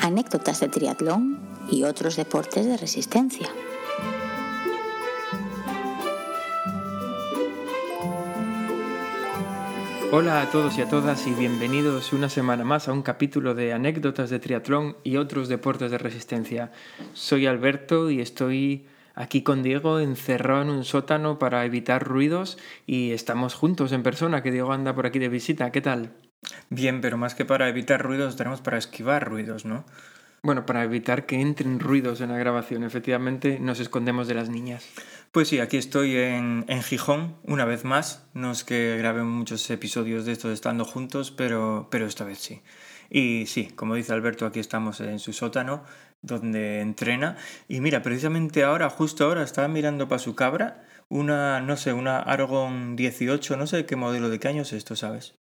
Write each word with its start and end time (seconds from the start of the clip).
anécdotas 0.00 0.60
de 0.60 0.68
triatlón 0.68 1.38
y 1.70 1.84
otros 1.84 2.16
deportes 2.16 2.66
de 2.66 2.76
resistencia. 2.76 3.48
Hola 10.12 10.42
a 10.42 10.50
todos 10.50 10.76
y 10.76 10.82
a 10.82 10.88
todas 10.88 11.26
y 11.28 11.32
bienvenidos 11.32 12.12
una 12.12 12.28
semana 12.28 12.64
más 12.64 12.88
a 12.88 12.92
un 12.92 13.02
capítulo 13.02 13.54
de 13.54 13.72
anécdotas 13.72 14.28
de 14.30 14.40
triatlón 14.40 14.96
y 15.04 15.16
otros 15.16 15.48
deportes 15.48 15.92
de 15.92 15.98
resistencia. 15.98 16.72
Soy 17.12 17.46
Alberto 17.46 18.10
y 18.10 18.20
estoy 18.20 18.88
aquí 19.14 19.42
con 19.42 19.62
Diego 19.62 20.00
encerrado 20.00 20.62
en 20.62 20.70
un 20.70 20.84
sótano 20.84 21.38
para 21.38 21.64
evitar 21.64 22.02
ruidos 22.02 22.58
y 22.86 23.12
estamos 23.12 23.54
juntos 23.54 23.92
en 23.92 24.02
persona, 24.02 24.42
que 24.42 24.50
Diego 24.50 24.72
anda 24.72 24.94
por 24.94 25.06
aquí 25.06 25.20
de 25.20 25.28
visita. 25.28 25.70
¿Qué 25.70 25.80
tal? 25.80 26.12
Bien, 26.68 27.00
pero 27.00 27.16
más 27.16 27.34
que 27.34 27.44
para 27.44 27.68
evitar 27.68 28.02
ruidos, 28.02 28.36
tenemos 28.36 28.60
para 28.60 28.78
esquivar 28.78 29.28
ruidos, 29.28 29.64
¿no? 29.64 29.84
Bueno, 30.42 30.64
para 30.64 30.84
evitar 30.84 31.26
que 31.26 31.40
entren 31.40 31.80
ruidos 31.80 32.22
en 32.22 32.30
la 32.30 32.38
grabación, 32.38 32.82
efectivamente 32.82 33.58
nos 33.60 33.78
escondemos 33.78 34.26
de 34.26 34.34
las 34.34 34.48
niñas. 34.48 34.86
Pues 35.32 35.48
sí, 35.48 35.60
aquí 35.60 35.76
estoy 35.76 36.16
en, 36.16 36.64
en 36.66 36.82
Gijón, 36.82 37.36
una 37.44 37.66
vez 37.66 37.84
más. 37.84 38.24
No 38.32 38.50
es 38.50 38.64
que 38.64 38.96
grabemos 38.96 39.32
muchos 39.32 39.68
episodios 39.68 40.24
de 40.24 40.32
estos 40.32 40.52
estando 40.52 40.86
juntos, 40.86 41.30
pero, 41.30 41.88
pero 41.90 42.06
esta 42.06 42.24
vez 42.24 42.38
sí. 42.38 42.62
Y 43.10 43.46
sí, 43.46 43.66
como 43.76 43.96
dice 43.96 44.14
Alberto, 44.14 44.46
aquí 44.46 44.60
estamos 44.60 45.00
en 45.00 45.18
su 45.18 45.34
sótano, 45.34 45.84
donde 46.22 46.80
entrena. 46.80 47.36
Y 47.68 47.80
mira, 47.80 48.00
precisamente 48.00 48.64
ahora, 48.64 48.88
justo 48.88 49.24
ahora, 49.24 49.42
estaba 49.42 49.68
mirando 49.68 50.08
para 50.08 50.20
su 50.20 50.34
cabra 50.34 50.84
una, 51.10 51.60
no 51.60 51.76
sé, 51.76 51.92
una 51.92 52.18
Argon 52.20 52.96
18, 52.96 53.56
no 53.56 53.66
sé 53.66 53.84
qué 53.84 53.96
modelo, 53.96 54.30
de 54.30 54.38
qué 54.38 54.48
año 54.48 54.62
es 54.62 54.72
esto, 54.72 54.96
¿sabes? 54.96 55.34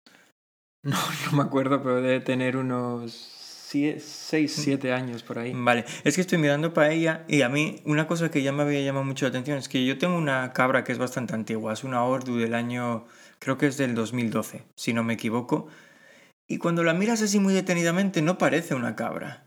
No, 0.83 0.97
no 1.25 1.37
me 1.37 1.43
acuerdo, 1.43 1.83
pero 1.83 2.01
debe 2.01 2.21
tener 2.21 2.55
unos 2.55 3.11
6, 3.69 4.01
7 4.47 4.93
años 4.93 5.23
por 5.23 5.37
ahí. 5.37 5.51
Vale, 5.53 5.85
es 6.03 6.15
que 6.15 6.21
estoy 6.21 6.37
mirando 6.37 6.73
para 6.73 6.91
ella 6.91 7.25
y 7.27 7.43
a 7.43 7.49
mí 7.49 7.81
una 7.85 8.07
cosa 8.07 8.31
que 8.31 8.41
ya 8.41 8.51
me 8.51 8.63
había 8.63 8.81
llamado 8.81 9.05
mucho 9.05 9.25
la 9.25 9.29
atención 9.29 9.57
es 9.57 9.69
que 9.69 9.85
yo 9.85 9.97
tengo 9.97 10.17
una 10.17 10.53
cabra 10.53 10.83
que 10.83 10.91
es 10.91 10.97
bastante 10.97 11.35
antigua, 11.35 11.73
es 11.73 11.83
una 11.83 12.03
Ordu 12.03 12.37
del 12.37 12.55
año, 12.55 13.05
creo 13.37 13.57
que 13.57 13.67
es 13.67 13.77
del 13.77 13.93
2012, 13.93 14.63
si 14.75 14.93
no 14.93 15.03
me 15.03 15.13
equivoco. 15.13 15.67
Y 16.47 16.57
cuando 16.57 16.83
la 16.83 16.95
miras 16.95 17.21
así 17.21 17.39
muy 17.39 17.53
detenidamente 17.53 18.23
no 18.23 18.39
parece 18.39 18.73
una 18.73 18.95
cabra. 18.95 19.45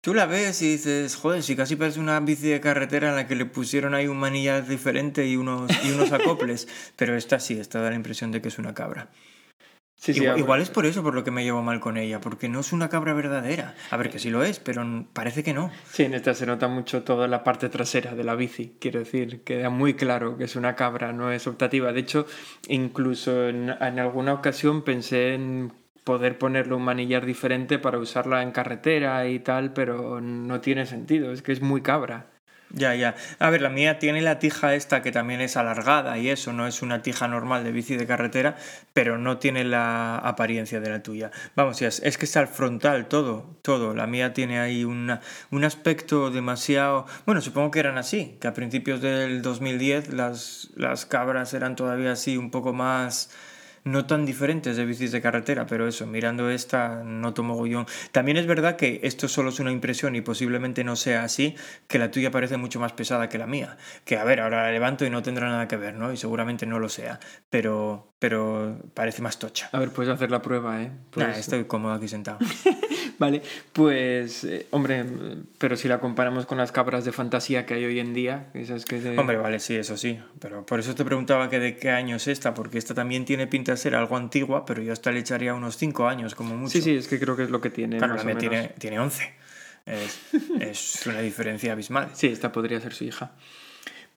Tú 0.00 0.14
la 0.14 0.26
ves 0.26 0.62
y 0.62 0.70
dices, 0.70 1.16
joder, 1.16 1.42
si 1.42 1.56
casi 1.56 1.76
parece 1.76 2.00
una 2.00 2.20
bici 2.20 2.48
de 2.48 2.60
carretera 2.60 3.10
en 3.10 3.16
la 3.16 3.26
que 3.26 3.34
le 3.34 3.44
pusieron 3.44 3.94
ahí 3.94 4.06
un 4.06 4.16
manillar 4.16 4.66
diferente 4.66 5.26
y 5.26 5.36
unos, 5.36 5.70
y 5.84 5.90
unos 5.90 6.12
acoples, 6.12 6.68
pero 6.96 7.16
esta 7.16 7.40
sí, 7.40 7.58
esta 7.58 7.82
da 7.82 7.90
la 7.90 7.96
impresión 7.96 8.30
de 8.30 8.40
que 8.40 8.48
es 8.48 8.58
una 8.58 8.74
cabra. 8.74 9.10
Sí, 9.98 10.12
igual, 10.12 10.60
es 10.60 10.70
por 10.70 10.86
eso 10.86 11.02
por 11.02 11.14
lo 11.14 11.24
que 11.24 11.32
me 11.32 11.42
llevo 11.42 11.60
mal 11.60 11.80
con 11.80 11.96
ella, 11.96 12.20
porque 12.20 12.48
no 12.48 12.60
es 12.60 12.72
una 12.72 12.88
cabra 12.88 13.14
verdadera. 13.14 13.74
A 13.90 13.96
ver, 13.96 14.10
que 14.10 14.20
sí 14.20 14.30
lo 14.30 14.44
es, 14.44 14.60
pero 14.60 14.84
parece 15.12 15.42
que 15.42 15.52
no. 15.52 15.72
Sí, 15.90 16.04
en 16.04 16.14
esta 16.14 16.34
se 16.34 16.46
nota 16.46 16.68
mucho 16.68 17.02
toda 17.02 17.26
la 17.26 17.42
parte 17.42 17.68
trasera 17.68 18.14
de 18.14 18.22
la 18.22 18.36
bici. 18.36 18.76
Quiero 18.78 19.00
decir, 19.00 19.42
queda 19.42 19.70
muy 19.70 19.94
claro 19.94 20.38
que 20.38 20.44
es 20.44 20.54
una 20.54 20.76
cabra, 20.76 21.12
no 21.12 21.32
es 21.32 21.48
optativa. 21.48 21.92
De 21.92 22.00
hecho, 22.00 22.26
incluso 22.68 23.48
en, 23.48 23.70
en 23.70 23.98
alguna 23.98 24.34
ocasión 24.34 24.82
pensé 24.82 25.34
en 25.34 25.72
poder 26.04 26.38
ponerle 26.38 26.74
un 26.74 26.82
manillar 26.82 27.26
diferente 27.26 27.78
para 27.78 27.98
usarla 27.98 28.42
en 28.42 28.52
carretera 28.52 29.26
y 29.28 29.40
tal, 29.40 29.72
pero 29.72 30.20
no 30.20 30.60
tiene 30.60 30.86
sentido, 30.86 31.32
es 31.32 31.42
que 31.42 31.52
es 31.52 31.60
muy 31.60 31.82
cabra. 31.82 32.30
Ya, 32.70 32.94
ya. 32.94 33.14
A 33.38 33.48
ver, 33.48 33.62
la 33.62 33.70
mía 33.70 33.98
tiene 33.98 34.20
la 34.20 34.38
tija 34.38 34.74
esta 34.74 35.02
que 35.02 35.10
también 35.10 35.40
es 35.40 35.56
alargada 35.56 36.18
y 36.18 36.28
eso, 36.28 36.52
no 36.52 36.66
es 36.66 36.82
una 36.82 37.00
tija 37.00 37.26
normal 37.26 37.64
de 37.64 37.72
bici 37.72 37.96
de 37.96 38.06
carretera, 38.06 38.56
pero 38.92 39.16
no 39.16 39.38
tiene 39.38 39.64
la 39.64 40.18
apariencia 40.18 40.78
de 40.78 40.90
la 40.90 41.02
tuya. 41.02 41.30
Vamos, 41.56 41.80
es 41.80 42.18
que 42.18 42.24
está 42.26 42.40
al 42.40 42.48
frontal 42.48 43.08
todo, 43.08 43.56
todo. 43.62 43.94
La 43.94 44.06
mía 44.06 44.34
tiene 44.34 44.60
ahí 44.60 44.84
una, 44.84 45.20
un 45.50 45.64
aspecto 45.64 46.30
demasiado... 46.30 47.06
Bueno, 47.24 47.40
supongo 47.40 47.70
que 47.70 47.80
eran 47.80 47.96
así, 47.96 48.36
que 48.38 48.48
a 48.48 48.52
principios 48.52 49.00
del 49.00 49.40
2010 49.40 50.12
las, 50.12 50.70
las 50.76 51.06
cabras 51.06 51.54
eran 51.54 51.74
todavía 51.74 52.12
así 52.12 52.36
un 52.36 52.50
poco 52.50 52.74
más... 52.74 53.30
No 53.88 54.06
tan 54.06 54.26
diferentes 54.26 54.76
de 54.76 54.84
bicis 54.84 55.12
de 55.12 55.20
carretera, 55.22 55.66
pero 55.66 55.88
eso, 55.88 56.06
mirando 56.06 56.50
esta, 56.50 57.02
noto 57.04 57.42
mogollón. 57.42 57.86
También 58.12 58.36
es 58.36 58.46
verdad 58.46 58.76
que 58.76 59.00
esto 59.02 59.28
solo 59.28 59.48
es 59.48 59.60
una 59.60 59.72
impresión 59.72 60.14
y 60.14 60.20
posiblemente 60.20 60.84
no 60.84 60.94
sea 60.94 61.24
así, 61.24 61.54
que 61.86 61.98
la 61.98 62.10
tuya 62.10 62.30
parece 62.30 62.56
mucho 62.56 62.80
más 62.80 62.92
pesada 62.92 63.28
que 63.28 63.38
la 63.38 63.46
mía. 63.46 63.76
Que 64.04 64.18
a 64.18 64.24
ver, 64.24 64.40
ahora 64.40 64.64
la 64.64 64.72
levanto 64.72 65.04
y 65.04 65.10
no 65.10 65.22
tendrá 65.22 65.48
nada 65.48 65.68
que 65.68 65.76
ver, 65.76 65.94
¿no? 65.94 66.12
Y 66.12 66.16
seguramente 66.16 66.66
no 66.66 66.78
lo 66.78 66.88
sea, 66.88 67.18
pero, 67.48 68.12
pero 68.18 68.78
parece 68.94 69.22
más 69.22 69.38
tocha. 69.38 69.70
A 69.72 69.78
ver, 69.78 69.90
puedes 69.90 70.12
hacer 70.12 70.30
la 70.30 70.42
prueba, 70.42 70.82
¿eh? 70.82 70.92
Nah, 71.16 71.30
estoy 71.30 71.64
cómodo 71.64 71.94
aquí 71.94 72.08
sentado. 72.08 72.38
Vale, 73.20 73.42
pues, 73.72 74.44
eh, 74.44 74.66
hombre, 74.70 75.04
pero 75.58 75.76
si 75.76 75.88
la 75.88 75.98
comparamos 75.98 76.46
con 76.46 76.56
las 76.58 76.70
cabras 76.72 77.04
de 77.04 77.10
fantasía 77.12 77.66
que 77.66 77.74
hay 77.74 77.84
hoy 77.84 77.98
en 77.98 78.14
día, 78.14 78.46
esas 78.54 78.84
que... 78.84 79.00
de- 79.00 79.18
Hombre, 79.18 79.36
vale, 79.36 79.58
sí, 79.58 79.74
eso 79.74 79.96
sí. 79.96 80.18
Pero 80.40 80.64
por 80.64 80.78
eso 80.78 80.94
te 80.94 81.04
preguntaba 81.04 81.50
que 81.50 81.58
de 81.58 81.76
qué 81.76 81.90
año 81.90 82.16
es 82.16 82.28
esta, 82.28 82.54
porque 82.54 82.78
esta 82.78 82.94
también 82.94 83.24
tiene 83.24 83.46
pinta 83.48 83.72
de 83.72 83.78
ser 83.78 83.96
algo 83.96 84.16
antigua, 84.16 84.64
pero 84.64 84.82
yo 84.82 84.92
hasta 84.92 85.10
le 85.10 85.18
echaría 85.20 85.52
unos 85.54 85.76
5 85.76 86.06
años 86.06 86.34
como 86.36 86.56
mucho. 86.56 86.72
Sí, 86.72 86.80
sí, 86.82 86.94
es 86.94 87.08
que 87.08 87.18
creo 87.18 87.34
que 87.36 87.42
es 87.42 87.50
lo 87.50 87.60
que 87.60 87.70
tiene. 87.70 87.98
Claro, 87.98 88.14
más 88.14 88.24
la 88.24 88.30
o 88.30 88.34
mía 88.34 88.48
menos. 88.48 88.50
tiene, 88.50 88.74
tiene 88.78 89.00
11. 89.00 89.32
Es, 89.86 90.20
es 90.60 91.06
una 91.06 91.20
diferencia 91.20 91.72
abismal. 91.72 92.10
Sí, 92.14 92.28
esta 92.28 92.52
podría 92.52 92.80
ser 92.80 92.94
su 92.94 93.04
hija. 93.04 93.32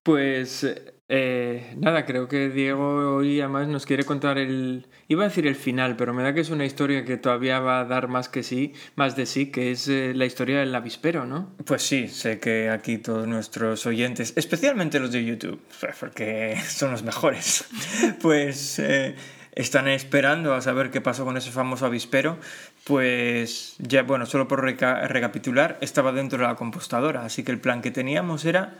Pues 0.04 0.68
eh, 1.14 1.74
nada, 1.78 2.06
creo 2.06 2.30
que 2.30 2.50
Diego 2.50 3.18
hoy 3.18 3.42
además 3.42 3.68
nos 3.68 3.86
quiere 3.86 4.06
contar 4.06 4.38
el... 4.38 4.88
Iba 5.10 5.26
a 5.26 5.28
decir 5.28 5.46
el 5.46 5.56
final, 5.56 5.98
pero 5.98 6.14
me 6.14 6.24
da 6.24 6.34
que 6.34 6.40
es 6.40 6.50
una 6.50 6.64
historia 6.64 7.04
que 7.04 7.18
todavía 7.18 7.60
va 7.60 7.82
a 7.82 7.86
dar 7.86 8.08
más 8.08 8.30
que 8.30 8.44
sí, 8.44 8.72
más 8.96 9.18
de 9.18 9.26
sí, 9.26 9.52
que 9.52 9.72
es 9.72 9.90
eh, 9.90 10.14
la 10.16 10.26
historia 10.26 10.62
del 10.62 10.74
avispero, 10.74 11.26
¿no? 11.26 11.52
Pues 11.66 11.82
sí, 11.84 12.08
sé 12.08 12.40
que 12.40 12.70
aquí 12.70 12.98
todos 12.98 13.28
nuestros 13.28 13.86
oyentes, 13.86 14.32
especialmente 14.38 15.02
los 15.02 15.12
de 15.12 15.26
YouTube, 15.26 15.60
porque 16.00 16.58
son 16.66 16.92
los 16.92 17.04
mejores, 17.04 17.66
pues 18.22 18.80
eh, 18.80 19.14
están 19.54 19.90
esperando 19.90 20.54
a 20.54 20.62
saber 20.62 20.92
qué 20.92 21.02
pasó 21.02 21.26
con 21.26 21.36
ese 21.36 21.52
famoso 21.52 21.86
avispero. 21.86 22.38
Pues 22.86 23.76
ya, 23.80 24.04
bueno, 24.04 24.26
solo 24.26 24.48
por 24.48 24.64
reca- 24.64 25.08
recapitular, 25.08 25.78
estaba 25.82 26.12
dentro 26.14 26.40
de 26.40 26.46
la 26.48 26.56
compostadora, 26.56 27.26
así 27.26 27.44
que 27.44 27.52
el 27.52 27.60
plan 27.60 27.82
que 27.82 27.92
teníamos 27.92 28.46
era 28.46 28.74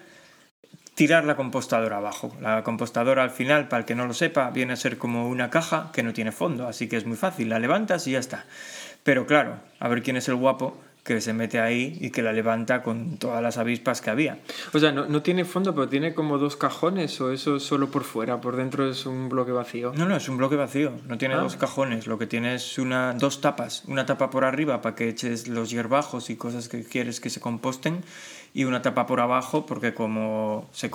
tirar 0.96 1.24
la 1.26 1.36
compostadora 1.36 1.98
abajo. 1.98 2.36
La 2.42 2.64
compostadora 2.64 3.24
al 3.24 3.32
final, 3.32 3.68
para 3.68 3.82
el 3.82 3.86
que 3.86 3.96
no 3.96 4.06
lo 4.06 4.14
sepa, 4.14 4.50
viene 4.52 4.74
a 4.74 4.76
ser 4.76 4.98
como 4.98 5.28
una 5.30 5.50
caja 5.50 5.90
que 5.94 6.04
no 6.04 6.14
tiene 6.14 6.32
fondo, 6.32 6.68
así 6.68 6.88
que 6.88 6.98
es 6.98 7.06
muy 7.06 7.18
fácil, 7.18 7.50
la 7.50 7.60
levantas 7.60 8.08
y 8.08 8.12
ya 8.12 8.20
está. 8.20 8.46
Pero 9.04 9.26
claro, 9.26 9.56
a 9.80 9.88
ver 9.88 10.04
quién 10.04 10.18
es 10.18 10.28
el 10.28 10.36
guapo 10.36 10.78
que 11.04 11.20
se 11.20 11.34
mete 11.34 11.60
ahí 11.60 11.98
y 12.00 12.12
que 12.12 12.22
la 12.22 12.32
levanta 12.32 12.84
con 12.84 13.18
todas 13.18 13.42
las 13.42 13.58
avispas 13.58 14.02
que 14.02 14.12
había. 14.12 14.38
O 14.72 14.78
sea, 14.78 14.92
no, 14.92 15.08
no 15.08 15.24
tiene 15.24 15.46
fondo, 15.46 15.74
pero 15.74 15.90
tiene 15.90 16.14
como 16.14 16.38
dos 16.38 16.56
cajones, 16.58 17.20
o 17.22 17.32
eso 17.32 17.56
es 17.56 17.64
solo 17.64 17.90
por 17.90 18.04
fuera, 18.04 18.40
por 18.40 18.56
dentro 18.56 18.88
es 18.88 19.08
un 19.08 19.28
bloque 19.28 19.52
vacío. 19.52 19.94
No, 19.96 20.06
no, 20.08 20.16
es 20.16 20.30
un 20.30 20.38
bloque 20.38 20.56
vacío, 20.58 20.92
no 21.08 21.18
tiene 21.18 21.34
Ah. 21.34 21.38
dos 21.40 21.56
cajones, 21.56 22.06
lo 22.06 22.20
que 22.20 22.28
tiene 22.28 22.54
es 22.54 22.78
una, 22.78 23.14
dos 23.14 23.42
tapas, 23.42 23.84
una 23.88 24.06
tapa 24.06 24.30
por 24.30 24.44
arriba 24.46 24.84
para 24.84 24.94
que 24.94 25.10
eches 25.10 25.48
los 25.48 25.72
hierbajos 25.72 26.30
y 26.30 26.36
cosas 26.36 26.70
que 26.70 26.84
quieres 26.84 27.20
que 27.20 27.32
se 27.32 27.40
composten 27.42 28.04
y 28.54 28.66
una 28.66 28.82
tapa 28.82 29.06
por 29.06 29.20
abajo 29.20 29.66
porque 29.66 29.94
como 29.94 30.68
se, 30.72 30.90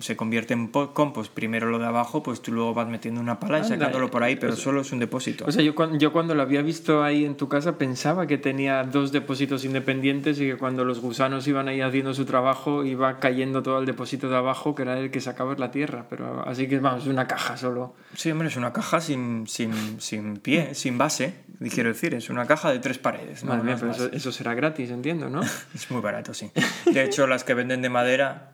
se 0.00 0.14
convierte 0.16 0.52
en 0.52 0.68
po- 0.68 0.92
compost, 0.92 1.32
primero 1.32 1.70
lo 1.70 1.78
de 1.78 1.86
abajo, 1.86 2.22
pues 2.22 2.42
tú 2.42 2.52
luego 2.52 2.74
vas 2.74 2.86
metiendo 2.88 3.20
una 3.20 3.40
pala 3.40 3.60
y 3.60 3.64
sacándolo 3.64 4.10
por 4.10 4.22
ahí, 4.22 4.36
pero 4.36 4.52
o 4.52 4.56
sea- 4.56 4.64
solo 4.64 4.80
es 4.82 4.92
un 4.92 4.98
depósito. 4.98 5.44
O 5.46 5.52
sea, 5.52 5.62
yo 5.62 5.74
cuando, 5.74 5.96
yo 5.98 6.12
cuando 6.12 6.34
lo 6.34 6.42
había 6.42 6.60
visto 6.60 7.02
ahí 7.02 7.24
en 7.24 7.36
tu 7.36 7.48
casa 7.48 7.78
pensaba 7.78 8.26
que 8.26 8.36
tenía 8.36 8.84
dos 8.84 9.10
depósitos 9.12 9.64
independientes 9.64 10.38
y 10.40 10.46
que 10.46 10.56
cuando 10.56 10.84
los 10.84 11.00
gusanos 11.00 11.46
iban 11.48 11.68
ahí 11.68 11.80
haciendo 11.80 12.12
su 12.14 12.24
trabajo 12.26 12.84
iba 12.84 13.18
cayendo 13.20 13.62
todo 13.62 13.78
el 13.78 13.86
depósito 13.86 14.28
de 14.28 14.36
abajo 14.36 14.74
que 14.74 14.82
era 14.82 14.98
el 14.98 15.10
que 15.10 15.20
sacaba 15.20 15.54
la 15.56 15.70
tierra. 15.70 16.06
Pero 16.10 16.46
así 16.46 16.68
que 16.68 16.78
vamos, 16.78 17.06
una 17.06 17.26
caja 17.26 17.56
solo. 17.56 17.94
Sí, 18.14 18.30
hombre, 18.30 18.48
es 18.48 18.56
una 18.56 18.72
caja 18.72 19.00
sin, 19.00 19.46
sin, 19.46 20.00
sin 20.00 20.36
pie, 20.38 20.74
sin 20.74 20.98
base, 20.98 21.34
quiero 21.72 21.88
decir, 21.88 22.12
es 22.14 22.28
una 22.28 22.46
caja 22.46 22.70
de 22.70 22.80
tres 22.80 22.98
paredes. 22.98 23.44
Madre 23.44 23.62
mía, 23.62 23.76
pero 23.80 23.92
eso 24.12 24.32
será 24.32 24.52
gratis, 24.54 24.90
entiendo, 24.90 25.30
¿no? 25.30 25.40
Es 25.74 25.90
muy 25.90 26.00
barato, 26.02 26.34
sí. 26.34 26.50
De 26.92 27.02
hecho, 27.04 27.26
las 27.26 27.44
que 27.44 27.54
venden 27.54 27.80
de 27.82 27.88
madera, 27.88 28.52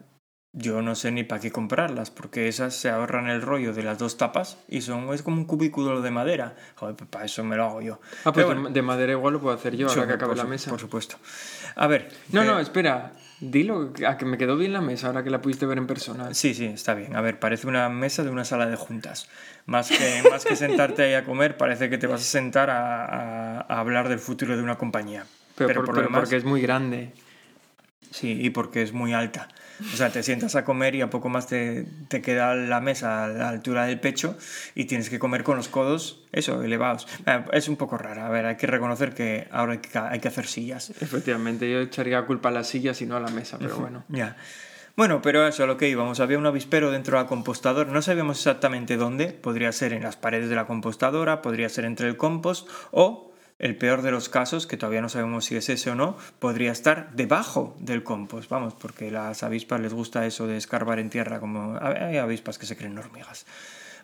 yo 0.55 0.83
no 0.83 0.95
sé 0.95 1.11
ni 1.13 1.25
para 1.25 1.41
qué 1.41 1.51
comprarlas, 1.51 2.11
porque 2.11 2.47
esas 2.49 2.75
se 2.75 2.91
ahorran 2.91 3.29
el 3.29 3.41
rollo 3.41 3.73
de 3.73 3.83
las 3.83 3.99
dos 3.99 4.19
tapas 4.19 4.59
y 4.69 4.83
son 4.83 5.13
es 5.15 5.23
como 5.23 5.37
un 5.39 5.47
cubículo 5.47 6.03
de 6.03 6.11
madera. 6.11 6.55
Joder, 6.77 6.95
pues 6.95 7.09
para 7.09 7.25
eso 7.25 7.43
me 7.43 7.57
lo 7.57 7.65
hago 7.65 7.81
yo. 7.81 8.01
Ah, 8.25 8.33
pues 8.33 8.35
Pero 8.35 8.49
de- 8.49 8.55
bueno, 8.55 8.71
de 8.71 8.83
madera 8.83 9.13
igual 9.13 9.33
lo 9.35 9.41
puedo 9.41 9.55
hacer 9.55 9.75
yo, 9.77 9.89
ahora 9.89 10.07
que 10.07 10.13
acabe 10.15 10.37
la 10.37 10.45
mesa. 10.45 10.71
Por 10.71 10.79
supuesto. 10.81 11.17
A 11.77 11.87
ver. 11.87 12.11
No, 12.33 12.45
no, 12.45 12.59
espera. 12.59 13.13
Dilo, 13.41 13.93
a 14.07 14.17
que 14.19 14.25
me 14.25 14.39
quedó 14.39 14.57
bien 14.57 14.73
la 14.73 14.81
mesa 14.81 15.09
ahora 15.09 15.25
que 15.25 15.31
la 15.31 15.41
pudiste 15.43 15.67
ver 15.67 15.77
en 15.79 15.89
persona. 15.89 16.33
Sí, 16.33 16.55
sí, 16.55 16.67
está 16.67 16.95
bien. 16.95 17.17
A 17.17 17.21
ver, 17.23 17.41
parece 17.41 17.67
una 17.67 17.89
mesa 17.89 18.23
de 18.23 18.31
una 18.31 18.45
sala 18.45 18.67
de 18.67 18.77
juntas. 18.77 19.29
Más 19.67 19.89
que, 19.89 20.23
más 20.31 20.45
que 20.45 20.55
sentarte 20.55 21.03
ahí 21.03 21.15
a 21.15 21.25
comer, 21.25 21.57
parece 21.57 21.91
que 21.91 21.99
te 21.99 22.07
vas 22.07 22.21
a 22.21 22.25
sentar 22.25 22.71
a, 22.71 23.05
a- 23.05 23.61
a 23.63 23.81
hablar 23.81 24.09
del 24.09 24.21
futuro 24.21 24.57
de 24.57 24.63
una 24.63 24.77
compañía. 24.77 25.25
Pero, 25.57 25.69
Pero, 25.69 25.81
por- 25.81 25.87
por 25.87 25.95
lo 25.95 26.01
pero 26.03 26.07
demás, 26.09 26.21
porque 26.21 26.37
es 26.37 26.45
muy 26.45 26.61
grande. 26.61 27.13
Sí, 28.13 28.39
y 28.41 28.51
porque 28.51 28.83
es 28.83 28.93
muy 28.93 29.13
alta. 29.13 29.49
O 29.93 29.97
sea, 29.97 30.11
te 30.11 30.23
sientas 30.23 30.55
a 30.55 30.65
comer 30.65 30.95
y 30.95 31.01
a 31.01 31.11
poco 31.11 31.29
más 31.29 31.47
te, 31.47 31.87
te, 32.09 32.23
queda 32.23 32.55
la 32.55 32.81
mesa 32.81 33.25
a 33.25 33.29
la 33.29 33.49
altura 33.49 33.87
del 33.87 34.01
pecho 34.01 34.37
y 34.75 34.85
tienes 34.85 35.11
que 35.11 35.19
comer 35.19 35.43
con 35.43 35.57
los 35.57 35.69
codos, 35.69 36.25
eso, 36.33 36.63
elevados. 36.63 37.07
Eh, 37.27 37.45
es 37.53 37.69
un 37.69 37.77
poco 37.77 37.99
rara. 37.99 38.27
A 38.27 38.31
ver, 38.31 38.47
hay 38.47 38.57
que 38.57 38.67
reconocer 38.67 39.15
que 39.15 39.49
ahora 39.51 39.73
hay 39.73 39.79
que, 39.79 39.99
hay 39.99 40.21
que 40.21 40.29
hacer 40.29 40.47
sillas. 40.47 40.91
Efectivamente, 41.01 41.71
yo 41.71 41.81
echaría 41.81 42.25
culpa 42.27 42.51
a 42.51 42.53
las 42.53 42.69
sillas 42.69 43.01
y 43.03 43.07
no 43.07 43.17
a 43.17 43.21
la 43.21 43.31
mesa, 43.31 43.59
pero 43.59 43.77
bueno. 43.77 44.05
ya. 44.09 44.37
Bueno, 44.95 45.23
pero 45.23 45.47
eso, 45.47 45.65
a 45.65 45.67
lo 45.67 45.79
que 45.79 45.89
íbamos. 45.89 46.21
Había 46.21 46.39
un 46.39 46.47
avispero 46.47 46.91
dentro 46.91 47.17
de 47.17 47.25
la 47.25 47.29
compostadora. 47.29 47.91
No 47.91 48.03
sabíamos 48.03 48.37
exactamente 48.39 48.99
dónde. 48.99 49.29
Podría 49.29 49.73
ser 49.73 49.95
en 49.95 50.03
las 50.03 50.17
paredes 50.17 50.51
de 50.51 50.57
la 50.57 50.67
compostadora, 50.67 51.41
podría 51.41 51.69
ser 51.71 51.87
entre 51.87 52.09
el 52.09 52.19
compost 52.19 52.69
o 52.91 53.32
el 53.63 53.77
peor 53.77 54.03
de 54.03 54.11
los 54.11 54.29
casos, 54.29 54.67
que 54.67 54.77
todavía 54.77 55.01
no 55.01 55.09
sabemos 55.09 55.45
si 55.45 55.57
es 55.57 55.69
ese 55.69 55.91
o 55.91 55.95
no, 55.95 56.17
podría 56.41 56.73
estar 56.73 57.13
debajo 57.15 57.77
del 57.79 58.03
compost, 58.03 58.51
vamos, 58.51 58.75
porque 58.75 59.11
las 59.13 59.45
avispas 59.45 59.81
les 59.81 59.95
gusta 59.95 60.27
eso 60.27 60.49
de 60.49 60.57
escarbar 60.57 60.99
en 60.99 61.11
tierra, 61.11 61.39
como 61.39 61.79
hay 61.81 62.19
avispas 62.19 62.59
que 62.59 62.67
se 62.67 62.77
creen 62.77 62.99
hormigas. 62.99 63.47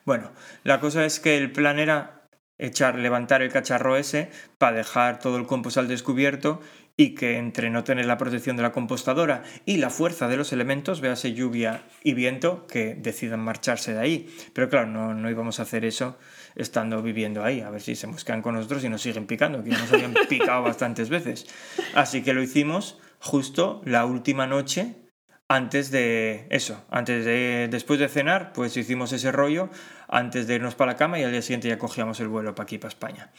Bueno, 0.05 0.31
la 0.63 0.79
cosa 0.79 1.05
es 1.05 1.19
que 1.19 1.37
el 1.37 1.51
plan 1.51 1.81
era 1.81 2.23
echar, 2.57 2.95
levantar 2.95 3.43
el 3.43 3.51
cacharro 3.51 3.97
ese 3.97 4.31
para 4.59 4.77
dejar 4.77 5.19
todo 5.19 5.37
el 5.37 5.47
compost 5.47 5.77
al 5.77 5.89
descubierto 5.89 6.61
y 6.97 7.15
que 7.17 7.37
entre 7.37 7.71
no 7.71 7.83
tener 7.83 8.07
la 8.07 8.19
protección 8.19 8.57
de 8.57 8.63
la 8.63 8.73
compostadora 8.73 9.43
y 9.67 9.79
la 9.79 9.91
fuerza 9.91 10.29
de 10.29 10.37
los 10.37 10.53
elementos, 10.53 11.01
véase 11.01 11.33
lluvia 11.33 11.83
y 12.03 12.15
viento, 12.15 12.67
que 12.69 12.95
decidan 12.95 13.41
marcharse 13.41 13.93
de 13.93 14.01
ahí. 14.01 14.37
Pero 14.53 14.69
claro, 14.69 14.87
no, 14.87 15.15
no 15.15 15.31
íbamos 15.31 15.59
a 15.59 15.63
hacer 15.63 15.85
eso 15.85 16.17
estando 16.59 17.03
viviendo 17.03 17.45
ahí, 17.45 17.61
a 17.61 17.71
ver 17.71 17.81
si 17.81 17.95
se 17.95 18.07
mosquean 18.07 18.43
con 18.43 18.55
nosotros 18.55 18.85
y 18.85 18.89
nos 18.89 19.01
siguen 19.01 19.27
picando, 19.27 19.63
que 19.63 19.71
nos 19.71 19.93
habían 19.93 20.15
picado 20.29 20.63
bastantes 20.63 21.09
veces. 21.09 21.47
Así 21.95 22.23
que 22.23 22.35
lo 22.35 22.43
hicimos 22.43 22.99
justo 23.21 23.81
la 23.85 24.05
última 24.05 24.47
noche 24.47 24.97
antes 25.49 25.91
de 25.91 26.47
eso, 26.51 26.85
antes 26.91 27.25
de 27.25 27.69
después 27.71 27.99
de 27.99 28.09
cenar, 28.09 28.53
pues 28.53 28.77
hicimos 28.77 29.13
ese 29.13 29.33
rollo 29.33 29.71
antes 30.07 30.47
de 30.47 30.57
irnos 30.57 30.75
para 30.75 30.93
la 30.93 30.99
cama 30.99 31.19
y 31.19 31.23
al 31.23 31.33
día 31.33 31.41
siguiente 31.41 31.69
ya 31.69 31.79
cogíamos 31.79 32.21
el 32.21 32.29
vuelo 32.29 32.55
para 32.55 32.65
aquí, 32.65 32.77
para 32.77 32.91
España. 32.91 33.31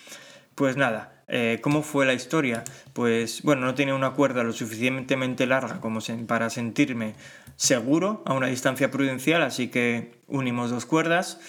Pues 0.55 0.75
nada, 0.75 1.23
eh, 1.27 1.59
¿cómo 1.61 1.83
fue 1.83 2.05
la 2.05 2.13
historia? 2.13 2.63
Pues 2.93 3.43
bueno, 3.43 3.65
no 3.65 3.75
tenía 3.75 3.93
una 3.93 4.11
cuerda 4.11 4.43
lo 4.43 4.51
suficientemente 4.51 5.45
larga 5.45 5.79
como 5.79 5.99
para 6.27 6.49
sentirme 6.49 7.13
seguro 7.55 8.23
a 8.25 8.33
una 8.33 8.47
distancia 8.47 8.89
prudencial, 8.89 9.43
así 9.43 9.67
que 9.69 10.19
unimos 10.27 10.71
dos 10.71 10.85
cuerdas, 10.85 11.39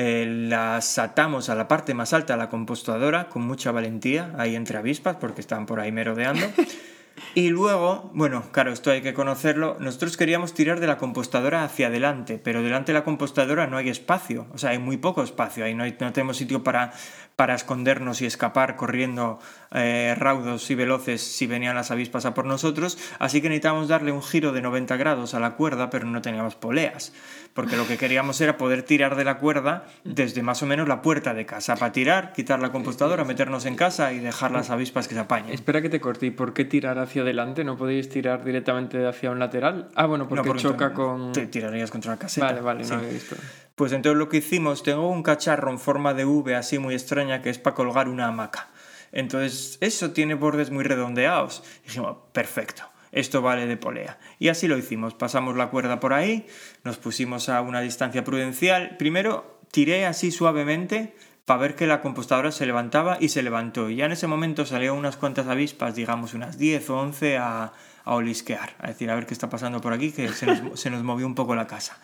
eh, 0.00 0.26
las 0.28 0.96
atamos 0.96 1.48
a 1.48 1.56
la 1.56 1.66
parte 1.66 1.92
más 1.92 2.12
alta 2.12 2.34
de 2.34 2.38
la 2.38 2.48
compostadora 2.48 3.28
con 3.28 3.42
mucha 3.42 3.72
valentía, 3.72 4.32
ahí 4.38 4.54
entre 4.54 4.78
avispas, 4.78 5.16
porque 5.16 5.40
estaban 5.40 5.66
por 5.66 5.80
ahí 5.80 5.90
merodeando. 5.90 6.46
Y 7.34 7.50
luego, 7.50 8.10
bueno, 8.14 8.44
claro, 8.52 8.72
esto 8.72 8.90
hay 8.90 9.02
que 9.02 9.14
conocerlo, 9.14 9.76
nosotros 9.80 10.16
queríamos 10.16 10.54
tirar 10.54 10.80
de 10.80 10.86
la 10.86 10.98
compostadora 10.98 11.64
hacia 11.64 11.88
adelante, 11.88 12.40
pero 12.42 12.62
delante 12.62 12.92
de 12.92 12.98
la 12.98 13.04
compostadora 13.04 13.66
no 13.66 13.76
hay 13.76 13.88
espacio, 13.88 14.46
o 14.52 14.58
sea, 14.58 14.70
hay 14.70 14.78
muy 14.78 14.96
poco 14.96 15.22
espacio, 15.22 15.64
ahí 15.64 15.74
no, 15.74 15.84
no 15.84 16.12
tenemos 16.12 16.36
sitio 16.36 16.62
para, 16.62 16.92
para 17.36 17.54
escondernos 17.54 18.22
y 18.22 18.26
escapar 18.26 18.76
corriendo 18.76 19.38
eh, 19.72 20.14
raudos 20.16 20.70
y 20.70 20.74
veloces 20.74 21.20
si 21.20 21.46
venían 21.46 21.74
las 21.74 21.90
avispas 21.90 22.24
a 22.24 22.34
por 22.34 22.44
nosotros, 22.44 22.98
así 23.18 23.40
que 23.40 23.48
necesitábamos 23.48 23.88
darle 23.88 24.12
un 24.12 24.22
giro 24.22 24.52
de 24.52 24.62
90 24.62 24.96
grados 24.96 25.34
a 25.34 25.40
la 25.40 25.52
cuerda, 25.56 25.90
pero 25.90 26.06
no 26.06 26.22
teníamos 26.22 26.54
poleas, 26.54 27.12
porque 27.54 27.76
lo 27.76 27.86
que 27.86 27.96
queríamos 27.96 28.40
era 28.40 28.56
poder 28.56 28.82
tirar 28.82 29.16
de 29.16 29.24
la 29.24 29.38
cuerda 29.38 29.86
desde 30.04 30.42
más 30.42 30.62
o 30.62 30.66
menos 30.66 30.88
la 30.88 31.02
puerta 31.02 31.34
de 31.34 31.46
casa, 31.46 31.76
para 31.76 31.92
tirar, 31.92 32.32
quitar 32.32 32.60
la 32.60 32.70
compostadora, 32.70 33.24
meternos 33.24 33.66
en 33.66 33.74
casa 33.74 34.12
y 34.12 34.20
dejar 34.20 34.50
las 34.52 34.70
avispas 34.70 35.08
que 35.08 35.14
se 35.14 35.20
apañen. 35.20 35.52
Espera 35.52 35.82
que 35.82 35.88
te 35.88 36.00
corte, 36.00 36.26
¿y 36.26 36.30
por 36.30 36.52
qué 36.52 36.64
tirar 36.64 36.98
hacia 36.98 37.22
adelante? 37.22 37.64
¿No 37.64 37.76
podéis 37.76 38.08
tirar 38.08 38.44
directamente 38.44 39.06
hacia 39.06 39.30
un 39.30 39.38
lateral? 39.38 39.88
Ah, 39.94 40.06
bueno, 40.06 40.28
porque, 40.28 40.54
choca 40.56 40.92
con... 40.92 41.32
Te 41.32 41.46
tirarías 41.46 41.90
contra 41.90 42.12
la 42.12 42.18
caseta. 42.18 42.46
Vale, 42.46 42.60
vale, 42.60 42.84
no 42.84 42.94
había 42.94 43.10
visto. 43.10 43.36
Pues 43.74 43.92
entonces 43.92 44.18
lo 44.18 44.28
que 44.28 44.38
hicimos, 44.38 44.82
tengo 44.82 45.08
un 45.08 45.22
cacharro 45.22 45.70
en 45.70 45.78
forma 45.78 46.12
de 46.12 46.24
V 46.24 46.56
así 46.56 46.78
muy 46.80 46.94
extraña 46.94 47.42
que 47.42 47.50
es 47.50 47.58
para 47.58 47.76
colgar 47.76 48.08
una 48.08 48.26
hamaca. 48.26 48.68
Entonces 49.12 49.78
eso 49.80 50.10
tiene 50.10 50.34
bordes 50.34 50.70
muy 50.70 50.84
redondeados. 50.84 51.62
dijimos, 51.84 52.16
perfecto, 52.32 52.84
esto 53.12 53.42
vale 53.42 53.66
de 53.66 53.76
polea. 53.76 54.18
Y 54.38 54.48
así 54.48 54.68
lo 54.68 54.78
hicimos, 54.78 55.14
pasamos 55.14 55.56
la 55.56 55.68
cuerda 55.68 56.00
por 56.00 56.12
ahí, 56.12 56.46
nos 56.84 56.98
pusimos 56.98 57.48
a 57.48 57.60
una 57.62 57.80
distancia 57.80 58.24
prudencial. 58.24 58.96
Primero 58.98 59.60
tiré 59.70 60.06
así 60.06 60.30
suavemente 60.30 61.14
para 61.44 61.60
ver 61.60 61.74
que 61.74 61.86
la 61.86 62.02
compostadora 62.02 62.52
se 62.52 62.66
levantaba 62.66 63.16
y 63.20 63.30
se 63.30 63.42
levantó. 63.42 63.88
Y 63.88 63.96
ya 63.96 64.06
en 64.06 64.12
ese 64.12 64.26
momento 64.26 64.66
salieron 64.66 64.98
unas 64.98 65.16
cuantas 65.16 65.46
avispas, 65.46 65.94
digamos 65.94 66.34
unas 66.34 66.58
10 66.58 66.90
o 66.90 66.98
11 66.98 67.38
a, 67.38 67.72
a 68.04 68.14
olisquear, 68.14 68.74
a 68.78 68.88
decir 68.88 69.10
a 69.10 69.14
ver 69.14 69.26
qué 69.26 69.34
está 69.34 69.50
pasando 69.50 69.80
por 69.80 69.92
aquí, 69.92 70.12
que 70.12 70.28
se 70.28 70.46
nos, 70.46 70.60
se 70.80 70.90
nos 70.90 71.02
movió 71.02 71.26
un 71.26 71.34
poco 71.34 71.54
la 71.54 71.66
casa. 71.66 71.98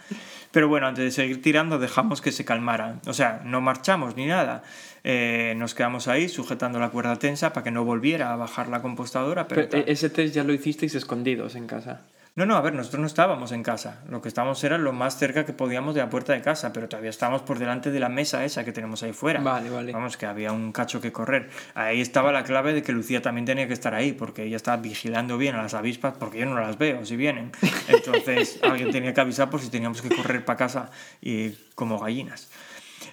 Pero 0.50 0.68
bueno, 0.68 0.86
antes 0.86 1.04
de 1.04 1.10
seguir 1.10 1.42
tirando 1.42 1.78
dejamos 1.78 2.20
que 2.20 2.30
se 2.30 2.44
calmaran. 2.44 3.00
O 3.06 3.12
sea, 3.12 3.42
no 3.44 3.60
marchamos 3.60 4.16
ni 4.16 4.26
nada. 4.26 4.62
Eh, 5.04 5.54
nos 5.56 5.74
quedamos 5.74 6.08
ahí 6.08 6.28
sujetando 6.28 6.80
la 6.80 6.88
cuerda 6.88 7.16
tensa 7.16 7.52
para 7.52 7.62
que 7.62 7.70
no 7.70 7.84
volviera 7.84 8.32
a 8.32 8.36
bajar 8.36 8.68
la 8.68 8.80
compostadora. 8.82 9.46
Pero, 9.46 9.68
pero 9.68 9.86
ese 9.86 10.10
test 10.10 10.34
ya 10.34 10.44
lo 10.44 10.54
hicisteis 10.54 10.94
escondidos 10.94 11.54
en 11.54 11.66
casa. 11.66 12.02
No, 12.36 12.46
no, 12.46 12.56
a 12.56 12.60
ver, 12.62 12.74
nosotros 12.74 13.00
no 13.00 13.06
estábamos 13.06 13.52
en 13.52 13.62
casa. 13.62 14.02
Lo 14.08 14.20
que 14.20 14.26
estábamos 14.26 14.64
era 14.64 14.76
lo 14.76 14.92
más 14.92 15.16
cerca 15.16 15.46
que 15.46 15.52
podíamos 15.52 15.94
de 15.94 16.00
la 16.00 16.10
puerta 16.10 16.32
de 16.32 16.42
casa, 16.42 16.72
pero 16.72 16.88
todavía 16.88 17.10
estábamos 17.10 17.42
por 17.42 17.60
delante 17.60 17.92
de 17.92 18.00
la 18.00 18.08
mesa 18.08 18.44
esa 18.44 18.64
que 18.64 18.72
tenemos 18.72 19.04
ahí 19.04 19.12
fuera. 19.12 19.40
Vale, 19.40 19.70
vale. 19.70 19.92
Vamos, 19.92 20.16
que 20.16 20.26
había 20.26 20.50
un 20.50 20.72
cacho 20.72 21.00
que 21.00 21.12
correr. 21.12 21.50
Ahí 21.74 22.00
estaba 22.00 22.32
la 22.32 22.42
clave 22.42 22.72
de 22.72 22.82
que 22.82 22.90
Lucía 22.90 23.22
también 23.22 23.44
tenía 23.44 23.68
que 23.68 23.72
estar 23.72 23.94
ahí, 23.94 24.12
porque 24.12 24.42
ella 24.42 24.56
estaba 24.56 24.78
vigilando 24.78 25.38
bien 25.38 25.54
a 25.54 25.62
las 25.62 25.74
avispas, 25.74 26.14
porque 26.18 26.40
yo 26.40 26.46
no 26.46 26.58
las 26.58 26.76
veo 26.76 27.04
si 27.04 27.14
vienen. 27.14 27.52
Entonces 27.88 28.58
alguien 28.62 28.90
tenía 28.90 29.14
que 29.14 29.20
avisar 29.20 29.48
por 29.48 29.60
si 29.60 29.68
teníamos 29.68 30.02
que 30.02 30.08
correr 30.08 30.44
para 30.44 30.56
casa 30.56 30.90
y 31.22 31.50
como 31.76 32.00
gallinas. 32.00 32.50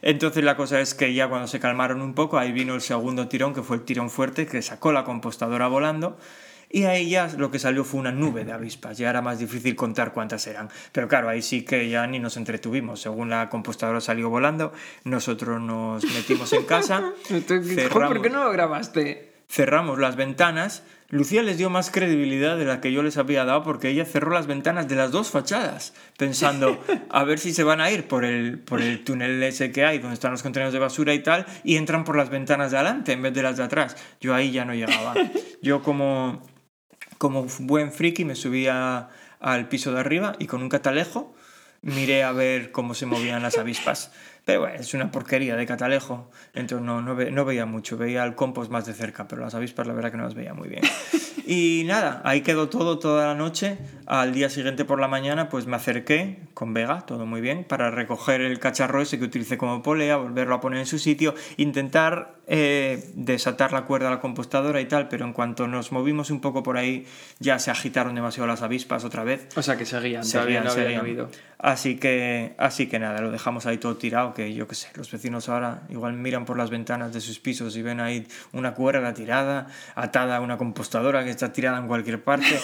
Entonces 0.02 0.44
la 0.44 0.56
cosa 0.56 0.80
es 0.80 0.94
que 0.94 1.14
ya 1.14 1.28
cuando 1.30 1.48
se 1.48 1.60
calmaron 1.60 2.02
un 2.02 2.14
poco, 2.14 2.38
ahí 2.38 2.52
vino 2.52 2.76
el 2.76 2.82
segundo 2.82 3.28
tirón, 3.28 3.54
que 3.54 3.62
fue 3.62 3.78
el 3.78 3.84
tirón 3.84 4.10
fuerte, 4.10 4.46
que 4.48 4.62
sacó 4.62 4.92
la 4.92 5.04
compostadora 5.04 5.68
volando 5.68 6.18
y 6.74 6.86
ahí 6.86 7.10
ya 7.10 7.28
lo 7.38 7.52
que 7.52 7.60
salió 7.60 7.84
fue 7.84 8.00
una 8.00 8.12
nube 8.12 8.46
de 8.46 8.54
avispas. 8.54 8.98
Ya 8.98 9.10
era 9.10 9.22
más 9.22 9.40
difícil 9.40 9.76
contar 9.76 10.14
cuántas 10.14 10.48
eran. 10.48 10.70
Pero 10.92 11.08
claro, 11.08 11.28
ahí 11.28 11.42
sí 11.42 11.64
que 11.64 11.90
ya 11.90 12.08
ni 12.08 12.20
nos 12.20 12.38
entretuvimos. 12.38 13.02
Según 13.02 13.30
la 13.30 13.50
compostadora 13.50 14.00
salió 14.00 14.30
volando, 14.30 14.72
nosotros 15.04 15.60
nos 15.60 16.04
metimos 16.06 16.54
en 16.54 16.64
casa. 16.64 17.12
cerramos, 17.28 18.14
¿Por 18.14 18.22
qué 18.22 18.30
no 18.30 18.46
lo 18.46 18.52
grabaste? 18.52 19.31
Cerramos 19.52 20.00
las 20.00 20.16
ventanas. 20.16 20.84
Lucía 21.10 21.44
les 21.44 21.58
dio 21.58 21.70
más 21.70 21.92
credibilidad 21.92 22.58
de 22.58 22.64
la 22.64 22.80
que 22.80 22.94
yo 22.94 23.04
les 23.04 23.18
había 23.18 23.44
dado 23.44 23.64
porque 23.64 23.90
ella 23.90 24.06
cerró 24.06 24.32
las 24.32 24.48
ventanas 24.48 24.88
de 24.88 24.96
las 24.96 25.12
dos 25.12 25.30
fachadas, 25.30 25.94
pensando 26.18 26.82
a 27.10 27.26
ver 27.26 27.38
si 27.38 27.54
se 27.54 27.66
van 27.66 27.82
a 27.82 27.92
ir 27.92 28.08
por 28.08 28.24
el, 28.24 28.60
por 28.60 28.82
el 28.82 29.04
túnel 29.04 29.44
ese 29.44 29.74
que 29.74 29.84
hay, 29.84 30.00
donde 30.00 30.14
están 30.14 30.32
los 30.32 30.42
contenedores 30.42 30.72
de 30.72 30.80
basura 30.80 31.14
y 31.14 31.20
tal, 31.20 31.46
y 31.66 31.76
entran 31.76 32.06
por 32.06 32.16
las 32.16 32.30
ventanas 32.30 32.72
de 32.72 32.78
adelante 32.78 33.12
en 33.12 33.24
vez 33.24 33.34
de 33.34 33.44
las 33.44 33.58
de 33.58 33.64
atrás. 33.64 33.98
Yo 34.22 34.34
ahí 34.34 34.52
ya 34.52 34.64
no 34.64 34.74
llegaba. 34.74 35.16
Yo 35.62 35.84
como 35.84 36.42
como 37.18 37.46
buen 37.60 37.92
friki 37.92 38.24
me 38.24 38.36
subía 38.36 39.10
al 39.42 39.68
piso 39.68 39.92
de 39.92 40.00
arriba 40.00 40.34
y 40.40 40.48
con 40.48 40.64
un 40.64 40.70
catalejo 40.70 41.36
miré 41.82 42.24
a 42.24 42.32
ver 42.32 42.72
cómo 42.72 42.94
se 42.94 43.06
movían 43.06 43.44
las 43.44 43.58
avispas. 43.58 44.12
Pero 44.46 44.62
bueno, 44.62 44.76
es 44.80 44.94
una 44.94 45.12
porquería 45.12 45.56
de 45.56 45.66
catalejo, 45.66 46.32
entonces 46.54 46.86
no, 46.86 47.02
no, 47.02 47.14
no 47.14 47.46
veía 47.46 47.66
mucho, 47.66 47.98
veía 47.98 48.24
el 48.24 48.34
compost 48.34 48.72
más 48.72 48.86
de 48.86 48.94
cerca, 48.94 49.28
pero 49.28 49.42
las 49.42 49.54
avispas 49.54 49.86
la 49.86 49.94
verdad 49.94 50.12
que 50.12 50.18
no 50.18 50.24
las 50.24 50.34
veía 50.34 50.54
muy 50.54 50.68
bien. 50.68 50.82
Y 51.54 51.84
nada, 51.86 52.22
ahí 52.24 52.42
quedó 52.42 52.70
todo 52.70 52.98
toda 53.00 53.28
la 53.28 53.36
noche. 53.36 53.78
Al 54.06 54.34
día 54.34 54.50
siguiente 54.50 54.86
por 54.86 55.02
la 55.02 55.08
mañana 55.10 55.50
pues 55.50 55.66
me 55.66 55.76
acerqué 55.76 56.40
con 56.54 56.74
Vega, 56.74 57.02
todo 57.02 57.26
muy 57.26 57.42
bien, 57.42 57.66
para 57.66 57.92
recoger 57.92 58.40
el 58.40 58.60
cacharro 58.60 59.02
ese 59.02 59.20
que 59.20 59.26
utilicé 59.26 59.58
como 59.58 59.82
polea, 59.82 60.18
volverlo 60.18 60.56
a 60.56 60.62
poner 60.62 60.80
en 60.80 60.86
su 60.86 61.00
sitio, 61.00 61.34
intentar 61.58 62.36
eh, 62.54 63.02
desatar 63.14 63.72
la 63.72 63.86
cuerda 63.86 64.10
a 64.10 64.12
la 64.12 64.20
compostadora 64.20 64.82
y 64.82 64.86
tal, 64.86 65.08
pero 65.08 65.24
en 65.24 65.32
cuanto 65.32 65.70
nos 65.70 65.94
movimos 65.94 66.32
un 66.32 66.42
poco 66.42 66.64
por 66.64 66.76
ahí 66.76 67.08
ya 67.40 67.58
se 67.60 67.72
agitaron 67.72 68.14
demasiado 68.14 68.46
las 68.46 68.62
avispas 68.62 69.06
otra 69.06 69.24
vez. 69.24 69.48
O 69.56 69.62
sea 69.62 69.78
que 69.78 69.86
seguían, 69.86 70.26
seguían 70.26 70.66
no 70.66 70.72
habido. 70.72 71.30
Así 71.60 71.96
que, 71.96 72.54
así 72.58 72.88
que 72.88 73.00
nada, 73.00 73.22
lo 73.22 73.32
dejamos 73.32 73.68
ahí 73.68 73.78
todo 73.78 73.96
tirado, 73.96 74.34
que 74.34 74.54
yo 74.54 74.68
qué 74.68 74.76
sé, 74.76 74.90
los 74.96 75.10
vecinos 75.10 75.48
ahora 75.48 75.84
igual 75.90 76.14
miran 76.14 76.44
por 76.44 76.58
las 76.58 76.72
ventanas 76.72 77.14
de 77.14 77.22
sus 77.22 77.40
pisos 77.40 77.78
y 77.78 77.84
ven 77.84 78.02
ahí 78.02 78.28
una 78.52 78.74
cuerda 78.74 79.14
tirada, 79.14 79.68
atada 79.96 80.36
a 80.36 80.42
una 80.42 80.58
compostadora 80.58 81.24
que 81.24 81.30
está 81.30 81.54
tirada 81.54 81.78
en 81.78 81.88
cualquier 81.88 82.22
parte. 82.22 82.60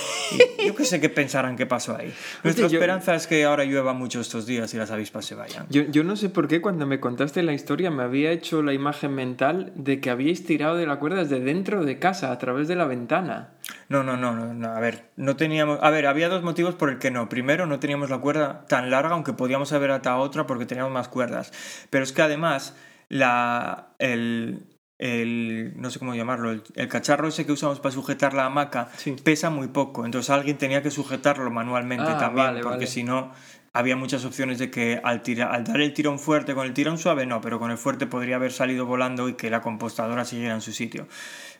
Y 0.59 0.65
yo 0.67 0.75
qué 0.75 0.83
sé 0.83 0.99
qué 0.99 1.07
pensarán 1.07 1.55
que 1.55 1.65
pasó 1.65 1.95
ahí. 1.95 2.13
Nuestra 2.43 2.65
esperanza 2.65 3.15
es 3.15 3.25
que 3.25 3.45
ahora 3.45 3.63
llueva 3.63 3.93
mucho 3.93 4.19
estos 4.19 4.45
días 4.45 4.73
y 4.73 4.77
las 4.77 4.91
avispas 4.91 5.23
se 5.25 5.35
vayan. 5.35 5.65
Yo, 5.69 5.83
yo 5.83 6.03
no 6.03 6.17
sé 6.17 6.27
por 6.27 6.49
qué 6.49 6.59
cuando 6.59 6.85
me 6.85 6.99
contaste 6.99 7.41
la 7.43 7.53
historia 7.53 7.89
me 7.89 8.03
había 8.03 8.31
hecho 8.31 8.63
la 8.63 8.73
imagen 8.73 9.13
mental 9.13 9.71
de 9.77 10.01
que 10.01 10.09
habíais 10.09 10.43
tirado 10.43 10.75
de 10.75 10.87
la 10.87 10.97
cuerda 10.97 11.17
desde 11.23 11.39
dentro 11.39 11.85
de 11.85 11.99
casa, 11.99 12.31
a 12.31 12.37
través 12.39 12.67
de 12.67 12.75
la 12.75 12.85
ventana. 12.85 13.51
No, 13.89 14.03
no, 14.03 14.17
no, 14.17 14.33
no, 14.35 14.53
no, 14.53 14.67
a 14.69 14.79
ver, 14.79 15.11
no 15.15 15.35
teníamos... 15.35 15.77
A 15.83 15.89
ver, 15.91 16.07
había 16.07 16.29
dos 16.29 16.41
motivos 16.43 16.73
por 16.75 16.89
el 16.89 16.97
que 16.97 17.11
no. 17.11 17.29
Primero, 17.29 17.67
no 17.67 17.79
teníamos 17.79 18.09
la 18.09 18.17
cuerda 18.17 18.65
tan 18.67 18.89
larga, 18.89 19.11
aunque 19.13 19.33
podíamos 19.33 19.71
haber 19.73 19.91
atado 19.91 20.17
otra 20.19 20.47
porque 20.47 20.65
teníamos 20.65 20.91
más 20.91 21.07
cuerdas. 21.09 21.53
Pero 21.91 22.03
es 22.03 22.11
que 22.11 22.23
además, 22.23 22.75
la, 23.07 23.89
el, 23.99 24.65
el, 24.97 25.73
no 25.75 25.91
sé 25.91 25.99
cómo 25.99 26.15
llamarlo, 26.15 26.51
el, 26.51 26.63
el 26.75 26.87
cacharro 26.87 27.27
ese 27.27 27.45
que 27.45 27.51
usamos 27.51 27.79
para 27.79 27.93
sujetar 27.93 28.33
la 28.33 28.45
hamaca 28.45 28.89
Sí. 28.97 29.15
pesa 29.23 29.49
muy 29.51 29.67
poco, 29.67 30.05
entonces 30.05 30.29
alguien 30.31 30.57
tenía 30.57 30.81
que 30.81 30.89
sujetarlo 30.89 31.51
manualmente 31.51 32.05
Ah, 32.09 32.17
también, 32.17 32.47
vale, 32.47 32.59
porque 32.61 32.77
vale. 32.77 32.87
si 32.87 33.03
no 33.03 33.31
había 33.77 33.95
muchas 33.95 34.25
opciones 34.25 34.57
de 34.59 34.71
que 34.71 34.99
al, 35.03 35.21
tira- 35.23 35.51
al 35.51 35.63
dar 35.63 35.79
el 35.81 35.93
tirón 35.93 36.19
fuerte 36.19 36.53
con 36.55 36.65
el 36.65 36.73
tirón 36.73 36.97
suave 36.97 37.25
no, 37.25 37.41
pero 37.41 37.59
con 37.59 37.71
el 37.71 37.77
fuerte 37.77 38.07
podría 38.07 38.35
haber 38.37 38.51
salido 38.51 38.85
volando 38.85 39.29
y 39.29 39.33
que 39.33 39.49
la 39.49 39.61
compostadora 39.61 40.25
siguiera 40.25 40.53
en 40.55 40.61
su 40.61 40.71
sitio. 40.71 41.07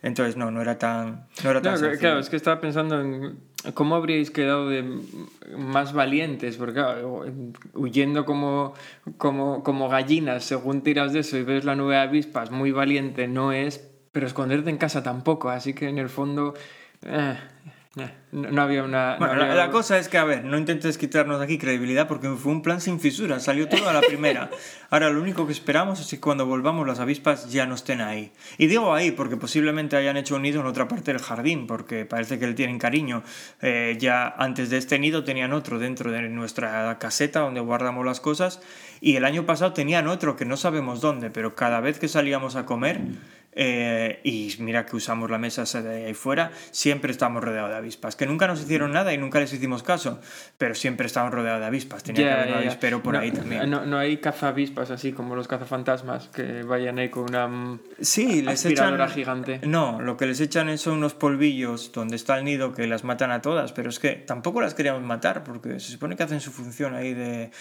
Entonces 0.03 0.37
no, 0.37 0.51
no 0.51 0.61
era 0.61 0.77
tan, 0.77 1.27
no 1.43 1.49
era 1.51 1.61
tan 1.61 1.73
No, 1.73 1.77
sencillo. 1.79 1.99
claro, 1.99 2.19
es 2.19 2.29
que 2.29 2.35
estaba 2.35 2.59
pensando 2.61 3.01
en 3.01 3.39
cómo 3.73 3.95
habríais 3.95 4.29
quedado 4.31 4.69
de 4.69 4.83
más 5.57 5.93
valientes, 5.93 6.57
porque 6.57 6.73
claro, 6.75 7.25
huyendo 7.73 8.23
como, 8.25 8.73
como, 9.17 9.63
como 9.63 9.89
gallinas, 9.89 10.43
según 10.43 10.81
tiras 10.81 11.13
de 11.13 11.19
eso 11.19 11.37
y 11.37 11.43
ves 11.43 11.65
la 11.65 11.75
nube 11.75 11.95
de 11.95 12.01
avispas, 12.01 12.51
muy 12.51 12.71
valiente 12.71 13.27
no 13.27 13.51
es, 13.51 13.89
pero 14.11 14.27
esconderte 14.27 14.69
en 14.69 14.77
casa 14.77 15.01
tampoco, 15.03 15.49
así 15.49 15.73
que 15.73 15.89
en 15.89 15.97
el 15.97 16.09
fondo 16.09 16.53
eh, 17.03 17.35
eh, 17.35 17.37
no, 18.31 18.51
no 18.51 18.61
había 18.61 18.83
una... 18.83 19.17
no 19.17 19.25
Bueno, 19.25 19.45
la, 19.53 19.71
cosa 19.71 19.97
es 19.97 20.09
que, 20.09 20.17
a 20.17 20.23
ver, 20.23 20.43
no 20.43 20.57
intentes 20.57 20.97
quitarnos 20.97 21.39
de 21.39 21.45
aquí 21.45 21.57
credibilidad 21.57 22.07
porque 22.07 22.29
fue 22.29 22.51
un 22.51 22.61
plan 22.61 22.81
sin 22.81 22.99
fisuras, 22.99 23.43
salió 23.43 23.67
todo 23.67 23.89
a 23.89 23.93
la 23.93 24.01
primera. 24.01 24.49
Ahora 24.89 25.09
lo 25.09 25.21
único 25.21 25.45
que 25.47 25.53
esperamos 25.53 25.99
es 25.99 26.07
que 26.07 26.19
cuando 26.19 26.45
volvamos 26.45 26.85
las 26.85 26.99
avispas 26.99 27.51
ya 27.51 27.65
no 27.65 27.75
estén 27.75 28.01
ahí. 28.01 28.31
Y 28.57 28.67
digo 28.67 28.93
ahí 28.93 29.11
porque 29.11 29.37
posiblemente 29.37 29.95
hayan 29.95 30.17
hecho 30.17 30.35
un 30.35 30.43
nido 30.43 30.61
en 30.61 30.67
otra 30.67 30.87
parte 30.87 31.11
del 31.11 31.21
jardín, 31.21 31.67
porque 31.67 32.05
parece 32.05 32.37
que 32.37 32.47
le 32.47 32.53
tienen 32.53 32.79
cariño. 32.79 33.23
Eh, 33.61 33.97
ya 33.99 34.27
antes 34.37 34.69
de 34.69 34.77
este 34.77 34.99
nido 34.99 35.23
tenían 35.23 35.53
otro 35.53 35.79
dentro 35.79 36.11
de 36.11 36.21
nuestra 36.29 36.97
caseta 36.99 37.39
donde 37.39 37.61
guardamos 37.61 38.05
las 38.05 38.19
cosas 38.19 38.61
y 39.01 39.15
el 39.15 39.25
año 39.25 39.45
pasado 39.45 39.73
tenían 39.73 40.07
otro 40.07 40.35
que 40.35 40.45
no 40.45 40.57
sabemos 40.57 41.01
dónde, 41.01 41.29
pero 41.29 41.55
cada 41.55 41.79
vez 41.79 41.99
que 41.99 42.07
salíamos 42.07 42.55
a 42.55 42.65
comer... 42.65 43.01
eh, 43.53 44.19
y 44.23 44.53
mira 44.59 44.85
que 44.85 44.95
usamos 44.95 45.29
la 45.31 45.37
mesa 45.37 45.63
esa 45.63 45.81
de 45.81 46.05
ahí 46.05 46.13
fuera, 46.13 46.51
siempre 46.71 47.11
estamos 47.11 47.43
rodeados 47.43 47.71
de 47.71 47.77
avispas, 47.77 48.15
que 48.15 48.25
nunca 48.27 48.45
nos 48.47 48.61
hicieron 48.61 48.91
nada 48.91 49.13
y 49.13 49.17
nunca 49.17 49.39
les 49.39 49.51
hicimos 49.51 49.81
caso, 49.83 50.19
pero 50.57 50.75
siempre 50.75 51.07
estamos 51.07 51.33
rodeados 51.33 51.61
de 51.61 51.65
avispas. 51.67 52.03
Tenía 52.03 52.23
que 52.27 52.31
haber 52.33 52.47
un 52.49 52.57
avispero 52.59 53.01
por 53.01 53.13
No, 53.15 53.19
ahí 53.19 53.31
también. 53.31 53.69
No, 53.69 53.85
no 53.85 53.97
hay 53.97 54.17
cazavispas 54.17 54.91
así 54.91 55.11
como 55.11 55.35
los 55.35 55.47
cazafantasmas 55.47 56.27
que 56.27 56.63
vayan 56.63 56.99
ahí 56.99 57.09
con 57.09 57.23
una 57.23 57.79
Sí, 58.01 58.41
les 58.43 58.65
echan. 58.65 59.09
gigante. 59.09 59.59
No, 59.63 59.99
lo 60.01 60.17
que 60.17 60.25
les 60.27 60.39
echan 60.39 60.69
es- 60.69 60.81
son 60.81 60.93
unos 60.97 61.13
polvillos 61.15 61.91
donde 61.91 62.15
está 62.15 62.37
el 62.37 62.45
nido 62.45 62.73
que 62.73 62.85
las 62.87 63.03
matan 63.03 63.31
a 63.31 63.41
todas, 63.41 63.71
pero 63.73 63.89
es 63.89 63.99
que 63.99 64.11
tampoco 64.11 64.61
las 64.61 64.73
queríamos 64.73 65.01
matar 65.03 65.43
porque 65.43 65.79
se 65.79 65.91
supone 65.91 66.15
que 66.15 66.23
hacen 66.23 66.41
su 66.41 66.51
función 66.51 66.93
ahí 66.93 67.13
de 67.13 67.51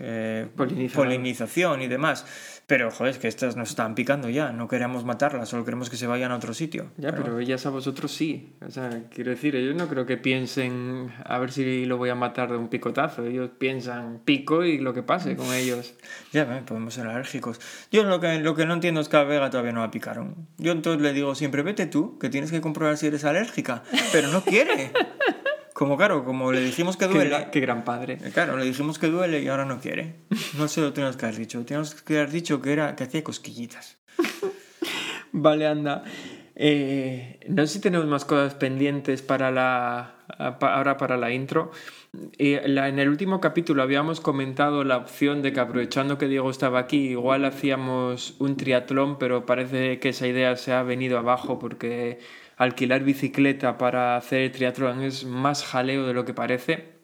eh, 0.00 0.48
polinización 0.56 1.82
y 1.82 1.88
demás. 1.88 2.26
Pero, 2.66 2.90
joder, 2.90 3.12
es 3.12 3.18
que 3.18 3.28
estas 3.28 3.56
nos 3.56 3.68
están 3.70 3.94
picando 3.94 4.30
ya, 4.30 4.50
no 4.50 4.68
queremos 4.68 5.04
matarlas, 5.04 5.50
solo 5.50 5.66
queremos 5.66 5.90
que 5.90 5.98
se 5.98 6.06
vayan 6.06 6.32
a 6.32 6.36
otro 6.36 6.54
sitio. 6.54 6.86
Ya, 6.96 7.12
pero 7.12 7.38
ellas 7.38 7.66
a 7.66 7.70
vosotros 7.70 8.10
sí. 8.10 8.54
O 8.66 8.70
sea, 8.70 9.02
quiero 9.10 9.30
decir, 9.30 9.54
ellos 9.54 9.74
no 9.74 9.86
creo 9.86 10.06
que 10.06 10.16
piensen 10.16 11.12
a 11.24 11.38
ver 11.38 11.52
si 11.52 11.84
lo 11.84 11.98
voy 11.98 12.08
a 12.08 12.14
matar 12.14 12.50
de 12.50 12.56
un 12.56 12.68
picotazo. 12.68 13.26
Ellos 13.26 13.50
piensan 13.58 14.22
pico 14.24 14.64
y 14.64 14.78
lo 14.78 14.94
que 14.94 15.02
pase 15.02 15.36
con 15.36 15.52
ellos. 15.52 15.94
Ya, 16.32 16.44
ven, 16.44 16.64
podemos 16.64 16.94
ser 16.94 17.06
alérgicos. 17.06 17.60
Yo 17.92 18.04
lo 18.04 18.18
que, 18.18 18.38
lo 18.38 18.54
que 18.54 18.64
no 18.64 18.72
entiendo 18.72 19.02
es 19.02 19.10
que 19.10 19.18
a 19.18 19.24
Vega 19.24 19.50
todavía 19.50 19.72
no 19.72 19.80
la 19.82 19.90
picaron. 19.90 20.48
Yo 20.56 20.72
entonces 20.72 21.02
le 21.02 21.12
digo 21.12 21.34
siempre, 21.34 21.62
vete 21.62 21.86
tú, 21.86 22.18
que 22.18 22.30
tienes 22.30 22.50
que 22.50 22.62
comprobar 22.62 22.96
si 22.96 23.08
eres 23.08 23.24
alérgica. 23.26 23.82
Pero 24.10 24.28
no 24.28 24.42
quiere. 24.42 24.90
Como 25.74 25.96
claro, 25.98 26.24
como 26.24 26.52
le 26.52 26.60
dijimos 26.62 26.96
que 26.96 27.06
duele. 27.06 27.48
qué 27.52 27.60
gran 27.60 27.84
padre. 27.84 28.18
Eh, 28.24 28.30
Claro, 28.32 28.56
le 28.56 28.64
dijimos 28.64 28.98
que 28.98 29.08
duele 29.08 29.42
y 29.42 29.48
ahora 29.48 29.64
no 29.66 29.80
quiere. 29.80 30.14
No 30.56 30.68
sé 30.68 30.80
lo 30.80 30.86
que 30.88 30.94
tenías 30.94 31.16
que 31.16 31.26
haber 31.26 31.36
dicho. 31.38 31.62
Teníamos 31.66 31.94
que 31.96 32.16
haber 32.16 32.30
dicho 32.30 32.62
que 32.62 32.72
era 32.72 32.94
que 32.96 33.04
hacía 33.04 33.22
cosquillitas. 33.22 33.98
Vale, 35.32 35.66
anda. 35.66 36.04
Eh, 36.56 37.40
no 37.48 37.66
sé 37.66 37.74
si 37.74 37.80
tenemos 37.80 38.06
más 38.06 38.24
cosas 38.24 38.54
pendientes 38.54 39.20
para 39.22 39.50
la 39.50 40.14
ahora 40.38 40.96
para 40.96 41.16
la 41.16 41.32
intro. 41.32 41.72
Eh, 42.38 42.62
la- 42.66 42.88
en 42.88 43.00
el 43.00 43.08
último 43.08 43.40
capítulo 43.40 43.82
habíamos 43.82 44.20
comentado 44.20 44.84
la 44.84 44.96
opción 44.96 45.42
de 45.42 45.52
que 45.52 45.58
aprovechando 45.60 46.16
que 46.18 46.28
Diego 46.28 46.50
estaba 46.50 46.78
aquí, 46.78 47.08
igual 47.08 47.44
hacíamos 47.44 48.36
un 48.38 48.56
triatlón, 48.56 49.18
pero 49.18 49.44
parece 49.44 49.98
que 49.98 50.10
esa 50.10 50.28
idea 50.28 50.54
se 50.54 50.72
ha 50.72 50.84
venido 50.84 51.18
abajo 51.18 51.58
porque 51.58 52.20
alquilar 52.56 53.02
bicicleta 53.04 53.78
para 53.78 54.16
hacer 54.16 54.40
el 54.42 54.52
triatlón 54.52 55.02
es 55.02 55.24
más 55.24 55.64
jaleo 55.64 56.06
de 56.06 56.14
lo 56.14 56.24
que 56.24 56.34
parece. 56.34 56.94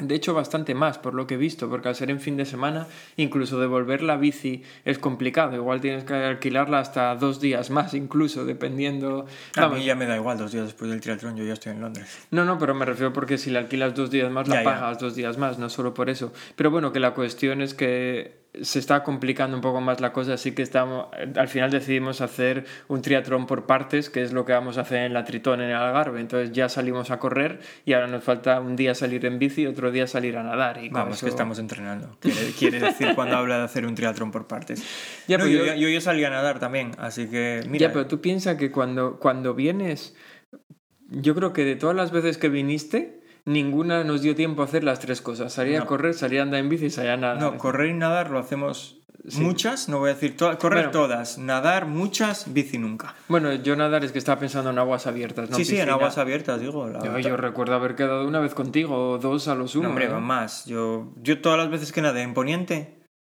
De 0.00 0.14
hecho, 0.14 0.32
bastante 0.32 0.76
más, 0.76 0.96
por 0.96 1.14
lo 1.14 1.26
que 1.26 1.34
he 1.34 1.38
visto, 1.38 1.68
porque 1.68 1.88
al 1.88 1.96
ser 1.96 2.08
en 2.10 2.20
fin 2.20 2.36
de 2.36 2.44
semana, 2.44 2.86
incluso 3.16 3.58
devolver 3.58 4.00
la 4.00 4.16
bici 4.16 4.62
es 4.84 4.96
complicado. 5.00 5.56
Igual 5.56 5.80
tienes 5.80 6.04
que 6.04 6.14
alquilarla 6.14 6.78
hasta 6.78 7.16
dos 7.16 7.40
días 7.40 7.70
más, 7.70 7.94
incluso, 7.94 8.44
dependiendo... 8.44 9.26
A 9.56 9.62
Vamos, 9.62 9.78
mí 9.78 9.84
ya 9.84 9.96
me 9.96 10.06
da 10.06 10.14
igual, 10.14 10.38
dos 10.38 10.52
días 10.52 10.66
después 10.66 10.88
del 10.88 11.00
triatlón 11.00 11.36
yo 11.36 11.42
ya 11.42 11.54
estoy 11.54 11.72
en 11.72 11.80
Londres. 11.80 12.28
no, 12.30 12.44
no, 12.44 12.58
pero 12.58 12.74
me 12.76 12.84
refiero 12.84 13.12
porque 13.12 13.38
si 13.38 13.50
la 13.50 13.58
alquilas 13.58 13.92
dos 13.96 14.12
días 14.12 14.30
más, 14.30 14.46
la 14.46 14.56
Ya, 14.56 14.62
ya. 14.62 14.70
pagas 14.70 15.00
dos 15.00 15.16
días 15.16 15.36
más, 15.36 15.58
no 15.58 15.68
solo 15.68 15.94
por 15.94 16.08
eso. 16.10 16.32
Pero 16.54 16.70
bueno, 16.70 16.92
que 16.92 17.00
la 17.00 17.12
cuestión 17.14 17.60
es 17.60 17.74
que 17.74 18.37
se 18.62 18.78
está 18.78 19.04
complicando 19.04 19.54
un 19.56 19.60
poco 19.60 19.80
más 19.80 20.00
la 20.00 20.12
cosa, 20.12 20.32
así 20.34 20.52
que 20.52 20.62
estamos, 20.62 21.06
al 21.36 21.48
final 21.48 21.70
decidimos 21.70 22.20
hacer 22.22 22.64
un 22.88 23.02
triatlón 23.02 23.46
por 23.46 23.66
partes, 23.66 24.08
que 24.10 24.22
es 24.22 24.32
lo 24.32 24.44
que 24.44 24.52
vamos 24.52 24.78
a 24.78 24.80
hacer 24.80 25.02
en 25.04 25.12
la 25.12 25.24
Tritón 25.24 25.60
en 25.60 25.68
el 25.70 25.76
Algarve. 25.76 26.20
Entonces 26.20 26.50
ya 26.52 26.68
salimos 26.68 27.10
a 27.10 27.18
correr 27.18 27.60
y 27.84 27.92
ahora 27.92 28.06
nos 28.08 28.24
falta 28.24 28.58
un 28.60 28.74
día 28.74 28.94
salir 28.94 29.24
en 29.26 29.38
bici 29.38 29.62
y 29.62 29.66
otro 29.66 29.90
día 29.92 30.06
salir 30.06 30.36
a 30.38 30.42
nadar. 30.42 30.82
Y 30.82 30.88
Vamos, 30.88 31.18
eso- 31.18 31.26
que 31.26 31.30
estamos 31.30 31.58
entrenando. 31.58 32.16
Quiere, 32.20 32.40
quiere 32.58 32.80
decir 32.80 33.14
cuando 33.14 33.36
habla 33.36 33.58
de 33.58 33.64
hacer 33.64 33.84
un 33.86 33.94
triatlón 33.94 34.32
por 34.32 34.46
partes. 34.46 34.82
Ya, 35.28 35.38
No, 35.38 35.44
pero 35.44 35.64
yo, 35.66 35.74
yo- 35.74 35.88
yo 35.88 36.00
salí 36.00 36.24
a 36.24 36.30
nadar 36.30 36.58
también, 36.58 36.92
así 36.98 37.28
que 37.28 37.60
mira. 37.68 37.88
Ya, 37.88 37.92
pero 37.92 38.06
tú 38.06 38.20
piensas 38.20 38.56
que 38.56 38.72
cuando, 38.72 39.18
cuando 39.20 39.54
vienes, 39.54 40.16
yo 41.10 41.34
creo 41.34 41.52
que 41.52 41.64
de 41.64 41.76
todas 41.76 41.94
las 41.94 42.10
veces 42.12 42.38
que 42.38 42.48
viniste, 42.48 43.17
ninguna 43.48 44.04
nos 44.04 44.22
dio 44.22 44.34
tiempo 44.34 44.62
a 44.62 44.66
hacer 44.66 44.84
las 44.84 45.00
tres 45.00 45.20
cosas. 45.20 45.52
Salir 45.52 45.76
a 45.76 45.80
No. 45.80 45.86
correr, 45.86 46.14
salir 46.14 46.40
a 46.40 46.42
andar 46.42 46.60
en 46.60 46.68
bici 46.68 46.86
y 46.86 46.90
salir 46.90 47.10
a 47.12 47.16
nadar. 47.16 47.40
No, 47.40 47.56
correr 47.58 47.88
y 47.90 47.94
nadar 47.94 48.30
lo 48.30 48.38
hacemos 48.38 48.94
Sí. 49.26 49.40
muchas, 49.42 49.88
no 49.88 49.98
voy 49.98 50.10
a 50.10 50.14
decir 50.14 50.36
todas, 50.36 50.56
correr 50.56 50.84
Bueno. 50.86 50.90
todas, 50.92 51.38
nadar 51.38 51.86
muchas, 51.86 52.52
bici 52.54 52.78
nunca. 52.78 53.14
Bueno, 53.28 53.52
yo 53.52 53.74
nadar 53.76 54.04
es 54.04 54.12
que 54.12 54.18
estaba 54.18 54.38
pensando 54.38 54.70
en 54.70 54.78
aguas 54.78 55.06
abiertas, 55.06 55.50
¿no? 55.50 55.56
sí, 55.56 55.64
sí, 55.64 55.78
en 55.78 55.90
aguas 55.90 56.18
abiertas, 56.18 56.60
digo. 56.60 56.88
la- 56.88 57.00
Yo, 57.02 57.18
yo 57.18 57.36
recuerdo 57.36 57.74
haber 57.74 57.94
quedado 57.94 58.26
una 58.26 58.38
vez 58.40 58.54
contigo, 58.54 59.10
o 59.12 59.18
dos 59.18 59.48
a 59.48 59.54
lo 59.54 59.66
sumo. 59.66 59.84
No, 59.84 59.88
hombre, 59.90 60.06
¿eh? 60.06 60.08
van 60.08 60.22
más. 60.22 60.64
Yo, 60.66 61.12
yo 61.22 61.40
todas 61.40 61.58
las 61.58 61.68
veces 61.68 61.90
que 61.92 62.00
nadé 62.00 62.22
en 62.22 62.32
Poniente 62.32 62.97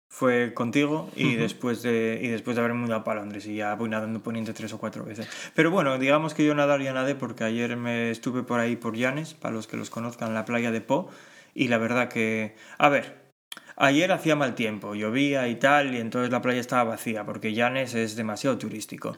fue 0.09 0.55
contigo 0.55 1.11
y, 1.15 1.35
después 1.35 1.83
de, 1.83 2.19
y 2.23 2.29
después 2.29 2.57
de 2.57 2.63
haberme 2.63 2.81
mudado 2.81 3.05
para 3.05 3.21
Londres 3.21 3.47
y 3.47 3.57
ya 3.57 3.75
voy 3.75 3.91
nadando 3.91 4.17
en 4.17 4.23
Poniente 4.23 4.53
tres 4.55 4.73
o 4.73 4.79
cuatro 4.79 5.05
veces. 5.05 5.29
Pero 5.55 5.71
bueno, 5.71 5.99
digamos 5.99 6.35
que 6.35 6.45
yo 6.45 6.55
nadar 6.55 6.81
ya 6.81 6.93
nadé 6.93 7.15
porque 7.15 7.45
ayer 7.45 7.77
me 7.77 8.11
estuve 8.11 8.43
por 8.43 8.59
ahí 8.59 8.75
por 8.75 8.97
Llanes, 8.97 9.35
para 9.35 9.55
los 9.55 9.67
que 9.67 9.77
los 9.77 9.91
conozcan, 9.91 10.35
la 10.35 10.45
playa 10.45 10.71
de 10.71 10.81
Po, 10.81 11.11
y 11.55 11.69
la 11.69 11.79
verdad 11.79 12.09
que... 12.09 12.57
A 12.79 12.89
ver, 12.89 13.28
ayer 13.79 14.11
hacía 14.13 14.37
mal 14.37 14.55
tiempo, 14.55 14.95
llovía 14.95 15.49
y 15.49 15.55
tal, 15.55 15.95
y 15.95 15.99
entonces 15.99 16.31
la 16.31 16.43
playa 16.43 16.61
estaba 16.61 16.85
vacía 16.85 17.25
porque 17.25 17.55
Llanes 17.55 17.95
es 17.95 18.17
demasiado 18.17 18.59
turístico. 18.59 19.17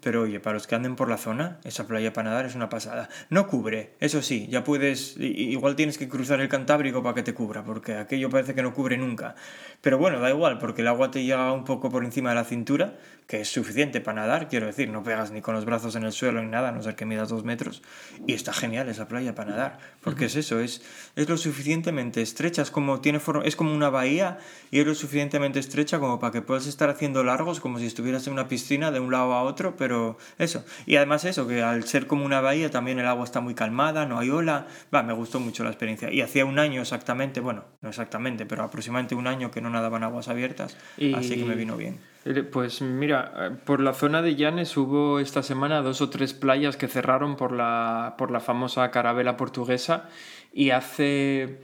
Pero 0.00 0.22
oye, 0.22 0.38
para 0.40 0.54
los 0.54 0.66
que 0.66 0.74
anden 0.74 0.96
por 0.96 1.08
la 1.08 1.16
zona, 1.16 1.58
esa 1.64 1.86
playa 1.86 2.12
para 2.12 2.30
nadar 2.30 2.46
es 2.46 2.54
una 2.54 2.68
pasada. 2.68 3.08
No 3.30 3.46
cubre, 3.46 3.94
eso 4.00 4.22
sí, 4.22 4.46
ya 4.50 4.64
puedes, 4.64 5.16
igual 5.18 5.76
tienes 5.76 5.98
que 5.98 6.08
cruzar 6.08 6.40
el 6.40 6.48
Cantábrico 6.48 7.02
para 7.02 7.14
que 7.14 7.22
te 7.22 7.34
cubra, 7.34 7.64
porque 7.64 7.94
aquello 7.94 8.28
parece 8.30 8.54
que 8.54 8.62
no 8.62 8.74
cubre 8.74 8.98
nunca. 8.98 9.34
Pero 9.80 9.98
bueno, 9.98 10.20
da 10.20 10.30
igual, 10.30 10.58
porque 10.58 10.82
el 10.82 10.88
agua 10.88 11.10
te 11.10 11.24
llega 11.24 11.52
un 11.52 11.64
poco 11.64 11.90
por 11.90 12.04
encima 12.04 12.30
de 12.30 12.36
la 12.36 12.44
cintura, 12.44 12.98
que 13.26 13.40
es 13.40 13.48
suficiente 13.48 14.00
para 14.00 14.20
nadar, 14.20 14.48
quiero 14.48 14.66
decir, 14.66 14.90
no 14.90 15.02
pegas 15.02 15.30
ni 15.30 15.40
con 15.40 15.54
los 15.54 15.64
brazos 15.64 15.96
en 15.96 16.02
el 16.02 16.12
suelo 16.12 16.42
ni 16.42 16.48
nada, 16.48 16.68
a 16.68 16.72
no 16.72 16.82
ser 16.82 16.96
que 16.96 17.06
midas 17.06 17.30
dos 17.30 17.44
metros. 17.44 17.82
Y 18.26 18.34
está 18.34 18.52
genial 18.52 18.88
esa 18.88 19.08
playa 19.08 19.34
para 19.34 19.50
nadar, 19.50 19.78
porque 20.02 20.26
es 20.26 20.36
eso, 20.36 20.60
es, 20.60 20.82
es 21.16 21.28
lo 21.28 21.36
suficientemente 21.36 22.20
estrecha, 22.20 22.62
es 22.62 22.70
como, 22.70 23.00
tiene 23.00 23.20
forma, 23.20 23.44
es 23.44 23.56
como 23.56 23.72
una 23.72 23.88
bahía 23.90 24.01
y 24.06 24.80
es 24.80 24.86
lo 24.86 24.94
suficientemente 24.94 25.58
estrecha 25.58 25.98
como 25.98 26.18
para 26.18 26.32
que 26.32 26.42
puedas 26.42 26.66
estar 26.66 26.88
haciendo 26.90 27.22
largos 27.24 27.60
como 27.60 27.78
si 27.78 27.86
estuvieras 27.86 28.26
en 28.26 28.32
una 28.32 28.48
piscina 28.48 28.90
de 28.90 29.00
un 29.00 29.10
lado 29.12 29.32
a 29.34 29.42
otro, 29.42 29.76
pero 29.76 30.16
eso. 30.38 30.64
Y 30.86 30.96
además 30.96 31.24
eso, 31.24 31.46
que 31.46 31.62
al 31.62 31.84
ser 31.84 32.06
como 32.06 32.24
una 32.24 32.40
bahía 32.40 32.70
también 32.70 32.98
el 32.98 33.06
agua 33.06 33.24
está 33.24 33.40
muy 33.40 33.54
calmada, 33.54 34.06
no 34.06 34.18
hay 34.18 34.30
ola. 34.30 34.66
Va, 34.94 35.02
me 35.02 35.12
gustó 35.12 35.40
mucho 35.40 35.62
la 35.64 35.70
experiencia. 35.70 36.10
Y 36.12 36.20
hacía 36.22 36.44
un 36.44 36.58
año 36.58 36.80
exactamente, 36.80 37.40
bueno, 37.40 37.64
no 37.80 37.88
exactamente, 37.88 38.46
pero 38.46 38.62
aproximadamente 38.64 39.14
un 39.14 39.26
año 39.26 39.50
que 39.50 39.60
no 39.60 39.70
nadaban 39.70 40.02
aguas 40.02 40.28
abiertas, 40.28 40.76
Y- 40.96 41.14
así 41.14 41.36
que 41.36 41.44
me 41.44 41.54
vino 41.54 41.76
bien. 41.76 42.00
Eh, 42.24 42.42
Pues 42.44 42.80
mira, 42.82 43.32
eh, 43.36 43.50
por 43.64 43.80
la 43.80 43.92
zona 43.94 44.22
de 44.22 44.36
Llanes 44.36 44.76
hubo 44.76 45.18
esta 45.18 45.42
semana 45.42 45.82
dos 45.82 46.00
o 46.00 46.08
tres 46.08 46.32
playas 46.34 46.76
que 46.76 46.86
cerraron 46.86 47.34
por 47.36 47.50
la, 47.52 48.14
por 48.16 48.30
la 48.30 48.38
famosa 48.40 48.90
carabela 48.92 49.36
portuguesa 49.36 50.08
y 50.52 50.70
hace, 50.70 51.58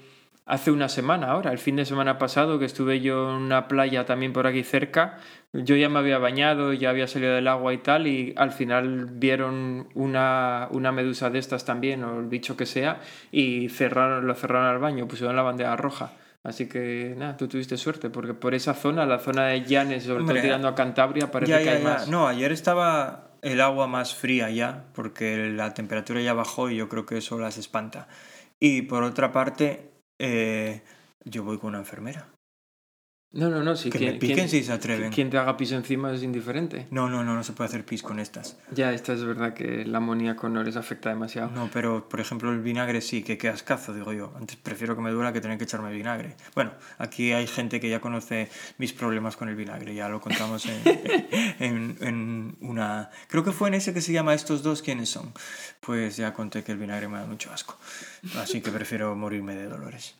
hace 0.48 0.70
una 0.70 0.88
semana 0.88 1.28
ahora, 1.28 1.52
el 1.52 1.58
fin 1.58 1.76
de 1.76 1.84
semana 1.84 2.18
pasado 2.18 2.58
que 2.58 2.64
estuve 2.64 3.00
yo 3.00 3.30
en 3.36 3.42
una 3.42 3.68
playa 3.68 4.06
también 4.06 4.32
por 4.32 4.46
aquí 4.46 4.64
cerca, 4.64 5.18
yo 5.52 5.76
ya 5.76 5.88
me 5.88 5.98
había 5.98 6.18
bañado, 6.18 6.72
ya 6.72 6.90
había 6.90 7.06
salido 7.06 7.34
del 7.34 7.46
agua 7.48 7.72
y 7.74 7.78
tal 7.78 8.06
y 8.06 8.34
al 8.36 8.50
final 8.50 9.06
vieron 9.06 9.88
una, 9.94 10.68
una 10.70 10.90
medusa 10.90 11.30
de 11.30 11.38
estas 11.38 11.64
también 11.64 12.02
o 12.02 12.18
el 12.18 12.26
bicho 12.26 12.56
que 12.56 12.66
sea 12.66 13.00
y 13.30 13.68
cerraron, 13.68 14.26
lo 14.26 14.34
cerraron 14.34 14.66
al 14.66 14.78
baño, 14.78 15.06
pusieron 15.06 15.36
la 15.36 15.42
bandera 15.42 15.76
roja. 15.76 16.12
Así 16.44 16.68
que 16.68 17.14
nada, 17.18 17.36
tú 17.36 17.46
tuviste 17.46 17.76
suerte, 17.76 18.08
porque 18.08 18.32
por 18.32 18.54
esa 18.54 18.72
zona, 18.72 19.04
la 19.04 19.18
zona 19.18 19.46
de 19.48 19.62
Llanes, 19.64 20.04
sobre 20.04 20.24
todo 20.24 20.40
tirando 20.40 20.68
a 20.68 20.74
Cantabria, 20.74 21.30
parece 21.30 21.52
Ya, 21.52 21.58
que 21.58 21.64
ya, 21.66 21.72
hay 21.72 21.82
ya. 21.82 21.88
más. 21.88 22.08
No, 22.08 22.26
ayer 22.26 22.52
estaba 22.52 23.32
el 23.42 23.60
agua 23.60 23.86
más 23.86 24.14
fría 24.14 24.48
ya, 24.48 24.84
porque 24.94 25.50
la 25.50 25.74
temperatura 25.74 26.22
ya 26.22 26.32
bajó 26.32 26.70
y 26.70 26.76
yo 26.76 26.88
creo 26.88 27.04
que 27.04 27.18
eso 27.18 27.38
las 27.38 27.58
espanta. 27.58 28.08
Y 28.60 28.82
por 28.82 29.02
otra 29.02 29.30
parte, 29.32 29.90
eh, 30.18 30.82
yo 31.24 31.44
voy 31.44 31.58
con 31.58 31.70
una 31.70 31.78
enfermera. 31.78 32.28
No, 33.30 33.50
no, 33.50 33.62
no, 33.62 33.76
sí. 33.76 33.90
Que 33.90 33.98
quien- 33.98 34.12
me 34.14 34.18
piquen 34.18 34.36
quien- 34.36 34.48
si 34.48 34.64
se 34.64 34.72
atreven. 34.72 35.12
Quien 35.12 35.28
te 35.28 35.36
haga 35.36 35.54
piso 35.58 35.76
encima 35.76 36.10
es 36.14 36.22
indiferente. 36.22 36.86
No, 36.90 37.10
no, 37.10 37.22
no, 37.24 37.34
no 37.34 37.44
se 37.44 37.52
puede 37.52 37.68
hacer 37.68 37.84
pis 37.84 38.02
con 38.02 38.18
estas. 38.18 38.56
Ya, 38.72 38.90
esta 38.94 39.12
es 39.12 39.22
verdad 39.22 39.52
que 39.52 39.82
el 39.82 39.94
amoníaco 39.94 40.48
no 40.48 40.62
les 40.62 40.76
afecta 40.76 41.10
demasiado. 41.10 41.50
No, 41.50 41.68
pero 41.70 42.08
por 42.08 42.20
ejemplo 42.20 42.50
el 42.50 42.60
vinagre 42.62 43.02
sí, 43.02 43.22
que 43.22 43.36
qué 43.36 43.48
ascazo, 43.50 43.92
digo 43.92 44.14
yo. 44.14 44.32
Antes 44.34 44.56
prefiero 44.56 44.96
que 44.96 45.02
me 45.02 45.10
duela 45.10 45.34
que 45.34 45.42
tener 45.42 45.58
que 45.58 45.64
echarme 45.64 45.92
vinagre. 45.92 46.36
Bueno, 46.54 46.72
aquí 46.96 47.32
hay 47.32 47.46
gente 47.46 47.80
que 47.80 47.90
ya 47.90 48.00
conoce 48.00 48.48
mis 48.78 48.94
problemas 48.94 49.36
con 49.36 49.50
el 49.50 49.56
vinagre, 49.56 49.94
ya 49.94 50.08
lo 50.08 50.22
contamos 50.22 50.64
en, 50.64 50.80
en, 51.60 51.96
en 52.00 52.56
una... 52.62 53.10
Creo 53.28 53.44
que 53.44 53.52
fue 53.52 53.68
en 53.68 53.74
ese 53.74 53.92
que 53.92 54.00
se 54.00 54.12
llama 54.12 54.32
Estos 54.32 54.62
dos, 54.62 54.80
¿quiénes 54.80 55.10
son? 55.10 55.34
Pues 55.80 56.16
ya 56.16 56.32
conté 56.32 56.64
que 56.64 56.72
el 56.72 56.78
vinagre 56.78 57.08
me 57.08 57.18
da 57.18 57.26
mucho 57.26 57.52
asco. 57.52 57.76
Así 58.38 58.62
que 58.62 58.70
prefiero 58.70 59.14
morirme 59.16 59.54
de 59.54 59.66
dolores. 59.68 60.14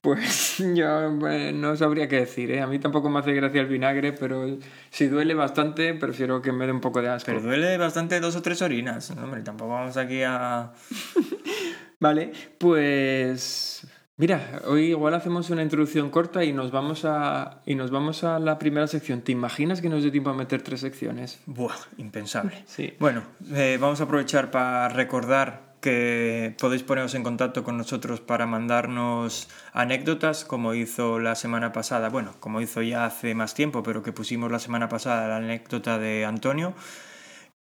Pues 0.00 0.56
yo 0.74 1.28
eh, 1.28 1.52
no 1.52 1.76
sabría 1.76 2.08
qué 2.08 2.20
decir, 2.20 2.50
¿eh? 2.50 2.60
A 2.60 2.66
mí 2.66 2.78
tampoco 2.78 3.10
me 3.10 3.18
hace 3.18 3.32
gracia 3.32 3.60
el 3.60 3.66
vinagre, 3.66 4.12
pero 4.12 4.58
si 4.90 5.08
duele 5.08 5.34
bastante, 5.34 5.94
prefiero 5.94 6.40
que 6.40 6.52
me 6.52 6.66
dé 6.66 6.72
un 6.72 6.80
poco 6.80 7.02
de 7.02 7.08
asco. 7.08 7.26
Pero 7.26 7.42
duele 7.42 7.76
bastante 7.76 8.20
dos 8.20 8.36
o 8.36 8.42
tres 8.42 8.62
orinas. 8.62 9.14
No, 9.14 9.24
hombre, 9.24 9.42
tampoco 9.42 9.72
vamos 9.72 9.96
aquí 9.96 10.22
a... 10.22 10.72
Vale, 12.00 12.32
pues 12.56 13.86
mira, 14.16 14.62
hoy 14.64 14.86
igual 14.86 15.12
hacemos 15.12 15.50
una 15.50 15.62
introducción 15.62 16.08
corta 16.08 16.42
y 16.44 16.52
nos 16.54 16.70
vamos 16.70 17.04
a 17.04 17.60
y 17.66 17.74
nos 17.74 17.90
vamos 17.90 18.24
a 18.24 18.38
la 18.38 18.58
primera 18.58 18.86
sección. 18.86 19.20
¿Te 19.20 19.32
imaginas 19.32 19.82
que 19.82 19.90
nos 19.90 20.02
dé 20.02 20.10
tiempo 20.10 20.30
a 20.30 20.34
meter 20.34 20.62
tres 20.62 20.80
secciones? 20.80 21.40
Buah, 21.44 21.76
impensable. 21.98 22.64
Sí. 22.64 22.94
Bueno, 22.98 23.24
eh, 23.52 23.76
vamos 23.78 24.00
a 24.00 24.04
aprovechar 24.04 24.50
para 24.50 24.88
recordar 24.88 25.69
que 25.80 26.54
podéis 26.58 26.82
poneros 26.82 27.14
en 27.14 27.22
contacto 27.22 27.64
con 27.64 27.76
nosotros 27.76 28.20
para 28.20 28.46
mandarnos 28.46 29.48
anécdotas, 29.72 30.44
como 30.44 30.74
hizo 30.74 31.18
la 31.18 31.34
semana 31.34 31.72
pasada, 31.72 32.08
bueno, 32.08 32.34
como 32.40 32.60
hizo 32.60 32.82
ya 32.82 33.06
hace 33.06 33.34
más 33.34 33.54
tiempo, 33.54 33.82
pero 33.82 34.02
que 34.02 34.12
pusimos 34.12 34.50
la 34.50 34.58
semana 34.58 34.88
pasada 34.88 35.28
la 35.28 35.36
anécdota 35.36 35.98
de 35.98 36.24
Antonio. 36.24 36.74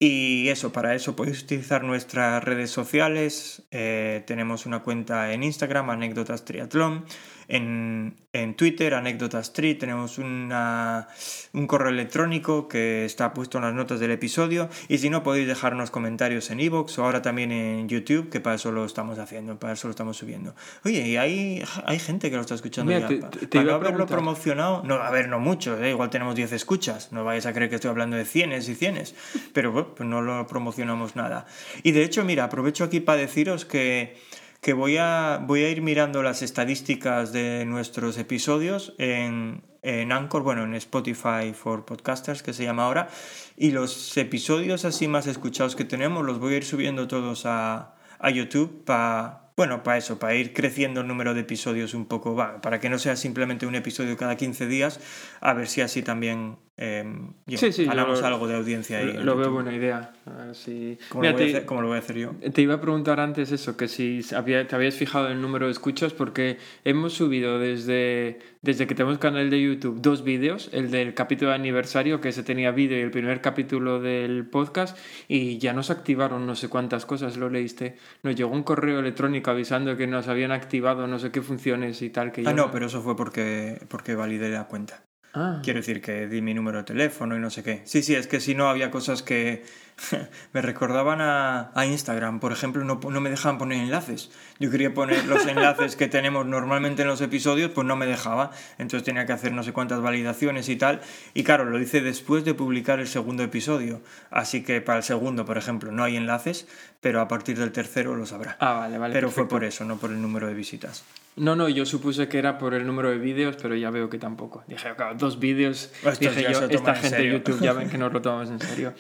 Y 0.01 0.49
eso, 0.49 0.73
para 0.73 0.95
eso 0.95 1.17
podéis 1.17 1.43
utilizar 1.43 1.83
nuestras 1.83 2.43
redes 2.45 2.71
sociales. 2.71 3.63
Eh, 3.73 4.23
tenemos 4.27 4.65
una 4.65 4.83
cuenta 4.85 5.33
en 5.33 5.43
Instagram, 5.43 5.91
anécdotas 5.91 6.45
triatlón. 6.45 7.05
En, 7.49 8.15
en 8.35 8.55
Twitter, 8.55 8.93
anécdotas 8.95 9.53
tri. 9.55 9.75
Tenemos 9.75 10.19
una, 10.19 11.09
un 11.55 11.67
correo 11.67 11.89
electrónico 11.89 12.69
que 12.69 13.05
está 13.07 13.33
puesto 13.33 13.57
en 13.59 13.65
las 13.65 13.73
notas 13.75 14.01
del 14.01 14.11
episodio. 14.11 14.69
Y 14.89 14.99
si 14.99 15.09
no, 15.09 15.23
podéis 15.23 15.47
dejarnos 15.49 15.91
comentarios 15.91 16.51
en 16.51 16.61
iVoox 16.61 16.99
o 16.99 17.05
ahora 17.05 17.23
también 17.23 17.51
en 17.51 17.89
YouTube, 17.89 18.29
que 18.29 18.41
para 18.41 18.57
eso 18.57 18.71
lo 18.71 18.85
estamos 18.85 19.19
haciendo, 19.19 19.59
para 19.59 19.73
eso 19.73 19.89
lo 19.89 19.93
estamos 19.93 20.19
subiendo. 20.19 20.55
Oye, 20.85 21.09
y 21.09 21.17
hay, 21.17 21.65
hay 21.87 21.99
gente 21.99 22.29
que 22.31 22.37
lo 22.37 22.43
está 22.43 22.55
escuchando 22.55 22.93
Mira, 22.93 23.09
ya. 23.09 23.31
te- 23.31 23.39
te- 23.39 23.47
para 23.49 23.63
iba 23.63 23.73
no 23.73 23.77
haberlo 23.79 24.07
promocionado, 24.07 24.83
no, 24.85 24.97
a 24.97 25.11
ver, 25.11 25.29
no 25.29 25.39
mucho, 25.41 25.83
¿eh? 25.83 25.91
igual 25.91 26.11
tenemos 26.11 26.35
10 26.35 26.53
escuchas, 26.53 27.13
no 27.13 27.25
vayáis 27.25 27.47
a 27.47 27.55
creer 27.55 27.71
que 27.71 27.77
estoy 27.77 27.91
hablando 27.91 28.17
de 28.19 28.27
cienes 28.27 28.69
y 28.69 28.75
cienes, 28.75 29.15
pero 29.55 29.95
pues 29.95 30.07
no 30.09 30.21
lo 30.21 30.47
promocionamos 30.47 31.17
nada. 31.17 31.47
Y 31.83 31.93
de 31.93 32.05
hecho, 32.05 32.25
mira, 32.25 32.45
aprovecho 32.45 32.85
aquí 32.85 33.01
para 33.01 33.19
deciros 33.19 33.65
que, 33.65 34.17
que 34.61 34.73
voy, 34.73 34.97
a, 34.97 35.43
voy 35.47 35.65
a 35.65 35.71
ir 35.71 35.83
mirando 35.83 36.23
las 36.23 36.43
estadísticas 36.43 37.33
de 37.33 37.65
nuestros 37.65 38.19
episodios 38.19 38.95
en, 38.99 39.63
en 39.83 40.11
Anchor, 40.11 40.43
bueno, 40.43 40.65
en 40.65 40.75
Spotify 40.75 41.53
for 41.55 41.85
Podcasters, 41.85 42.43
que 42.43 42.53
se 42.53 42.65
llama 42.65 42.85
ahora, 42.85 43.09
y 43.57 43.71
los 43.71 44.17
episodios 44.17 44.85
así 44.85 45.07
más 45.07 45.27
escuchados 45.27 45.77
que 45.77 45.85
tenemos 45.85 46.25
los 46.25 46.41
voy 46.41 46.55
a 46.55 46.57
ir 46.59 46.65
subiendo 46.65 47.07
todos 47.09 47.47
a, 47.47 47.95
a 48.19 48.31
YouTube 48.31 48.85
para... 48.85 49.45
Bueno, 49.57 49.83
para 49.83 49.99
eso, 49.99 50.21
para 50.21 50.37
ir 50.37 50.53
creciendo 50.53 51.01
el 51.01 51.09
número 51.09 51.35
de 51.35 51.41
episodios 51.41 51.93
un 51.93 52.07
poco, 52.07 52.37
para 52.63 52.79
que 52.79 52.89
no 52.89 52.97
sea 52.97 53.17
simplemente 53.17 53.67
un 53.67 53.75
episodio 53.75 54.17
cada 54.17 54.37
15 54.37 54.69
días, 54.69 55.01
a 55.41 55.53
ver 55.53 55.67
si 55.67 55.81
así 55.81 56.01
también 56.01 56.59
eh, 56.81 57.05
yo, 57.47 57.59
Sí, 57.59 57.73
sí, 57.73 57.85
lo- 57.87 57.93
algo 57.93 58.47
de 58.49 58.55
audiencia. 58.57 58.99
ahí 58.99 59.13
Lo, 59.23 59.37
veo 59.37 59.51
buena 59.53 59.75
idea. 59.75 60.13
A 60.27 60.45
ver 60.47 60.55
si- 60.55 60.97
¿Cómo, 61.09 61.23
Mira, 61.23 61.33
lo 61.33 61.39
voy 61.39 61.45
a 61.45 61.51
te- 61.51 61.57
hacer, 61.57 61.67
cómo 61.67 61.83
lo 61.83 61.89
voy 61.89 61.97
a 61.97 61.99
hacer 62.01 62.17
yo? 62.17 62.31
Te 62.53 62.63
iba 62.63 62.75
a 62.75 62.81
preguntar 62.81 63.19
antes 63.21 63.51
eso, 63.53 63.77
que 63.77 63.89
si 63.89 64.21
había- 64.35 64.67
te 64.69 64.77
habías 64.77 64.95
fijado 64.95 65.27
en 65.27 65.33
el 65.33 65.43
número 65.43 65.67
de 65.67 65.73
escuchas, 65.73 66.13
porque 66.15 66.59
hemos 66.85 67.15
subido 67.15 67.59
desde, 67.59 68.39
desde 68.63 68.87
que 68.87 68.95
tenemos 68.95 69.19
canal 69.19 69.51
de 69.51 69.61
YouTube 69.61 70.01
dos 70.01 70.23
vídeos, 70.23 70.71
el 70.73 70.91
del 70.91 71.15
capítulo 71.15 71.51
de 71.51 71.57
aniversario, 71.57 72.21
que 72.21 72.31
se 72.33 72.43
tenía 72.45 72.71
vídeo, 72.71 72.97
y 72.99 73.03
el 73.03 73.11
primer 73.11 73.41
capítulo 73.41 74.01
del 74.01 74.47
podcast, 74.47 74.97
y 75.27 75.59
ya 75.59 75.73
nos 75.73 75.91
activaron 75.91 76.47
no 76.47 76.55
sé 76.55 76.69
cuántas 76.69 77.07
cosas, 77.07 77.37
lo 77.37 77.51
leíste. 77.51 77.97
Nos 78.23 78.37
llegó 78.37 78.51
un 78.53 78.63
correo 78.63 79.01
electrónico 79.01 79.51
avisando 79.51 79.97
que 79.97 80.07
nos 80.07 80.29
habían 80.29 80.53
activado 80.53 81.07
no 81.09 81.19
sé 81.19 81.31
qué 81.33 81.43
funciones 81.43 82.03
y 82.03 82.11
tal. 82.11 82.31
Que 82.31 82.43
Ah, 82.43 82.51
yo 82.51 82.57
no, 82.57 82.71
pero 82.71 82.87
eso 82.87 83.03
fue 83.03 83.17
porque, 83.17 83.81
porque 83.89 84.15
validé 84.15 84.49
la 84.51 84.65
cuenta. 84.69 85.03
Ah, 85.35 85.61
Quiero 85.63 85.81
decir 85.81 86.01
que 86.01 86.27
di 86.27 86.41
mi 86.41 86.55
número 86.55 86.79
de 86.79 86.85
teléfono 86.85 87.37
y 87.37 87.39
no 87.39 87.51
sé 87.51 87.63
qué. 87.63 87.83
Sí, 87.85 88.03
sí, 88.03 88.15
es 88.15 88.27
que 88.27 88.41
si 88.41 88.55
no 88.55 88.69
había 88.69 88.91
cosas 88.91 89.23
que 89.23 89.63
me 90.53 90.63
recordaban 90.63 91.21
a, 91.21 91.71
a 91.75 91.87
Instagram. 91.87 92.41
Por 92.41 92.53
ejemplo, 92.53 92.85
no, 92.85 92.99
no 93.03 93.21
me 93.21 93.31
dejaban 93.31 93.59
poner 93.59 93.79
enlaces. 93.79 94.31
Yo 94.59 94.71
quería 94.71 94.95
poner 94.95 95.27
los 95.27 95.47
enlaces 95.47 95.97
que 95.97 96.09
tenemos 96.09 96.47
normalmente 96.47 97.03
en 97.03 97.09
los 97.09 97.21
episodios, 97.21 97.71
pues 97.73 97.87
no 97.87 97.97
me 97.97 98.07
dejaba. 98.07 98.51
Entonces 98.79 99.05
tenía 99.05 99.27
que 99.27 99.33
hacer 99.33 99.53
no 99.53 99.63
sé 99.63 99.73
cuántas 99.73 100.01
validaciones 100.01 100.69
y 100.69 100.77
tal. 100.77 101.01
Y 101.35 101.45
claro, 101.45 101.65
lo 101.65 101.81
hice 101.81 102.01
después 102.01 102.45
de 102.45 102.55
publicar 102.55 103.01
el 103.01 103.07
segundo 103.09 103.43
episodio. 103.43 104.01
Así 104.31 104.63
que 104.63 104.81
para 104.81 104.99
el 104.99 105.05
segundo, 105.05 105.45
por 105.45 105.59
ejemplo, 105.59 105.93
no 105.93 106.05
hay 106.05 106.17
enlaces, 106.17 106.67
pero 107.01 107.21
a 107.21 107.29
partir 107.29 107.59
del 107.59 107.73
tercero 107.73 108.17
los 108.17 108.33
habrá. 108.33 108.57
Ah, 108.61 108.73
vale, 108.75 108.99
vale. 108.99 109.13
pero 109.15 109.29
fue 109.29 109.45
perfecto. 109.45 109.55
por 109.55 109.65
eso, 109.65 109.85
no 109.85 109.99
por 109.99 110.11
el 110.11 110.23
número 110.23 110.47
de 110.47 110.55
visitas. 110.55 111.05
No, 111.39 111.57
no, 111.57 111.69
yo 111.69 111.87
supuse 111.87 112.29
que 112.29 112.39
era 112.39 112.59
por 112.59 112.75
el 112.75 112.87
número 112.87 113.11
de 113.11 113.19
vídeos, 113.19 113.57
pero 113.61 113.75
ya 113.77 113.91
veo 113.91 114.09
que 114.11 114.19
tampoco. 114.19 114.65
Dije, 114.67 114.89
claro, 114.97 115.17
dos 115.17 115.39
vídeos. 115.39 115.91
Estos 116.05 116.19
Dije 116.19 116.43
yo, 116.53 116.65
esta 116.67 116.95
gente 116.95 117.17
de. 117.23 117.31
YouTube 117.33 117.61
ya 117.61 117.73
ven 117.75 117.89
que 117.89 117.99
nos 117.99 118.13
lo 118.13 118.21
tomamos 118.21 118.51
en 118.51 118.61
serio. 118.61 118.93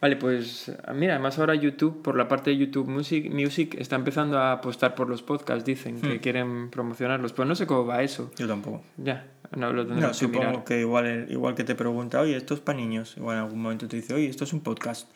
Vale, 0.00 0.14
pues 0.16 0.70
mira, 0.94 1.14
además 1.14 1.40
ahora 1.40 1.56
YouTube, 1.56 2.02
por 2.02 2.16
la 2.16 2.28
parte 2.28 2.50
de 2.50 2.56
YouTube 2.58 2.86
Music, 2.88 3.32
Music 3.32 3.74
está 3.80 3.96
empezando 3.96 4.38
a 4.38 4.52
apostar 4.52 4.94
por 4.94 5.08
los 5.08 5.22
podcasts, 5.24 5.64
dicen 5.64 5.96
Hmm. 5.96 6.02
que 6.02 6.20
quieren 6.20 6.70
promocionarlos, 6.70 7.32
pero 7.32 7.46
no 7.46 7.56
sé 7.56 7.66
cómo 7.66 7.84
va 7.84 8.02
eso. 8.04 8.30
Yo 8.36 8.46
tampoco. 8.46 8.82
Ya, 8.96 9.26
no 9.56 9.72
lo 9.72 9.82
No, 9.84 10.08
que 10.08 10.14
supongo 10.14 10.46
mirar. 10.50 10.64
que 10.64 10.80
igual, 10.80 11.26
igual 11.30 11.56
que 11.56 11.64
te 11.64 11.74
pregunta, 11.74 12.20
oye, 12.20 12.36
esto 12.36 12.54
es 12.54 12.60
para 12.60 12.78
niños. 12.78 13.14
Igual 13.16 13.38
en 13.38 13.42
algún 13.44 13.60
momento 13.60 13.88
te 13.88 13.96
dice, 13.96 14.14
oye, 14.14 14.28
esto 14.28 14.44
es 14.44 14.52
un 14.52 14.60
podcast. 14.60 15.08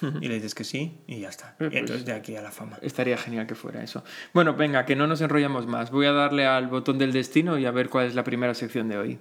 Y 0.00 0.28
le 0.28 0.34
dices 0.36 0.54
que 0.54 0.64
sí 0.64 1.02
y 1.06 1.20
ya 1.20 1.28
está. 1.28 1.56
Eh, 1.58 1.64
Y 1.66 1.68
pues- 1.68 1.74
entonces 1.74 2.04
de 2.06 2.12
aquí 2.12 2.36
a 2.36 2.42
la 2.42 2.50
fama. 2.50 2.78
Estaría 2.82 3.16
genial 3.16 3.46
que 3.46 3.54
fuera 3.54 3.82
eso. 3.82 4.04
Bueno, 4.32 4.54
venga, 4.54 4.84
que 4.86 4.94
no 4.96 5.06
nos 5.06 5.20
enrollamos 5.20 5.66
más. 5.66 5.90
Voy 5.90 6.06
a 6.06 6.12
darle 6.12 6.46
al 6.46 6.68
botón 6.68 6.98
del 6.98 7.12
destino 7.12 7.58
y 7.58 7.66
a 7.66 7.70
ver 7.70 7.88
cuál 7.88 8.06
es 8.06 8.14
la 8.14 8.24
primera 8.24 8.54
sección 8.54 8.88
de 8.88 8.98
hoy. 8.98 9.18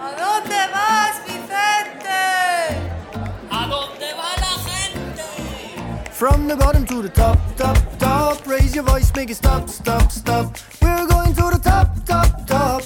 ¿A 0.00 0.10
dónde 0.18 0.56
vas, 0.72 1.22
Vicente? 1.26 2.20
¿A 3.50 3.66
dónde 3.66 4.06
va 4.14 4.30
la 4.40 4.54
gente? 4.70 5.22
From 6.12 6.46
the 6.48 6.56
bottom 6.56 6.84
to 6.86 7.02
the 7.02 7.08
top, 7.08 7.38
top, 7.56 7.76
top. 7.98 8.46
Raise 8.46 8.74
your 8.74 8.84
voice, 8.84 9.12
make 9.16 9.30
it 9.30 9.36
stop, 9.36 9.68
stop, 9.68 10.10
stop. 10.10 10.56
We're 10.82 11.06
going 11.06 11.34
to 11.34 11.50
the 11.50 11.60
top, 11.62 11.88
top. 12.04 12.23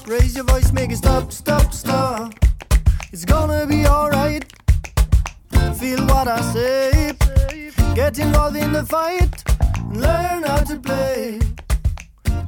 Raise 0.08 0.34
your 0.34 0.44
voice, 0.44 0.72
make 0.72 0.90
it 0.90 0.96
stop, 0.96 1.30
stop, 1.32 1.72
stop. 1.72 2.32
It's 3.12 3.24
gonna 3.24 3.66
be 3.66 3.86
alright. 3.86 4.44
Feel 5.78 6.04
what 6.06 6.28
I 6.28 6.40
say. 6.52 7.14
Get 7.94 8.18
involved 8.18 8.56
in 8.56 8.72
the 8.72 8.84
fight. 8.86 9.44
Learn 9.92 10.44
how 10.44 10.64
to 10.64 10.76
play. 10.80 11.38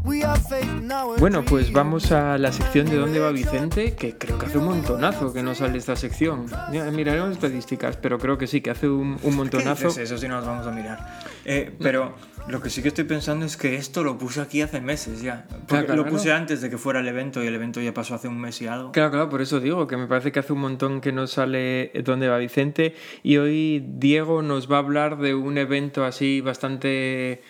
We 0.05 0.23
have 0.23 0.42
faith 0.49 0.73
now. 0.83 1.16
Bueno, 1.18 1.44
pues 1.44 1.70
vamos 1.70 2.11
a 2.12 2.38
la 2.38 2.51
sección 2.51 2.87
de 2.88 2.96
dónde 2.96 3.20
va 3.20 3.31
Vicente, 3.31 3.94
que 3.94 4.16
creo 4.16 4.38
que 4.38 4.46
hace 4.46 4.59
un 4.59 4.64
montonazo 4.64 5.33
que 5.33 5.42
no 5.42 5.55
sale 5.55 5.79
esta 5.79 5.96
sección. 5.96 6.46
Miraremos 6.92 7.33
estadísticas, 7.33 7.96
pero 7.99 8.18
creo 8.18 8.38
que 8.38 8.46
sí, 8.46 8.62
que 8.62 8.70
hace 8.70 8.88
un, 8.88 9.12
un 9.12 9.18
¿Qué 9.23 9.31
montonazo. 9.31 9.88
dices? 9.88 10.05
Eso 10.11 10.16
sí 10.18 10.27
nos 10.29 10.46
vamos 10.46 10.66
a 10.66 10.70
mirar. 10.70 11.20
Eh, 11.44 11.77
pero 11.81 12.14
lo 12.48 12.61
que 12.61 12.70
sí 12.70 12.83
que 12.83 12.88
estoy 12.88 13.05
pensando 13.05 13.46
es 13.46 13.57
que 13.57 13.76
esto 13.76 14.03
lo 14.03 14.18
puse 14.18 14.40
aquí 14.40 14.62
hace 14.62 14.81
meses 14.81 15.22
ya. 15.22 15.46
Porque 15.48 15.66
Claro, 15.66 15.87
claro, 15.87 16.05
lo 16.05 16.11
puse 16.11 16.24
claro. 16.24 16.40
antes 16.40 16.61
de 16.61 16.70
que 16.70 16.79
fuera 16.79 17.00
el 17.00 17.09
evento 17.09 17.42
y 17.42 17.46
el 17.46 17.55
evento 17.55 17.81
ya 17.81 17.94
pasó 17.94 18.14
hace 18.14 18.29
un 18.29 18.40
mes 18.40 18.61
y 18.62 18.66
algo. 18.66 18.92
Claro, 18.92 19.11
claro, 19.11 19.29
por 19.29 19.40
eso 19.40 19.61
digo 19.61 19.87
que 19.87 19.96
me 19.96 20.07
parece 20.07 20.33
que 20.33 20.40
hace 20.40 20.53
un 20.53 20.61
montón 20.61 21.00
que 21.00 21.12
no 21.12 21.26
sale 21.26 21.92
dónde 22.05 22.29
va 22.29 22.38
Vicente 22.38 22.94
y 23.22 23.37
hoy 23.37 23.85
Diego 23.87 24.42
nos 24.42 24.70
va 24.70 24.76
a 24.76 24.81
hablar 24.81 25.18
de 25.18 25.35
un 25.35 25.59
evento 25.59 26.05
así 26.05 26.40
bastante 26.40 27.42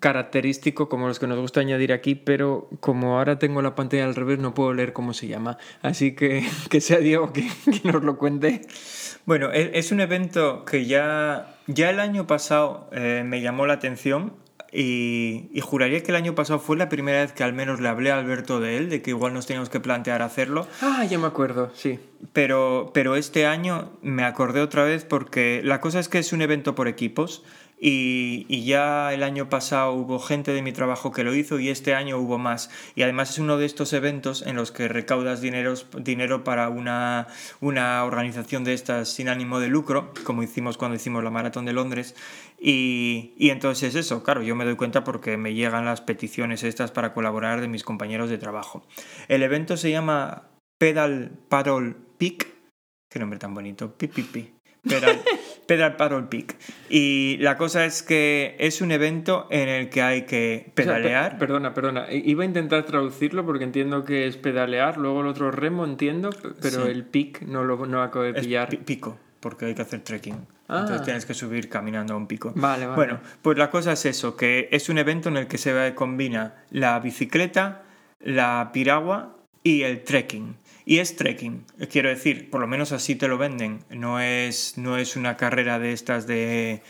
característico 0.00 0.88
como 0.88 1.06
los 1.06 1.18
que 1.18 1.26
nos 1.26 1.38
gusta 1.38 1.60
añadir 1.60 1.92
aquí, 1.92 2.14
pero 2.14 2.68
como 2.80 3.18
ahora 3.18 3.38
tengo 3.38 3.62
la 3.62 3.74
pantalla 3.74 4.04
al 4.04 4.14
revés 4.14 4.38
no 4.38 4.54
puedo 4.54 4.72
leer 4.72 4.92
cómo 4.92 5.12
se 5.14 5.28
llama. 5.28 5.58
Así 5.82 6.14
que 6.14 6.44
que 6.70 6.80
sea 6.80 6.98
Diego 6.98 7.32
que, 7.32 7.42
que 7.82 7.92
nos 7.92 8.02
lo 8.02 8.16
cuente. 8.16 8.62
Bueno, 9.26 9.52
e- 9.52 9.78
es 9.78 9.92
un 9.92 10.00
evento 10.00 10.64
que 10.64 10.86
ya, 10.86 11.54
ya 11.66 11.90
el 11.90 12.00
año 12.00 12.26
pasado 12.26 12.88
eh, 12.92 13.22
me 13.24 13.42
llamó 13.42 13.66
la 13.66 13.74
atención 13.74 14.32
y, 14.72 15.50
y 15.52 15.60
juraría 15.60 16.02
que 16.02 16.10
el 16.12 16.16
año 16.16 16.34
pasado 16.34 16.60
fue 16.60 16.76
la 16.76 16.88
primera 16.88 17.20
vez 17.20 17.32
que 17.32 17.42
al 17.42 17.52
menos 17.52 17.80
le 17.80 17.88
hablé 17.88 18.12
a 18.12 18.18
Alberto 18.18 18.60
de 18.60 18.76
él, 18.76 18.88
de 18.88 19.02
que 19.02 19.10
igual 19.10 19.34
nos 19.34 19.46
teníamos 19.46 19.68
que 19.68 19.80
plantear 19.80 20.22
hacerlo. 20.22 20.66
Ah, 20.80 21.04
ya 21.04 21.18
me 21.18 21.26
acuerdo, 21.26 21.70
sí. 21.74 21.98
Pero, 22.32 22.90
pero 22.94 23.16
este 23.16 23.46
año 23.46 23.90
me 24.02 24.24
acordé 24.24 24.60
otra 24.60 24.84
vez 24.84 25.04
porque 25.04 25.60
la 25.64 25.80
cosa 25.80 25.98
es 25.98 26.08
que 26.08 26.18
es 26.18 26.32
un 26.32 26.40
evento 26.40 26.74
por 26.74 26.86
equipos 26.86 27.42
y, 27.82 28.64
ya 28.64 29.12
el 29.14 29.22
año 29.22 29.48
pasado 29.48 29.94
hubo 29.94 30.18
gente 30.18 30.52
de 30.52 30.60
mi 30.60 30.70
trabajo 30.72 31.12
que 31.12 31.24
lo 31.24 31.34
hizo 31.34 31.58
y 31.58 31.70
este 31.70 31.94
año 31.94 32.18
hubo 32.18 32.36
más. 32.36 32.70
Y 32.94 33.02
además 33.02 33.30
es 33.30 33.38
uno 33.38 33.56
de 33.56 33.64
estos 33.64 33.94
eventos 33.94 34.42
en 34.42 34.54
los 34.56 34.70
que 34.70 34.86
recaudas 34.86 35.40
dineros, 35.40 35.86
dinero 35.96 36.44
para 36.44 36.68
una, 36.68 37.26
una 37.60 38.04
organización 38.04 38.64
de 38.64 38.74
estas 38.74 39.08
sin 39.08 39.30
ánimo 39.30 39.60
de 39.60 39.68
lucro, 39.68 40.12
como 40.24 40.42
hicimos 40.42 40.76
cuando 40.76 40.96
hicimos 40.96 41.24
la 41.24 41.30
Maratón 41.30 41.64
de 41.64 41.72
Londres. 41.72 42.14
Y, 42.60 43.32
y 43.38 43.48
entonces 43.48 43.94
eso, 43.94 44.22
claro, 44.22 44.42
yo 44.42 44.54
me 44.54 44.66
doy 44.66 44.76
cuenta 44.76 45.02
porque 45.02 45.38
me 45.38 45.54
llegan 45.54 45.86
las 45.86 46.02
peticiones 46.02 46.62
estas 46.62 46.90
para 46.90 47.14
colaborar 47.14 47.62
de 47.62 47.68
mis 47.68 47.82
compañeros 47.82 48.28
de 48.28 48.36
trabajo. 48.36 48.86
El 49.28 49.42
evento 49.42 49.78
se 49.78 49.90
llama 49.90 50.50
Pedal 50.78 51.32
Paddle 51.48 51.94
Peak. 52.18 52.46
Qué 53.10 53.18
nombre 53.18 53.38
tan 53.38 53.54
bonito. 53.54 53.96
Pi, 53.96 54.08
pi, 54.08 54.22
pi. 54.22 54.52
Pedal, 54.82 55.20
Pedal 55.70 55.94
Paddle 55.94 56.24
Peak. 56.24 56.56
Y 56.88 57.36
la 57.38 57.56
cosa 57.56 57.84
es 57.84 58.02
que 58.02 58.56
es 58.58 58.80
un 58.80 58.90
evento 58.90 59.46
en 59.50 59.68
el 59.68 59.88
que 59.88 60.02
hay 60.02 60.22
que 60.22 60.62
O 60.62 60.64
sea, 60.64 60.74
pedalear. 60.74 61.30
per- 61.30 61.38
perdona, 61.38 61.72
perdona. 61.74 62.06
Iba 62.10 62.42
a 62.42 62.46
intentar 62.46 62.82
traducirlo 62.82 63.46
porque 63.46 63.62
entiendo 63.62 64.04
que 64.04 64.26
es 64.26 64.36
pedalear, 64.36 64.96
luego 64.96 65.20
el 65.20 65.28
otro 65.28 65.52
remo 65.52 65.84
entiendo, 65.84 66.30
pero 66.60 66.86
Sí. 66.86 66.90
el 66.90 67.04
pic 67.04 67.42
no 67.42 67.62
lo 67.62 67.86
no 67.86 68.02
acabo 68.02 68.24
de 68.24 68.34
pillar. 68.34 68.68
pi- 68.68 68.78
pico, 68.78 69.16
porque 69.38 69.66
hay 69.66 69.74
que 69.76 69.82
hacer 69.82 70.00
trekking. 70.00 70.44
Ah. 70.66 70.80
Entonces 70.80 71.02
tienes 71.04 71.24
que 71.24 71.34
subir 71.34 71.68
caminando 71.68 72.14
a 72.14 72.16
un 72.16 72.26
pico. 72.26 72.52
Vale, 72.56 72.86
vale. 72.86 72.96
Bueno, 72.96 73.20
pues 73.40 73.56
la 73.56 73.70
cosa 73.70 73.92
es 73.92 74.04
eso, 74.06 74.36
que 74.36 74.68
es 74.72 74.88
un 74.88 74.98
evento 74.98 75.28
en 75.28 75.36
el 75.36 75.46
que 75.46 75.56
se 75.58 75.94
combina 75.94 76.54
la 76.70 76.98
bicicleta, 76.98 77.82
la 78.20 78.70
piragua 78.72 79.36
y 79.62 79.82
el 79.82 80.02
trekking. 80.02 80.56
Y 80.90 80.98
es 80.98 81.14
trekking, 81.14 81.66
quiero 81.88 82.08
decir, 82.08 82.50
por 82.50 82.60
lo 82.60 82.66
menos 82.66 82.90
así 82.90 83.14
te 83.14 83.28
lo 83.28 83.38
venden. 83.38 83.84
No 83.90 84.18
es, 84.18 84.76
no 84.76 84.96
es 84.96 85.14
una 85.14 85.36
carrera 85.36 85.78
de 85.78 85.92
estas 85.92 86.26
de... 86.26 86.82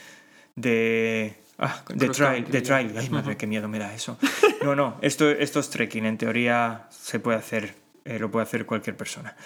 de 0.56 1.34
ah, 1.58 1.84
de 1.94 2.08
trail, 2.08 2.46
de 2.50 2.62
trail. 2.62 2.94
Ay, 2.96 3.10
madre, 3.10 3.36
qué 3.36 3.46
miedo 3.46 3.68
me 3.68 3.78
da 3.78 3.92
eso. 3.92 4.18
No, 4.62 4.74
no, 4.74 4.96
esto, 5.02 5.28
esto 5.28 5.60
es 5.60 5.68
trekking. 5.68 6.06
En 6.06 6.16
teoría 6.16 6.86
se 6.88 7.20
puede 7.20 7.36
hacer, 7.36 7.74
eh, 8.06 8.18
lo 8.18 8.30
puede 8.30 8.44
hacer 8.44 8.64
cualquier 8.64 8.96
persona. 8.96 9.36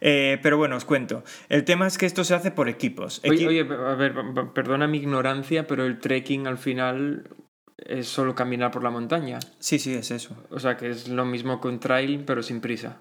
Eh, 0.00 0.38
pero 0.40 0.56
bueno, 0.56 0.76
os 0.76 0.84
cuento. 0.84 1.24
El 1.48 1.64
tema 1.64 1.88
es 1.88 1.98
que 1.98 2.06
esto 2.06 2.22
se 2.22 2.34
hace 2.36 2.52
por 2.52 2.68
equipos. 2.68 3.20
Oye, 3.24 3.40
Equi- 3.44 3.48
oye, 3.48 3.60
a 3.62 3.94
ver, 3.96 4.14
perdona 4.54 4.86
mi 4.86 4.98
ignorancia, 4.98 5.66
pero 5.66 5.84
el 5.84 5.98
trekking 5.98 6.46
al 6.46 6.58
final 6.58 7.28
es 7.76 8.06
solo 8.06 8.36
caminar 8.36 8.70
por 8.70 8.84
la 8.84 8.90
montaña. 8.90 9.40
Sí, 9.58 9.80
sí, 9.80 9.94
es 9.94 10.12
eso. 10.12 10.36
O 10.50 10.60
sea 10.60 10.76
que 10.76 10.90
es 10.90 11.08
lo 11.08 11.24
mismo 11.24 11.60
que 11.60 11.66
un 11.66 11.80
trail, 11.80 12.22
pero 12.24 12.44
sin 12.44 12.60
prisa. 12.60 12.98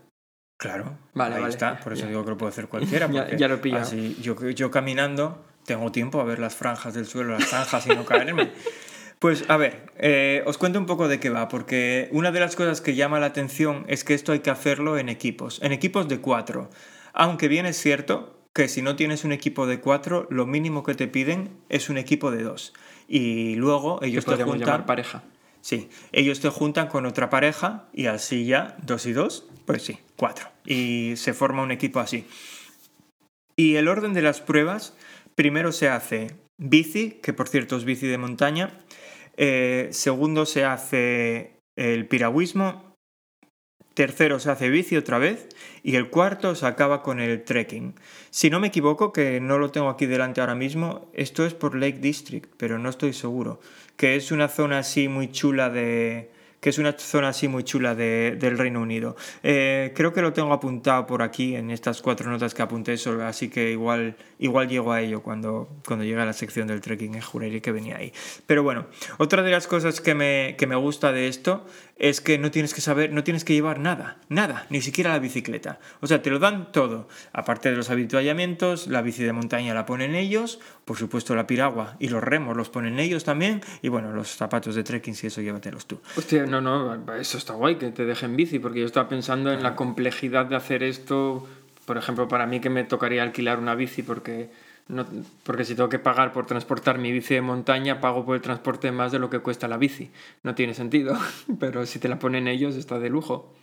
Claro, 0.58 0.98
Vale, 1.13 1.36
ahí 1.36 1.41
vale. 1.41 1.54
está. 1.54 1.80
Por 1.80 1.94
eso 1.94 2.04
Ya. 2.04 2.10
digo 2.10 2.24
que 2.24 2.32
lo 2.32 2.38
puede 2.38 2.52
hacer 2.52 2.68
cualquiera. 2.70 3.08
Porque 3.08 3.38
ya 3.38 3.48
lo 3.48 3.60
así 3.78 4.18
yo, 4.22 4.50
yo 4.50 4.72
caminando 4.72 5.44
tengo 5.65 5.91
tiempo 5.91 6.22
a 6.22 6.24
ver 6.24 6.39
las 6.39 6.56
franjas 6.56 6.94
del 6.94 7.06
suelo, 7.06 7.34
las 7.34 7.46
franjas 7.46 7.88
y 7.88 7.89
no 7.89 8.06
caerme. 8.06 8.52
Pues 9.20 9.46
a 9.50 9.56
ver, 9.56 9.91
eh, 9.98 10.44
os 10.46 10.58
cuento 10.58 10.78
un 10.78 10.86
poco 10.86 11.08
de 11.08 11.22
qué 11.22 11.30
va, 11.30 11.48
porque 11.48 12.10
una 12.12 12.32
de 12.32 12.41
las 12.41 12.56
cosas 12.58 12.82
que 12.82 12.96
llama 12.96 13.20
la 13.20 13.28
atención 13.28 13.86
es 13.88 14.04
que 14.04 14.13
esto 14.13 14.34
hay 14.34 14.39
que 14.39 14.50
hacerlo 14.50 14.98
en 14.98 15.08
equipos, 15.08 15.62
en 15.63 15.72
equipos 15.72 16.10
de 16.10 16.20
cuatro. 16.20 16.70
Aunque 17.13 17.48
bien 17.48 17.65
es 17.65 17.78
cierto 17.78 18.38
que 18.54 18.68
si 18.68 18.82
no 18.82 18.98
tienes 18.98 19.24
un 19.24 19.32
equipo 19.32 19.68
de 19.68 19.80
cuatro, 19.80 20.28
lo 20.30 20.46
mínimo 20.46 20.84
que 20.84 20.96
te 20.96 21.08
piden 21.08 21.58
es 21.70 21.89
un 21.89 21.98
equipo 21.98 22.30
de 22.30 22.44
dos. 22.44 22.74
Y 23.08 23.56
luego 23.56 24.00
ellos 24.04 24.26
te 24.26 24.36
juntan... 24.36 24.60
llamar 24.60 24.86
pareja. 24.86 25.24
Sí, 25.65 25.89
ellos 26.12 26.41
te 26.41 26.49
juntan 26.49 26.89
con 26.89 27.08
otra 27.08 27.32
pareja 27.32 27.88
y 27.91 28.06
así 28.06 28.45
ya, 28.45 28.78
dos 28.84 29.08
y 29.08 29.13
dos, 29.13 29.47
pues 29.65 29.82
sí, 29.82 29.97
cuatro. 30.15 30.51
Y 30.63 31.13
se 31.15 31.34
forma 31.34 31.63
un 31.63 31.71
equipo 31.71 31.99
así. 31.99 32.28
Y 33.56 33.78
el 33.78 33.88
orden 33.88 34.13
de 34.13 34.21
las 34.21 34.41
pruebas, 34.41 34.95
primero 35.34 35.71
se 35.71 35.89
hace 35.89 36.36
bici, 36.60 37.19
que 37.23 37.34
por 37.34 37.47
cierto 37.47 37.78
es 37.78 37.84
bici 37.84 38.06
de 38.06 38.19
montaña. 38.19 38.78
eh, 39.38 39.88
segundo 39.89 40.45
se 40.45 40.65
hace 40.65 41.58
el 41.75 42.08
piragüismo. 42.08 42.95
Tercero 43.96 44.40
se 44.40 44.52
hace 44.52 44.70
bici 44.70 44.96
otra 44.98 45.18
vez. 45.18 45.48
Y 45.82 45.96
el 45.96 46.10
cuarto 46.10 46.54
se 46.54 46.68
acaba 46.68 47.02
con 47.02 47.20
el 47.20 47.44
trekking. 47.44 47.96
Si 48.30 48.50
no 48.52 48.60
me 48.60 48.68
equivoco, 48.68 49.12
que 49.12 49.40
no 49.40 49.58
lo 49.58 49.72
tengo 49.72 49.90
aquí 49.90 50.06
delante 50.06 50.42
ahora 50.42 50.54
mismo, 50.56 51.10
esto 51.14 51.46
es 51.46 51.54
por 51.56 51.76
Lake 51.76 51.98
District, 52.00 52.50
pero 52.58 52.78
no 52.78 52.90
estoy 52.90 53.14
seguro. 53.14 53.60
Que 53.98 54.16
es 54.16 54.32
una 54.32 54.48
zona 54.50 54.80
así 54.80 55.08
muy 55.08 55.32
chula 55.32 55.70
de. 55.72 56.30
que 56.62 56.70
es 56.70 56.80
una 56.80 56.94
zona 56.94 57.28
así 57.28 57.48
muy 57.48 57.64
chula 57.64 57.94
de- 57.94 58.38
del 58.40 58.58
Reino 58.58 58.82
Unido. 58.82 59.16
Eh, 59.44 59.94
creo 59.96 60.14
que 60.14 60.24
lo 60.24 60.34
tengo 60.34 60.52
apuntado 60.52 61.06
por 61.06 61.22
aquí 61.22 61.56
en 61.56 61.70
estas 61.70 62.02
cuatro 62.02 62.28
notas 62.32 62.56
que 62.56 62.64
apunté 62.64 62.98
solo, 62.98 63.24
así 63.24 63.50
que 63.50 63.70
igual, 63.70 64.16
igual 64.40 64.68
llego 64.68 64.92
a 64.92 65.00
ello 65.00 65.22
cuando, 65.22 65.70
cuando 65.86 66.04
llegue 66.04 66.20
a 66.20 66.26
la 66.26 66.34
sección 66.34 66.66
del 66.68 66.82
trekking, 66.82 67.14
eh, 67.16 67.22
juraría 67.22 67.60
que 67.62 67.72
venía 67.72 67.98
ahí. 67.98 68.12
Pero 68.48 68.64
bueno, 68.64 68.88
otra 69.20 69.44
de 69.44 69.52
las 69.52 69.68
cosas 69.68 70.02
que 70.02 70.16
me, 70.16 70.56
que 70.58 70.66
me 70.66 70.76
gusta 70.76 71.12
de 71.12 71.28
esto 71.28 71.64
es 71.98 72.20
que 72.20 72.38
no 72.38 72.52
tienes 72.52 72.74
que 72.74 72.82
saber, 72.82 73.12
no 73.12 73.24
tienes 73.24 73.46
que 73.46 73.54
llevar 73.54 73.80
nada, 73.80 74.18
nada, 74.28 74.66
ni 74.70 74.82
siquiera 74.82 75.12
la 75.12 75.20
bicicleta. 75.20 75.80
O 76.02 76.08
sea, 76.08 76.22
te 76.22 76.30
lo 76.30 76.40
dan 76.40 76.72
todo. 76.72 77.08
Aparte 77.32 77.72
de 77.72 77.78
los 77.78 77.90
habituallamientos, 77.90 78.88
la 78.88 79.02
bici 79.02 79.24
de 79.24 79.32
montaña 79.32 79.74
la 79.74 79.86
ponen 79.86 80.14
ellos, 80.14 80.60
por 80.84 80.98
supuesto 80.98 81.36
la 81.36 81.48
piragua 81.48 81.96
y 82.00 82.10
los 82.10 82.22
remos 82.22 82.58
los 82.58 82.70
ponen 82.70 83.00
ellos 83.00 83.24
también, 83.24 83.62
y 83.82 83.88
bueno, 83.90 84.12
los 84.12 84.36
zapatos 84.36 84.76
de 84.76 84.84
trekking, 84.84 85.16
si 85.16 85.28
eso 85.28 85.42
llévatelos 85.42 85.86
tú. 85.86 86.00
Hostia, 86.18 86.46
no, 86.46 86.60
no, 86.60 87.16
eso 87.16 87.38
está 87.38 87.54
guay 87.54 87.76
que 87.76 87.92
te 87.92 88.06
dejen 88.06 88.36
bici, 88.36 88.60
porque 88.60 88.82
yo 88.82 88.86
estaba 88.86 89.08
pensando 89.08 89.52
en 89.52 89.64
la 89.64 89.76
complejidad 89.76 90.46
de 90.46 90.56
hacer 90.56 90.84
esto. 90.84 91.48
Por 91.86 91.98
ejemplo, 91.98 92.28
para 92.28 92.46
mí 92.46 92.60
que 92.60 92.70
me 92.70 92.84
tocaría 92.84 93.24
alquilar 93.24 93.60
una 93.60 93.76
bici, 93.76 94.04
porque, 94.04 94.50
no, 94.88 95.06
porque 95.43 95.65
si 95.65 95.76
tengo 95.76 95.89
que 95.89 96.00
pagar 96.00 96.32
por 96.32 96.45
transportar 96.45 96.98
mi 97.00 97.12
bici 97.12 97.34
de 97.34 97.41
montaña, 97.41 98.00
pago 98.02 98.24
por 98.26 98.36
el 98.36 98.41
transporte 98.41 98.91
más 98.91 99.12
de 99.12 99.19
lo 99.19 99.30
que 99.30 99.39
cuesta 99.39 99.67
la 99.67 99.78
bici. 99.78 100.12
No 100.43 100.54
tiene 100.56 100.74
sentido, 100.74 101.17
pero 101.60 101.86
si 101.86 102.00
te 102.00 102.08
la 102.08 102.19
ponen 102.19 102.48
ellos, 102.48 102.76
está 102.76 103.00
de 103.00 103.10
lujo. 103.10 103.54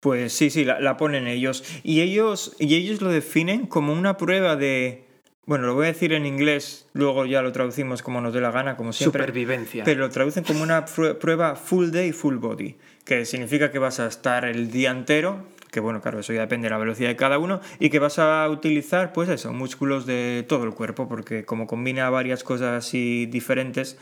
Pues 0.00 0.32
sí, 0.32 0.48
sí, 0.50 0.64
la, 0.64 0.80
la 0.80 0.96
ponen 0.96 1.26
ellos. 1.26 1.62
Y 1.82 2.00
ellos. 2.00 2.56
y 2.58 2.74
ellos 2.74 3.00
lo 3.02 3.10
definen 3.10 3.66
como 3.66 3.92
una 3.92 4.16
prueba 4.16 4.56
de. 4.56 5.04
Bueno, 5.46 5.66
lo 5.66 5.74
voy 5.74 5.84
a 5.86 5.88
decir 5.88 6.12
en 6.12 6.26
inglés, 6.26 6.86
luego 6.92 7.26
ya 7.26 7.42
lo 7.42 7.50
traducimos 7.52 8.02
como 8.02 8.20
nos 8.20 8.32
dé 8.32 8.40
la 8.40 8.50
gana, 8.52 8.76
como 8.76 8.92
siempre. 8.92 9.22
Supervivencia. 9.22 9.84
Pero 9.84 10.00
lo 10.00 10.10
traducen 10.10 10.44
como 10.44 10.62
una 10.62 10.84
prue- 10.86 11.16
prueba 11.18 11.56
full 11.56 11.90
day, 11.90 12.12
full 12.12 12.36
body, 12.36 12.76
que 13.04 13.24
significa 13.24 13.70
que 13.72 13.78
vas 13.80 13.98
a 14.00 14.06
estar 14.06 14.44
el 14.44 14.70
día 14.70 14.90
entero, 14.90 15.44
que 15.70 15.80
bueno, 15.80 16.00
claro, 16.00 16.20
eso 16.20 16.32
ya 16.32 16.40
depende 16.40 16.66
de 16.66 16.70
la 16.70 16.78
velocidad 16.78 17.08
de 17.08 17.16
cada 17.16 17.38
uno, 17.38 17.60
y 17.78 17.90
que 17.90 17.98
vas 17.98 18.18
a 18.18 18.48
utilizar, 18.48 19.12
pues 19.12 19.28
eso, 19.28 19.52
músculos 19.52 20.06
de 20.06 20.44
todo 20.48 20.64
el 20.64 20.74
cuerpo, 20.74 21.08
porque 21.08 21.44
como 21.44 21.66
combina 21.66 22.10
varias 22.10 22.44
cosas 22.44 22.84
así 22.84 23.26
diferentes, 23.26 23.96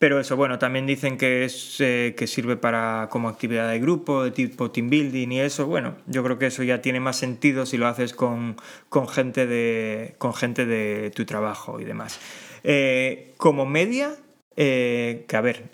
pero 0.00 0.18
eso, 0.18 0.34
bueno, 0.34 0.58
también 0.58 0.86
dicen 0.86 1.18
que, 1.18 1.44
es, 1.44 1.76
eh, 1.78 2.14
que 2.16 2.26
sirve 2.26 2.56
para 2.56 3.08
como 3.10 3.28
actividad 3.28 3.70
de 3.70 3.78
grupo, 3.80 4.24
de 4.24 4.30
tipo 4.30 4.70
team 4.70 4.88
building 4.88 5.28
y 5.30 5.40
eso. 5.40 5.66
Bueno, 5.66 5.94
yo 6.06 6.24
creo 6.24 6.38
que 6.38 6.46
eso 6.46 6.62
ya 6.62 6.80
tiene 6.80 7.00
más 7.00 7.16
sentido 7.16 7.66
si 7.66 7.76
lo 7.76 7.86
haces 7.86 8.14
con, 8.14 8.56
con, 8.88 9.08
gente, 9.08 9.46
de, 9.46 10.14
con 10.16 10.32
gente 10.32 10.64
de 10.64 11.10
tu 11.10 11.26
trabajo 11.26 11.80
y 11.80 11.84
demás. 11.84 12.18
Eh, 12.64 13.34
como 13.36 13.66
media, 13.66 14.16
eh, 14.56 15.26
que 15.28 15.36
a 15.36 15.42
ver, 15.42 15.70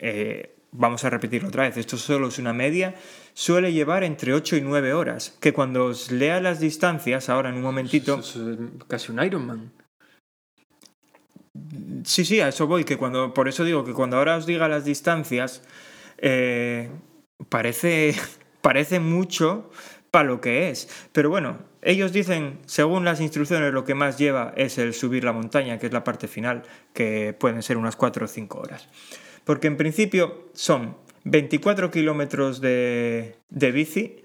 vamos 0.73 1.05
a 1.05 1.11
repetirlo 1.11 1.49
otra 1.49 1.63
vez, 1.63 1.77
esto 1.77 1.97
solo 1.97 2.27
es 2.27 2.41
una 2.41 2.53
media, 2.53 2.97
suele 3.37 3.75
llevar 3.75 4.03
entre 4.03 4.33
8 4.33 4.57
y 4.57 4.61
9 4.63 4.95
horas, 4.95 5.37
que 5.41 5.53
cuando 5.53 5.85
os 5.85 6.11
lea 6.11 6.41
las 6.41 6.59
distancias, 6.59 7.29
ahora 7.29 7.51
en 7.51 7.57
un 7.57 7.63
momentito... 7.63 8.19
Es 8.19 8.39
casi 8.89 9.13
un 9.13 9.23
Ironman. 9.23 9.73
Sí, 12.05 12.25
sí, 12.25 12.41
a 12.41 12.49
eso 12.49 12.67
voy, 12.67 12.85
que 12.85 12.97
cuando, 12.97 13.35
por 13.35 13.47
eso 13.47 13.63
digo 13.65 13.85
que 13.85 13.93
cuando 13.93 14.17
ahora 14.17 14.37
os 14.37 14.47
diga 14.47 14.69
las 14.69 14.87
distancias, 14.87 15.63
eh, 16.17 16.89
parece, 17.51 18.15
parece 18.63 19.01
mucho 19.01 19.71
para 20.11 20.25
lo 20.25 20.41
que 20.41 20.71
es. 20.71 20.89
Pero 21.13 21.29
bueno, 21.29 21.59
ellos 21.83 22.15
dicen, 22.15 22.61
según 22.65 23.05
las 23.05 23.21
instrucciones, 23.21 23.71
lo 23.75 23.85
que 23.85 23.95
más 23.95 24.17
lleva 24.17 24.55
es 24.57 24.79
el 24.79 24.95
subir 24.95 25.25
la 25.25 25.35
montaña, 25.35 25.79
que 25.79 25.89
es 25.89 25.93
la 25.93 26.05
parte 26.05 26.27
final, 26.27 26.63
que 26.95 27.37
pueden 27.39 27.63
ser 27.63 27.77
unas 27.77 27.97
4 27.97 28.25
o 28.25 28.29
5 28.29 28.59
horas. 28.59 28.89
Porque 29.45 29.67
en 29.67 29.77
principio 29.77 30.49
son 30.55 30.97
24 31.29 31.91
kilómetros 31.91 32.61
de, 32.61 33.35
de 33.51 33.73
bici, 33.73 34.23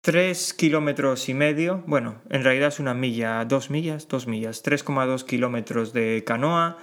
3 0.00 0.52
kilómetros 0.54 1.28
y 1.28 1.34
medio, 1.34 1.84
bueno, 1.86 2.20
en 2.28 2.42
realidad 2.42 2.68
es 2.68 2.80
una 2.80 2.92
milla, 2.92 3.44
dos 3.44 3.70
millas, 3.70 4.08
dos 4.08 4.26
millas, 4.26 4.64
3,2 4.64 5.24
kilómetros 5.24 5.92
de 5.92 6.24
canoa, 6.26 6.76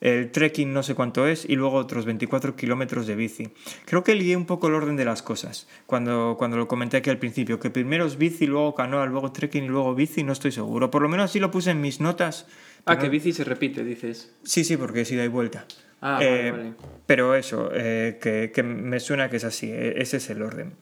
el 0.00 0.30
trekking 0.30 0.72
no 0.72 0.84
sé 0.84 0.94
cuánto 0.94 1.26
es 1.26 1.44
y 1.44 1.56
luego 1.56 1.76
otros 1.76 2.04
24 2.04 2.54
kilómetros 2.54 3.08
de 3.08 3.16
bici. 3.16 3.48
Creo 3.84 4.04
que 4.04 4.14
lié 4.14 4.36
un 4.36 4.46
poco 4.46 4.68
el 4.68 4.74
orden 4.74 4.94
de 4.94 5.04
las 5.04 5.22
cosas 5.22 5.66
cuando, 5.86 6.36
cuando 6.38 6.56
lo 6.56 6.68
comenté 6.68 6.96
aquí 6.96 7.10
al 7.10 7.18
principio, 7.18 7.58
que 7.58 7.70
primero 7.70 8.06
es 8.06 8.16
bici, 8.16 8.46
luego 8.46 8.76
canoa, 8.76 9.06
luego 9.06 9.32
trekking 9.32 9.64
y 9.64 9.68
luego 9.68 9.96
bici, 9.96 10.22
no 10.22 10.32
estoy 10.32 10.52
seguro. 10.52 10.92
Por 10.92 11.02
lo 11.02 11.08
menos 11.08 11.30
así 11.30 11.40
lo 11.40 11.50
puse 11.50 11.72
en 11.72 11.80
mis 11.80 12.00
notas. 12.00 12.46
Ah, 12.84 12.98
que 12.98 13.08
bici 13.08 13.32
se 13.32 13.42
repite, 13.42 13.82
dices. 13.82 14.32
Sí, 14.44 14.62
sí, 14.62 14.76
porque 14.76 15.00
es 15.00 15.10
ida 15.10 15.24
y 15.24 15.28
vuelta. 15.28 15.66
Ah, 16.00 16.18
Eh, 16.22 16.50
vale, 16.50 16.62
vale. 16.62 16.74
Pero 17.06 17.34
eso, 17.34 17.70
eh, 17.72 18.18
que, 18.20 18.50
que 18.52 18.62
me 18.62 19.00
suena 19.00 19.28
que 19.28 19.36
es 19.36 19.44
así, 19.44 19.70
eh, 19.70 19.94
ese 19.96 20.18
es 20.18 20.30
el 20.30 20.42
orden. 20.42 20.74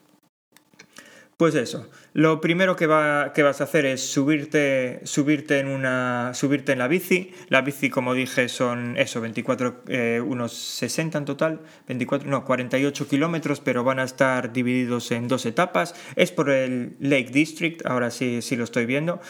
Pues 1.43 1.57
eso, 1.57 1.91
lo 2.13 2.41
primero 2.41 2.77
que, 2.77 2.87
va, 2.87 3.33
que 3.33 3.43
vas 3.43 3.61
a 3.61 3.65
hacer 3.65 3.85
es 3.85 4.01
subirte, 4.01 5.01
subirte, 5.03 5.59
en 5.59 5.67
una, 5.67 6.35
subirte 6.35 6.71
en 6.71 6.79
la 6.79 6.87
bici. 6.87 7.35
La 7.49 7.63
bici, 7.63 7.91
como 7.91 8.15
dije, 8.15 8.49
son 8.49 8.97
eso, 8.97 9.21
24, 9.21 9.83
eh, 9.89 10.23
unos 10.25 10.53
60 10.53 11.19
en 11.19 11.25
total, 11.25 11.61
24, 11.89 12.31
no, 12.31 12.45
48 12.45 13.09
kilómetros, 13.09 13.59
pero 13.59 13.83
van 13.83 13.99
a 13.99 14.05
estar 14.05 14.53
divididos 14.53 15.11
en 15.11 15.27
dos 15.27 15.45
etapas. 15.45 15.97
Es 16.15 16.31
por 16.31 16.49
el 16.49 16.97
Lake 17.01 17.31
District, 17.33 17.85
ahora 17.87 18.13
sí, 18.13 18.41
sí 18.41 18.55
lo 18.55 18.63
estoy 18.63 18.87
viendo 18.87 19.21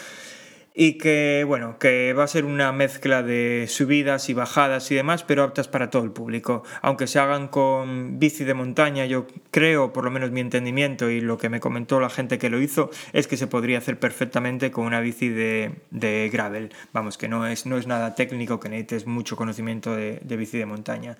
y 0.73 0.97
que 0.97 1.43
bueno 1.47 1.77
que 1.77 2.13
va 2.13 2.23
a 2.23 2.27
ser 2.27 2.45
una 2.45 2.71
mezcla 2.71 3.21
de 3.21 3.65
subidas 3.69 4.29
y 4.29 4.33
bajadas 4.33 4.89
y 4.91 4.95
demás 4.95 5.23
pero 5.23 5.43
aptas 5.43 5.67
para 5.67 5.89
todo 5.89 6.03
el 6.03 6.11
público. 6.11 6.63
Aunque 6.81 7.07
se 7.07 7.19
hagan 7.19 7.47
con 7.47 8.19
bici 8.19 8.43
de 8.43 8.53
montaña 8.53 9.05
yo 9.05 9.27
creo 9.51 9.93
por 9.93 10.03
lo 10.03 10.11
menos 10.11 10.31
mi 10.31 10.41
entendimiento 10.41 11.09
y 11.09 11.21
lo 11.21 11.37
que 11.37 11.49
me 11.49 11.59
comentó 11.59 11.99
la 11.99 12.09
gente 12.09 12.39
que 12.39 12.49
lo 12.49 12.61
hizo 12.61 12.89
es 13.13 13.27
que 13.27 13.37
se 13.37 13.47
podría 13.47 13.77
hacer 13.77 13.99
perfectamente 13.99 14.71
con 14.71 14.85
una 14.85 14.99
bici 14.99 15.29
de, 15.29 15.75
de 15.91 16.29
gravel. 16.31 16.73
Vamos 16.91 17.17
que 17.17 17.27
no 17.27 17.45
es 17.47 17.65
no 17.65 17.77
es 17.77 17.87
nada 17.87 18.15
técnico 18.15 18.59
que 18.59 18.69
necesites 18.69 19.05
mucho 19.05 19.35
conocimiento 19.35 19.95
de, 19.95 20.19
de 20.23 20.37
bici 20.37 20.57
de 20.57 20.65
montaña. 20.65 21.17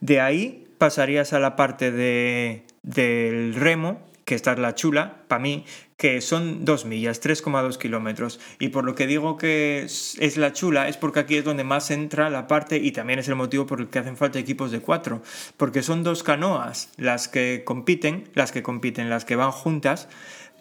De 0.00 0.20
ahí 0.20 0.68
pasarías 0.78 1.32
a 1.32 1.38
la 1.38 1.56
parte 1.56 1.90
de, 1.90 2.64
del 2.82 3.54
remo 3.54 4.00
que 4.26 4.34
esta 4.34 4.52
es 4.52 4.58
la 4.58 4.74
chula, 4.74 5.22
para 5.28 5.40
mí, 5.40 5.64
que 5.96 6.20
son 6.20 6.64
dos 6.64 6.84
millas, 6.84 7.22
3,2 7.22 7.78
kilómetros. 7.78 8.38
Y 8.58 8.68
por 8.68 8.84
lo 8.84 8.94
que 8.94 9.06
digo 9.06 9.36
que 9.36 9.84
es, 9.84 10.36
la 10.36 10.52
chula, 10.52 10.88
es 10.88 10.96
porque 10.96 11.20
aquí 11.20 11.36
es 11.36 11.44
donde 11.44 11.64
más 11.64 11.90
entra 11.90 12.28
la 12.28 12.46
parte 12.46 12.76
y 12.76 12.92
también 12.92 13.18
es 13.18 13.28
el 13.28 13.36
motivo 13.36 13.66
por 13.66 13.80
el 13.80 13.88
que 13.88 14.00
hacen 14.00 14.16
falta 14.16 14.38
equipos 14.38 14.70
de 14.70 14.80
cuatro. 14.80 15.22
Porque 15.56 15.82
son 15.82 16.02
dos 16.02 16.22
canoas 16.22 16.90
las 16.96 17.28
que 17.28 17.62
compiten, 17.64 18.28
las 18.34 18.52
que 18.52 18.62
compiten, 18.62 19.08
las 19.08 19.24
que 19.24 19.36
van 19.36 19.52
juntas. 19.52 20.08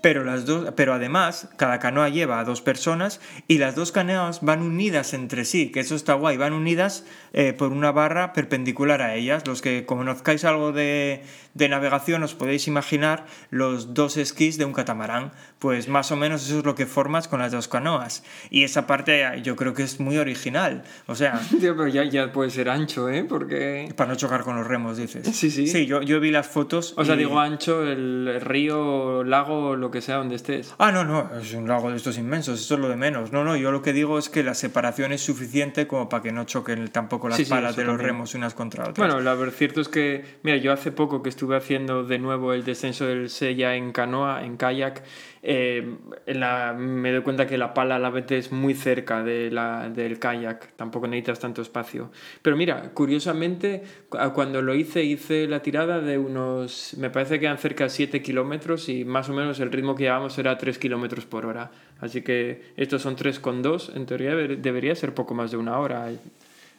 Pero, 0.02 0.24
las 0.24 0.46
dos, 0.46 0.72
pero 0.76 0.94
además, 0.94 1.50
cada 1.58 1.80
canoa 1.80 2.10
lleva 2.10 2.40
a 2.40 2.44
dos 2.44 2.62
personas 2.62 3.20
y 3.48 3.58
las 3.58 3.74
dos 3.74 3.92
canoas 3.92 4.42
van 4.42 4.62
unidas 4.62 5.16
entre 5.16 5.46
sí, 5.46 5.72
que 5.72 5.80
eso 5.80 5.96
está 5.96 6.14
guay, 6.14 6.38
van 6.38 6.54
unidas 6.54 7.06
eh, 7.38 7.54
por 7.54 7.72
una 7.72 7.92
barra 7.92 8.34
perpendicular 8.34 9.02
a 9.04 9.14
ellas. 9.14 9.46
Los 9.46 9.62
que 9.62 9.86
conozcáis 9.86 10.44
algo 10.46 10.72
de, 10.72 11.22
de 11.54 11.70
navegación 11.70 12.24
os 12.24 12.34
podéis 12.34 12.68
imaginar 12.68 13.26
los 13.52 13.94
dos 13.94 14.18
esquís 14.18 14.58
de 14.58 14.66
un 14.66 14.74
catamarán. 14.74 15.32
Pues 15.60 15.88
más 15.88 16.12
o 16.12 16.16
menos 16.16 16.44
eso 16.46 16.60
es 16.60 16.66
lo 16.66 16.74
que 16.76 16.86
formas 16.86 17.28
con 17.28 17.40
las 17.40 17.52
dos 17.52 17.68
canoas. 17.68 18.24
Y 18.50 18.64
esa 18.64 18.88
parte 18.88 19.24
yo 19.44 19.56
creo 19.56 19.74
que 19.74 19.84
es 19.84 20.00
muy 20.00 20.18
original. 20.18 20.84
O 21.08 21.16
sea, 21.16 21.40
Tío, 21.60 21.76
pero 21.76 21.88
ya, 21.90 22.04
ya 22.06 22.32
puede 22.32 22.50
ser 22.50 22.70
ancho, 22.70 23.10
¿eh? 23.10 23.24
Porque... 23.24 23.94
para 23.96 24.10
no 24.12 24.16
chocar 24.16 24.42
con 24.44 24.56
los 24.56 24.66
remos, 24.66 24.98
dices. 24.98 25.28
Sí, 25.36 25.52
sí. 25.52 25.68
Sí, 25.68 25.86
yo, 25.86 26.02
yo 26.02 26.20
vi 26.20 26.32
las 26.32 26.48
fotos. 26.48 26.94
O 26.98 27.04
sea, 27.06 27.16
y- 27.16 27.20
digo 27.20 27.40
ancho, 27.40 27.84
el 27.84 28.40
río, 28.42 29.24
lago, 29.26 29.76
lo 29.76 29.92
que 29.92 30.02
sea 30.02 30.16
donde 30.18 30.36
estés. 30.36 30.74
Ah, 30.78 30.92
no, 30.92 31.04
no, 31.04 31.30
es 31.40 31.54
un 31.54 31.68
lago 31.68 31.90
de 31.92 31.98
estos 31.98 32.18
inmensos, 32.18 32.60
eso 32.62 32.76
es 32.76 32.80
lo 32.80 32.88
de 32.90 32.96
menos. 32.96 33.32
No, 33.32 33.44
no, 33.44 33.56
yo 33.58 33.72
lo 33.72 33.82
que 33.82 33.92
digo 33.94 34.18
es 34.18 34.30
que 34.30 34.44
la 34.44 34.54
separación 34.54 35.12
es 35.12 35.22
suficiente 35.22 35.88
como 35.88 36.08
para 36.10 36.24
que 36.24 36.32
no 36.32 36.46
choquen 36.46 36.88
tampoco 36.90 37.25
las 37.30 37.38
Sí, 37.38 37.46
sí, 37.46 37.50
palas 37.52 37.72
eso 37.72 37.82
de 37.82 37.88
los 37.88 37.94
también. 37.98 38.10
remos 38.16 38.36
unas 38.36 38.54
contra 38.54 38.84
otras. 38.90 38.98
Bueno, 38.98 39.22
verdad 39.36 39.52
cierto 39.52 39.82
es 39.82 39.90
que, 39.90 40.24
mira, 40.44 40.58
yo 40.58 40.72
hace 40.72 40.92
poco 40.92 41.22
que 41.24 41.30
estuve 41.30 41.56
haciendo 41.56 42.04
de 42.04 42.20
nuevo 42.20 42.54
el 42.54 42.64
descenso 42.66 43.06
del 43.06 43.30
Sella 43.30 43.76
en 43.76 43.92
canoa, 43.92 44.44
en 44.46 44.58
kayak, 44.58 45.04
eh, 45.48 45.96
en 46.26 46.40
la- 46.40 46.74
me 46.74 47.12
doy 47.12 47.22
cuenta 47.22 47.46
que 47.46 47.58
la 47.58 47.74
pala 47.74 47.98
a 47.98 48.00
la 48.00 48.10
vez 48.10 48.32
es 48.32 48.52
muy 48.52 48.74
cerca 48.74 49.24
de 49.24 49.52
la, 49.52 49.90
del 49.90 50.18
kayak, 50.18 50.74
tampoco 50.76 51.08
necesitas 51.08 51.40
tanto 51.40 51.62
espacio. 51.62 52.12
Pero 52.42 52.58
mira, 52.58 52.92
curiosamente, 52.94 53.84
cu- 54.10 54.18
cuando 54.34 54.62
lo 54.62 54.74
hice, 54.74 55.04
hice 55.04 55.48
la 55.48 55.62
tirada 55.62 56.00
de 56.00 56.18
unos, 56.18 56.96
me 56.98 57.10
parece 57.10 57.40
que 57.40 57.46
eran 57.46 57.58
cerca 57.60 57.84
de 57.86 57.90
7 57.92 58.22
kilómetros 58.22 58.90
y 58.90 59.06
más 59.06 59.30
o 59.30 59.34
menos 59.34 59.60
el 59.60 59.72
ritmo 59.72 59.96
que 59.96 60.04
llevábamos 60.04 60.38
era 60.40 60.58
3 60.58 60.78
kilómetros 60.80 61.26
por 61.26 61.46
hora. 61.46 61.72
Así 62.00 62.22
que 62.24 62.74
estos 62.76 63.02
son 63.04 63.16
3,2, 63.16 63.92
en 63.96 64.06
teoría 64.06 64.32
deber- 64.36 64.58
debería 64.58 64.96
ser 64.96 65.14
poco 65.14 65.34
más 65.36 65.52
de 65.52 65.58
una 65.58 65.78
hora. 65.80 66.10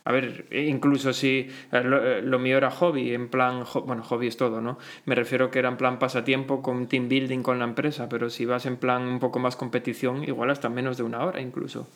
A 0.07 0.12
ver, 0.12 0.47
incluso 0.53 1.12
si 1.12 1.49
eh, 1.73 1.83
lo, 1.83 2.01
eh, 2.03 2.23
lo 2.23 2.38
mío 2.38 2.57
era 2.57 2.71
hobby, 2.71 3.12
en 3.12 3.29
plan, 3.29 3.64
bueno, 3.87 4.05
hobby 4.05 4.29
es 4.29 4.37
todo, 4.37 4.61
¿no? 4.61 4.79
Me 5.05 5.16
refiero 5.16 5.51
que 5.51 5.59
era 5.59 5.69
en 5.69 5.77
plan 5.77 5.99
pasatiempo 5.99 6.62
con 6.62 6.87
team 6.87 7.09
building 7.09 7.42
con 7.42 7.59
la 7.59 7.64
empresa, 7.64 8.09
pero 8.09 8.31
si 8.31 8.45
vas 8.45 8.66
en 8.66 8.77
plan 8.77 9.03
un 9.03 9.19
poco 9.19 9.40
más 9.40 9.57
competición, 9.57 10.23
igual 10.23 10.51
hasta 10.51 10.69
menos 10.69 10.97
de 10.97 11.03
una 11.03 11.25
hora 11.25 11.40
incluso. 11.40 11.88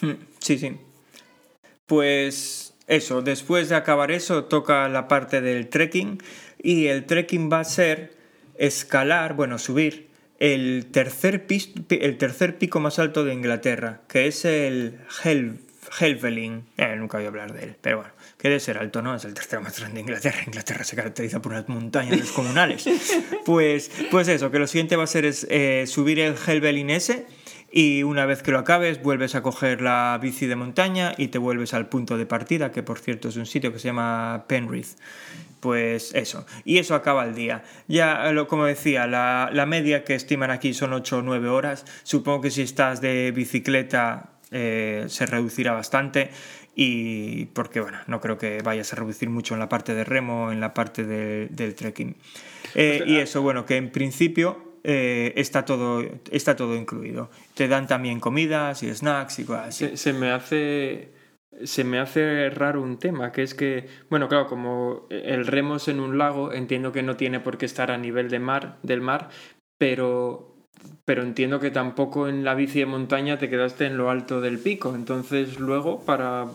Mm, 0.00 0.14
Sí, 0.40 0.58
sí. 0.58 0.76
Pues 1.86 2.74
eso, 2.86 3.22
después 3.22 3.68
de 3.68 3.76
acabar 3.76 4.10
eso 4.10 4.44
toca 4.44 4.88
la 4.88 5.06
parte 5.08 5.40
del 5.40 5.68
trekking 5.68 6.18
y 6.62 6.86
el 6.86 7.04
trekking 7.04 7.50
va 7.52 7.60
a 7.60 7.64
ser 7.64 8.14
escalar, 8.56 9.34
bueno, 9.34 9.58
subir 9.58 10.08
el 10.38 10.86
tercer, 10.90 11.46
pis- 11.46 11.68
pi- 11.86 11.98
el 12.02 12.18
tercer 12.18 12.58
pico 12.58 12.80
más 12.80 12.98
alto 12.98 13.24
de 13.24 13.34
Inglaterra, 13.34 14.00
que 14.08 14.26
es 14.26 14.44
el 14.44 14.98
Hel 15.22 15.58
Helvellyn. 15.98 16.64
Eh, 16.76 16.96
nunca 16.96 17.18
voy 17.18 17.26
a 17.26 17.28
hablar 17.28 17.52
de 17.52 17.64
él, 17.64 17.76
pero 17.80 17.98
bueno, 17.98 18.12
que 18.38 18.48
debe 18.48 18.60
ser 18.60 18.78
alto, 18.78 19.02
¿no? 19.02 19.14
Es 19.14 19.24
el 19.24 19.34
tercero 19.34 19.62
más 19.62 19.78
grande 19.78 19.96
de 19.96 20.00
Inglaterra. 20.00 20.38
Inglaterra 20.46 20.84
se 20.84 20.96
caracteriza 20.96 21.40
por 21.40 21.52
unas 21.52 21.68
montañas 21.68 22.18
descomunales. 22.18 22.84
pues, 23.44 23.90
pues 24.10 24.28
eso, 24.28 24.50
que 24.50 24.58
lo 24.58 24.66
siguiente 24.66 24.96
va 24.96 25.04
a 25.04 25.08
ser 25.08 25.24
es, 25.24 25.46
eh, 25.50 25.84
subir 25.86 26.20
el 26.20 26.34
Helvellyn 26.46 26.90
ese 26.90 27.26
y 27.76 28.04
una 28.04 28.24
vez 28.24 28.42
que 28.42 28.52
lo 28.52 28.60
acabes 28.60 29.02
vuelves 29.02 29.34
a 29.34 29.42
coger 29.42 29.80
la 29.80 30.16
bici 30.22 30.46
de 30.46 30.54
montaña 30.54 31.12
y 31.18 31.28
te 31.28 31.38
vuelves 31.38 31.74
al 31.74 31.88
punto 31.88 32.16
de 32.16 32.24
partida, 32.24 32.70
que 32.70 32.84
por 32.84 33.00
cierto 33.00 33.28
es 33.28 33.36
un 33.36 33.46
sitio 33.46 33.72
que 33.72 33.80
se 33.80 33.88
llama 33.88 34.44
Penrith. 34.46 34.96
Pues 35.58 36.14
eso, 36.14 36.46
y 36.64 36.78
eso 36.78 36.94
acaba 36.94 37.24
el 37.24 37.34
día. 37.34 37.64
Ya, 37.88 38.30
lo, 38.32 38.46
como 38.46 38.66
decía, 38.66 39.08
la, 39.08 39.50
la 39.52 39.66
media 39.66 40.04
que 40.04 40.14
estiman 40.14 40.52
aquí 40.52 40.72
son 40.72 40.92
8 40.92 41.18
o 41.18 41.22
9 41.22 41.48
horas. 41.48 41.84
Supongo 42.04 42.42
que 42.42 42.50
si 42.52 42.62
estás 42.62 43.00
de 43.00 43.32
bicicleta 43.32 44.33
eh, 44.54 45.04
se 45.08 45.26
reducirá 45.26 45.72
bastante 45.72 46.30
y 46.76 47.46
porque 47.46 47.80
bueno, 47.80 47.98
no 48.06 48.20
creo 48.20 48.38
que 48.38 48.62
vayas 48.62 48.92
a 48.92 48.96
reducir 48.96 49.28
mucho 49.28 49.54
en 49.54 49.60
la 49.60 49.68
parte 49.68 49.94
de 49.94 50.04
remo, 50.04 50.50
en 50.52 50.60
la 50.60 50.72
parte 50.72 51.04
de- 51.04 51.48
del 51.50 51.74
trekking. 51.74 52.16
Eh, 52.74 53.02
y 53.06 53.16
eso, 53.16 53.42
bueno, 53.42 53.66
que 53.66 53.76
en 53.76 53.90
principio 53.90 54.74
eh, 54.84 55.32
está, 55.36 55.64
todo, 55.64 56.02
está 56.30 56.56
todo 56.56 56.74
incluido. 56.76 57.30
Te 57.54 57.68
dan 57.68 57.86
también 57.86 58.20
comidas 58.20 58.82
y 58.82 58.94
snacks 58.94 59.38
y 59.40 59.44
cosas 59.44 59.68
así. 59.68 59.88
Se, 59.88 59.96
se 59.96 60.12
me 60.12 60.30
hace 60.30 61.12
se 61.62 61.84
me 61.84 62.00
hace 62.00 62.50
raro 62.50 62.82
un 62.82 62.98
tema, 62.98 63.30
que 63.30 63.44
es 63.44 63.54
que, 63.54 63.86
bueno, 64.10 64.28
claro, 64.28 64.48
como 64.48 65.06
el 65.08 65.46
remo 65.46 65.76
es 65.76 65.86
en 65.86 66.00
un 66.00 66.18
lago, 66.18 66.52
entiendo 66.52 66.90
que 66.90 67.04
no 67.04 67.14
tiene 67.16 67.38
por 67.38 67.58
qué 67.58 67.66
estar 67.66 67.92
a 67.92 67.96
nivel 67.96 68.28
de 68.28 68.40
mar, 68.40 68.78
del 68.82 69.00
mar, 69.00 69.28
pero 69.78 70.53
pero 71.04 71.22
entiendo 71.22 71.60
que 71.60 71.70
tampoco 71.70 72.28
en 72.28 72.44
la 72.44 72.54
bici 72.54 72.78
de 72.80 72.86
montaña 72.86 73.38
te 73.38 73.50
quedaste 73.50 73.86
en 73.86 73.96
lo 73.96 74.10
alto 74.10 74.40
del 74.40 74.58
pico. 74.58 74.94
Entonces, 74.94 75.58
luego, 75.58 76.00
para 76.04 76.46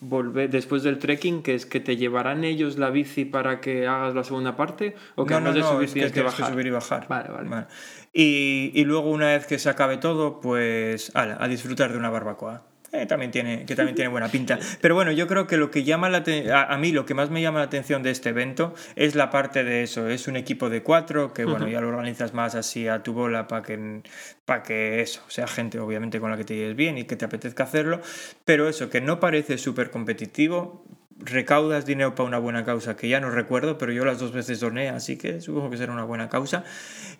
volver, 0.00 0.50
después 0.50 0.82
del 0.82 0.98
trekking, 0.98 1.42
que 1.42 1.54
es 1.54 1.66
que 1.66 1.78
te 1.78 1.96
llevarán 1.96 2.42
ellos 2.44 2.78
la 2.78 2.90
bici 2.90 3.24
para 3.24 3.60
que 3.60 3.86
hagas 3.86 4.14
la 4.14 4.24
segunda 4.24 4.56
parte, 4.56 4.96
o 5.14 5.24
que 5.24 5.34
No, 5.34 5.40
no, 5.40 5.50
además 5.50 5.54
de 5.54 5.60
no, 5.60 5.68
subir 5.68 5.84
es 5.84 5.90
que 5.94 5.94
tienes 5.94 6.12
que, 6.12 6.14
tienes 6.14 6.34
que 6.34 6.42
bajar. 6.42 6.52
subir 6.52 6.66
y 6.66 6.70
bajar. 6.70 7.06
Vale, 7.08 7.28
vale. 7.30 7.66
Y, 8.12 8.72
y 8.74 8.84
luego 8.84 9.10
una 9.10 9.28
vez 9.28 9.46
que 9.46 9.58
se 9.58 9.70
acabe 9.70 9.96
todo, 9.98 10.40
pues 10.40 11.14
ala, 11.14 11.36
a 11.40 11.48
disfrutar 11.48 11.92
de 11.92 11.98
una 11.98 12.10
barbacoa. 12.10 12.62
Eh, 12.94 13.06
también 13.06 13.30
tiene, 13.30 13.64
que 13.64 13.74
también 13.74 13.94
tiene 13.94 14.10
buena 14.10 14.28
pinta. 14.28 14.58
Pero 14.82 14.94
bueno, 14.94 15.12
yo 15.12 15.26
creo 15.26 15.46
que 15.46 15.56
lo 15.56 15.70
que 15.70 15.82
llama 15.82 16.10
la 16.10 16.22
a 16.68 16.76
mí 16.76 16.92
lo 16.92 17.06
que 17.06 17.14
más 17.14 17.30
me 17.30 17.40
llama 17.40 17.60
la 17.60 17.64
atención 17.64 18.02
de 18.02 18.10
este 18.10 18.28
evento 18.28 18.74
es 18.96 19.14
la 19.14 19.30
parte 19.30 19.64
de 19.64 19.82
eso. 19.82 20.10
Es 20.10 20.28
un 20.28 20.36
equipo 20.36 20.68
de 20.68 20.82
cuatro 20.82 21.32
que 21.32 21.46
bueno, 21.46 21.66
ya 21.68 21.80
lo 21.80 21.88
organizas 21.88 22.34
más 22.34 22.54
así 22.54 22.88
a 22.88 23.02
tu 23.02 23.14
bola 23.14 23.48
para 23.48 23.62
que, 23.62 24.02
para 24.44 24.62
que 24.62 25.00
eso, 25.00 25.22
sea 25.28 25.46
gente 25.46 25.78
obviamente 25.78 26.20
con 26.20 26.30
la 26.30 26.36
que 26.36 26.44
te 26.44 26.54
lleves 26.54 26.76
bien 26.76 26.98
y 26.98 27.04
que 27.04 27.16
te 27.16 27.24
apetezca 27.24 27.64
hacerlo. 27.64 28.02
Pero 28.44 28.68
eso, 28.68 28.90
que 28.90 29.00
no 29.00 29.20
parece 29.20 29.56
súper 29.56 29.90
competitivo. 29.90 30.84
Recaudas 31.18 31.86
dinero 31.86 32.14
para 32.14 32.26
una 32.26 32.38
buena 32.38 32.64
causa, 32.64 32.96
que 32.96 33.08
ya 33.08 33.20
no 33.20 33.30
recuerdo, 33.30 33.78
pero 33.78 33.92
yo 33.92 34.04
las 34.04 34.18
dos 34.18 34.32
veces 34.32 34.60
doné, 34.60 34.88
así 34.88 35.16
que 35.16 35.40
supongo 35.40 35.70
que 35.70 35.76
será 35.78 35.92
una 35.92 36.04
buena 36.04 36.28
causa. 36.28 36.64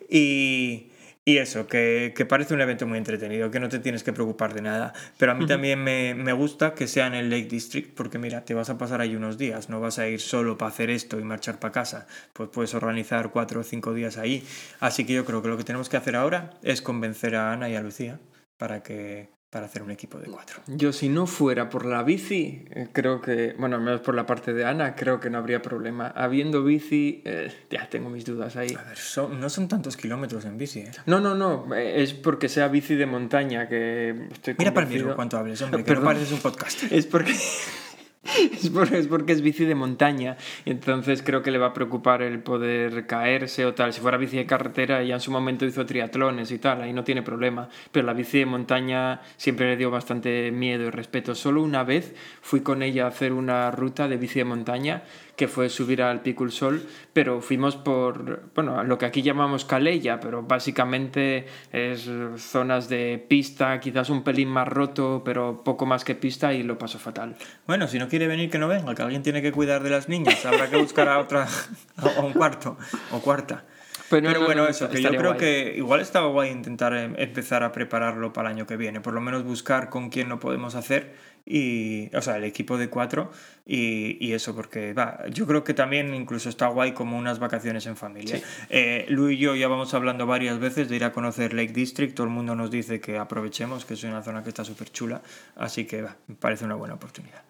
Y, 0.09 0.91
y 1.25 1.37
eso, 1.37 1.67
que, 1.67 2.13
que 2.15 2.25
parece 2.25 2.53
un 2.53 2.59
evento 2.59 2.85
muy 2.85 2.97
entretenido, 2.97 3.49
que 3.49 3.59
no 3.59 3.69
te 3.69 3.79
tienes 3.79 4.03
que 4.03 4.11
preocupar 4.11 4.53
de 4.53 4.61
nada. 4.61 4.93
Pero 5.17 5.31
a 5.31 5.35
mí 5.35 5.45
también 5.45 5.81
me, 5.81 6.13
me 6.15 6.33
gusta 6.33 6.73
que 6.73 6.85
sea 6.87 7.07
en 7.07 7.13
el 7.13 7.29
Lake 7.29 7.47
District, 7.47 7.93
porque 7.95 8.19
mira, 8.19 8.43
te 8.43 8.53
vas 8.53 8.69
a 8.69 8.77
pasar 8.77 8.99
ahí 8.99 9.15
unos 9.15 9.37
días, 9.37 9.69
no 9.69 9.79
vas 9.79 9.99
a 9.99 10.07
ir 10.07 10.19
solo 10.19 10.57
para 10.57 10.69
hacer 10.71 10.89
esto 10.89 11.19
y 11.19 11.23
marchar 11.23 11.59
para 11.59 11.71
casa. 11.71 12.07
Pues 12.33 12.49
puedes 12.49 12.73
organizar 12.73 13.31
cuatro 13.31 13.61
o 13.61 13.63
cinco 13.63 13.93
días 13.93 14.17
ahí. 14.17 14.43
Así 14.81 15.05
que 15.05 15.13
yo 15.13 15.23
creo 15.23 15.41
que 15.41 15.47
lo 15.47 15.57
que 15.57 15.63
tenemos 15.63 15.87
que 15.87 15.97
hacer 15.97 16.17
ahora 16.17 16.51
es 16.61 16.81
convencer 16.81 17.35
a 17.35 17.53
Ana 17.53 17.69
y 17.69 17.75
a 17.75 17.81
Lucía 17.81 18.19
para 18.57 18.83
que, 18.83 19.29
para 19.53 19.67
hacer 19.67 19.83
un 19.83 19.91
equipo 19.91 20.17
de 20.17 20.25
cuatro. 20.25 20.61
Yo 20.65 20.91
si 20.91 21.09
no 21.09 21.27
fuera 21.27 21.69
por 21.69 21.85
la 21.85 22.01
bici, 22.01 22.65
eh, 22.71 22.87
creo 22.91 23.21
que, 23.21 23.53
bueno, 23.59 23.75
al 23.75 23.83
menos 23.83 24.01
por 24.01 24.15
la 24.15 24.25
parte 24.25 24.51
de 24.51 24.65
Ana, 24.65 24.95
creo 24.95 25.19
que 25.19 25.29
no 25.29 25.37
habría 25.37 25.61
problema. 25.61 26.07
Habiendo 26.07 26.63
bici, 26.63 27.21
eh, 27.23 27.53
ya 27.69 27.87
tengo 27.87 28.09
mis 28.09 28.25
dudas 28.25 28.55
ahí. 28.55 28.75
A 28.77 28.83
ver, 28.83 28.97
son- 28.97 29.39
no 29.39 29.47
son 29.49 29.67
tantos 29.67 29.95
kilómetros 29.95 30.43
en 30.45 30.57
bici, 30.57 30.79
¿eh? 30.79 30.91
No, 31.05 31.19
no, 31.19 31.35
no, 31.35 31.73
eh, 31.75 32.01
es 32.01 32.13
porque 32.13 32.49
sea 32.49 32.67
bici 32.67 32.95
de 32.95 33.05
montaña 33.05 33.69
que 33.69 34.27
estoy 34.31 34.55
Mira 34.57 34.73
para 34.73 34.89
el 34.89 35.13
cuánto 35.15 35.37
hables, 35.37 35.61
hombre, 35.61 35.83
que 35.83 35.93
no 35.95 36.03
pareces 36.03 36.31
un 36.31 36.39
podcast. 36.39 36.83
Es 36.91 37.05
porque... 37.05 37.35
Es 38.53 38.69
porque, 38.69 38.97
es 38.97 39.07
porque 39.07 39.33
es 39.33 39.41
bici 39.41 39.65
de 39.65 39.75
montaña 39.75 40.37
entonces 40.65 41.21
creo 41.23 41.41
que 41.43 41.51
le 41.51 41.57
va 41.57 41.67
a 41.67 41.73
preocupar 41.73 42.21
el 42.21 42.39
poder 42.39 43.05
caerse 43.05 43.65
o 43.65 43.73
tal. 43.73 43.93
Si 43.93 44.01
fuera 44.01 44.17
bici 44.17 44.37
de 44.37 44.45
carretera 44.45 45.03
ya 45.03 45.15
en 45.15 45.21
su 45.21 45.31
momento 45.31 45.65
hizo 45.65 45.85
triatlones 45.85 46.51
y 46.51 46.59
tal, 46.59 46.81
ahí 46.81 46.93
no 46.93 47.03
tiene 47.03 47.21
problema. 47.21 47.69
Pero 47.91 48.05
la 48.05 48.13
bici 48.13 48.39
de 48.39 48.45
montaña 48.45 49.21
siempre 49.37 49.67
le 49.69 49.77
dio 49.77 49.91
bastante 49.91 50.51
miedo 50.51 50.85
y 50.85 50.89
respeto. 50.89 51.35
Solo 51.35 51.61
una 51.63 51.83
vez 51.83 52.13
fui 52.41 52.61
con 52.61 52.81
ella 52.83 53.05
a 53.05 53.09
hacer 53.09 53.33
una 53.33 53.71
ruta 53.71 54.07
de 54.07 54.17
bici 54.17 54.39
de 54.39 54.45
montaña 54.45 55.03
que 55.35 55.47
fue 55.47 55.69
subir 55.69 56.01
al 56.01 56.21
Pico 56.21 56.49
Sol, 56.49 56.83
pero 57.13 57.41
fuimos 57.41 57.75
por, 57.75 58.43
bueno, 58.53 58.83
lo 58.83 58.97
que 58.97 59.05
aquí 59.05 59.21
llamamos 59.21 59.65
Calella, 59.65 60.19
pero 60.19 60.43
básicamente 60.43 61.47
es 61.71 62.09
zonas 62.37 62.89
de 62.89 63.23
pista, 63.27 63.79
quizás 63.79 64.09
un 64.09 64.23
pelín 64.23 64.49
más 64.49 64.67
roto, 64.67 65.21
pero 65.25 65.63
poco 65.63 65.85
más 65.85 66.03
que 66.03 66.15
pista 66.15 66.53
y 66.53 66.63
lo 66.63 66.77
pasó 66.77 66.99
fatal. 66.99 67.35
Bueno, 67.65 67.87
si 67.87 67.97
no 67.99 68.07
quiere 68.07 68.27
venir, 68.27 68.49
que 68.49 68.59
no 68.59 68.67
venga, 68.67 68.93
que 68.93 69.01
alguien 69.01 69.23
tiene 69.23 69.41
que 69.41 69.51
cuidar 69.51 69.83
de 69.83 69.89
las 69.89 70.09
niñas. 70.09 70.45
Habrá 70.45 70.69
que 70.69 70.77
buscar 70.77 71.07
a 71.09 71.19
otra, 71.19 71.47
a 71.97 72.21
un 72.21 72.33
cuarto 72.33 72.77
o 73.11 73.19
cuarta. 73.19 73.65
Pero 74.09 74.27
Pero 74.27 74.41
no, 74.41 74.45
bueno, 74.45 74.63
no, 74.63 74.69
eso, 74.69 74.89
que 74.89 75.01
yo 75.01 75.09
creo 75.09 75.33
guay. 75.33 75.37
que 75.37 75.73
igual 75.75 75.99
estaba 75.99 76.27
guay 76.27 76.51
intentar 76.51 76.93
em, 76.93 77.15
empezar 77.17 77.63
a 77.63 77.71
prepararlo 77.71 78.31
para 78.31 78.49
el 78.49 78.57
año 78.57 78.67
que 78.67 78.77
viene. 78.77 79.01
Por 79.01 79.13
lo 79.13 79.21
menos 79.21 79.43
buscar 79.43 79.89
con 79.89 80.09
quién 80.09 80.29
lo 80.29 80.39
podemos 80.39 80.75
hacer. 80.75 81.15
Y, 81.45 82.09
o 82.15 82.21
sea, 82.21 82.37
el 82.37 82.45
equipo 82.45 82.77
de 82.77 82.89
cuatro 82.89 83.29
y, 83.65 84.17
y 84.25 84.33
eso, 84.33 84.55
porque 84.55 84.93
va, 84.93 85.27
yo 85.29 85.45
creo 85.45 85.63
que 85.63 85.73
también 85.73 86.13
incluso 86.13 86.47
está 86.49 86.67
guay 86.67 86.93
como 86.93 87.17
unas 87.17 87.39
vacaciones 87.39 87.85
en 87.85 87.97
familia. 87.97 88.41
Eh, 88.69 89.05
Lu 89.09 89.29
y 89.29 89.37
yo 89.37 89.53
ya 89.55 89.67
vamos 89.67 89.93
hablando 89.93 90.25
varias 90.25 90.59
veces 90.59 90.87
de 90.87 90.95
ir 90.95 91.03
a 91.03 91.11
conocer 91.11 91.53
Lake 91.53 91.73
District. 91.73 92.15
Todo 92.15 92.27
el 92.27 92.33
mundo 92.33 92.55
nos 92.55 92.71
dice 92.71 93.01
que 93.01 93.17
aprovechemos, 93.17 93.83
que 93.83 93.95
es 93.95 94.03
una 94.03 94.23
zona 94.23 94.41
que 94.43 94.49
está 94.49 94.63
súper 94.63 94.91
chula. 94.91 95.21
Así 95.55 95.85
que 95.85 96.01
va, 96.01 96.15
me 96.27 96.35
parece 96.35 96.63
una 96.63 96.75
buena 96.75 96.93
oportunidad. 96.93 97.43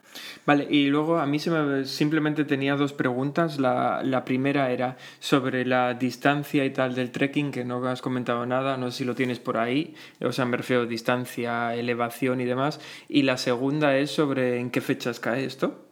Vale, 0.46 0.68
y 0.70 0.88
luego 0.88 1.18
a 1.18 1.26
mí 1.26 1.40
se 1.40 1.50
me, 1.50 1.86
simplemente 1.86 2.46
tenía 2.46 2.76
dos 2.76 2.94
preguntas. 2.94 3.60
La, 3.60 4.02
la 4.04 4.26
primera 4.26 4.72
era 4.72 4.98
sobre 5.20 5.66
la 5.66 5.94
distancia 5.96 6.66
y 6.66 6.70
tal 6.70 6.96
del 6.96 7.12
trekking, 7.12 7.52
que 7.52 7.66
no 7.66 7.86
has 7.88 8.02
comentado 8.02 8.46
nada, 8.46 8.78
no 8.78 8.92
sé 8.92 9.00
si 9.00 9.06
lo 9.06 9.16
tienes 9.16 9.40
por 9.40 9.58
ahí, 9.58 9.96
o 10.22 10.32
sea, 10.32 10.46
me 10.46 10.58
refiero 10.58 10.84
a 10.84 10.86
distancia, 10.86 11.74
elevación 11.74 12.42
y 12.42 12.46
demás. 12.46 12.80
Y 13.10 13.24
la 13.24 13.38
segunda 13.38 13.83
es 13.92 14.12
sobre 14.12 14.60
en 14.60 14.72
qué 14.72 14.82
fechas 14.82 15.20
cae 15.20 15.46
esto. 15.46 15.88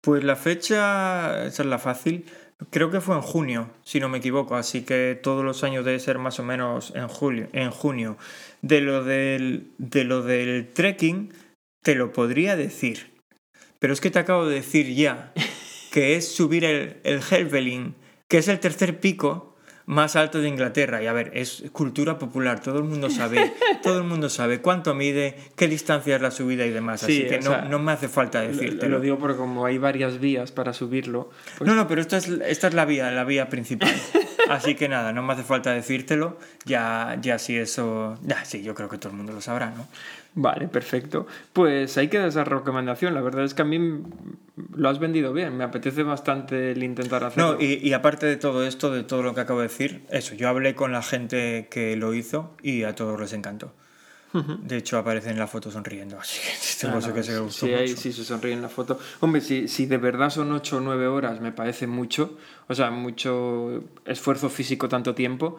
Pues 0.00 0.22
la 0.22 0.36
fecha, 0.36 1.46
esa 1.46 1.62
es 1.62 1.68
la 1.68 1.78
fácil, 1.78 2.26
creo 2.70 2.90
que 2.90 3.00
fue 3.00 3.16
en 3.16 3.22
junio, 3.22 3.70
si 3.82 4.00
no 4.00 4.08
me 4.08 4.18
equivoco, 4.18 4.54
así 4.54 4.82
que 4.82 5.18
todos 5.20 5.44
los 5.44 5.64
años 5.64 5.84
debe 5.84 5.98
ser 5.98 6.18
más 6.18 6.38
o 6.38 6.44
menos 6.44 6.92
en 6.94 7.08
julio, 7.08 7.48
en 7.52 7.70
junio. 7.70 8.16
De 8.62 8.80
lo 8.80 9.04
del, 9.04 9.72
de 9.78 10.04
lo 10.04 10.22
del 10.22 10.68
trekking, 10.72 11.32
te 11.82 11.94
lo 11.94 12.12
podría 12.12 12.56
decir, 12.56 13.10
pero 13.78 13.92
es 13.92 14.00
que 14.00 14.10
te 14.10 14.18
acabo 14.18 14.46
de 14.46 14.56
decir 14.56 14.94
ya 14.94 15.32
que 15.92 16.16
es 16.16 16.32
subir 16.32 16.64
el, 16.64 17.00
el 17.04 17.20
que 18.28 18.38
es 18.38 18.48
el 18.48 18.60
tercer 18.60 19.00
pico 19.00 19.55
más 19.86 20.16
alto 20.16 20.40
de 20.40 20.48
Inglaterra. 20.48 21.02
Y 21.02 21.06
a 21.06 21.12
ver, 21.12 21.30
es 21.34 21.64
cultura 21.72 22.18
popular, 22.18 22.60
todo 22.60 22.78
el 22.78 22.84
mundo 22.84 23.08
sabe, 23.08 23.54
todo 23.82 23.98
el 23.98 24.04
mundo 24.04 24.28
sabe 24.28 24.60
cuánto 24.60 24.94
mide, 24.94 25.36
qué 25.56 25.68
distancia 25.68 26.16
es 26.16 26.22
la 26.22 26.30
subida 26.30 26.66
y 26.66 26.70
demás, 26.70 27.00
Sí, 27.00 27.20
así 27.22 27.28
que 27.28 27.38
no, 27.38 27.50
sea, 27.50 27.62
no 27.62 27.78
me 27.78 27.92
hace 27.92 28.08
falta 28.08 28.42
Lo, 28.42 28.48
decirte. 28.48 28.88
lo 28.88 29.00
digo 29.00 29.18
porque 29.18 29.36
como 29.36 29.64
hay 29.64 29.78
varias 29.78 30.18
vías 30.20 30.52
para 30.52 30.72
subirlo, 30.72 31.30
pues 31.58 31.68
No, 31.68 31.74
no, 31.74 31.86
pero 31.88 32.00
esto 32.00 32.16
es, 32.16 32.28
esta 32.28 32.68
es 32.68 32.74
la 32.74 32.84
vía, 32.84 33.10
la 33.12 33.24
vía 33.24 33.48
principal. 33.48 33.94
Así 34.48 34.74
que 34.74 34.88
nada, 34.88 35.12
no 35.12 35.22
me 35.22 35.32
hace 35.32 35.42
falta 35.42 35.72
decírtelo. 35.72 36.38
Ya, 36.64 37.16
ya 37.20 37.38
si 37.38 37.56
eso. 37.56 38.18
Ya, 38.22 38.44
sí, 38.44 38.62
yo 38.62 38.74
creo 38.74 38.88
que 38.88 38.98
todo 38.98 39.10
el 39.10 39.16
mundo 39.16 39.32
lo 39.32 39.40
sabrá, 39.40 39.70
¿no? 39.70 39.86
Vale, 40.34 40.68
perfecto. 40.68 41.26
Pues 41.52 41.96
ahí 41.96 42.08
queda 42.08 42.26
esa 42.26 42.44
recomendación. 42.44 43.14
La 43.14 43.22
verdad 43.22 43.44
es 43.44 43.54
que 43.54 43.62
a 43.62 43.64
mí 43.64 44.02
lo 44.74 44.88
has 44.88 44.98
vendido 44.98 45.32
bien. 45.32 45.56
Me 45.56 45.64
apetece 45.64 46.02
bastante 46.02 46.72
el 46.72 46.82
intentar 46.82 47.24
hacerlo. 47.24 47.54
No, 47.54 47.60
y, 47.60 47.74
y 47.82 47.92
aparte 47.92 48.26
de 48.26 48.36
todo 48.36 48.66
esto, 48.66 48.90
de 48.90 49.02
todo 49.02 49.22
lo 49.22 49.34
que 49.34 49.40
acabo 49.40 49.60
de 49.60 49.68
decir, 49.68 50.04
eso, 50.10 50.34
yo 50.34 50.48
hablé 50.48 50.74
con 50.74 50.92
la 50.92 51.02
gente 51.02 51.68
que 51.70 51.96
lo 51.96 52.12
hizo 52.14 52.54
y 52.62 52.82
a 52.84 52.94
todos 52.94 53.18
les 53.18 53.32
encantó. 53.32 53.72
De 54.32 54.76
hecho, 54.76 54.98
aparece 54.98 55.30
en 55.30 55.38
la 55.38 55.46
foto 55.46 55.70
sonriendo, 55.70 56.18
así 56.20 56.40
que 56.40 56.52
eso 56.52 56.90
no, 56.90 57.14
que 57.14 57.22
se 57.22 57.32
sí, 57.32 57.38
gustó 57.38 57.66
se 57.66 58.24
sonríe 58.24 58.52
en 58.52 58.62
la 58.62 58.68
foto. 58.68 58.98
Hombre, 59.20 59.40
si, 59.40 59.68
si 59.68 59.86
de 59.86 59.96
verdad 59.96 60.30
son 60.30 60.52
8 60.52 60.76
o 60.76 60.80
9 60.80 61.06
horas, 61.06 61.40
me 61.40 61.52
parece 61.52 61.86
mucho. 61.86 62.36
O 62.68 62.74
sea, 62.74 62.90
mucho 62.90 63.84
esfuerzo 64.04 64.50
físico 64.50 64.88
tanto 64.88 65.14
tiempo, 65.14 65.56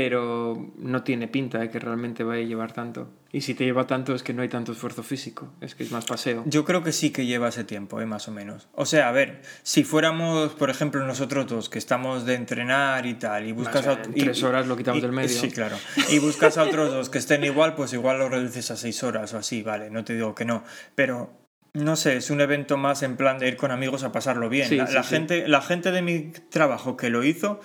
pero 0.00 0.70
no 0.78 1.02
tiene 1.02 1.26
pinta 1.26 1.58
de 1.58 1.70
que 1.70 1.80
realmente 1.80 2.22
vaya 2.22 2.44
a 2.44 2.46
llevar 2.46 2.72
tanto. 2.72 3.10
Y 3.32 3.40
si 3.40 3.54
te 3.54 3.64
lleva 3.64 3.84
tanto 3.88 4.14
es 4.14 4.22
que 4.22 4.32
no 4.32 4.42
hay 4.42 4.48
tanto 4.48 4.70
esfuerzo 4.70 5.02
físico, 5.02 5.52
es 5.60 5.74
que 5.74 5.82
es 5.82 5.90
más 5.90 6.04
paseo. 6.06 6.44
Yo 6.46 6.64
creo 6.64 6.84
que 6.84 6.92
sí 6.92 7.10
que 7.10 7.26
lleva 7.26 7.48
ese 7.48 7.64
tiempo, 7.64 8.00
¿eh? 8.00 8.06
más 8.06 8.28
o 8.28 8.30
menos. 8.30 8.68
O 8.74 8.86
sea, 8.86 9.08
a 9.08 9.12
ver, 9.12 9.42
si 9.64 9.82
fuéramos, 9.82 10.52
por 10.52 10.70
ejemplo, 10.70 11.04
nosotros 11.04 11.48
dos, 11.48 11.68
que 11.68 11.80
estamos 11.80 12.24
de 12.26 12.34
entrenar 12.36 13.06
y 13.06 13.14
tal, 13.14 13.48
y 13.48 13.50
buscas 13.52 13.88
a 13.88 13.94
en 13.94 14.12
y- 14.14 14.20
tres 14.20 14.40
horas 14.44 14.68
lo 14.68 14.76
quitamos 14.76 14.98
y- 14.98 15.02
del 15.02 15.10
medio. 15.12 15.28
Sí, 15.40 15.50
claro. 15.50 15.76
Y 16.10 16.20
buscas 16.20 16.56
a 16.58 16.62
otros 16.62 16.92
dos 16.92 17.10
que 17.10 17.18
estén 17.18 17.42
igual, 17.42 17.74
pues 17.74 17.92
igual 17.92 18.18
lo 18.20 18.28
reduces 18.28 18.70
a 18.70 18.76
seis 18.76 19.02
horas 19.02 19.34
o 19.34 19.38
así, 19.38 19.64
vale, 19.64 19.90
no 19.90 20.04
te 20.04 20.14
digo 20.14 20.32
que 20.36 20.44
no. 20.44 20.62
Pero, 20.94 21.32
no 21.74 21.96
sé, 21.96 22.16
es 22.18 22.30
un 22.30 22.40
evento 22.40 22.76
más 22.76 23.02
en 23.02 23.16
plan 23.16 23.38
de 23.40 23.48
ir 23.48 23.56
con 23.56 23.72
amigos 23.72 24.04
a 24.04 24.12
pasarlo 24.12 24.48
bien. 24.48 24.68
Sí, 24.68 24.76
la, 24.76 24.86
sí, 24.86 24.94
la 24.94 25.02
sí. 25.02 25.08
gente, 25.10 25.48
la 25.48 25.60
gente 25.60 25.90
de 25.90 26.02
mi 26.02 26.30
trabajo 26.50 26.96
que 26.96 27.10
lo 27.10 27.24
hizo, 27.24 27.60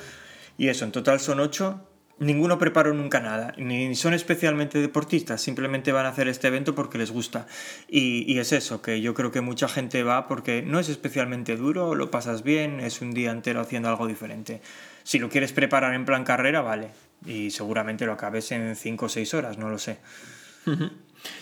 y 0.57 0.69
eso, 0.69 0.83
en 0.83 0.91
total 0.91 1.19
son 1.19 1.39
ocho. 1.39 1.87
Ninguno 2.19 2.59
preparó 2.59 2.93
nunca 2.93 3.19
nada, 3.19 3.53
ni 3.57 3.95
son 3.95 4.13
especialmente 4.13 4.79
deportistas, 4.79 5.41
simplemente 5.41 5.91
van 5.91 6.05
a 6.05 6.09
hacer 6.09 6.27
este 6.27 6.47
evento 6.47 6.75
porque 6.75 6.97
les 6.97 7.11
gusta. 7.11 7.47
Y, 7.87 8.31
y 8.31 8.39
es 8.39 8.51
eso, 8.53 8.81
que 8.81 9.01
yo 9.01 9.13
creo 9.13 9.31
que 9.31 9.41
mucha 9.41 9.67
gente 9.67 10.03
va 10.03 10.27
porque 10.27 10.61
no 10.61 10.79
es 10.79 10.89
especialmente 10.89 11.57
duro, 11.57 11.95
lo 11.95 12.11
pasas 12.11 12.43
bien, 12.43 12.79
es 12.79 13.01
un 13.01 13.11
día 13.11 13.31
entero 13.31 13.61
haciendo 13.61 13.89
algo 13.89 14.07
diferente. 14.07 14.61
Si 15.03 15.17
lo 15.17 15.29
quieres 15.29 15.53
preparar 15.53 15.95
en 15.95 16.05
plan 16.05 16.23
carrera, 16.23 16.61
vale, 16.61 16.89
y 17.25 17.49
seguramente 17.49 18.05
lo 18.05 18.13
acabes 18.13 18.51
en 18.51 18.75
5 18.75 19.05
o 19.05 19.09
6 19.09 19.33
horas, 19.33 19.57
no 19.57 19.69
lo 19.69 19.79
sé. 19.79 19.97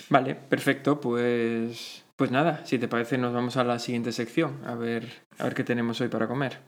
Vale, 0.09 0.35
perfecto, 0.35 0.99
pues 1.01 2.03
pues 2.15 2.29
nada, 2.29 2.63
si 2.65 2.77
te 2.77 2.87
parece 2.87 3.17
nos 3.17 3.33
vamos 3.33 3.57
a 3.57 3.63
la 3.63 3.79
siguiente 3.79 4.11
sección, 4.11 4.59
a 4.65 4.75
ver 4.75 5.23
a 5.37 5.45
ver 5.45 5.53
qué 5.53 5.63
tenemos 5.63 5.99
hoy 6.01 6.07
para 6.07 6.27
comer. 6.27 6.59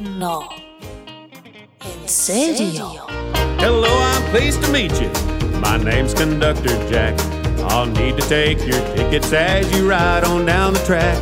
No. 0.00 0.40
¿En 1.84 2.08
serio? 2.08 3.06
Hello, 3.58 3.84
I'm 3.88 4.22
pleased 4.30 4.62
to 4.62 4.70
meet 4.72 4.92
you. 5.00 5.08
My 5.60 5.76
name's 5.76 6.14
Conductor 6.14 6.70
Jack. 6.90 7.18
I'll 7.70 7.86
need 7.86 8.16
to 8.18 8.28
take 8.28 8.58
your 8.66 8.80
tickets 8.94 9.32
as 9.32 9.70
you 9.76 9.88
ride 9.88 10.24
on 10.24 10.44
down 10.46 10.74
the 10.74 10.80
track. 10.80 11.16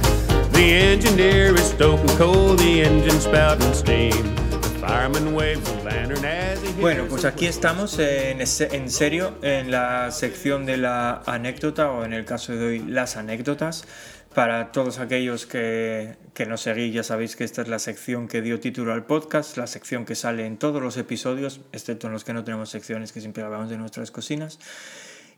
The 0.52 0.72
engineer 0.74 1.54
is 1.54 1.64
stoking 1.70 2.08
coal, 2.16 2.54
the 2.56 2.82
engine 2.82 3.20
spouting 3.20 3.72
steam. 3.74 4.12
The 4.50 4.78
fireman 4.80 5.34
waves 5.34 5.68
a 5.70 5.82
lantern 5.82 6.24
as 6.24 6.60
he 6.62 6.72
Bueno, 6.80 7.06
pues 7.08 7.22
the 7.22 7.28
aquí 7.28 7.46
estamos 7.46 7.98
en, 7.98 8.40
ese- 8.40 8.68
en 8.74 8.90
serio 8.90 9.34
en 9.42 9.70
la 9.70 10.10
sección 10.10 10.66
de 10.66 10.76
la 10.76 11.22
anécdota 11.26 11.90
o 11.90 12.04
en 12.04 12.12
el 12.12 12.24
caso 12.24 12.52
de 12.54 12.64
hoy 12.66 12.78
las 12.80 13.16
anécdotas. 13.16 13.84
Para 14.34 14.72
todos 14.72 14.98
aquellos 14.98 15.44
que, 15.44 16.16
que 16.32 16.46
nos 16.46 16.62
seguís 16.62 16.94
ya 16.94 17.02
sabéis 17.02 17.36
que 17.36 17.44
esta 17.44 17.60
es 17.60 17.68
la 17.68 17.78
sección 17.78 18.28
que 18.28 18.40
dio 18.40 18.60
título 18.60 18.94
al 18.94 19.04
podcast, 19.04 19.58
la 19.58 19.66
sección 19.66 20.06
que 20.06 20.14
sale 20.14 20.46
en 20.46 20.56
todos 20.56 20.80
los 20.80 20.96
episodios, 20.96 21.60
excepto 21.72 22.06
en 22.06 22.14
los 22.14 22.24
que 22.24 22.32
no 22.32 22.42
tenemos 22.42 22.70
secciones 22.70 23.12
que 23.12 23.20
siempre 23.20 23.42
hablamos 23.42 23.68
de 23.68 23.76
nuestras 23.76 24.10
cocinas. 24.10 24.58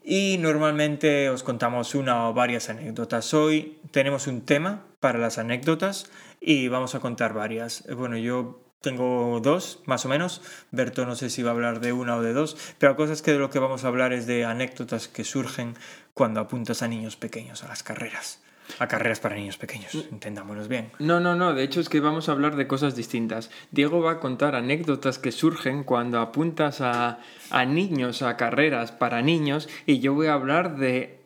Y 0.05 0.39
normalmente 0.39 1.29
os 1.29 1.43
contamos 1.43 1.97
una 1.97 2.29
o 2.29 2.35
varias 2.35 2.71
anécdotas. 2.71 3.35
Hoy 3.35 3.81
tenemos 3.91 4.29
un 4.29 4.43
tema 4.43 4.85
para 5.01 5.19
las 5.19 5.39
anécdotas 5.39 6.09
y 6.41 6.69
vamos 6.69 6.95
a 6.95 7.01
contar 7.01 7.33
varias. 7.33 7.85
Bueno, 7.97 8.17
yo 8.17 8.61
tengo 8.81 9.41
dos, 9.43 9.81
más 9.87 10.05
o 10.05 10.09
menos. 10.09 10.41
Berto 10.71 11.05
no 11.05 11.17
sé 11.17 11.31
si 11.31 11.43
va 11.43 11.51
a 11.51 11.55
hablar 11.55 11.81
de 11.81 11.93
una 11.93 12.17
o 12.17 12.23
de 12.23 12.33
dos, 12.33 12.57
pero 12.79 12.93
la 12.93 12.97
cosa 12.97 13.13
es 13.13 13.23
que 13.23 13.33
de 13.33 13.39
lo 13.39 13.51
que 13.51 13.59
vamos 13.59 13.83
a 13.83 13.89
hablar 13.89 14.13
es 14.13 14.29
de 14.29 14.45
anécdotas 14.45 15.09
que 15.09 15.25
surgen 15.25 15.75
cuando 16.13 16.39
apuntas 16.39 16.83
a 16.83 16.87
niños 16.87 17.17
pequeños 17.17 17.65
a 17.65 17.69
las 17.69 17.83
carreras. 17.83 18.44
A 18.79 18.89
carreras 18.89 19.21
para 19.21 19.37
niños 19.37 19.57
pequeños, 19.57 19.95
entendámonos 20.11 20.69
bien. 20.69 20.91
No, 20.99 21.21
no, 21.21 21.35
no, 21.35 21.55
de 21.55 21.63
hecho 21.63 21.81
es 21.81 21.89
que 21.89 22.01
vamos 22.01 22.29
a 22.29 22.33
hablar 22.33 22.57
de 22.57 22.67
cosas 22.67 22.97
distintas. 22.97 23.51
Diego 23.71 24.01
va 24.01 24.13
a 24.13 24.21
contar 24.21 24.55
anécdotas 24.55 25.19
que 25.19 25.33
surgen 25.33 25.85
cuando 25.85 26.21
apuntas 26.21 26.81
a, 26.81 27.19
a 27.51 27.65
niños 27.65 28.23
a 28.23 28.37
carreras 28.37 28.91
para 28.93 29.23
niños 29.23 29.69
y 29.87 30.01
yo 30.01 30.15
voy 30.15 30.27
a 30.29 30.35
hablar 30.35 30.77
de 30.77 31.21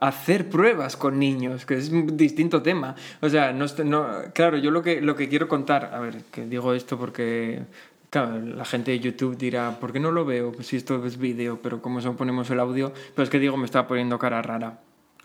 hacer 0.00 0.48
pruebas 0.48 0.96
con 0.96 1.18
niños, 1.18 1.66
que 1.66 1.74
es 1.74 1.90
un 1.90 2.16
distinto 2.16 2.62
tema. 2.62 2.94
O 3.20 3.28
sea, 3.28 3.52
no, 3.52 3.66
no- 3.84 4.08
claro, 4.34 4.56
yo 4.58 4.70
lo 4.70 4.82
que, 4.82 5.00
lo 5.00 5.14
que 5.16 5.28
quiero 5.28 5.48
contar, 5.48 5.90
a 5.94 6.00
ver, 6.00 6.22
que 6.30 6.46
digo 6.46 6.74
esto 6.74 6.98
porque 6.98 7.62
la 8.12 8.64
gente 8.64 8.90
de 8.90 9.00
YouTube 9.00 9.36
dirá, 9.38 9.78
¿por 9.80 9.92
qué 9.92 10.00
no 10.00 10.10
lo 10.10 10.24
veo 10.24 10.52
si 10.62 10.76
esto 10.76 11.04
es 11.06 11.16
vídeo? 11.18 11.60
Pero 11.62 11.80
como 11.80 12.00
ponemos 12.16 12.50
el 12.50 12.60
audio, 12.60 12.92
pero 13.14 13.24
es 13.24 13.30
que 13.30 13.38
digo, 13.38 13.56
me 13.56 13.64
estaba 13.64 13.86
poniendo 13.88 14.18
cara 14.18 14.42
rara. 14.42 14.80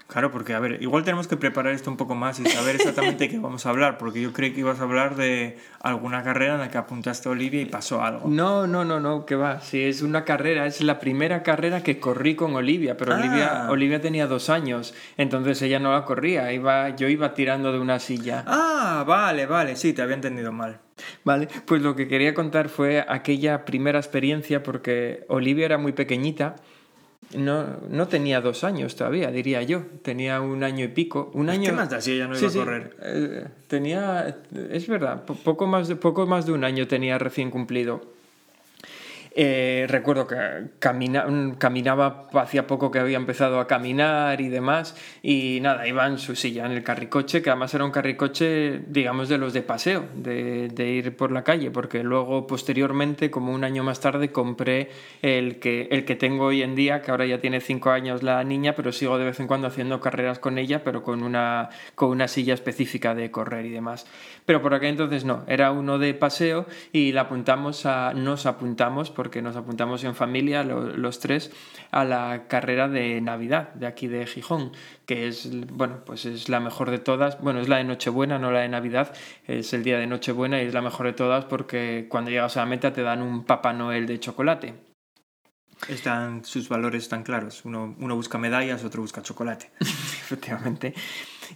Claro, 0.07 0.31
porque 0.31 0.53
a 0.53 0.59
ver, 0.59 0.81
igual 0.81 1.03
tenemos 1.03 1.27
que 1.27 1.35
preparar 1.35 1.73
esto 1.73 1.91
un 1.91 1.97
poco 1.97 2.15
más 2.15 2.39
y 2.39 2.45
saber 2.45 2.75
exactamente 2.77 3.27
qué 3.27 3.39
vamos 3.39 3.65
a 3.65 3.69
hablar, 3.71 3.97
porque 3.97 4.21
yo 4.21 4.31
creí 4.31 4.53
que 4.53 4.61
ibas 4.61 4.79
a 4.79 4.83
hablar 4.83 5.17
de 5.17 5.57
alguna 5.81 6.23
carrera 6.23 6.53
en 6.53 6.61
la 6.61 6.69
que 6.69 6.77
apuntaste 6.77 7.27
a 7.27 7.33
Olivia 7.33 7.61
y 7.61 7.65
pasó 7.65 8.01
algo. 8.01 8.29
No, 8.29 8.67
no, 8.67 8.85
no, 8.85 9.01
no, 9.01 9.25
que 9.25 9.35
va. 9.35 9.59
Si 9.59 9.83
es 9.83 10.01
una 10.01 10.23
carrera, 10.23 10.65
es 10.65 10.79
la 10.81 10.99
primera 10.99 11.43
carrera 11.43 11.83
que 11.83 11.99
corrí 11.99 12.35
con 12.35 12.55
Olivia, 12.55 12.95
pero 12.95 13.13
Ah. 13.13 13.17
Olivia, 13.19 13.67
Olivia 13.69 13.99
tenía 14.01 14.27
dos 14.27 14.49
años, 14.49 14.93
entonces 15.17 15.61
ella 15.61 15.79
no 15.79 15.91
la 15.91 16.05
corría, 16.05 16.53
iba, 16.53 16.95
yo 16.95 17.09
iba 17.09 17.33
tirando 17.33 17.73
de 17.73 17.79
una 17.79 17.99
silla. 17.99 18.45
Ah, 18.47 19.03
vale, 19.05 19.45
vale, 19.45 19.75
sí, 19.75 19.91
te 19.91 20.01
había 20.01 20.15
entendido 20.15 20.53
mal. 20.53 20.79
Vale, 21.25 21.47
pues 21.65 21.81
lo 21.81 21.95
que 21.95 22.07
quería 22.07 22.33
contar 22.33 22.69
fue 22.69 23.05
aquella 23.07 23.65
primera 23.65 23.99
experiencia 23.99 24.63
porque 24.63 25.25
Olivia 25.27 25.65
era 25.65 25.77
muy 25.77 25.91
pequeñita, 25.91 26.55
no, 27.35 27.65
no 27.89 28.07
tenía 28.07 28.41
dos 28.41 28.63
años 28.63 28.95
todavía, 28.95 29.31
diría 29.31 29.61
yo, 29.63 29.83
tenía 30.01 30.39
un 30.41 30.63
año 30.63 30.85
y 30.85 30.87
pico, 30.89 31.29
un 31.33 31.49
año... 31.49 31.65
¿Qué 31.71 31.75
más 31.75 31.89
da 31.89 31.99
si 32.01 32.13
ella 32.13 32.27
no 32.27 32.37
iba 32.39 32.49
sí, 32.49 32.57
a 32.59 32.63
correr? 32.63 32.95
eh, 33.01 33.47
tenía, 33.67 34.37
es 34.71 34.87
verdad, 34.87 35.25
po- 35.25 35.35
poco 35.35 35.67
más, 35.67 35.87
de, 35.87 35.95
poco 35.95 36.25
más 36.25 36.45
de 36.45 36.53
un 36.53 36.63
año 36.63 36.87
tenía 36.87 37.17
recién 37.17 37.51
cumplido. 37.51 38.16
Eh, 39.39 39.85
recuerdo 39.87 40.25
que 40.25 40.35
camina- 40.79 41.27
caminaba, 41.59 42.27
hacía 42.33 42.65
poco 42.65 42.89
que 42.89 42.97
había 42.97 43.17
empezado 43.17 43.59
a 43.59 43.67
caminar 43.67 44.41
y 44.41 44.49
demás, 44.49 44.95
y 45.21 45.59
nada, 45.61 45.87
iba 45.87 46.07
en 46.07 46.17
su 46.17 46.35
silla, 46.35 46.65
en 46.65 46.71
el 46.71 46.83
carricoche, 46.83 47.43
que 47.43 47.51
además 47.51 47.71
era 47.75 47.85
un 47.85 47.91
carricoche, 47.91 48.79
digamos, 48.87 49.29
de 49.29 49.37
los 49.37 49.53
de 49.53 49.61
paseo, 49.61 50.05
de, 50.15 50.69
de 50.69 50.87
ir 50.89 51.15
por 51.15 51.31
la 51.31 51.43
calle, 51.43 51.69
porque 51.69 52.01
luego, 52.01 52.47
posteriormente, 52.47 53.29
como 53.29 53.53
un 53.53 53.63
año 53.63 53.83
más 53.83 53.99
tarde, 53.99 54.31
compré 54.31 54.89
el 55.21 55.59
que, 55.59 55.87
el 55.91 56.03
que 56.03 56.15
tengo 56.15 56.45
hoy 56.45 56.63
en 56.63 56.73
día, 56.73 57.03
que 57.03 57.11
ahora 57.11 57.27
ya 57.27 57.39
tiene 57.39 57.61
cinco 57.61 57.91
años 57.91 58.23
la 58.23 58.43
niña, 58.43 58.73
pero 58.75 58.91
sigo 58.91 59.19
de 59.19 59.25
vez 59.25 59.39
en 59.39 59.45
cuando 59.45 59.67
haciendo 59.67 60.01
carreras 60.01 60.39
con 60.39 60.57
ella, 60.57 60.83
pero 60.83 61.03
con 61.03 61.21
una, 61.21 61.69
con 61.93 62.09
una 62.09 62.27
silla 62.27 62.55
específica 62.55 63.13
de 63.13 63.29
correr 63.29 63.67
y 63.67 63.69
demás. 63.69 64.07
Pero 64.47 64.61
por 64.61 64.73
aquel 64.73 64.91
entonces 64.91 65.25
no, 65.25 65.43
era 65.45 65.71
uno 65.73 65.99
de 65.99 66.13
paseo 66.13 66.65
y 66.93 67.11
la 67.11 67.23
apuntamos 67.23 67.85
a, 67.85 68.13
nos 68.13 68.45
apuntamos, 68.45 69.11
porque 69.11 69.41
nos 69.41 69.57
apuntamos 69.57 70.05
en 70.05 70.15
familia, 70.15 70.63
lo- 70.63 70.95
los 70.95 71.19
tres, 71.19 71.51
a 71.91 72.05
la 72.05 72.47
carrera 72.47 72.87
de 72.87 73.19
Navidad 73.19 73.73
de 73.73 73.87
aquí 73.87 74.07
de 74.07 74.25
Gijón, 74.25 74.71
que 75.05 75.27
es, 75.27 75.49
bueno, 75.73 75.99
pues 76.05 76.25
es 76.25 76.47
la 76.47 76.61
mejor 76.61 76.91
de 76.91 76.99
todas. 76.99 77.41
Bueno, 77.41 77.59
es 77.59 77.67
la 77.67 77.77
de 77.77 77.83
Nochebuena, 77.83 78.39
no 78.39 78.49
la 78.51 78.61
de 78.61 78.69
Navidad, 78.69 79.13
es 79.47 79.73
el 79.73 79.83
día 79.83 79.99
de 79.99 80.07
Nochebuena 80.07 80.63
y 80.63 80.67
es 80.67 80.73
la 80.73 80.81
mejor 80.81 81.07
de 81.07 81.13
todas 81.13 81.43
porque 81.43 82.07
cuando 82.09 82.31
llegas 82.31 82.55
a 82.55 82.61
la 82.61 82.67
meta 82.67 82.93
te 82.93 83.01
dan 83.03 83.21
un 83.21 83.43
Papá 83.43 83.73
Noel 83.73 84.07
de 84.07 84.17
chocolate. 84.19 84.73
Están 85.89 86.43
sus 86.43 86.69
valores 86.69 87.07
tan 87.07 87.23
claros. 87.23 87.63
Uno, 87.63 87.95
uno 87.99 88.15
busca 88.15 88.37
medallas, 88.37 88.83
otro 88.83 89.01
busca 89.01 89.21
chocolate. 89.21 89.69
efectivamente. 89.81 90.93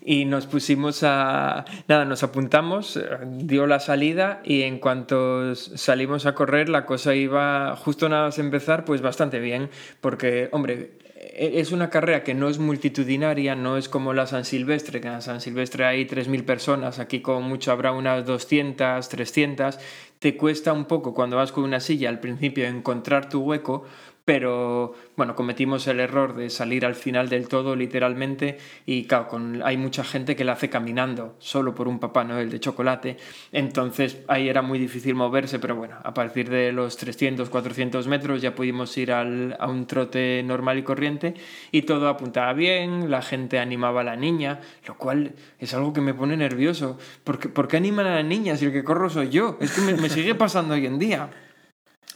Y 0.03 0.25
nos 0.25 0.45
pusimos 0.47 1.03
a... 1.03 1.65
Nada, 1.87 2.05
nos 2.05 2.23
apuntamos, 2.23 2.99
dio 3.25 3.67
la 3.67 3.79
salida 3.79 4.41
y 4.43 4.63
en 4.63 4.79
cuanto 4.79 5.55
salimos 5.55 6.25
a 6.25 6.33
correr 6.35 6.69
la 6.69 6.85
cosa 6.85 7.15
iba 7.15 7.75
justo 7.75 8.09
nada 8.09 8.25
más 8.25 8.39
empezar 8.39 8.85
pues 8.85 9.01
bastante 9.01 9.39
bien 9.39 9.69
porque, 9.99 10.49
hombre, 10.51 10.91
e- 11.15 11.59
es 11.59 11.71
una 11.71 11.89
carrera 11.89 12.23
que 12.23 12.33
no 12.33 12.49
es 12.49 12.59
multitudinaria, 12.59 13.55
no 13.55 13.77
es 13.77 13.89
como 13.89 14.13
la 14.13 14.27
San 14.27 14.45
Silvestre, 14.45 15.01
que 15.01 15.07
en 15.07 15.21
San 15.21 15.41
Silvestre 15.41 15.85
hay 15.85 16.05
3.000 16.05 16.43
personas, 16.43 16.99
aquí 16.99 17.21
como 17.21 17.41
mucho 17.41 17.71
habrá 17.71 17.91
unas 17.91 18.25
200, 18.25 19.07
300, 19.07 19.79
te 20.19 20.35
cuesta 20.37 20.73
un 20.73 20.85
poco 20.85 21.13
cuando 21.13 21.37
vas 21.37 21.51
con 21.51 21.63
una 21.63 21.79
silla 21.79 22.09
al 22.09 22.19
principio 22.19 22.67
encontrar 22.67 23.29
tu 23.29 23.41
hueco, 23.41 23.85
pero 24.25 24.93
bueno, 25.17 25.35
cometimos 25.35 25.87
el 25.87 25.99
error 25.99 26.35
de 26.35 26.49
salir 26.49 26.85
al 26.85 26.95
final 26.95 27.27
del 27.29 27.47
todo, 27.47 27.75
literalmente, 27.75 28.57
y 28.85 29.05
claro, 29.05 29.27
con, 29.27 29.61
hay 29.63 29.77
mucha 29.77 30.03
gente 30.03 30.35
que 30.35 30.43
la 30.43 30.53
hace 30.53 30.69
caminando, 30.69 31.35
solo 31.39 31.73
por 31.75 31.87
un 31.87 31.99
Papá 31.99 32.23
Noel 32.23 32.49
de 32.49 32.59
chocolate, 32.59 33.17
entonces 33.51 34.19
ahí 34.27 34.47
era 34.49 34.61
muy 34.61 34.79
difícil 34.79 35.15
moverse, 35.15 35.59
pero 35.59 35.75
bueno, 35.75 35.95
a 36.03 36.13
partir 36.13 36.49
de 36.49 36.71
los 36.71 36.97
300, 36.97 37.49
400 37.49 38.07
metros 38.07 38.41
ya 38.41 38.55
pudimos 38.55 38.97
ir 38.97 39.11
al- 39.11 39.55
a 39.59 39.67
un 39.67 39.85
trote 39.87 40.41
normal 40.43 40.77
y 40.77 40.83
corriente, 40.83 41.33
y 41.71 41.81
todo 41.83 42.07
apuntaba 42.07 42.53
bien, 42.53 43.09
la 43.11 43.21
gente 43.21 43.59
animaba 43.59 44.01
a 44.01 44.03
la 44.05 44.15
niña, 44.15 44.59
lo 44.87 44.95
cual 44.97 45.33
es 45.59 45.73
algo 45.73 45.93
que 45.93 46.01
me 46.01 46.13
pone 46.13 46.37
nervioso, 46.37 46.97
porque, 47.23 47.49
¿por 47.49 47.67
qué 47.67 47.77
animan 47.77 48.07
a 48.07 48.15
la 48.15 48.23
niña 48.23 48.55
si 48.55 48.65
el 48.65 48.71
que 48.71 48.83
corro 48.83 49.09
soy 49.09 49.29
yo? 49.29 49.57
Es 49.59 49.71
que 49.71 49.81
me- 49.81 49.93
me 49.93 50.09
sigue 50.09 50.35
pasando 50.35 50.73
hoy 50.75 50.85
en 50.85 50.99
día. 50.99 51.29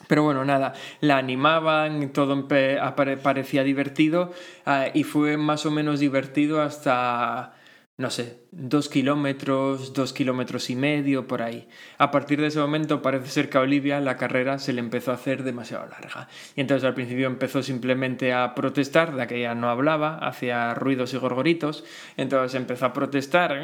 Pero 0.08 0.24
bueno, 0.24 0.46
nada, 0.46 0.74
la 1.02 1.18
animaban, 1.18 2.12
todo 2.14 2.48
parecía 2.48 3.64
divertido 3.64 4.32
ah, 4.66 4.88
y 4.94 5.04
fue 5.04 5.38
más 5.38 5.66
o 5.66 5.72
menos 5.72 6.00
divertido 6.00 6.62
hasta, 6.62 7.54
no 7.98 8.10
sé, 8.10 8.45
dos 8.58 8.88
kilómetros, 8.88 9.94
dos 9.94 10.14
kilómetros 10.14 10.70
y 10.70 10.76
medio, 10.78 11.28
por 11.28 11.42
ahí. 11.42 11.68
A 11.98 12.10
partir 12.10 12.40
de 12.40 12.48
ese 12.48 12.60
momento 12.60 13.02
parece 13.02 13.28
ser 13.28 13.50
que 13.50 13.58
a 13.58 13.62
Olivia 13.62 14.00
la 14.00 14.16
carrera 14.16 14.60
se 14.60 14.72
le 14.72 14.80
empezó 14.80 15.12
a 15.12 15.16
hacer 15.16 15.44
demasiado 15.44 15.86
larga. 15.88 16.30
Y 16.56 16.62
entonces 16.62 16.86
al 16.86 16.94
principio 16.94 17.28
empezó 17.28 17.62
simplemente 17.62 18.32
a 18.32 18.56
protestar, 18.56 19.14
de 19.14 19.28
que 19.28 19.36
ella 19.40 19.56
no 19.56 19.70
hablaba, 19.70 20.20
hacía 20.20 20.74
ruidos 20.74 21.14
y 21.14 21.18
gorgoritos, 21.18 21.84
entonces 22.16 22.56
empezó 22.56 22.86
a 22.86 22.94
protestar. 22.94 23.60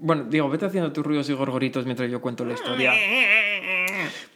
Bueno, 0.00 0.24
digo, 0.28 0.50
vete 0.50 0.66
haciendo 0.66 0.92
tus 0.92 1.04
ruidos 1.06 1.30
y 1.30 1.32
gorgoritos 1.32 1.86
mientras 1.86 2.10
yo 2.10 2.20
cuento 2.20 2.44
la 2.44 2.52
historia. 2.54 2.92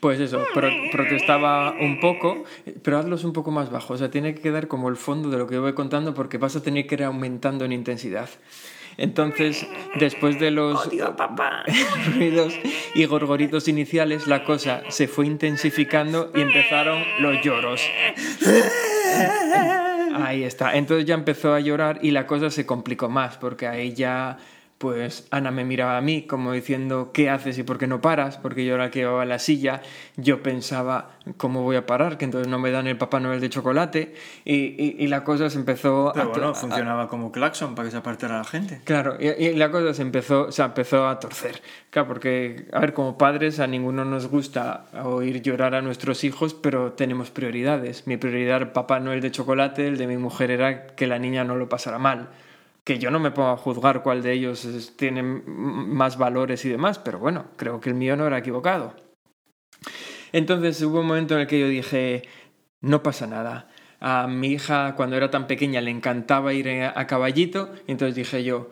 Pues 0.01 0.19
eso, 0.19 0.43
pro- 0.55 0.71
protestaba 0.91 1.73
un 1.79 2.01
poco, 2.01 2.45
pero 2.83 2.99
hazlos 2.99 3.25
un 3.25 3.35
poco 3.35 3.51
más 3.51 3.71
bajos. 3.71 3.91
O 3.91 3.99
sea, 3.99 4.11
tiene 4.11 4.35
que 4.35 4.41
quedar 4.41 4.67
como 4.67 4.89
el 4.89 4.97
fondo 4.97 5.29
de 5.29 5.37
lo 5.37 5.47
que 5.47 5.57
yo 5.57 5.61
voy 5.61 5.75
contando 5.75 6.15
porque 6.15 6.39
vas 6.39 6.57
a 6.57 6.63
tener 6.63 6.87
que 6.87 6.95
ir 6.95 7.05
aumentando 7.05 7.67
en 7.67 7.73
intensidad. 7.73 8.31
Entonces, 9.01 9.67
después 9.99 10.39
de 10.39 10.51
los 10.51 10.89
ruidos 12.15 12.55
y 12.95 13.07
gorgoritos 13.07 13.67
iniciales, 13.67 14.27
la 14.27 14.45
cosa 14.45 14.83
se 14.91 15.09
fue 15.09 15.27
intensificando 15.27 16.31
y 16.35 16.43
empezaron 16.43 17.03
los 17.19 17.43
lloros. 17.43 17.81
Ahí 20.15 20.45
está. 20.45 20.77
Entonces 20.77 21.07
ya 21.07 21.15
empezó 21.15 21.55
a 21.55 21.61
llorar 21.61 22.01
y 22.03 22.11
la 22.11 22.27
cosa 22.27 22.51
se 22.51 22.67
complicó 22.67 23.09
más 23.09 23.39
porque 23.39 23.67
ahí 23.67 23.95
ya, 23.95 24.37
pues 24.81 25.29
Ana 25.31 25.51
me 25.51 25.63
miraba 25.67 25.99
a 25.99 26.01
mí 26.01 26.23
como 26.23 26.53
diciendo, 26.53 27.11
¿qué 27.13 27.29
haces 27.29 27.59
y 27.59 27.63
por 27.65 27.77
qué 27.77 27.87
no 27.87 28.01
paras? 28.01 28.39
Porque 28.39 28.65
yo 28.65 28.77
era 28.77 28.91
que 28.91 29.01
llevaba 29.01 29.27
la 29.27 29.39
silla, 29.39 29.83
yo 30.17 30.43
pensaba, 30.43 31.11
¿cómo 31.37 31.63
voy 31.65 31.77
a 31.77 31.85
parar? 31.85 32.17
Que 32.17 32.25
entonces 32.25 32.49
no 32.49 32.59
me 32.59 32.71
dan 32.71 32.87
el 32.87 32.97
Papá 32.97 33.21
Noel 33.21 33.41
de 33.43 33.51
chocolate 33.51 34.15
y, 34.47 34.55
y- 34.55 34.97
y 34.99 35.07
la 35.09 35.23
cosa 35.23 35.51
se 35.51 35.59
empezó 35.59 36.13
Pero 36.15 36.25
a... 36.25 36.29
bueno, 36.31 36.49
a- 36.49 36.55
funcionaba 36.55 37.09
como 37.09 37.31
claxon 37.31 37.75
para 37.75 37.89
que 37.89 37.91
se 37.93 37.99
apartara 37.99 38.39
la 38.39 38.45
gente. 38.45 38.81
Claro, 38.85 39.19
y, 39.21 39.29
y 39.29 39.55
la 39.55 39.71
cosa 39.71 39.93
se 39.93 40.01
empezó, 40.01 40.51
se 40.51 40.63
empezó 40.63 41.07
a 41.07 41.21
torcer. 41.21 41.61
Claro, 41.91 42.09
porque, 42.09 42.67
a 42.73 42.79
ver, 42.81 42.95
como 42.95 43.19
padres 43.19 43.61
a 43.61 43.67
ninguno 43.67 44.07
nos 44.07 44.29
gusta 44.29 44.87
oír 45.05 45.43
llorar 45.43 45.75
a 45.75 45.83
nuestros 45.83 46.25
hijos, 46.25 46.55
pero 46.55 46.93
tenemos 46.93 47.31
prioridades. 47.31 48.07
Mi 48.07 48.17
prioridad 48.17 48.57
era 48.57 48.73
Papá 48.73 48.99
Noel 48.99 49.21
de 49.21 49.31
chocolate, 49.31 49.87
el 49.89 49.99
de 49.99 50.07
mi 50.07 50.17
mujer 50.17 50.51
era 50.51 50.87
que 50.87 51.07
la 51.07 51.19
niña 51.19 51.45
no 51.45 51.57
lo 51.57 51.69
pasara 51.69 51.99
mal. 51.99 52.31
Que 52.91 52.99
yo 52.99 53.13
no 53.13 53.21
me 53.21 53.31
pongo 53.31 53.51
a 53.51 53.57
juzgar 53.57 54.03
cuál 54.03 54.21
de 54.21 54.33
ellos 54.33 54.93
tiene 54.97 55.23
más 55.23 56.19
valores 56.19 56.65
y 56.65 56.71
demás, 56.71 56.99
pero 56.99 57.21
bueno, 57.21 57.45
creo 57.55 57.79
que 57.79 57.89
el 57.89 57.95
mío 57.95 58.17
no 58.17 58.27
era 58.27 58.39
equivocado. 58.39 58.97
Entonces 60.33 60.83
hubo 60.83 60.99
un 60.99 61.07
momento 61.07 61.37
en 61.37 61.43
el 61.43 61.47
que 61.47 61.61
yo 61.61 61.69
dije, 61.69 62.23
no 62.81 63.01
pasa 63.05 63.29
nada. 63.29 63.69
A 64.01 64.27
mi 64.27 64.49
hija 64.49 64.97
cuando 64.97 65.17
era 65.17 65.31
tan 65.31 65.47
pequeña 65.47 65.81
le 65.81 65.93
encantaba 65.93 66.53
ir 66.53 66.69
a 66.69 66.93
a 66.99 67.07
caballito, 67.07 67.73
y 67.87 67.93
entonces 67.93 68.17
dije 68.17 68.43
yo, 68.43 68.71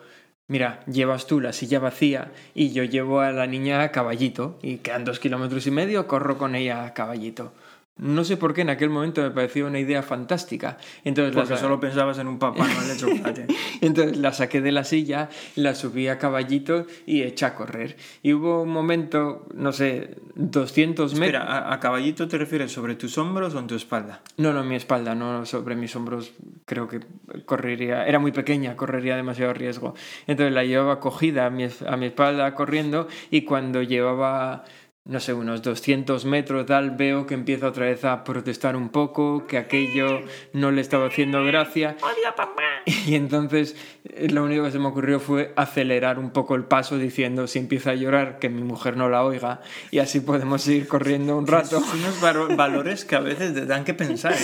mira, 0.48 0.80
llevas 0.86 1.28
tú 1.28 1.40
la 1.40 1.52
silla 1.52 1.78
vacía 1.78 2.32
y 2.54 2.72
yo 2.72 2.82
llevo 2.82 3.20
a 3.20 3.30
la 3.30 3.46
niña 3.46 3.82
a 3.82 3.92
caballito 3.92 4.58
y 4.62 4.78
quedan 4.78 5.04
dos 5.04 5.20
kilómetros 5.20 5.64
y 5.68 5.70
medio, 5.70 6.08
corro 6.08 6.38
con 6.38 6.56
ella 6.56 6.84
a 6.84 6.92
caballito. 6.92 7.52
No 7.98 8.24
sé 8.24 8.36
por 8.36 8.54
qué 8.54 8.60
en 8.62 8.70
aquel 8.70 8.90
momento 8.90 9.20
me 9.22 9.30
pareció 9.30 9.66
una 9.66 9.78
idea 9.80 10.02
fantástica. 10.02 10.78
Entonces 11.04 11.34
la 11.34 11.42
Porque 11.42 11.56
sa- 11.56 11.60
solo 11.60 11.80
pensabas 11.80 12.18
en 12.18 12.28
un 12.28 12.38
papá 12.38 12.66
Noel 12.66 12.88
de 12.88 12.96
chocolate. 12.96 13.46
entonces 13.80 14.16
la 14.18 14.32
saqué 14.32 14.60
de 14.60 14.72
la 14.72 14.84
silla, 14.84 15.28
la 15.56 15.74
subí 15.74 16.08
a 16.08 16.18
caballito 16.18 16.86
y 17.06 17.22
eché 17.22 17.46
a 17.46 17.54
correr. 17.54 17.96
Y 18.22 18.32
hubo 18.34 18.62
un 18.62 18.70
momento, 18.70 19.46
no 19.54 19.72
sé, 19.72 20.16
200 20.36 21.14
metros. 21.14 21.28
Espera, 21.42 21.42
¿a, 21.68 21.74
a 21.74 21.80
caballito 21.80 22.28
te 22.28 22.38
refieres 22.38 22.70
sobre 22.72 22.94
tus 22.94 23.18
hombros 23.18 23.54
o 23.54 23.58
en 23.58 23.66
tu 23.66 23.74
espalda? 23.74 24.20
No, 24.36 24.52
no, 24.52 24.62
mi 24.64 24.76
espalda, 24.76 25.14
no 25.14 25.44
sobre 25.44 25.74
mis 25.74 25.94
hombros. 25.96 26.32
Creo 26.66 26.86
que 26.88 27.00
correría. 27.46 28.06
Era 28.06 28.18
muy 28.18 28.32
pequeña, 28.32 28.76
correría 28.76 29.16
demasiado 29.16 29.52
riesgo. 29.54 29.94
Entonces 30.26 30.54
la 30.54 30.64
llevaba 30.64 31.00
cogida 31.00 31.46
a 31.46 31.50
mi, 31.50 31.64
a 31.64 31.96
mi 31.96 32.06
espalda 32.06 32.54
corriendo 32.54 33.08
y 33.30 33.42
cuando 33.42 33.82
llevaba 33.82 34.64
no 35.08 35.20
sé, 35.20 35.32
unos 35.32 35.62
200 35.62 36.26
metros 36.26 36.66
tal, 36.66 36.90
veo 36.90 37.26
que 37.26 37.32
empieza 37.32 37.66
otra 37.66 37.86
vez 37.86 38.04
a 38.04 38.24
protestar 38.24 38.76
un 38.76 38.90
poco, 38.90 39.46
que 39.46 39.56
aquello 39.56 40.20
no 40.52 40.70
le 40.70 40.82
estaba 40.82 41.06
haciendo 41.06 41.42
gracia. 41.44 41.96
Y 43.06 43.14
entonces 43.14 43.74
eh, 44.04 44.28
lo 44.30 44.44
único 44.44 44.64
que 44.64 44.70
se 44.70 44.78
me 44.78 44.88
ocurrió 44.88 45.18
fue 45.18 45.54
acelerar 45.56 46.18
un 46.18 46.30
poco 46.30 46.54
el 46.56 46.64
paso 46.64 46.98
diciendo 46.98 47.46
si 47.46 47.58
empieza 47.58 47.92
a 47.92 47.94
llorar 47.94 48.38
que 48.38 48.50
mi 48.50 48.62
mujer 48.62 48.98
no 48.98 49.08
la 49.08 49.24
oiga 49.24 49.62
y 49.90 49.98
así 49.98 50.20
podemos 50.20 50.62
seguir 50.62 50.86
corriendo 50.86 51.38
un 51.38 51.46
rato. 51.46 51.80
Son 51.80 51.98
unos 51.98 52.56
valores 52.56 53.06
que 53.06 53.16
a 53.16 53.20
veces 53.20 53.54
te 53.54 53.64
dan 53.64 53.84
que 53.84 53.94
pensar. 53.94 54.34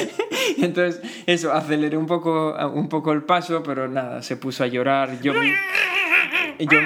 Y 0.57 0.65
entonces 0.65 1.03
eso, 1.27 1.53
aceleré 1.53 1.99
un 1.99 2.07
poco, 2.07 2.57
un 2.73 2.89
poco 2.89 3.13
el 3.13 3.23
paso, 3.23 3.63
pero 3.63 3.87
nada, 3.87 4.23
se 4.23 4.39
puso 4.39 4.65
a 4.65 4.67
llorar. 4.67 5.21
Yo, 5.21 5.35
yo, 6.59 6.79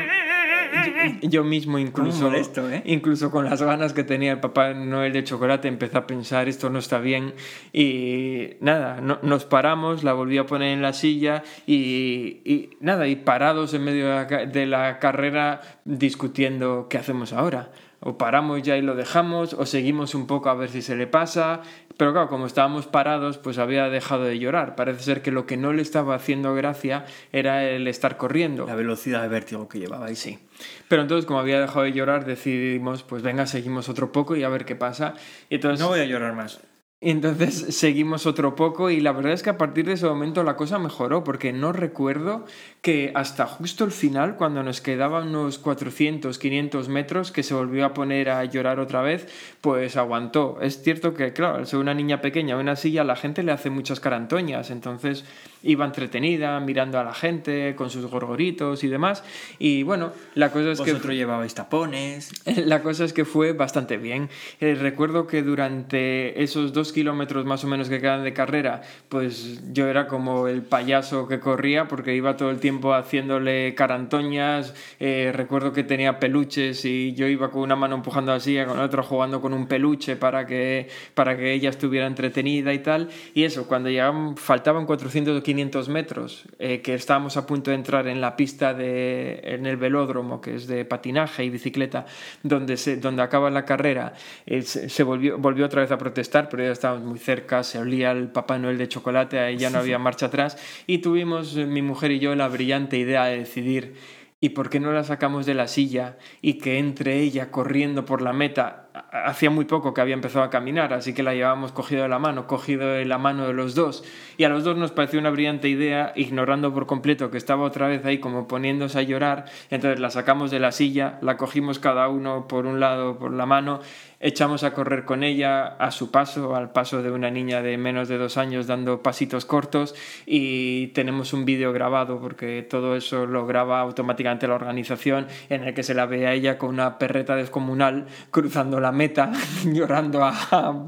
yo- 1.22 1.28
yo 1.28 1.44
mismo 1.44 1.78
incluso, 1.78 2.24
molesto, 2.26 2.70
¿eh? 2.70 2.82
incluso 2.86 3.30
con 3.30 3.44
las 3.44 3.62
ganas 3.62 3.92
que 3.92 4.04
tenía 4.04 4.32
el 4.32 4.40
Papá 4.40 4.74
Noel 4.74 5.12
de 5.12 5.24
chocolate, 5.24 5.68
empecé 5.68 5.96
a 5.98 6.06
pensar 6.06 6.48
esto 6.48 6.70
no 6.70 6.78
está 6.78 6.98
bien 6.98 7.34
y 7.72 8.50
nada, 8.60 9.00
no- 9.00 9.18
nos 9.22 9.44
paramos, 9.44 10.04
la 10.04 10.12
volví 10.12 10.38
a 10.38 10.46
poner 10.46 10.72
en 10.72 10.82
la 10.82 10.92
silla 10.92 11.42
y, 11.66 12.40
y 12.44 12.70
nada, 12.80 13.06
y 13.08 13.16
parados 13.16 13.74
en 13.74 13.84
medio 13.84 14.08
de 14.08 14.14
la, 14.14 14.26
ca- 14.26 14.46
de 14.46 14.66
la 14.66 14.98
carrera 14.98 15.60
discutiendo 15.84 16.86
qué 16.88 16.98
hacemos 16.98 17.32
ahora. 17.32 17.70
O 18.00 18.16
paramos 18.16 18.62
ya 18.62 18.76
y 18.76 18.82
lo 18.82 18.94
dejamos, 18.94 19.54
o 19.54 19.66
seguimos 19.66 20.14
un 20.14 20.28
poco 20.28 20.50
a 20.50 20.54
ver 20.54 20.68
si 20.68 20.82
se 20.82 20.94
le 20.94 21.08
pasa. 21.08 21.62
Pero 21.98 22.12
claro, 22.12 22.28
como 22.28 22.46
estábamos 22.46 22.86
parados, 22.86 23.38
pues 23.38 23.58
había 23.58 23.88
dejado 23.88 24.22
de 24.22 24.38
llorar. 24.38 24.76
Parece 24.76 25.02
ser 25.02 25.20
que 25.20 25.32
lo 25.32 25.46
que 25.46 25.56
no 25.56 25.72
le 25.72 25.82
estaba 25.82 26.14
haciendo 26.14 26.54
gracia 26.54 27.04
era 27.32 27.64
el 27.64 27.88
estar 27.88 28.16
corriendo. 28.16 28.66
La 28.66 28.76
velocidad 28.76 29.20
de 29.20 29.28
vértigo 29.28 29.68
que 29.68 29.80
llevaba 29.80 30.06
ahí. 30.06 30.14
Sí. 30.14 30.38
Pero 30.86 31.02
entonces, 31.02 31.26
como 31.26 31.40
había 31.40 31.60
dejado 31.60 31.82
de 31.82 31.92
llorar, 31.92 32.24
decidimos, 32.24 33.02
pues 33.02 33.22
venga, 33.22 33.48
seguimos 33.48 33.88
otro 33.88 34.12
poco 34.12 34.36
y 34.36 34.44
a 34.44 34.48
ver 34.48 34.64
qué 34.64 34.76
pasa. 34.76 35.14
Y 35.50 35.56
entonces, 35.56 35.80
No 35.80 35.88
voy 35.88 35.98
a 35.98 36.04
llorar 36.04 36.34
más. 36.34 36.60
Entonces 37.00 37.76
seguimos 37.76 38.26
otro 38.26 38.56
poco 38.56 38.90
y 38.90 39.00
la 39.00 39.12
verdad 39.12 39.32
es 39.32 39.44
que 39.44 39.50
a 39.50 39.58
partir 39.58 39.86
de 39.86 39.92
ese 39.92 40.06
momento 40.06 40.42
la 40.42 40.56
cosa 40.56 40.80
mejoró 40.80 41.22
porque 41.22 41.52
no 41.52 41.72
recuerdo 41.72 42.44
que 42.82 43.12
hasta 43.14 43.46
justo 43.46 43.84
el 43.84 43.92
final, 43.92 44.34
cuando 44.34 44.64
nos 44.64 44.80
quedaban 44.80 45.28
unos 45.28 45.58
400, 45.58 46.36
500 46.38 46.88
metros, 46.88 47.30
que 47.30 47.44
se 47.44 47.54
volvió 47.54 47.86
a 47.86 47.94
poner 47.94 48.30
a 48.30 48.44
llorar 48.46 48.80
otra 48.80 49.02
vez, 49.02 49.28
pues 49.60 49.96
aguantó. 49.96 50.58
Es 50.60 50.82
cierto 50.82 51.14
que, 51.14 51.32
claro, 51.32 51.58
al 51.58 51.68
ser 51.68 51.78
una 51.78 51.94
niña 51.94 52.20
pequeña 52.20 52.56
una 52.56 52.74
silla, 52.74 53.04
la 53.04 53.14
gente 53.14 53.44
le 53.44 53.52
hace 53.52 53.70
muchas 53.70 54.00
carantoñas, 54.00 54.70
entonces 54.70 55.24
iba 55.62 55.84
entretenida, 55.84 56.58
mirando 56.60 56.98
a 56.98 57.04
la 57.04 57.14
gente, 57.14 57.74
con 57.76 57.90
sus 57.90 58.06
gorgoritos 58.06 58.84
y 58.84 58.88
demás. 58.88 59.24
Y 59.58 59.82
bueno, 59.82 60.12
la 60.34 60.50
cosa 60.50 60.72
es 60.72 60.80
que... 60.80 60.92
Vosotros 60.92 61.14
llevabais 61.14 61.54
tapones. 61.54 62.30
La 62.68 62.82
cosa 62.82 63.04
es 63.04 63.12
que 63.12 63.24
fue 63.24 63.52
bastante 63.52 63.96
bien. 63.96 64.28
Eh, 64.60 64.74
recuerdo 64.74 65.26
que 65.26 65.42
durante 65.42 66.42
esos 66.42 66.72
dos 66.72 66.92
kilómetros 66.92 67.44
más 67.44 67.64
o 67.64 67.68
menos 67.68 67.88
que 67.88 68.00
quedan 68.00 68.24
de 68.24 68.32
carrera, 68.32 68.82
pues 69.08 69.60
yo 69.72 69.86
era 69.86 70.06
como 70.06 70.48
el 70.48 70.62
payaso 70.62 71.28
que 71.28 71.40
corría 71.40 71.88
porque 71.88 72.14
iba 72.14 72.36
todo 72.36 72.50
el 72.50 72.58
tiempo 72.58 72.94
haciéndole 72.94 73.74
carantoñas. 73.74 74.74
Eh, 75.00 75.32
recuerdo 75.34 75.72
que 75.72 75.84
tenía 75.84 76.18
peluches 76.18 76.84
y 76.84 77.14
yo 77.14 77.26
iba 77.26 77.50
con 77.50 77.62
una 77.62 77.76
mano 77.76 77.96
empujando 77.96 78.32
la 78.32 78.40
silla, 78.40 78.66
con 78.66 78.78
otra 78.78 79.02
jugando 79.02 79.40
con 79.40 79.52
un 79.52 79.66
peluche 79.66 80.16
para 80.16 80.46
que, 80.46 80.88
para 81.14 81.36
que 81.36 81.52
ella 81.52 81.70
estuviera 81.70 82.06
entretenida 82.06 82.72
y 82.72 82.78
tal. 82.80 83.08
Y 83.34 83.44
eso, 83.44 83.66
cuando 83.66 83.88
llegaban, 83.88 84.36
faltaban 84.36 84.86
400 84.86 85.38
o 85.38 85.42
500 85.48 85.88
metros, 85.88 86.44
eh, 86.58 86.82
que 86.82 86.92
estábamos 86.92 87.38
a 87.38 87.46
punto 87.46 87.70
de 87.70 87.76
entrar 87.76 88.06
en 88.06 88.20
la 88.20 88.36
pista 88.36 88.74
de, 88.74 89.40
en 89.42 89.64
el 89.64 89.78
velódromo, 89.78 90.42
que 90.42 90.54
es 90.56 90.66
de 90.66 90.84
patinaje 90.84 91.42
y 91.42 91.48
bicicleta, 91.48 92.04
donde, 92.42 92.76
se, 92.76 92.98
donde 92.98 93.22
acaba 93.22 93.48
la 93.48 93.64
carrera, 93.64 94.12
eh, 94.44 94.60
se, 94.60 95.02
volvió, 95.04 95.38
volvió 95.38 95.64
otra 95.64 95.80
vez 95.80 95.90
a 95.90 95.96
protestar, 95.96 96.50
pero 96.50 96.64
ya 96.64 96.72
estábamos 96.72 97.06
muy 97.06 97.18
cerca, 97.18 97.62
se 97.62 97.78
olía 97.78 98.10
el 98.10 98.28
Papá 98.28 98.58
Noel 98.58 98.76
de 98.76 98.88
chocolate, 98.88 99.38
ahí 99.38 99.56
ya 99.56 99.70
no 99.70 99.78
había 99.78 99.98
marcha 99.98 100.26
atrás, 100.26 100.58
y 100.86 100.98
tuvimos, 100.98 101.56
eh, 101.56 101.64
mi 101.64 101.80
mujer 101.80 102.10
y 102.10 102.18
yo, 102.18 102.34
la 102.34 102.48
brillante 102.48 102.98
idea 102.98 103.24
de 103.24 103.38
decidir 103.38 103.94
¿Y 104.40 104.50
por 104.50 104.70
qué 104.70 104.78
no 104.78 104.92
la 104.92 105.02
sacamos 105.02 105.46
de 105.46 105.54
la 105.54 105.66
silla 105.66 106.16
y 106.40 106.58
que 106.58 106.78
entre 106.78 107.18
ella 107.18 107.50
corriendo 107.50 108.04
por 108.04 108.22
la 108.22 108.32
meta? 108.32 108.87
Ha- 109.12 109.28
Hacía 109.28 109.50
muy 109.50 109.64
poco 109.64 109.94
que 109.94 110.00
había 110.00 110.14
empezado 110.14 110.44
a 110.44 110.50
caminar, 110.50 110.92
así 110.92 111.12
que 111.14 111.22
la 111.22 111.34
llevábamos 111.34 111.72
cogido 111.72 112.02
de 112.02 112.08
la 112.08 112.18
mano, 112.18 112.46
cogido 112.46 112.88
de 112.88 113.04
la 113.04 113.18
mano 113.18 113.46
de 113.46 113.52
los 113.52 113.74
dos. 113.74 114.04
Y 114.36 114.44
a 114.44 114.48
los 114.48 114.64
dos 114.64 114.76
nos 114.76 114.90
pareció 114.92 115.20
una 115.20 115.30
brillante 115.30 115.68
idea, 115.68 116.12
ignorando 116.16 116.72
por 116.72 116.86
completo 116.86 117.30
que 117.30 117.36
estaba 117.38 117.64
otra 117.64 117.86
vez 117.88 118.04
ahí 118.04 118.18
como 118.18 118.48
poniéndose 118.48 118.98
a 118.98 119.02
llorar. 119.02 119.44
Entonces 119.70 120.00
la 120.00 120.10
sacamos 120.10 120.50
de 120.50 120.60
la 120.60 120.72
silla, 120.72 121.18
la 121.22 121.36
cogimos 121.36 121.78
cada 121.78 122.08
uno 122.08 122.48
por 122.48 122.66
un 122.66 122.80
lado, 122.80 123.18
por 123.18 123.32
la 123.32 123.46
mano, 123.46 123.80
echamos 124.20 124.64
a 124.64 124.72
correr 124.74 125.04
con 125.04 125.22
ella 125.22 125.64
a 125.78 125.90
su 125.92 126.10
paso, 126.10 126.56
al 126.56 126.70
paso 126.72 127.02
de 127.02 127.10
una 127.12 127.30
niña 127.30 127.62
de 127.62 127.78
menos 127.78 128.08
de 128.08 128.18
dos 128.18 128.36
años 128.36 128.66
dando 128.66 129.00
pasitos 129.02 129.44
cortos 129.44 129.94
y 130.26 130.88
tenemos 130.88 131.32
un 131.32 131.44
vídeo 131.44 131.72
grabado 131.72 132.20
porque 132.20 132.66
todo 132.68 132.96
eso 132.96 133.26
lo 133.26 133.46
graba 133.46 133.80
automáticamente 133.80 134.48
la 134.48 134.54
organización 134.56 135.28
en 135.50 135.62
el 135.64 135.72
que 135.74 135.82
se 135.84 135.94
la 135.94 136.06
ve 136.06 136.26
a 136.26 136.32
ella 136.34 136.58
con 136.58 136.70
una 136.70 136.98
perreta 136.98 137.36
descomunal 137.36 138.06
cruzando 138.30 138.80
la 138.80 138.90
meta, 138.90 139.30
llorando 139.64 140.24
a, 140.24 140.32
a- 140.50 140.84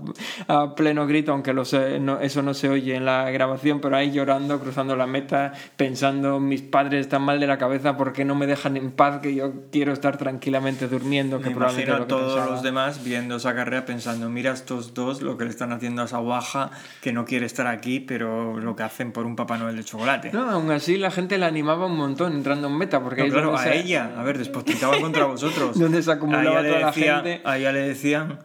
a 0.48 0.74
pleno 0.74 1.06
grito, 1.06 1.32
aunque 1.32 1.52
lo 1.52 1.64
sé- 1.64 2.00
no- 2.00 2.20
eso 2.20 2.42
no 2.42 2.52
se 2.54 2.68
oye 2.68 2.96
en 2.96 3.04
la 3.04 3.30
grabación, 3.30 3.80
pero 3.80 3.96
ahí 3.96 4.10
llorando, 4.10 4.58
cruzando 4.60 4.96
la 4.96 5.06
meta, 5.06 5.52
pensando 5.76 6.40
mis 6.40 6.62
padres 6.62 7.02
están 7.02 7.22
mal 7.22 7.38
de 7.38 7.46
la 7.46 7.58
cabeza 7.58 7.96
porque 7.96 8.24
no 8.24 8.34
me 8.34 8.46
dejan 8.46 8.76
en 8.76 8.90
paz, 8.90 9.20
que 9.20 9.34
yo 9.34 9.52
quiero 9.70 9.92
estar 9.92 10.16
tranquilamente 10.16 10.88
durmiendo, 10.88 11.38
que 11.40 11.50
Me 11.50 11.54
probablemente 11.54 11.90
imagino 11.90 11.98
lo 11.98 12.02
a 12.02 12.06
que 12.06 12.08
todos 12.24 12.34
pensaba. 12.34 12.50
los 12.52 12.62
demás 12.62 13.04
esa 13.28 13.54
carrera 13.54 13.84
pensando, 13.84 14.28
mira 14.28 14.52
estos 14.52 14.94
dos 14.94 15.22
lo 15.22 15.36
que 15.36 15.44
le 15.44 15.50
están 15.50 15.72
haciendo 15.72 16.02
a 16.02 16.04
esa 16.06 16.18
guaja 16.18 16.70
que 17.02 17.12
no 17.12 17.24
quiere 17.24 17.46
estar 17.46 17.66
aquí, 17.66 18.00
pero 18.00 18.58
lo 18.58 18.74
que 18.76 18.82
hacen 18.82 19.12
por 19.12 19.26
un 19.26 19.36
Papá 19.36 19.58
Noel 19.58 19.76
de 19.76 19.84
chocolate. 19.84 20.30
No, 20.32 20.48
aún 20.50 20.70
así 20.70 20.96
la 20.96 21.10
gente 21.10 21.38
la 21.38 21.46
animaba 21.46 21.86
un 21.86 21.96
montón 21.96 22.32
entrando 22.34 22.68
en 22.68 22.76
meta, 22.78 23.02
porque 23.02 23.20
No, 23.22 23.24
ahí 23.26 23.30
claro, 23.30 23.54
a 23.56 23.62
se- 23.62 23.78
ella, 23.80 24.12
a 24.16 24.22
ver, 24.22 24.38
despotricaban 24.38 25.00
contra 25.02 25.24
vosotros. 25.26 25.78
Donde 25.78 26.02
se 26.02 26.10
acumulaba 26.12 26.62
toda 26.62 26.78
la 26.80 26.86
decía- 26.88 27.14
gente. 27.16 27.40
A 27.44 27.58
ella 27.58 27.72
le 27.72 27.80
decían, 27.80 28.38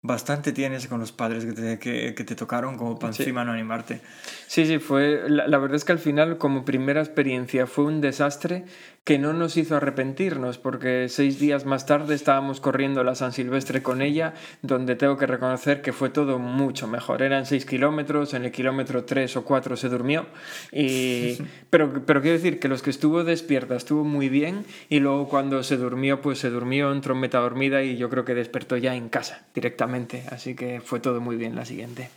bastante 0.00 0.52
tienes 0.52 0.86
con 0.86 1.00
los 1.00 1.10
padres 1.12 1.44
que 1.44 1.52
te, 1.52 1.78
que, 1.78 2.14
que 2.14 2.24
te 2.24 2.34
tocaron 2.36 2.78
como 2.78 2.98
para 2.98 3.12
Sí. 3.12 3.22
encima 3.22 3.44
no 3.44 3.52
animarte. 3.52 4.00
Sí, 4.46 4.64
sí, 4.64 4.78
fue. 4.78 5.22
La, 5.28 5.48
la 5.48 5.58
verdad 5.58 5.76
es 5.76 5.84
que 5.84 5.92
al 5.92 5.98
final, 5.98 6.38
como 6.38 6.64
primera 6.64 7.00
experiencia, 7.00 7.66
fue 7.66 7.84
un 7.84 8.00
desastre 8.00 8.64
que 9.08 9.18
no 9.18 9.32
nos 9.32 9.56
hizo 9.56 9.74
arrepentirnos, 9.74 10.58
porque 10.58 11.08
seis 11.08 11.38
días 11.40 11.64
más 11.64 11.86
tarde 11.86 12.14
estábamos 12.14 12.60
corriendo 12.60 13.02
la 13.04 13.14
San 13.14 13.32
Silvestre 13.32 13.82
con 13.82 14.02
ella, 14.02 14.34
donde 14.60 14.96
tengo 14.96 15.16
que 15.16 15.26
reconocer 15.26 15.80
que 15.80 15.94
fue 15.94 16.10
todo 16.10 16.38
mucho 16.38 16.86
mejor. 16.86 17.22
Eran 17.22 17.46
seis 17.46 17.64
kilómetros, 17.64 18.34
en 18.34 18.44
el 18.44 18.52
kilómetro 18.52 19.04
tres 19.04 19.34
o 19.38 19.44
cuatro 19.44 19.78
se 19.78 19.88
durmió. 19.88 20.26
Y... 20.72 21.38
pero, 21.70 22.04
pero 22.04 22.20
quiero 22.20 22.36
decir 22.36 22.60
que 22.60 22.68
los 22.68 22.82
que 22.82 22.90
estuvo 22.90 23.24
despierta 23.24 23.76
estuvo 23.76 24.04
muy 24.04 24.28
bien, 24.28 24.66
y 24.90 25.00
luego 25.00 25.26
cuando 25.30 25.62
se 25.62 25.78
durmió, 25.78 26.20
pues 26.20 26.38
se 26.38 26.50
durmió, 26.50 26.92
entró 26.92 27.14
en 27.14 27.20
meta 27.20 27.38
dormida 27.38 27.82
y 27.82 27.96
yo 27.96 28.10
creo 28.10 28.26
que 28.26 28.34
despertó 28.34 28.76
ya 28.76 28.94
en 28.94 29.08
casa 29.08 29.42
directamente. 29.54 30.24
Así 30.30 30.54
que 30.54 30.82
fue 30.82 31.00
todo 31.00 31.22
muy 31.22 31.36
bien 31.36 31.56
la 31.56 31.64
siguiente. 31.64 32.10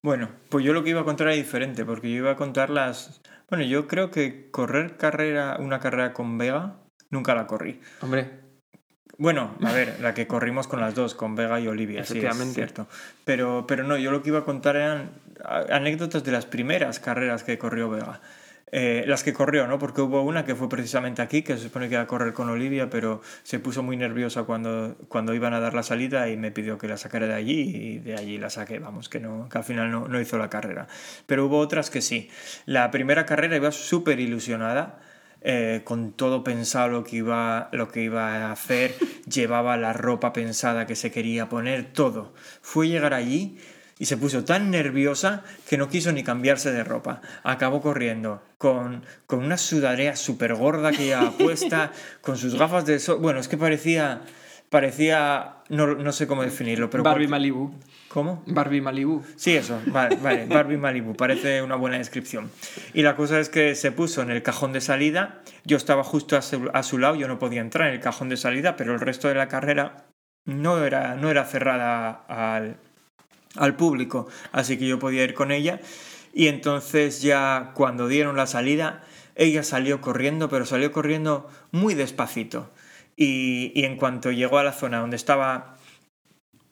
Bueno, 0.00 0.30
pues 0.48 0.64
yo 0.64 0.72
lo 0.72 0.82
que 0.82 0.88
iba 0.88 1.02
a 1.02 1.04
contar 1.04 1.26
era 1.26 1.36
diferente, 1.36 1.84
porque 1.84 2.10
yo 2.10 2.16
iba 2.16 2.30
a 2.30 2.36
contar 2.36 2.70
las... 2.70 3.20
Bueno, 3.52 3.66
yo 3.66 3.86
creo 3.86 4.10
que 4.10 4.50
correr 4.50 4.96
carrera, 4.96 5.58
una 5.60 5.78
carrera 5.78 6.14
con 6.14 6.38
Vega, 6.38 6.76
nunca 7.10 7.34
la 7.34 7.46
corrí. 7.46 7.82
Hombre, 8.00 8.30
Bueno, 9.18 9.54
a 9.62 9.72
ver, 9.72 10.00
la 10.00 10.14
que 10.14 10.26
corrimos 10.26 10.66
con 10.66 10.80
las 10.80 10.94
dos, 10.94 11.14
con 11.14 11.36
Vega 11.36 11.60
y 11.60 11.68
Olivia, 11.68 12.02
sí, 12.02 12.18
es 12.18 12.54
cierto. 12.54 12.86
Pero, 13.26 13.66
pero 13.68 13.84
no, 13.84 13.98
yo 13.98 14.10
lo 14.10 14.22
que 14.22 14.30
iba 14.30 14.38
a 14.38 14.44
contar 14.46 14.76
eran 14.76 15.10
anécdotas 15.44 16.24
de 16.24 16.32
las 16.32 16.46
primeras 16.46 16.98
carreras 16.98 17.44
que 17.44 17.58
corrió 17.58 17.90
Vega. 17.90 18.22
Eh, 18.74 19.04
las 19.06 19.22
que 19.22 19.34
corrió, 19.34 19.66
¿no? 19.66 19.78
Porque 19.78 20.00
hubo 20.00 20.22
una 20.22 20.46
que 20.46 20.54
fue 20.54 20.66
precisamente 20.70 21.20
aquí, 21.20 21.42
que 21.42 21.58
se 21.58 21.64
supone 21.64 21.88
que 21.88 21.94
iba 21.94 22.02
a 22.02 22.06
correr 22.06 22.32
con 22.32 22.48
Olivia, 22.48 22.88
pero 22.88 23.20
se 23.42 23.58
puso 23.58 23.82
muy 23.82 23.98
nerviosa 23.98 24.44
cuando, 24.44 24.96
cuando 25.08 25.34
iban 25.34 25.52
a 25.52 25.60
dar 25.60 25.74
la 25.74 25.82
salida 25.82 26.30
y 26.30 26.38
me 26.38 26.50
pidió 26.52 26.78
que 26.78 26.88
la 26.88 26.96
sacara 26.96 27.26
de 27.26 27.34
allí 27.34 27.60
y 27.60 27.98
de 27.98 28.14
allí 28.16 28.38
la 28.38 28.48
saqué, 28.48 28.78
vamos, 28.78 29.10
que, 29.10 29.20
no, 29.20 29.46
que 29.50 29.58
al 29.58 29.64
final 29.64 29.90
no, 29.90 30.08
no 30.08 30.18
hizo 30.18 30.38
la 30.38 30.48
carrera. 30.48 30.86
Pero 31.26 31.44
hubo 31.46 31.58
otras 31.58 31.90
que 31.90 32.00
sí. 32.00 32.30
La 32.64 32.90
primera 32.90 33.26
carrera 33.26 33.56
iba 33.56 33.70
súper 33.72 34.20
ilusionada. 34.20 35.00
eh, 35.44 35.82
con 35.84 36.12
todo 36.12 36.44
pensado 36.44 36.88
lo 36.88 37.04
que, 37.04 37.16
iba, 37.16 37.68
lo 37.72 37.88
que 37.88 38.02
iba 38.02 38.46
a 38.46 38.52
hacer, 38.52 38.94
llevaba 39.26 39.76
la 39.76 39.92
ropa 39.92 40.32
pensada 40.32 40.86
que 40.86 40.96
se 40.96 41.10
quería 41.10 41.48
poner, 41.48 41.92
todo. 41.92 42.32
Fue 42.62 42.88
llegar 42.88 43.12
allí 43.12 43.58
y 44.02 44.06
se 44.06 44.16
puso 44.16 44.42
tan 44.44 44.72
nerviosa 44.72 45.44
que 45.68 45.78
no 45.78 45.88
quiso 45.88 46.10
ni 46.10 46.24
cambiarse 46.24 46.72
de 46.72 46.82
ropa. 46.82 47.20
Acabó 47.44 47.80
corriendo 47.80 48.42
con, 48.58 49.04
con 49.26 49.44
una 49.44 49.56
sudadera 49.56 50.16
súper 50.16 50.54
gorda 50.56 50.90
que 50.90 51.04
llevaba 51.04 51.30
puesta, 51.38 51.92
con 52.20 52.36
sus 52.36 52.56
gafas 52.56 52.84
de 52.84 52.98
sol. 52.98 53.18
Bueno, 53.20 53.38
es 53.38 53.46
que 53.46 53.56
parecía. 53.56 54.22
Parecía. 54.70 55.58
No, 55.68 55.86
no 55.94 56.10
sé 56.10 56.26
cómo 56.26 56.42
definirlo, 56.42 56.90
pero. 56.90 57.04
Barbie 57.04 57.28
cualquier- 57.28 57.30
Malibu. 57.30 57.74
¿Cómo? 58.08 58.42
Barbie 58.46 58.80
Malibu. 58.80 59.22
Sí, 59.36 59.54
eso, 59.54 59.80
vale, 59.86 60.16
vale, 60.16 60.46
Barbie 60.46 60.78
Malibu, 60.78 61.14
parece 61.14 61.62
una 61.62 61.76
buena 61.76 61.96
descripción. 61.98 62.50
Y 62.94 63.02
la 63.02 63.14
cosa 63.14 63.38
es 63.38 63.48
que 63.50 63.76
se 63.76 63.92
puso 63.92 64.20
en 64.20 64.30
el 64.30 64.42
cajón 64.42 64.72
de 64.72 64.80
salida, 64.80 65.42
yo 65.64 65.76
estaba 65.76 66.02
justo 66.02 66.36
a 66.36 66.42
su, 66.42 66.68
a 66.74 66.82
su 66.82 66.98
lado, 66.98 67.14
yo 67.14 67.28
no 67.28 67.38
podía 67.38 67.60
entrar 67.60 67.86
en 67.88 67.94
el 67.94 68.00
cajón 68.00 68.28
de 68.28 68.36
salida, 68.36 68.74
pero 68.76 68.92
el 68.94 69.00
resto 69.00 69.28
de 69.28 69.34
la 69.34 69.46
carrera 69.48 70.06
no 70.44 70.84
era, 70.84 71.14
no 71.14 71.30
era 71.30 71.44
cerrada 71.44 72.10
al, 72.28 72.76
al 73.56 73.76
público, 73.76 74.28
así 74.52 74.78
que 74.78 74.86
yo 74.86 74.98
podía 74.98 75.24
ir 75.24 75.34
con 75.34 75.50
ella. 75.50 75.80
Y 76.34 76.48
entonces 76.48 77.22
ya 77.22 77.72
cuando 77.74 78.08
dieron 78.08 78.36
la 78.36 78.46
salida, 78.46 79.02
ella 79.34 79.62
salió 79.62 80.00
corriendo, 80.00 80.48
pero 80.48 80.64
salió 80.66 80.92
corriendo 80.92 81.48
muy 81.70 81.94
despacito. 81.94 82.70
Y, 83.16 83.72
y 83.74 83.84
en 83.84 83.96
cuanto 83.96 84.30
llegó 84.30 84.58
a 84.58 84.64
la 84.64 84.72
zona 84.72 85.00
donde 85.00 85.16
estaba 85.16 85.76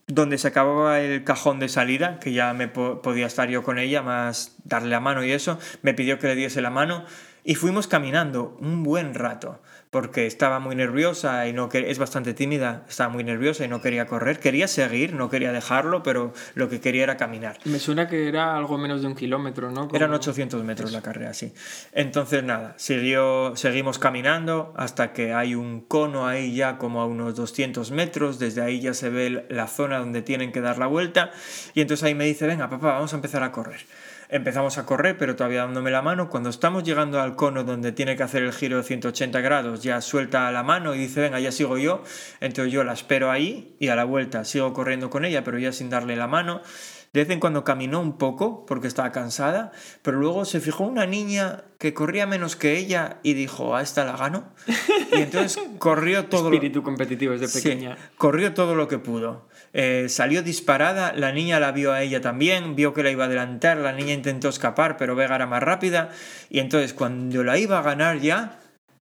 donde 0.06 0.38
se 0.38 0.48
acababa 0.48 1.00
el 1.00 1.22
cajón 1.22 1.60
de 1.60 1.68
salida, 1.68 2.18
que 2.18 2.32
ya 2.32 2.52
me 2.52 2.66
po- 2.66 3.00
podía 3.00 3.26
estar 3.26 3.48
yo 3.48 3.62
con 3.62 3.78
ella, 3.78 4.02
más 4.02 4.56
darle 4.64 4.88
la 4.88 4.98
mano 4.98 5.24
y 5.24 5.30
eso, 5.30 5.58
me 5.82 5.94
pidió 5.94 6.18
que 6.18 6.26
le 6.26 6.34
diese 6.34 6.60
la 6.60 6.70
mano 6.70 7.04
y 7.44 7.54
fuimos 7.54 7.86
caminando 7.86 8.56
un 8.60 8.82
buen 8.82 9.14
rato, 9.14 9.62
porque 9.90 10.26
estaba 10.26 10.60
muy 10.60 10.76
nerviosa 10.76 11.48
y 11.48 11.52
no 11.52 11.68
es 11.72 11.98
bastante 11.98 12.32
tímida, 12.32 12.84
estaba 12.88 13.10
muy 13.10 13.24
nerviosa 13.24 13.64
y 13.64 13.68
no 13.68 13.82
quería 13.82 14.06
correr, 14.06 14.38
quería 14.38 14.68
seguir, 14.68 15.14
no 15.14 15.28
quería 15.28 15.50
dejarlo, 15.50 16.04
pero 16.04 16.32
lo 16.54 16.68
que 16.68 16.80
quería 16.80 17.02
era 17.02 17.16
caminar. 17.16 17.58
Me 17.64 17.80
suena 17.80 18.08
que 18.08 18.28
era 18.28 18.56
algo 18.56 18.78
menos 18.78 19.00
de 19.02 19.08
un 19.08 19.16
kilómetro, 19.16 19.70
¿no? 19.72 19.88
Como- 19.88 19.96
Eran 19.96 20.14
800 20.14 20.62
metros 20.62 20.92
la 20.92 21.02
carrera, 21.02 21.34
sí. 21.34 21.52
Entonces, 21.92 22.44
nada, 22.44 22.74
siguió, 22.76 23.56
seguimos 23.56 23.98
caminando 23.98 24.72
hasta 24.76 25.12
que 25.12 25.34
hay 25.34 25.56
un 25.56 25.80
cono 25.80 26.28
ahí 26.28 26.54
ya 26.54 26.78
como 26.78 27.00
a 27.00 27.06
unos 27.06 27.34
200 27.34 27.90
metros. 27.90 28.38
Desde 28.38 28.62
ahí 28.62 28.80
ya 28.80 28.94
se 28.94 29.10
ve 29.10 29.44
la 29.48 29.66
zona 29.66 29.98
donde 29.98 30.22
tienen 30.22 30.52
que 30.52 30.60
dar 30.60 30.78
la 30.78 30.86
vuelta. 30.86 31.32
Y 31.74 31.80
entonces 31.80 32.04
ahí 32.04 32.14
me 32.14 32.26
dice, 32.26 32.46
venga, 32.46 32.70
papá, 32.70 32.92
vamos 32.92 33.12
a 33.12 33.16
empezar 33.16 33.42
a 33.42 33.50
correr. 33.50 33.80
Empezamos 34.32 34.78
a 34.78 34.86
correr, 34.86 35.18
pero 35.18 35.34
todavía 35.34 35.62
dándome 35.62 35.90
la 35.90 36.02
mano. 36.02 36.30
Cuando 36.30 36.50
estamos 36.50 36.84
llegando 36.84 37.20
al 37.20 37.34
cono 37.34 37.64
donde 37.64 37.90
tiene 37.90 38.16
que 38.16 38.22
hacer 38.22 38.42
el 38.44 38.52
giro 38.52 38.76
de 38.76 38.84
180 38.84 39.40
grados, 39.40 39.82
ya 39.82 40.00
suelta 40.00 40.50
la 40.52 40.62
mano 40.62 40.94
y 40.94 40.98
dice, 40.98 41.20
venga, 41.20 41.40
ya 41.40 41.50
sigo 41.50 41.78
yo. 41.78 42.04
Entonces 42.40 42.72
yo 42.72 42.84
la 42.84 42.92
espero 42.92 43.30
ahí 43.30 43.74
y 43.80 43.88
a 43.88 43.96
la 43.96 44.04
vuelta 44.04 44.44
sigo 44.44 44.72
corriendo 44.72 45.10
con 45.10 45.24
ella, 45.24 45.42
pero 45.42 45.58
ya 45.58 45.72
sin 45.72 45.90
darle 45.90 46.14
la 46.14 46.28
mano. 46.28 46.62
De 47.12 47.24
vez 47.24 47.30
en 47.30 47.40
cuando 47.40 47.64
caminó 47.64 47.98
un 48.00 48.18
poco 48.18 48.64
porque 48.66 48.86
estaba 48.86 49.10
cansada, 49.10 49.72
pero 50.02 50.18
luego 50.20 50.44
se 50.44 50.60
fijó 50.60 50.84
una 50.84 51.06
niña 51.06 51.64
que 51.80 51.92
corría 51.92 52.24
menos 52.24 52.54
que 52.54 52.78
ella 52.78 53.16
y 53.24 53.34
dijo, 53.34 53.74
a 53.74 53.82
esta 53.82 54.04
la 54.04 54.16
gano. 54.16 54.44
Y 55.12 55.22
entonces 55.22 55.60
corrió 55.80 56.26
todo 56.26 56.50
lo... 56.50 56.54
Espíritu 56.54 56.84
competitivo 56.84 57.32
desde 57.32 57.48
Sí, 57.48 57.68
pequeña. 57.68 57.98
corrió 58.16 58.54
todo 58.54 58.76
lo 58.76 58.86
que 58.86 58.98
pudo. 58.98 59.48
Eh, 59.72 60.06
salió 60.08 60.42
disparada, 60.42 61.12
la 61.12 61.32
niña 61.32 61.60
la 61.60 61.72
vio 61.72 61.92
a 61.92 62.02
ella 62.02 62.20
también, 62.20 62.74
vio 62.74 62.92
que 62.92 63.02
la 63.02 63.10
iba 63.10 63.24
a 63.24 63.26
adelantar, 63.26 63.76
la 63.76 63.92
niña 63.92 64.12
intentó 64.12 64.48
escapar, 64.48 64.96
pero 64.96 65.14
Vega 65.14 65.36
era 65.36 65.46
más 65.46 65.62
rápida. 65.62 66.10
Y 66.48 66.58
entonces 66.58 66.92
cuando 66.92 67.44
la 67.44 67.58
iba 67.58 67.78
a 67.78 67.82
ganar 67.82 68.18
ya, 68.18 68.60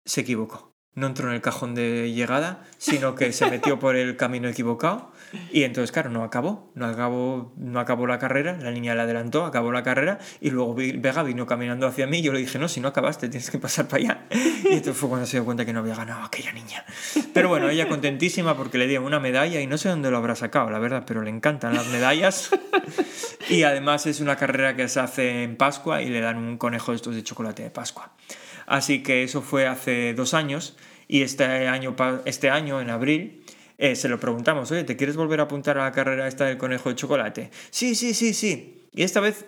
se 0.05 0.23
equivocó. 0.23 0.73
No 0.95 1.07
entró 1.07 1.29
en 1.29 1.35
el 1.35 1.41
cajón 1.41 1.75
de 1.75 2.13
llegada, 2.13 2.65
sino 2.79 3.15
que 3.15 3.33
se 3.33 3.49
metió 3.49 3.79
por 3.79 3.95
el 3.95 4.17
camino 4.17 4.49
equivocado. 4.49 5.13
Y 5.53 5.63
entonces, 5.63 5.93
claro, 5.93 6.11
no 6.11 6.25
acabó, 6.25 6.71
no 6.75 6.87
acabó, 6.87 7.53
no 7.57 7.81
acabó 7.81 8.07
la 8.07 8.19
carrera, 8.19 8.59
la 8.61 8.71
niña 8.71 8.95
la 8.95 9.05
adelantó, 9.05 9.45
acabó 9.45 9.73
la 9.73 9.83
carrera 9.83 10.19
y 10.41 10.51
luego 10.51 10.75
Vega 10.75 11.23
vino 11.23 11.47
caminando 11.47 11.87
hacia 11.87 12.07
mí 12.07 12.19
y 12.19 12.23
yo 12.23 12.33
le 12.33 12.41
dije, 12.41 12.59
no, 12.59 12.69
si 12.69 12.81
no 12.81 12.89
acabaste, 12.89 13.29
tienes 13.29 13.51
que 13.51 13.59
pasar 13.59 13.87
para 13.87 14.03
allá. 14.03 14.27
Y 14.31 14.75
entonces 14.75 14.97
fue 14.97 15.09
cuando 15.09 15.27
se 15.27 15.37
dio 15.37 15.45
cuenta 15.45 15.65
que 15.65 15.73
no 15.73 15.81
había 15.81 15.95
ganado 15.95 16.25
aquella 16.25 16.53
niña. 16.53 16.85
Pero 17.33 17.49
bueno, 17.49 17.69
ella 17.69 17.89
contentísima 17.89 18.57
porque 18.57 18.79
le 18.79 18.87
dieron 18.87 19.07
una 19.07 19.21
medalla 19.21 19.61
y 19.61 19.67
no 19.67 19.79
sé 19.79 19.89
dónde 19.89 20.11
lo 20.11 20.17
habrá 20.17 20.35
sacado, 20.35 20.71
la 20.71 20.79
verdad, 20.79 21.05
pero 21.07 21.23
le 21.23 21.31
encantan 21.31 21.75
las 21.75 21.87
medallas. 21.89 22.51
Y 23.49 23.65
además 23.65 24.07
es 24.07 24.21
una 24.21 24.37
carrera 24.37 24.77
que 24.77 24.89
se 24.89 25.01
hace 25.01 25.43
en 25.43 25.57
Pascua 25.57 26.03
y 26.03 26.09
le 26.09 26.21
dan 26.21 26.37
un 26.37 26.57
conejo 26.57 26.93
de 26.93 26.97
estos 26.97 27.15
de 27.15 27.25
chocolate 27.25 27.65
de 27.65 27.71
Pascua. 27.71 28.13
Así 28.67 29.03
que 29.03 29.25
eso 29.25 29.43
fue 29.43 29.67
hace 29.67 30.15
dos 30.15 30.35
años 30.35 30.77
y 31.09 31.23
este 31.23 31.45
año, 31.45 31.97
este 32.25 32.51
año 32.51 32.81
en 32.81 32.91
abril, 32.91 33.40
eh, 33.81 33.97
se 33.97 34.09
lo 34.09 34.21
preguntamos, 34.21 34.71
oye, 34.71 34.85
¿te 34.85 34.97
quieres 34.97 35.17
volver 35.17 35.41
a 35.41 35.45
apuntar 35.45 35.79
a 35.79 35.85
la 35.85 35.93
carrera 35.93 36.29
esta 36.29 36.45
del 36.45 36.59
conejo 36.59 36.91
de 36.91 36.95
chocolate? 36.97 37.51
Sí, 37.71 37.95
sí, 37.95 38.15
sí, 38.15 38.35
sí. 38.35 38.89
Y 38.93 39.03
esta 39.03 39.21
vez 39.21 39.47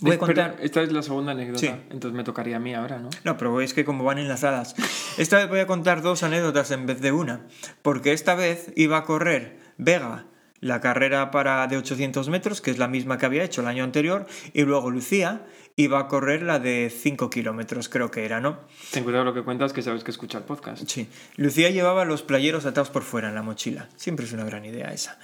voy 0.00 0.12
a 0.12 0.18
contar... 0.18 0.56
esta 0.60 0.80
es 0.82 0.92
la 0.92 1.02
segunda 1.02 1.32
anécdota, 1.32 1.58
Sí. 1.58 1.66
entonces 1.90 2.16
me 2.16 2.24
tocaría 2.24 2.56
a 2.56 2.60
mí 2.60 2.72
ahora, 2.72 2.98
¿no? 2.98 3.10
No, 3.24 3.36
pero 3.36 3.60
es 3.60 3.74
que 3.74 3.84
como 3.84 4.04
van 4.04 4.18
enlazadas. 4.18 4.74
Esta 5.18 5.38
vez 5.38 5.48
voy 5.48 5.58
a 5.60 5.66
contar 5.66 6.02
dos 6.02 6.22
anécdotas 6.22 6.70
en 6.70 6.86
vez 6.86 7.00
de 7.00 7.12
una. 7.12 7.46
Porque 7.82 8.12
esta 8.12 8.34
vez 8.34 8.72
iba 8.76 8.96
a 8.98 9.04
correr 9.04 9.58
Vega 9.76 10.26
la 10.62 10.80
carrera 10.80 11.30
para 11.30 11.66
de 11.66 11.76
800 11.76 12.28
metros, 12.30 12.60
que 12.60 12.70
es 12.70 12.78
la 12.78 12.88
misma 12.88 13.18
que 13.18 13.26
había 13.26 13.42
hecho 13.42 13.60
el 13.60 13.66
año 13.66 13.84
anterior, 13.84 14.26
y 14.54 14.62
luego 14.62 14.90
Lucía 14.90 15.44
iba 15.76 15.98
a 15.98 16.06
correr 16.06 16.42
la 16.42 16.60
de 16.60 16.90
5 16.90 17.28
kilómetros, 17.30 17.88
creo 17.88 18.10
que 18.10 18.24
era, 18.24 18.40
¿no? 18.40 18.60
Ten 18.92 19.02
cuidado 19.02 19.24
lo 19.24 19.34
que 19.34 19.42
cuentas, 19.42 19.72
que 19.72 19.82
sabes 19.82 20.04
que 20.04 20.12
escuchar 20.12 20.46
podcast. 20.46 20.88
Sí. 20.88 21.08
Lucía 21.36 21.70
llevaba 21.70 22.04
los 22.04 22.22
playeros 22.22 22.64
atados 22.64 22.90
por 22.90 23.02
fuera 23.02 23.28
en 23.28 23.34
la 23.34 23.42
mochila. 23.42 23.88
Siempre 23.96 24.24
es 24.24 24.32
una 24.32 24.44
gran 24.44 24.64
idea 24.64 24.92
esa. 24.92 25.18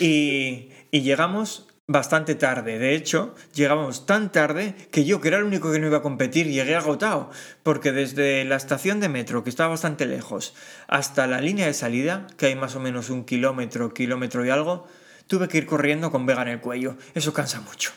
Y, 0.00 0.70
y 0.90 1.02
llegamos 1.02 1.69
bastante 1.90 2.36
tarde. 2.36 2.78
De 2.78 2.94
hecho, 2.94 3.34
llegamos 3.52 4.06
tan 4.06 4.30
tarde 4.30 4.76
que 4.92 5.04
yo, 5.04 5.20
que 5.20 5.26
era 5.26 5.38
el 5.38 5.44
único 5.44 5.72
que 5.72 5.80
no 5.80 5.88
iba 5.88 5.98
a 5.98 6.02
competir, 6.02 6.46
llegué 6.46 6.76
agotado. 6.76 7.30
Porque 7.64 7.90
desde 7.90 8.44
la 8.44 8.54
estación 8.54 9.00
de 9.00 9.08
metro, 9.08 9.42
que 9.42 9.50
estaba 9.50 9.70
bastante 9.70 10.06
lejos, 10.06 10.54
hasta 10.86 11.26
la 11.26 11.40
línea 11.40 11.66
de 11.66 11.74
salida, 11.74 12.28
que 12.36 12.46
hay 12.46 12.54
más 12.54 12.76
o 12.76 12.80
menos 12.80 13.10
un 13.10 13.24
kilómetro, 13.24 13.92
kilómetro 13.92 14.46
y 14.46 14.50
algo, 14.50 14.86
tuve 15.26 15.48
que 15.48 15.58
ir 15.58 15.66
corriendo 15.66 16.12
con 16.12 16.26
Vega 16.26 16.42
en 16.42 16.48
el 16.48 16.60
cuello. 16.60 16.96
Eso 17.14 17.32
cansa 17.32 17.60
mucho. 17.60 17.90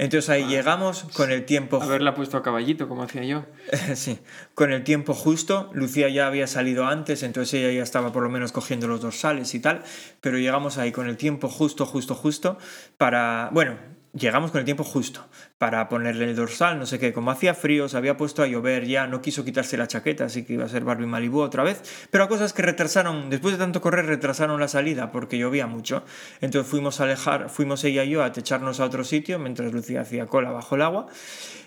Entonces 0.00 0.30
ahí 0.30 0.46
llegamos 0.46 1.04
con 1.14 1.30
el 1.30 1.44
tiempo 1.44 1.82
Haberla 1.82 2.14
puesto 2.14 2.38
a 2.38 2.42
caballito, 2.42 2.88
como 2.88 3.02
hacía 3.02 3.22
yo. 3.22 3.44
Sí, 3.94 4.18
con 4.54 4.72
el 4.72 4.82
tiempo 4.82 5.12
justo, 5.12 5.70
Lucía 5.74 6.08
ya 6.08 6.26
había 6.26 6.46
salido 6.46 6.86
antes, 6.86 7.22
entonces 7.22 7.52
ella 7.52 7.70
ya 7.70 7.82
estaba 7.82 8.10
por 8.10 8.22
lo 8.22 8.30
menos 8.30 8.50
cogiendo 8.50 8.88
los 8.88 9.02
dorsales 9.02 9.54
y 9.54 9.60
tal, 9.60 9.82
pero 10.22 10.38
llegamos 10.38 10.78
ahí 10.78 10.90
con 10.90 11.06
el 11.06 11.18
tiempo 11.18 11.48
justo, 11.48 11.84
justo, 11.84 12.14
justo 12.14 12.56
para, 12.96 13.50
bueno, 13.52 13.76
llegamos 14.14 14.50
con 14.50 14.60
el 14.60 14.64
tiempo 14.64 14.84
justo 14.84 15.28
para 15.60 15.90
ponerle 15.90 16.24
el 16.24 16.34
dorsal, 16.34 16.78
no 16.78 16.86
sé 16.86 16.98
qué, 16.98 17.12
como 17.12 17.30
hacía 17.30 17.52
frío, 17.52 17.86
se 17.86 17.98
había 17.98 18.16
puesto 18.16 18.42
a 18.42 18.46
llover 18.46 18.86
ya, 18.86 19.06
no 19.06 19.20
quiso 19.20 19.44
quitarse 19.44 19.76
la 19.76 19.86
chaqueta, 19.86 20.24
así 20.24 20.42
que 20.42 20.54
iba 20.54 20.64
a 20.64 20.68
ser 20.70 20.84
Barbie 20.84 21.04
Malibu 21.04 21.40
otra 21.40 21.62
vez, 21.62 21.82
pero 22.10 22.30
cosas 22.30 22.54
que 22.54 22.62
retrasaron, 22.62 23.28
después 23.28 23.52
de 23.52 23.58
tanto 23.58 23.82
correr, 23.82 24.06
retrasaron 24.06 24.58
la 24.58 24.68
salida 24.68 25.12
porque 25.12 25.36
llovía 25.36 25.66
mucho, 25.66 26.02
entonces 26.40 26.70
fuimos 26.70 27.02
a 27.02 27.04
alejar, 27.04 27.50
fuimos 27.50 27.84
ella 27.84 28.04
y 28.04 28.08
yo 28.08 28.24
a 28.24 28.32
techarnos 28.32 28.80
a 28.80 28.86
otro 28.86 29.04
sitio 29.04 29.38
mientras 29.38 29.70
Lucía 29.70 30.00
hacía 30.00 30.24
cola 30.28 30.50
bajo 30.50 30.76
el 30.76 30.80
agua. 30.80 31.08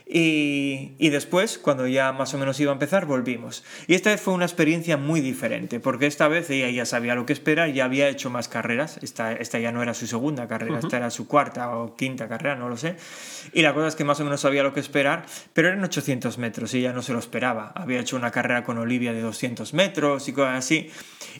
Y, 0.05 0.91
y 0.99 1.09
después, 1.09 1.57
cuando 1.57 1.87
ya 1.87 2.11
más 2.11 2.33
o 2.33 2.37
menos 2.37 2.59
iba 2.59 2.71
a 2.71 2.73
empezar, 2.73 3.05
volvimos. 3.05 3.63
Y 3.87 3.95
esta 3.95 4.09
vez 4.09 4.19
fue 4.19 4.33
una 4.33 4.45
experiencia 4.45 4.97
muy 4.97 5.21
diferente, 5.21 5.79
porque 5.79 6.07
esta 6.07 6.27
vez 6.27 6.49
ella 6.49 6.69
ya 6.69 6.85
sabía 6.85 7.15
lo 7.15 7.25
que 7.25 7.33
esperar, 7.33 7.71
ya 7.71 7.85
había 7.85 8.09
hecho 8.09 8.29
más 8.29 8.49
carreras. 8.49 8.99
Esta, 9.01 9.33
esta 9.33 9.59
ya 9.59 9.71
no 9.71 9.81
era 9.81 9.93
su 9.93 10.05
segunda 10.05 10.47
carrera, 10.47 10.79
esta 10.79 10.97
era 10.97 11.09
su 11.09 11.27
cuarta 11.27 11.77
o 11.77 11.95
quinta 11.95 12.27
carrera, 12.27 12.55
no 12.55 12.67
lo 12.67 12.77
sé. 12.77 12.97
Y 13.53 13.61
la 13.61 13.73
cosa 13.73 13.82
que 13.95 14.03
más 14.03 14.19
o 14.19 14.23
menos 14.23 14.41
sabía 14.41 14.63
lo 14.63 14.73
que 14.73 14.79
esperar, 14.79 15.25
pero 15.53 15.67
eran 15.67 15.83
800 15.83 16.37
metros 16.37 16.73
y 16.73 16.79
ella 16.79 16.93
no 16.93 17.01
se 17.01 17.13
lo 17.13 17.19
esperaba. 17.19 17.71
Había 17.75 17.99
hecho 17.99 18.15
una 18.15 18.31
carrera 18.31 18.63
con 18.63 18.77
Olivia 18.77 19.13
de 19.13 19.21
200 19.21 19.73
metros 19.73 20.27
y 20.27 20.33
cosas 20.33 20.57
así. 20.57 20.91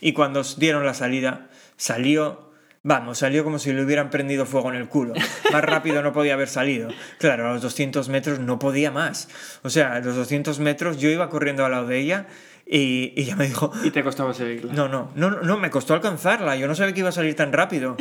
Y 0.02 0.14
cuando 0.14 0.44
dieron 0.58 0.86
la 0.86 0.94
salida, 0.94 1.50
salió 1.78 2.54
Vamos, 2.86 3.20
salió 3.20 3.46
como 3.46 3.60
si 3.60 3.72
le 3.72 3.82
hubieran 3.82 4.10
prendido 4.10 4.46
fuego 4.46 4.70
en 4.70 4.76
el 4.76 4.89
culo. 4.89 5.14
Más 5.54 5.64
rápido 5.64 6.04
no 6.04 6.12
podía 6.12 6.34
haber 6.34 6.50
salido. 6.50 6.89
Claro, 7.18 7.48
a 7.48 7.54
los 7.54 7.62
200 7.62 8.10
metros 8.10 8.39
no 8.39 8.60
podía 8.60 8.91
más. 8.91 9.30
O 9.64 9.70
sea, 9.70 9.94
a 9.94 10.00
los 10.02 10.18
200 10.18 10.60
metros 10.60 10.98
yo 10.98 11.10
iba 11.10 11.30
corriendo 11.30 11.64
al 11.64 11.72
lado 11.72 11.88
de 11.88 12.00
ella 12.00 12.28
y, 12.66 13.14
y 13.16 13.24
ella 13.24 13.36
me 13.36 13.47
dijo, 13.47 13.72
Y 13.84 13.91
te 13.91 14.03
costaba 14.03 14.34
seguirla. 14.34 14.74
no, 14.74 14.88
no, 14.88 15.11
no, 15.16 15.30
no, 15.30 15.57
me 15.57 15.70
costó 15.70 15.93
alcanzarla. 15.93 16.55
Yo 16.55 16.68
no 16.68 16.76
sabía 16.76 16.93
que 16.93 17.01
iba 17.01 17.09
a 17.09 17.14
salir 17.14 17.36
tan 17.36 17.51
rápido. 17.51 17.97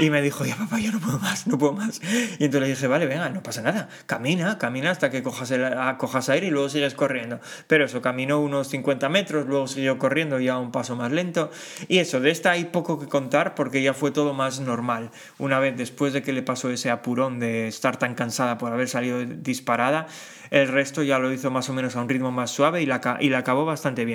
Y 0.00 0.10
me 0.10 0.22
dijo, 0.22 0.44
ya 0.44 0.56
papá, 0.56 0.78
yo 0.78 0.92
no 0.92 1.00
puedo 1.00 1.18
más, 1.18 1.46
no 1.46 1.58
puedo 1.58 1.72
más. 1.72 2.00
Y 2.38 2.44
entonces 2.44 2.60
le 2.60 2.68
dije, 2.68 2.86
vale, 2.86 3.06
venga, 3.06 3.28
no 3.30 3.42
pasa 3.42 3.62
nada. 3.62 3.88
Camina, 4.06 4.56
camina 4.58 4.90
hasta 4.90 5.10
que 5.10 5.22
cojas, 5.22 5.50
el, 5.50 5.64
cojas 5.98 6.28
aire 6.28 6.46
y 6.46 6.50
luego 6.50 6.68
sigues 6.68 6.94
corriendo. 6.94 7.40
Pero 7.66 7.84
eso, 7.84 8.00
caminó 8.00 8.40
unos 8.40 8.68
50 8.68 9.08
metros, 9.08 9.46
luego 9.46 9.66
siguió 9.66 9.98
corriendo 9.98 10.38
ya 10.40 10.54
a 10.54 10.58
un 10.58 10.72
paso 10.72 10.96
más 10.96 11.12
lento. 11.12 11.50
Y 11.88 11.98
eso, 11.98 12.20
de 12.20 12.30
esta 12.30 12.52
hay 12.52 12.66
poco 12.66 12.98
que 12.98 13.08
contar 13.08 13.54
porque 13.54 13.82
ya 13.82 13.92
fue 13.92 14.10
todo 14.10 14.34
más 14.34 14.60
normal. 14.60 15.10
Una 15.38 15.58
vez 15.58 15.76
después 15.76 16.12
de 16.12 16.22
que 16.22 16.32
le 16.32 16.42
pasó 16.42 16.70
ese 16.70 16.90
apurón 16.90 17.40
de 17.40 17.68
estar 17.68 17.98
tan 17.98 18.14
cansada 18.14 18.56
por 18.56 18.72
haber 18.72 18.88
salido 18.88 19.24
disparada, 19.24 20.06
el 20.50 20.68
resto 20.68 21.02
ya 21.02 21.18
lo 21.18 21.32
hizo 21.32 21.50
más 21.50 21.68
o 21.68 21.74
menos 21.74 21.96
a 21.96 22.00
un 22.00 22.08
ritmo 22.08 22.30
más 22.30 22.50
suave 22.50 22.82
y 22.82 22.86
la, 22.86 23.18
y 23.20 23.28
la 23.28 23.38
acabó 23.38 23.64
bastante 23.64 24.04
bien. 24.04 24.07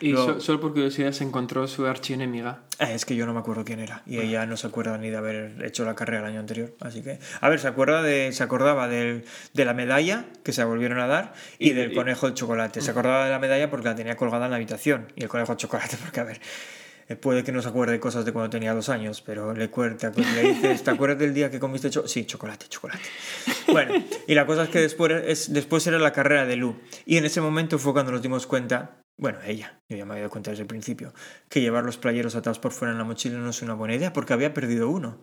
Y 0.00 0.12
Luego- 0.12 0.34
so- 0.34 0.40
solo 0.40 0.60
por 0.60 0.72
curiosidad 0.72 1.12
se 1.12 1.24
encontró 1.24 1.66
su 1.66 1.86
archienemiga. 1.86 2.62
Ah, 2.78 2.90
Es 2.92 3.04
que 3.04 3.14
yo 3.16 3.26
no 3.26 3.34
me 3.34 3.40
acuerdo 3.40 3.64
quién 3.64 3.80
era. 3.80 4.02
Y 4.06 4.18
ella 4.18 4.46
no 4.46 4.56
se 4.56 4.66
acuerda 4.66 4.96
ni 4.98 5.10
de 5.10 5.16
haber 5.16 5.62
hecho 5.64 5.84
la 5.84 5.94
carrera 5.94 6.20
el 6.20 6.26
año 6.32 6.40
anterior. 6.40 6.74
Así 6.80 7.02
que. 7.02 7.18
A 7.40 7.48
ver, 7.48 7.60
se 7.60 7.68
acuerda 7.68 8.02
de. 8.02 8.32
Se 8.32 8.42
acordaba 8.42 8.88
del, 8.88 9.24
de 9.52 9.64
la 9.64 9.74
medalla 9.74 10.24
que 10.42 10.52
se 10.52 10.64
volvieron 10.64 10.98
a 11.00 11.06
dar 11.06 11.34
y, 11.58 11.70
Y- 11.70 11.72
del 11.74 11.92
y- 11.92 11.94
conejo 11.94 12.28
de 12.28 12.34
chocolate. 12.34 12.80
Se 12.80 12.90
acordaba 12.90 13.24
de 13.24 13.30
la 13.30 13.38
medalla 13.38 13.68
porque 13.70 13.88
la 13.88 13.94
tenía 13.96 14.16
colgada 14.16 14.46
en 14.46 14.50
la 14.52 14.56
habitación. 14.56 15.12
Y 15.16 15.22
el 15.24 15.28
conejo 15.28 15.52
de 15.52 15.58
chocolate, 15.58 15.96
porque 16.02 16.20
a 16.20 16.24
ver. 16.24 16.40
eh, 17.08 17.16
Puede 17.16 17.42
que 17.44 17.50
no 17.52 17.60
se 17.60 17.68
acuerde 17.68 17.92
de 17.94 18.00
cosas 18.00 18.24
de 18.24 18.32
cuando 18.32 18.48
tenía 18.50 18.72
dos 18.72 18.88
años, 18.88 19.20
pero 19.20 19.52
le, 19.52 19.68
cuer- 19.70 19.98
te, 19.98 20.06
acu- 20.06 20.24
le 20.34 20.42
dices, 20.54 20.82
¿te 20.84 20.90
acuerdas 20.90 21.18
del 21.18 21.34
día 21.34 21.50
que 21.50 21.58
comiste 21.58 21.90
chocolate? 21.90 22.12
Sí, 22.12 22.24
chocolate, 22.24 22.66
chocolate. 22.68 23.02
Bueno, 23.66 23.94
y 24.26 24.34
la 24.34 24.46
cosa 24.46 24.62
es 24.64 24.68
que 24.70 24.80
después, 24.80 25.12
es, 25.26 25.52
después 25.52 25.86
era 25.88 25.98
la 25.98 26.12
carrera 26.12 26.46
de 26.46 26.56
Lu. 26.56 26.76
Y 27.04 27.16
en 27.18 27.24
ese 27.24 27.40
momento 27.40 27.78
fue 27.78 27.92
cuando 27.92 28.12
nos 28.12 28.22
dimos 28.22 28.46
cuenta 28.46 29.02
bueno, 29.20 29.38
ella, 29.44 29.74
yo 29.90 29.98
ya 29.98 30.06
me 30.06 30.12
había 30.12 30.22
dado 30.22 30.30
cuenta 30.30 30.50
desde 30.50 30.62
el 30.62 30.66
principio, 30.66 31.12
que 31.50 31.60
llevar 31.60 31.84
los 31.84 31.98
playeros 31.98 32.34
atados 32.36 32.58
por 32.58 32.72
fuera 32.72 32.92
en 32.92 32.96
la 32.98 33.04
mochila 33.04 33.36
no 33.36 33.50
es 33.50 33.60
una 33.60 33.74
buena 33.74 33.94
idea 33.94 34.14
porque 34.14 34.32
había 34.32 34.54
perdido 34.54 34.88
uno. 34.88 35.18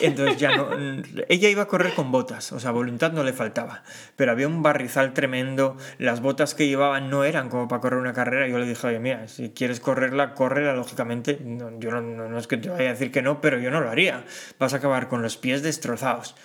Entonces 0.00 0.38
ya 0.38 0.56
no. 0.56 0.68
Ella 1.28 1.48
iba 1.48 1.62
a 1.62 1.66
correr 1.66 1.92
con 1.94 2.12
botas, 2.12 2.52
o 2.52 2.60
sea, 2.60 2.70
voluntad 2.70 3.12
no 3.12 3.24
le 3.24 3.32
faltaba. 3.32 3.82
Pero 4.14 4.30
había 4.30 4.46
un 4.46 4.62
barrizal 4.62 5.12
tremendo, 5.12 5.76
las 5.98 6.20
botas 6.20 6.54
que 6.54 6.68
llevaban 6.68 7.10
no 7.10 7.24
eran 7.24 7.48
como 7.48 7.66
para 7.66 7.80
correr 7.80 7.98
una 7.98 8.12
carrera. 8.12 8.46
Yo 8.46 8.58
le 8.58 8.66
dije, 8.66 8.86
oye, 8.86 9.00
mira, 9.00 9.26
si 9.26 9.50
quieres 9.50 9.80
correrla, 9.80 10.34
córrela, 10.34 10.72
lógicamente. 10.74 11.40
No, 11.44 11.80
yo 11.80 11.90
no, 11.90 12.00
no, 12.00 12.28
no 12.28 12.38
es 12.38 12.46
que 12.46 12.58
te 12.58 12.68
vaya 12.68 12.90
a 12.90 12.92
decir 12.92 13.10
que 13.10 13.22
no, 13.22 13.40
pero 13.40 13.58
yo 13.58 13.72
no 13.72 13.80
lo 13.80 13.90
haría. 13.90 14.24
Vas 14.60 14.72
a 14.72 14.76
acabar 14.76 15.08
con 15.08 15.20
los 15.20 15.36
pies 15.36 15.64
destrozados. 15.64 16.36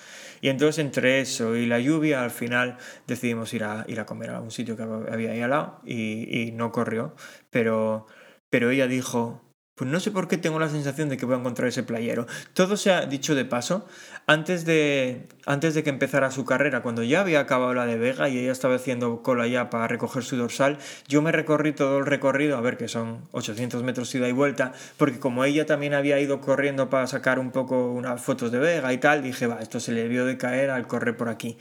Y 0.42 0.50
entonces 0.50 0.84
entre 0.84 1.22
eso 1.22 1.56
y 1.56 1.66
la 1.66 1.80
lluvia 1.80 2.24
al 2.24 2.32
final 2.32 2.78
decidimos 3.08 3.54
ir 3.54 3.64
a, 3.64 3.86
ir 3.88 4.00
a 4.00 4.06
comer 4.06 4.32
a 4.32 4.42
un 4.42 4.52
sitio 4.52 4.76
que 4.78 4.84
había 4.84 5.32
ahí 5.32 5.42
al 5.42 5.50
lado 5.50 5.82
y, 5.86 6.42
y 6.42 6.52
no 6.52 6.72
corrió. 6.72 7.16
Pero, 7.50 8.08
pero 8.50 8.70
ella 8.70 8.88
dijo, 8.88 9.47
pues 9.78 9.88
no 9.92 10.00
sé 10.00 10.10
por 10.10 10.28
qué 10.28 10.38
tengo 10.38 10.58
la 10.58 10.70
sensación 10.70 11.08
de 11.08 11.18
que 11.18 11.28
voy 11.28 11.36
a 11.36 11.38
encontrar 11.38 11.68
ese 11.68 11.84
playero. 11.84 12.26
Todo 12.54 12.78
se 12.78 12.92
ha 12.92 13.06
dicho 13.06 13.36
de 13.36 13.46
paso, 13.46 13.86
antes 14.26 14.66
de, 14.66 15.28
antes 15.46 15.76
de 15.76 15.84
que 15.84 15.92
empezara 15.92 16.32
su 16.32 16.46
carrera, 16.46 16.82
cuando 16.82 17.04
ya 17.04 17.22
había 17.22 17.42
acabado 17.42 17.76
la 17.76 17.86
de 17.86 17.96
Vega 17.96 18.28
y 18.28 18.40
ella 18.40 18.52
estaba 18.52 18.74
haciendo 18.74 19.22
cola 19.22 19.46
ya 19.46 19.70
para 19.70 19.88
recoger 19.88 20.24
su 20.24 20.36
dorsal, 20.36 20.80
yo 21.08 21.22
me 21.22 21.32
recorrí 21.32 21.74
todo 21.74 22.00
el 22.00 22.08
recorrido, 22.08 22.58
a 22.58 22.62
ver 22.62 22.76
que 22.78 22.88
son 22.88 23.22
800 23.34 23.84
metros 23.84 24.14
ida 24.16 24.28
y 24.28 24.32
vuelta, 24.32 24.74
porque 24.98 25.20
como 25.20 25.46
ella 25.46 25.68
también 25.68 25.94
había 25.94 26.20
ido 26.20 26.42
corriendo 26.42 26.90
para 26.90 27.06
sacar 27.06 27.38
un 27.38 27.52
poco 27.52 27.92
unas 27.92 28.20
fotos 28.20 28.52
de 28.52 28.58
Vega 28.58 28.92
y 28.94 28.98
tal, 28.98 29.22
dije, 29.22 29.46
va, 29.46 29.60
esto 29.60 29.80
se 29.80 29.92
le 29.92 30.02
debió 30.02 30.26
de 30.26 30.38
caer 30.38 30.72
al 30.72 30.88
correr 30.88 31.16
por 31.16 31.30
aquí. 31.30 31.60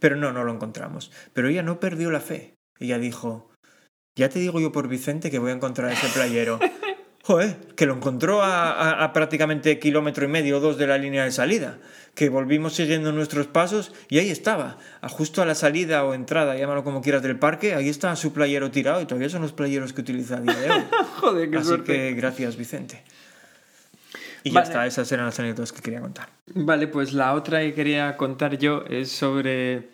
Pero 0.00 0.16
no, 0.16 0.32
no 0.32 0.42
lo 0.42 0.52
encontramos. 0.52 1.12
Pero 1.32 1.46
ella 1.46 1.62
no 1.62 1.78
perdió 1.78 2.10
la 2.10 2.18
fe. 2.18 2.56
Ella 2.80 2.98
dijo, 2.98 3.52
ya 4.18 4.28
te 4.28 4.40
digo 4.40 4.58
yo 4.58 4.72
por 4.72 4.88
Vicente 4.88 5.30
que 5.30 5.38
voy 5.38 5.52
a 5.52 5.54
encontrar 5.54 5.92
ese 5.92 6.08
playero. 6.08 6.58
Joder, 7.24 7.56
que 7.76 7.86
lo 7.86 7.94
encontró 7.94 8.42
a, 8.42 8.72
a, 8.72 9.04
a, 9.04 9.12
prácticamente 9.12 9.78
kilómetro 9.78 10.24
y 10.24 10.28
medio 10.28 10.56
o 10.56 10.60
dos 10.60 10.76
de 10.76 10.88
la 10.88 10.98
línea 10.98 11.24
de 11.24 11.30
salida. 11.30 11.78
Que 12.16 12.28
volvimos 12.28 12.74
siguiendo 12.74 13.12
nuestros 13.12 13.46
pasos 13.46 13.92
y 14.08 14.18
ahí 14.18 14.28
estaba, 14.28 14.76
a 15.00 15.08
justo 15.08 15.40
a 15.40 15.46
la 15.46 15.54
salida 15.54 16.04
o 16.04 16.14
entrada, 16.14 16.56
llámalo 16.56 16.82
como 16.82 17.00
quieras, 17.00 17.22
del 17.22 17.38
parque, 17.38 17.74
ahí 17.74 17.88
está 17.88 18.14
su 18.16 18.32
playero 18.32 18.70
tirado 18.72 19.00
y 19.00 19.06
todavía 19.06 19.28
son 19.28 19.42
los 19.42 19.52
playeros 19.52 19.92
que 19.92 20.00
utiliza 20.00 20.38
a 20.38 20.40
día 20.40 20.54
de 20.54 20.70
hoy. 20.70 20.82
Joder, 21.20 21.50
qué 21.50 21.56
Así 21.58 21.68
suerte. 21.68 21.92
que 21.92 22.12
gracias, 22.14 22.56
Vicente. 22.56 23.02
Y 24.42 24.50
ya 24.50 24.60
está, 24.60 24.84
esas 24.86 25.10
eran 25.12 25.26
las 25.26 25.38
anécdotas 25.38 25.72
que 25.72 25.80
quería 25.80 26.00
contar. 26.00 26.28
Vale, 26.54 26.88
pues 26.88 27.12
la 27.12 27.34
otra 27.34 27.60
que 27.60 27.72
quería 27.72 28.16
contar 28.16 28.58
yo 28.58 28.84
es 28.90 29.12
sobre 29.12 29.90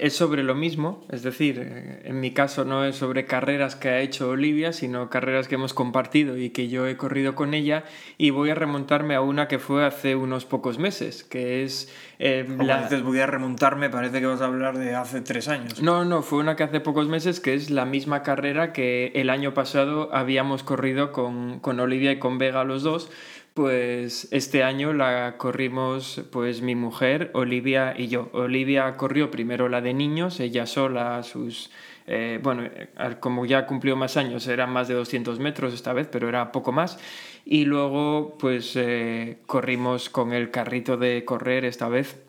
es 0.00 0.14
sobre 0.14 0.42
lo 0.42 0.54
mismo, 0.54 1.04
es 1.10 1.22
decir, 1.22 1.60
eh, 1.64 2.02
en 2.04 2.20
mi 2.20 2.32
caso 2.32 2.64
no 2.64 2.84
es 2.84 2.96
sobre 2.96 3.24
carreras 3.24 3.74
que 3.76 3.88
ha 3.88 4.00
hecho 4.00 4.30
Olivia, 4.30 4.72
sino 4.72 5.08
carreras 5.08 5.48
que 5.48 5.54
hemos 5.54 5.72
compartido 5.74 6.36
y 6.36 6.50
que 6.50 6.68
yo 6.68 6.86
he 6.86 6.96
corrido 6.96 7.34
con 7.34 7.54
ella 7.54 7.84
y 8.18 8.30
voy 8.30 8.50
a 8.50 8.54
remontarme 8.54 9.14
a 9.14 9.20
una 9.20 9.48
que 9.48 9.58
fue 9.58 9.84
hace 9.86 10.14
unos 10.16 10.44
pocos 10.44 10.78
meses, 10.78 11.24
que 11.24 11.64
es 11.64 11.92
eh, 12.18 12.46
la- 12.58 12.82
dices, 12.82 13.02
voy 13.02 13.20
a 13.20 13.26
remontarme, 13.26 13.88
parece 13.90 14.20
que 14.20 14.26
vas 14.26 14.40
a 14.40 14.46
hablar 14.46 14.76
de 14.76 14.94
hace 14.94 15.20
tres 15.20 15.48
años. 15.48 15.80
No, 15.80 16.04
no, 16.04 16.22
fue 16.22 16.38
una 16.40 16.56
que 16.56 16.64
hace 16.64 16.80
pocos 16.80 17.08
meses 17.08 17.40
que 17.40 17.54
es 17.54 17.70
la 17.70 17.84
misma 17.84 18.22
carrera 18.22 18.72
que 18.72 19.12
el 19.14 19.30
año 19.30 19.54
pasado 19.54 20.10
habíamos 20.12 20.62
corrido 20.62 21.12
con, 21.12 21.60
con 21.60 21.80
Olivia 21.80 22.12
y 22.12 22.18
con 22.18 22.38
Vega 22.38 22.64
los 22.64 22.82
dos. 22.82 23.10
Pues 23.58 24.28
este 24.30 24.62
año 24.62 24.92
la 24.92 25.36
corrimos 25.36 26.22
pues 26.30 26.62
mi 26.62 26.76
mujer, 26.76 27.32
Olivia 27.34 27.92
y 27.98 28.06
yo. 28.06 28.30
Olivia 28.32 28.96
corrió 28.96 29.32
primero 29.32 29.68
la 29.68 29.80
de 29.80 29.94
niños, 29.94 30.38
ella 30.38 30.64
sola, 30.64 31.24
sus... 31.24 31.72
eh, 32.06 32.38
bueno, 32.40 32.62
eh, 32.62 32.88
como 33.18 33.46
ya 33.46 33.66
cumplió 33.66 33.96
más 33.96 34.16
años, 34.16 34.46
eran 34.46 34.70
más 34.70 34.86
de 34.86 34.94
200 34.94 35.40
metros 35.40 35.74
esta 35.74 35.92
vez, 35.92 36.06
pero 36.06 36.28
era 36.28 36.52
poco 36.52 36.70
más. 36.70 37.00
Y 37.44 37.64
luego 37.64 38.38
pues 38.38 38.76
eh, 38.76 39.38
corrimos 39.46 40.08
con 40.08 40.32
el 40.32 40.52
carrito 40.52 40.96
de 40.96 41.24
correr 41.24 41.64
esta 41.64 41.88
vez 41.88 42.24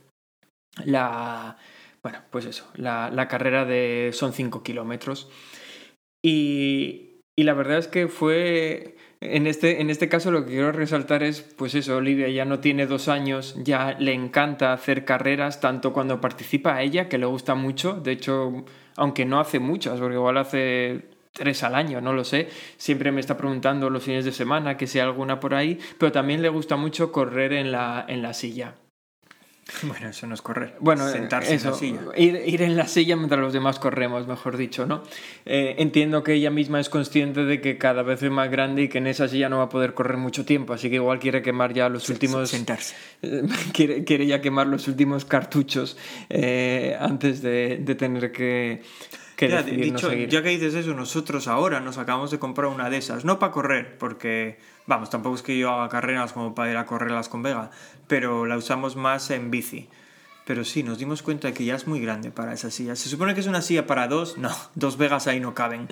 la, 0.83 1.57
bueno, 2.01 2.23
pues 2.31 2.45
eso, 2.45 2.67
la, 2.73 3.11
la 3.11 3.27
carrera 3.27 3.65
de 3.65 4.09
son 4.13 4.33
5 4.33 4.63
kilómetros. 4.63 5.29
Y, 6.25 7.19
y 7.37 7.43
la 7.43 7.53
verdad 7.53 7.77
es 7.77 7.87
que 7.87 8.07
fue, 8.07 8.97
en 9.21 9.47
este, 9.47 9.81
en 9.81 9.89
este 9.89 10.07
caso 10.07 10.31
lo 10.31 10.45
que 10.45 10.51
quiero 10.51 10.71
resaltar 10.71 11.23
es, 11.23 11.41
pues 11.41 11.75
eso, 11.75 11.97
Olivia 11.97 12.29
ya 12.29 12.45
no 12.45 12.59
tiene 12.59 12.85
dos 12.85 13.09
años, 13.09 13.55
ya 13.57 13.97
le 13.99 14.13
encanta 14.13 14.71
hacer 14.71 15.03
carreras, 15.03 15.59
tanto 15.59 15.91
cuando 15.91 16.21
participa 16.21 16.75
a 16.75 16.81
ella, 16.81 17.09
que 17.09 17.17
le 17.17 17.25
gusta 17.25 17.53
mucho, 17.55 17.93
de 17.95 18.13
hecho, 18.13 18.65
aunque 18.95 19.25
no 19.25 19.39
hace 19.39 19.59
muchas, 19.59 19.99
porque 19.99 20.15
igual 20.15 20.37
hace 20.37 21.09
tres 21.33 21.63
al 21.63 21.75
año, 21.75 22.01
no 22.01 22.13
lo 22.13 22.23
sé. 22.23 22.49
Siempre 22.77 23.11
me 23.11 23.19
está 23.19 23.37
preguntando 23.37 23.89
los 23.89 24.03
fines 24.03 24.25
de 24.25 24.31
semana 24.31 24.77
que 24.77 24.87
sea 24.87 25.03
alguna 25.03 25.39
por 25.39 25.53
ahí, 25.53 25.79
pero 25.97 26.11
también 26.11 26.41
le 26.41 26.49
gusta 26.49 26.75
mucho 26.77 27.11
correr 27.11 27.53
en 27.53 27.71
la, 27.71 28.05
en 28.07 28.21
la 28.21 28.33
silla. 28.33 28.75
Bueno, 29.83 30.09
eso 30.09 30.27
no 30.27 30.33
es 30.33 30.41
correr. 30.41 30.75
Bueno, 30.79 31.07
sentarse 31.09 31.53
eso, 31.53 31.67
en 31.67 31.73
la 31.73 31.79
silla. 31.79 31.99
Ir, 32.15 32.41
ir 32.45 32.61
en 32.61 32.75
la 32.75 32.87
silla 32.87 33.15
mientras 33.15 33.39
los 33.39 33.53
demás 33.53 33.79
corremos, 33.79 34.27
mejor 34.27 34.57
dicho, 34.57 34.85
¿no? 34.85 35.03
Eh, 35.45 35.75
entiendo 35.79 36.23
que 36.23 36.33
ella 36.33 36.49
misma 36.49 36.79
es 36.79 36.89
consciente 36.89 37.45
de 37.45 37.61
que 37.61 37.77
cada 37.77 38.03
vez 38.03 38.21
es 38.23 38.31
más 38.31 38.49
grande 38.49 38.83
y 38.83 38.89
que 38.89 38.97
en 38.97 39.07
esa 39.07 39.27
silla 39.27 39.49
no 39.49 39.57
va 39.57 39.65
a 39.65 39.69
poder 39.69 39.93
correr 39.93 40.17
mucho 40.17 40.45
tiempo, 40.45 40.73
así 40.73 40.89
que 40.89 40.95
igual 40.95 41.19
quiere 41.19 41.41
quemar 41.41 41.73
ya 41.73 41.89
los 41.89 42.09
últimos... 42.09 42.49
Sentarse. 42.49 42.95
quiere, 43.73 44.03
quiere 44.03 44.25
ya 44.25 44.41
quemar 44.41 44.67
los 44.67 44.87
últimos 44.87 45.25
cartuchos 45.25 45.97
eh, 46.29 46.97
antes 46.99 47.41
de, 47.41 47.77
de 47.81 47.95
tener 47.95 48.31
que, 48.31 48.81
que 49.39 49.47
Ya, 49.47 49.63
dicho, 49.63 50.09
seguir. 50.09 50.27
ya 50.27 50.43
que 50.43 50.49
dices 50.49 50.73
eso, 50.73 50.93
nosotros 50.93 51.47
ahora 51.47 51.79
nos 51.79 51.97
acabamos 51.97 52.29
de 52.29 52.39
comprar 52.39 52.67
una 52.67 52.89
de 52.89 52.97
esas. 52.97 53.23
No 53.23 53.39
para 53.39 53.53
correr, 53.53 53.97
porque, 53.97 54.59
vamos, 54.85 55.09
tampoco 55.09 55.35
es 55.35 55.41
que 55.41 55.57
yo 55.57 55.71
haga 55.71 55.87
carreras 55.87 56.33
como 56.33 56.53
para 56.53 56.71
ir 56.71 56.75
a 56.75 56.85
correrlas 56.85 57.29
con 57.29 57.41
Vega, 57.41 57.71
pero 58.09 58.45
la 58.45 58.57
usamos 58.57 58.97
más 58.97 59.31
en 59.31 59.49
bici. 59.49 59.87
Pero 60.49 60.65
sí, 60.65 60.81
nos 60.81 60.97
dimos 60.97 61.21
cuenta 61.21 61.47
de 61.47 61.53
que 61.53 61.63
ya 61.63 61.75
es 61.75 61.85
muy 61.85 61.99
grande 61.99 62.31
para 62.31 62.53
esa 62.53 62.71
silla. 62.71 62.95
Se 62.95 63.07
supone 63.07 63.35
que 63.35 63.39
es 63.41 63.45
una 63.45 63.61
silla 63.61 63.85
para 63.85 64.07
dos, 64.07 64.39
no, 64.39 64.49
dos 64.73 64.97
Vegas 64.97 65.27
ahí 65.27 65.39
no 65.39 65.53
caben. 65.53 65.87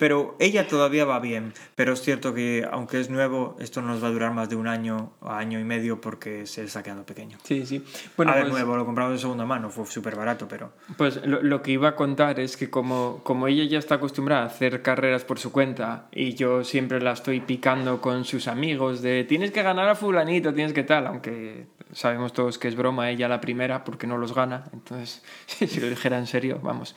Pero 0.00 0.34
ella 0.40 0.66
todavía 0.66 1.04
va 1.04 1.20
bien. 1.20 1.52
Pero 1.76 1.92
es 1.92 2.02
cierto 2.02 2.34
que, 2.34 2.66
aunque 2.72 2.98
es 2.98 3.08
nuevo, 3.08 3.54
esto 3.60 3.80
no 3.82 3.86
nos 3.86 4.02
va 4.02 4.08
a 4.08 4.10
durar 4.10 4.32
más 4.32 4.48
de 4.48 4.56
un 4.56 4.66
año 4.66 5.12
o 5.20 5.28
año 5.28 5.60
y 5.60 5.62
medio 5.62 6.00
porque 6.00 6.44
se 6.46 6.64
está 6.64 6.82
quedando 6.82 7.06
pequeño. 7.06 7.38
Sí, 7.44 7.64
sí. 7.66 7.84
Bueno, 8.16 8.32
a 8.32 8.34
ver, 8.34 8.46
pues- 8.46 8.54
nuevo, 8.54 8.76
lo 8.76 8.84
compramos 8.84 9.12
de 9.12 9.20
segunda 9.20 9.46
mano, 9.46 9.70
fue 9.70 9.86
súper 9.86 10.16
barato, 10.16 10.48
pero... 10.48 10.72
Pues 10.96 11.24
lo, 11.24 11.40
lo 11.40 11.62
que 11.62 11.70
iba 11.70 11.90
a 11.90 11.94
contar 11.94 12.40
es 12.40 12.56
que 12.56 12.68
como, 12.68 13.20
como 13.22 13.46
ella 13.46 13.62
ya 13.62 13.78
está 13.78 13.94
acostumbrada 13.94 14.42
a 14.42 14.46
hacer 14.46 14.82
carreras 14.82 15.24
por 15.24 15.38
su 15.38 15.52
cuenta 15.52 16.08
y 16.10 16.34
yo 16.34 16.64
siempre 16.64 17.00
la 17.00 17.12
estoy 17.12 17.38
picando 17.42 18.00
con 18.00 18.24
sus 18.24 18.48
amigos 18.48 19.02
de 19.02 19.22
tienes 19.22 19.52
que 19.52 19.62
ganar 19.62 19.88
a 19.88 19.94
fulanito, 19.94 20.52
tienes 20.52 20.72
que 20.72 20.82
tal, 20.82 21.06
aunque 21.06 21.68
sabemos 21.92 22.32
todos 22.32 22.58
que 22.58 22.68
es 22.68 22.76
broma 22.76 23.10
ella 23.10 23.28
la 23.28 23.40
primera 23.40 23.84
porque 23.84 23.99
no 24.06 24.18
los 24.18 24.34
gana, 24.34 24.64
entonces 24.72 25.22
si 25.46 25.80
lo 25.80 25.88
dijera 25.88 26.18
en 26.18 26.26
serio, 26.26 26.60
vamos. 26.62 26.94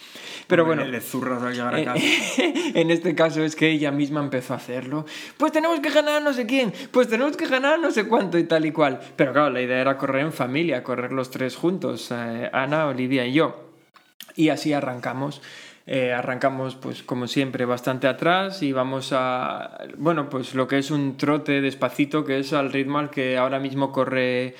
Pero 0.47 0.65
bueno, 0.65 0.83
Le 0.85 1.01
zurras 1.01 1.41
al 1.41 1.53
llegar 1.53 1.75
a 1.75 1.79
eh, 1.79 1.85
casa. 1.85 2.05
en 2.79 2.91
este 2.91 3.15
caso 3.15 3.43
es 3.43 3.55
que 3.55 3.69
ella 3.69 3.91
misma 3.91 4.19
empezó 4.21 4.53
a 4.53 4.57
hacerlo. 4.57 5.05
Pues 5.37 5.51
tenemos 5.51 5.79
que 5.79 5.89
ganar 5.89 6.21
no 6.21 6.33
sé 6.33 6.45
quién, 6.45 6.73
pues 6.91 7.07
tenemos 7.07 7.37
que 7.37 7.47
ganar 7.47 7.79
no 7.79 7.91
sé 7.91 8.07
cuánto 8.07 8.37
y 8.37 8.43
tal 8.43 8.65
y 8.65 8.71
cual. 8.71 8.99
Pero 9.15 9.33
claro, 9.33 9.49
la 9.49 9.61
idea 9.61 9.79
era 9.79 9.97
correr 9.97 10.21
en 10.21 10.33
familia, 10.33 10.83
correr 10.83 11.11
los 11.11 11.29
tres 11.29 11.55
juntos, 11.55 12.09
eh, 12.11 12.49
Ana, 12.51 12.87
Olivia 12.87 13.25
y 13.25 13.33
yo. 13.33 13.69
Y 14.35 14.49
así 14.49 14.73
arrancamos. 14.73 15.41
Eh, 15.85 16.13
arrancamos, 16.13 16.75
pues 16.75 17.03
como 17.03 17.27
siempre, 17.27 17.65
bastante 17.65 18.07
atrás 18.07 18.63
y 18.63 18.71
vamos 18.71 19.11
a, 19.11 19.79
bueno, 19.97 20.29
pues 20.29 20.55
lo 20.55 20.65
que 20.67 20.77
es 20.77 20.91
un 20.91 21.17
trote 21.17 21.59
despacito, 21.59 22.23
que 22.23 22.39
es 22.39 22.53
al 22.53 22.71
ritmo 22.71 22.99
al 22.99 23.09
que 23.09 23.37
ahora 23.37 23.59
mismo 23.59 23.91
corre, 23.91 24.55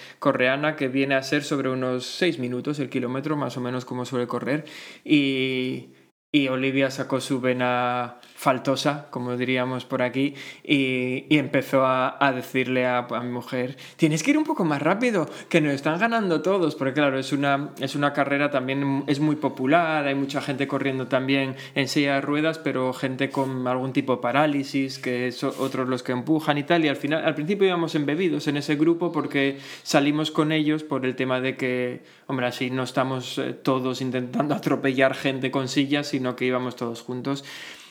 Ana, 0.49 0.76
que 0.76 0.89
viene 0.89 1.15
a 1.15 1.24
ser 1.24 1.43
sobre 1.43 1.69
unos 1.69 2.05
6 2.05 2.39
minutos 2.39 2.80
el 2.80 2.89
kilómetro, 2.89 3.38
más 3.38 3.55
o 3.55 3.61
menos 3.61 3.86
como 3.86 4.03
suele 4.03 4.28
correr. 4.28 4.65
Y, 5.05 5.93
y 6.30 6.49
Olivia 6.49 6.91
sacó 6.91 7.21
su 7.21 7.39
vena 7.39 8.19
faltosa, 8.44 9.08
como 9.10 9.38
diríamos 9.38 9.86
por 9.86 10.02
aquí, 10.02 10.36
y, 10.66 11.26
y 11.30 11.38
empezó 11.38 11.86
a, 11.86 12.32
decirle 12.36 12.86
a, 12.86 13.00
a 13.00 13.22
mi 13.22 13.32
mujer, 13.32 13.78
tienes 13.96 14.22
que 14.22 14.32
ir 14.32 14.38
un 14.38 14.44
poco 14.44 14.66
más 14.66 14.82
rápido, 14.82 15.30
que 15.48 15.62
nos 15.62 15.74
están 15.74 15.98
ganando 15.98 16.41
todos, 16.41 16.76
porque 16.76 16.94
claro, 16.94 17.18
es 17.18 17.32
una, 17.32 17.70
es 17.80 17.96
una 17.96 18.12
carrera 18.12 18.52
también, 18.52 19.06
es 19.08 19.22
muy 19.22 19.38
popular, 19.38 20.06
hay 20.06 20.16
mucha 20.16 20.41
gente 20.41 20.68
corriendo 20.68 21.08
también 21.08 21.56
en 21.74 21.88
silla 21.88 22.16
de 22.16 22.22
ruedas, 22.22 22.60
pero 22.60 22.91
gente 22.91 23.30
con 23.30 23.66
algún 23.66 23.94
tipo 23.94 24.18
de 24.18 24.22
parálisis, 24.22 25.00
que 25.00 25.32
son 25.32 25.54
otros 25.60 25.88
los 25.88 26.04
que 26.04 26.12
empujan 26.12 26.58
y 26.58 26.64
tal, 26.64 26.84
y 26.84 26.89
al 26.89 26.98
final, 26.98 27.24
al 27.24 27.36
principio 27.36 27.68
íbamos 27.68 27.96
embebidos 27.96 28.48
en 28.48 28.58
ese 28.58 28.76
grupo 28.76 29.14
porque 29.14 29.58
salimos 29.84 30.32
con 30.32 30.52
ellos 30.52 30.84
por 30.84 31.06
el 31.06 31.16
tema 31.16 31.39
de 31.39 31.56
que, 31.56 32.04
hombre, 32.28 32.48
así 32.48 32.70
no 32.70 32.84
estamos 32.84 33.38
eh, 33.38 33.54
todos 33.54 34.02
intentando 34.02 34.54
atropellar 34.56 35.16
gente 35.16 35.50
con 35.50 35.70
sillas, 35.70 36.08
sino 36.08 36.36
que 36.36 36.44
íbamos 36.44 36.76
todos 36.76 37.02
juntos. 37.02 37.46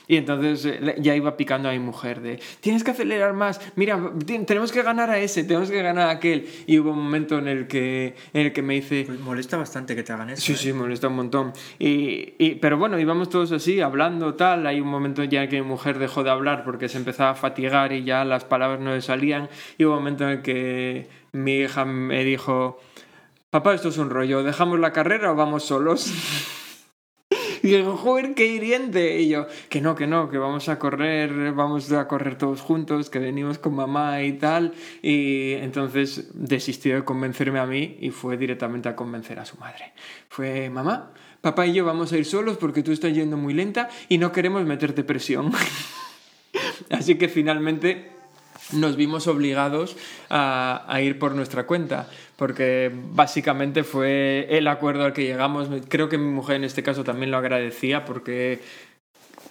Y 0.09 0.17
entonces 0.17 0.65
eh, 0.67 0.97
ya 0.99 1.15
iba 1.15 1.37
picando 1.37 1.69
a 1.69 1.73
mi 1.73 1.79
mujer 1.79 2.21
de, 2.21 2.41
tienes 2.61 2.83
que 2.85 2.91
acelerar 2.91 3.33
más, 3.35 3.61
mira, 3.77 4.01
tenemos 4.47 4.73
que 4.73 4.83
ganar 4.83 5.11
a 5.11 5.19
ese, 5.19 5.45
tenemos 5.45 5.71
que 5.71 5.81
ganar 5.83 6.09
a 6.09 6.11
aquel. 6.11 6.49
Y 6.67 6.79
hubo 6.79 6.91
un 6.93 7.03
momento 7.05 7.39
en 7.39 7.49
el 7.49 7.67
que, 7.69 8.15
en 8.33 8.47
el 8.47 8.53
que 8.53 8.63
me 8.63 8.75
dice, 8.75 9.05
Pues 9.07 9.21
molesta 9.21 9.57
bastante 9.57 9.95
que 9.95 10.03
te 10.03 10.13
hagan 10.13 10.31
eso. 10.31 10.43
Sí, 10.43 10.53
¿eh? 10.53 10.57
sí, 10.57 10.73
molesta 10.73 11.09
un 11.09 11.17
montón. 11.17 11.53
Y, 11.79 12.35
y- 12.39 12.57
pero 12.61 12.77
bueno, 12.79 12.99
íbamos 12.99 13.29
todos 13.31 13.53
así, 13.53 13.81
hablando, 13.81 14.35
tal. 14.35 14.67
Hay 14.67 14.81
un 14.81 14.89
momento 14.89 15.23
ya 15.25 15.49
que 15.49 15.61
mi 15.63 15.67
mujer 15.69 15.99
dejó 15.99 16.23
de 16.25 16.31
hablar 16.31 16.65
porque 16.65 16.89
se 16.89 16.99
empezaba 16.99 17.31
a 17.31 17.35
fatigar 17.35 17.93
y 17.93 18.05
ya 18.05 18.25
las 18.25 18.45
palabras 18.45 18.81
no 18.81 18.95
le 18.95 19.03
salían. 19.03 19.49
Y 19.79 19.85
hubo 19.85 19.93
un 19.95 19.99
momento 20.01 20.25
en 20.25 20.31
el 20.31 20.43
que 20.43 21.09
mi 21.33 21.57
hija 21.59 21.85
me 21.85 22.25
dijo, 22.25 22.81
papá, 23.51 23.75
esto 23.75 23.89
es 23.91 23.99
un 23.99 24.11
rollo, 24.11 24.43
¿dejamos 24.43 24.79
la 24.81 24.93
carrera 24.93 25.33
o 25.33 25.35
vamos 25.35 25.65
solos? 25.65 26.13
Y 27.65 27.69
digo, 27.69 27.97
joder, 27.97 28.35
qué 28.35 28.47
hiriente. 28.47 29.21
Y 29.21 29.29
yo, 29.29 29.47
que 29.69 29.81
no, 29.81 29.95
que 29.95 30.07
no, 30.07 30.29
que 30.29 30.39
vamos 30.39 30.69
a 30.69 30.79
correr, 30.79 31.53
vamos 31.53 31.93
a 31.93 32.09
correr 32.09 32.37
todos 32.37 32.61
juntos, 32.61 33.09
que 33.09 33.21
venimos 33.21 33.59
con 33.59 33.75
mamá 33.75 34.23
y 34.23 34.33
tal. 34.33 34.75
Y 35.01 35.53
entonces 35.53 36.31
desistió 36.35 36.97
de 36.97 37.05
convencerme 37.05 37.61
a 37.61 37.67
mí 37.67 37.99
y 38.01 38.11
fue 38.11 38.37
directamente 38.37 38.89
a 38.89 38.97
convencer 38.97 39.39
a 39.39 39.45
su 39.45 39.57
madre. 39.59 39.93
Fue, 40.29 40.71
mamá, 40.71 41.13
papá 41.41 41.67
y 41.67 41.75
yo 41.75 41.85
vamos 41.85 42.13
a 42.13 42.19
ir 42.19 42.25
solos 42.25 42.57
porque 42.57 42.83
tú 42.83 42.91
estás 42.91 43.15
yendo 43.15 43.37
muy 43.37 43.55
lenta 43.55 43.89
y 44.09 44.19
no 44.19 44.33
queremos 44.33 44.65
meterte 44.65 45.05
presión. 45.05 45.53
Así 46.91 47.15
que 47.15 47.29
finalmente 47.29 48.11
nos 48.73 48.97
vimos 48.97 49.27
obligados 49.27 49.97
a, 50.31 50.85
a 50.89 51.01
ir 51.03 51.19
por 51.19 51.35
nuestra 51.35 51.67
cuenta, 51.67 52.09
porque 52.37 52.91
básicamente 53.13 53.85
fue 53.85 54.47
el 54.51 54.69
acuerdo 54.69 55.05
al 55.05 55.13
que 55.13 55.25
llegamos. 55.25 55.69
Creo 55.89 56.09
que 56.09 56.19
mi 56.19 56.31
mujer 56.31 56.57
en 56.57 56.65
este 56.65 56.83
caso 56.83 57.05
también 57.05 57.31
lo 57.31 57.39
agradecía 57.39 58.05
porque 58.05 58.61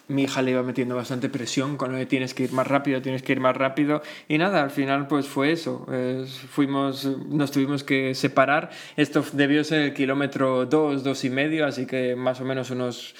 mi 0.08 0.24
hija 0.24 0.42
le 0.42 0.52
iba 0.52 0.64
metiendo 0.64 0.96
bastante 0.96 1.30
presión 1.30 1.78
con 1.78 1.92
lo 1.92 1.98
de 1.98 2.06
tienes 2.06 2.34
que 2.34 2.44
ir 2.44 2.52
más 2.52 2.68
rápido, 2.68 3.02
tienes 3.02 3.24
que 3.24 3.32
ir 3.32 3.40
más 3.40 3.56
rápido. 3.56 4.02
Y 4.28 4.38
nada, 4.38 4.62
al 4.62 4.72
final 4.72 5.08
pues 5.08 5.28
fue 5.28 5.52
eso. 5.52 5.86
Es- 5.92 6.32
fuimos, 6.32 7.06
nos 7.30 7.52
tuvimos 7.52 7.84
que 7.84 8.14
separar. 8.16 8.70
Esto 8.98 9.24
debió 9.34 9.64
ser 9.64 9.82
el 9.82 9.94
kilómetro 9.94 10.66
2, 10.66 11.04
dos 11.04 11.24
y 11.24 11.30
medio, 11.30 11.66
así 11.66 11.86
que 11.86 12.16
más 12.16 12.42
o 12.42 12.46
menos 12.46 12.70
unos 12.72 13.16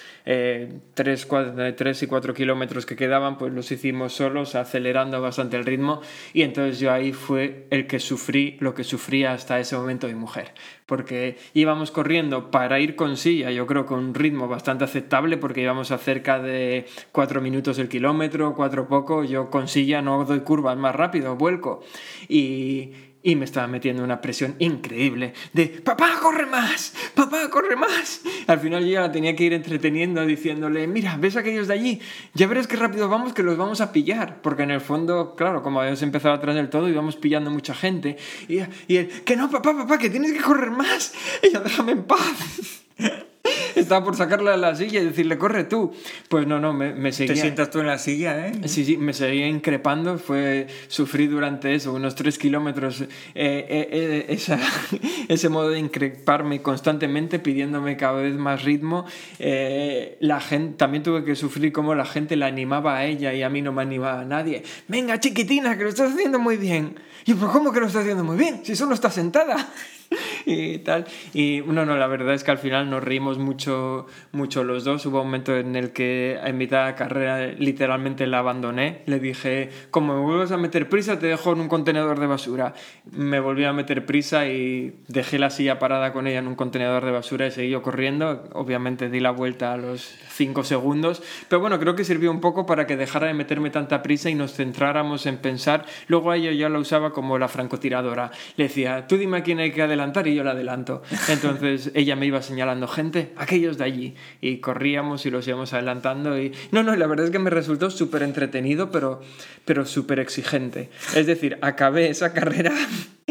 3, 0.94 2.04
y 2.04 2.08
4 2.08 2.34
kilómetros 2.34 2.86
que 2.86 2.96
quedaban, 2.96 3.38
pues 3.38 3.54
los 3.54 3.72
hicimos 3.72 4.14
solos, 4.14 4.56
acelerando 4.56 5.22
bastante 5.22 5.58
el 5.58 5.66
ritmo. 5.66 6.02
Y 6.34 6.42
entonces 6.44 6.80
yo 6.80 6.92
ahí 6.92 7.14
fue 7.14 7.68
el 7.70 7.88
que 7.88 8.00
sufrí 8.00 8.58
lo 8.60 8.74
que 8.74 8.84
sufría 8.84 9.34
hasta 9.34 9.60
ese 9.60 9.76
momento 9.76 10.08
mi 10.08 10.14
mujer. 10.16 10.54
Porque 10.92 11.38
íbamos 11.54 11.90
corriendo 11.90 12.52
para 12.52 12.82
ir 12.82 12.98
con 12.98 13.16
silla, 13.16 13.50
yo 13.50 13.66
creo 13.66 13.86
con 13.86 14.00
un 14.00 14.14
ritmo 14.14 14.50
bastante 14.50 14.84
aceptable, 14.84 15.38
porque 15.38 15.62
íbamos 15.62 15.90
a 15.92 15.98
cerca 15.98 16.38
de 16.38 16.86
4 17.14 17.40
minutos 17.40 17.80
el 17.80 17.88
kilómetro, 17.88 18.54
4 18.56 18.90
poco. 18.90 19.24
Yo 19.24 19.50
con 19.50 19.70
silla 19.70 20.02
no 20.02 20.26
doy 20.26 20.42
curvas 20.42 20.76
más 20.76 20.94
rápido, 20.94 21.38
vuelco. 21.38 21.82
Y, 22.28 22.92
y 23.24 23.36
me 23.36 23.46
estaba 23.46 23.68
metiendo 23.68 24.04
una 24.04 24.22
presión 24.22 24.56
increíble 24.60 25.34
de 25.54 25.68
papá 25.68 26.20
corre 26.22 26.46
más 26.46 26.94
papá 27.14 27.50
corre 27.50 27.76
más 27.76 28.22
al 28.48 28.60
final 28.60 28.84
yo 28.84 28.92
ya 28.92 29.02
la 29.02 29.12
tenía 29.12 29.36
que 29.36 29.44
ir 29.44 29.54
entreteniendo 29.54 30.26
diciéndole 30.26 30.88
mira 30.88 31.18
ves 31.18 31.38
aquellos 31.38 31.68
de 31.68 31.74
allí 31.74 32.02
ya 32.34 32.48
verás 32.48 32.68
qué 32.68 32.76
rápido 32.76 33.10
vamos 33.10 33.34
que 33.34 33.44
los 33.44 33.58
vamos 33.58 33.82
a 33.82 33.92
pillar 33.92 34.42
porque 34.42 34.64
en 34.64 34.72
el 34.72 34.82
fondo 34.82 35.36
claro 35.36 35.62
como 35.62 35.80
habíamos 35.80 36.02
empezado 36.02 36.36
atrás 36.36 36.56
del 36.56 36.70
todo 36.70 36.90
íbamos 36.90 37.16
pillando 37.16 37.52
mucha 37.52 37.74
gente. 37.74 38.18
Y, 38.48 38.60
y 38.88 38.98
él 38.98 39.10
que 39.26 39.36
no 39.36 39.50
papá 39.50 39.76
papá 39.76 39.98
que 39.98 40.10
tienes 40.10 40.34
que 40.34 40.42
correr 40.42 40.72
más 40.72 41.14
y 41.44 41.54
yo 41.54 41.62
déjame 41.62 41.94
en 41.94 42.04
paz 42.04 42.84
estaba 43.76 44.04
por 44.06 44.16
sacarle 44.16 44.52
a 44.52 44.58
la 44.58 44.76
silla 44.76 45.02
y 45.02 45.06
decirle 45.06 45.38
corre 45.38 45.64
tú 45.64 45.92
pues 46.30 46.46
no 46.48 46.60
no 46.60 46.74
me, 46.74 46.94
me 46.94 47.10
Te 47.10 47.14
seguía 47.28 47.36
sientas 47.42 47.70
tú 47.72 47.80
en 47.80 47.88
la 47.88 47.98
silla, 47.98 48.48
¿eh? 48.48 48.52
Sí, 48.68 48.86
sí, 48.86 48.98
me 48.98 49.14
seguía 49.14 49.48
increpando, 49.48 50.18
fue 50.18 50.68
sufrí 50.88 51.28
durante 51.28 51.74
eso, 51.74 51.94
unos 51.94 52.16
tres 52.16 52.38
kilómetros, 52.38 53.02
eh, 53.02 53.08
eh, 53.36 53.66
eh, 53.92 54.26
esa- 54.30 54.60
ese 55.28 55.50
modo 55.50 55.70
de 55.70 55.80
increparme 55.80 56.62
constantemente, 56.62 57.40
pidiéndome 57.40 57.98
cada 57.98 58.22
vez 58.22 58.36
más 58.36 58.64
ritmo. 58.64 59.06
Eh, 59.40 60.18
la 60.20 60.40
gente, 60.40 60.78
también 60.78 61.04
tuve 61.04 61.24
que 61.24 61.36
sufrir 61.36 61.72
como 61.72 61.96
la 61.96 62.06
gente 62.06 62.36
la 62.36 62.48
animaba 62.48 62.98
a 62.98 63.06
ella 63.06 63.34
y 63.34 63.44
a 63.44 63.50
mí 63.50 63.62
no 63.62 63.72
me 63.72 63.82
animaba 63.82 64.22
a 64.22 64.26
nadie. 64.26 64.64
Venga, 64.88 65.20
chiquitina, 65.20 65.78
que 65.78 65.84
lo 65.84 65.90
estás 65.90 66.14
haciendo 66.14 66.40
muy 66.40 66.58
bien. 66.58 66.96
Y 67.26 67.32
yo, 67.32 67.38
pero 67.38 67.52
¿cómo 67.52 67.72
que 67.72 67.80
lo 67.80 67.88
estás 67.88 68.02
haciendo 68.04 68.24
muy 68.24 68.38
bien? 68.38 68.62
Si 68.64 68.76
solo 68.76 68.94
estás 68.94 69.14
sentada. 69.16 69.70
y 70.46 70.80
tal. 70.80 71.06
Y 71.34 71.62
no, 71.66 71.86
no, 71.86 71.96
la 71.96 72.08
verdad 72.08 72.34
es 72.34 72.44
que 72.44 72.52
al 72.52 72.58
final 72.58 72.90
nos 72.90 73.04
reímos 73.04 73.38
mucho, 73.38 74.08
mucho 74.32 74.64
los 74.64 74.84
dos. 74.84 75.06
Hubo 75.06 75.20
un 75.20 75.28
momento 75.28 75.56
en 75.56 75.76
el 75.76 75.92
que 75.92 76.40
en 76.44 76.58
mitad 76.58 76.88
de 76.88 76.96
carrera 76.96 77.48
literalmente 77.48 78.28
la 78.28 78.40
abandoné. 78.40 79.04
Le 79.06 79.20
dije, 79.20 79.70
como 79.90 80.16
me 80.16 80.22
vuelvas 80.22 80.52
a 80.52 80.58
meter 80.58 80.90
prisa, 80.90 81.20
te 81.20 81.28
dejo 81.28 81.54
en 81.54 81.62
un 81.62 81.68
contenedor 81.68 82.20
de 82.20 82.28
basura. 82.28 82.74
Me 83.12 83.40
volví 83.40 83.64
a 83.64 83.74
meter 83.74 84.06
prisa 84.06 84.48
y 84.48 85.00
dejé 85.08 85.40
la 85.40 85.50
silla 85.50 85.80
parada 85.80 86.12
con 86.14 86.28
ella 86.28 86.40
en 86.40 86.48
un 86.48 86.56
contenedor 86.56 87.06
de 87.06 87.12
basura 87.12 87.48
y 87.48 87.52
seguí 87.52 87.70
yo 87.70 87.82
corriendo. 87.82 88.50
Obviamente 88.54 89.10
di 89.10 89.20
la 89.20 89.32
vuelta 89.32 89.74
a 89.74 89.78
los 89.78 90.02
5 90.02 90.64
segundos. 90.64 91.24
Pero 91.48 91.62
bueno, 91.62 91.80
creo 91.80 91.96
que 91.96 92.04
sirvió 92.04 92.32
un 92.32 92.42
poco 92.42 92.66
para 92.66 92.86
que 92.86 92.98
dejara 92.98 93.28
de 93.28 93.34
meterme 93.34 93.70
tanta 93.70 94.02
prisa 94.02 94.30
y 94.30 94.36
nos 94.36 94.54
centráramos 94.54 95.26
en 95.26 95.38
pensar. 95.38 95.86
Luego 96.08 96.32
a 96.32 96.38
ella 96.38 96.52
ya 96.52 96.70
la 96.70 96.80
usaba 96.80 97.12
como 97.12 97.38
la 97.38 97.48
francotiradora. 97.48 98.32
Le 98.58 98.66
decía, 98.66 99.08
tú 99.08 99.18
dime 99.18 99.38
a 99.38 99.44
quién 99.44 99.60
hay 99.60 99.72
que 99.72 99.82
adelantar 99.82 100.01
y 100.26 100.36
yo 100.36 100.44
la 100.44 100.52
adelanto. 100.52 101.02
Entonces 101.30 101.92
ella 101.96 102.16
me 102.16 102.26
iba 102.26 102.42
señalando 102.42 102.88
gente, 102.88 103.34
aquellos 103.38 103.78
de 103.78 103.84
allí. 103.84 104.16
Y 104.42 104.58
corríamos 104.58 105.26
y 105.26 105.32
los 105.32 105.48
íbamos 105.48 105.74
adelantando. 105.74 106.40
Y 106.40 106.54
no, 106.72 106.84
no, 106.84 106.96
la 106.96 107.08
verdad 107.08 107.26
es 107.26 107.32
que 107.32 107.40
me 107.40 107.50
resultó 107.50 107.92
súper 107.92 108.24
entretenido, 108.24 108.92
pero, 108.92 109.22
pero 109.66 109.86
súper 109.86 110.20
exigente. 110.20 110.90
Es 111.16 111.28
decir, 111.28 111.58
acabé 111.62 112.10
esa 112.10 112.34
carrera 112.34 112.74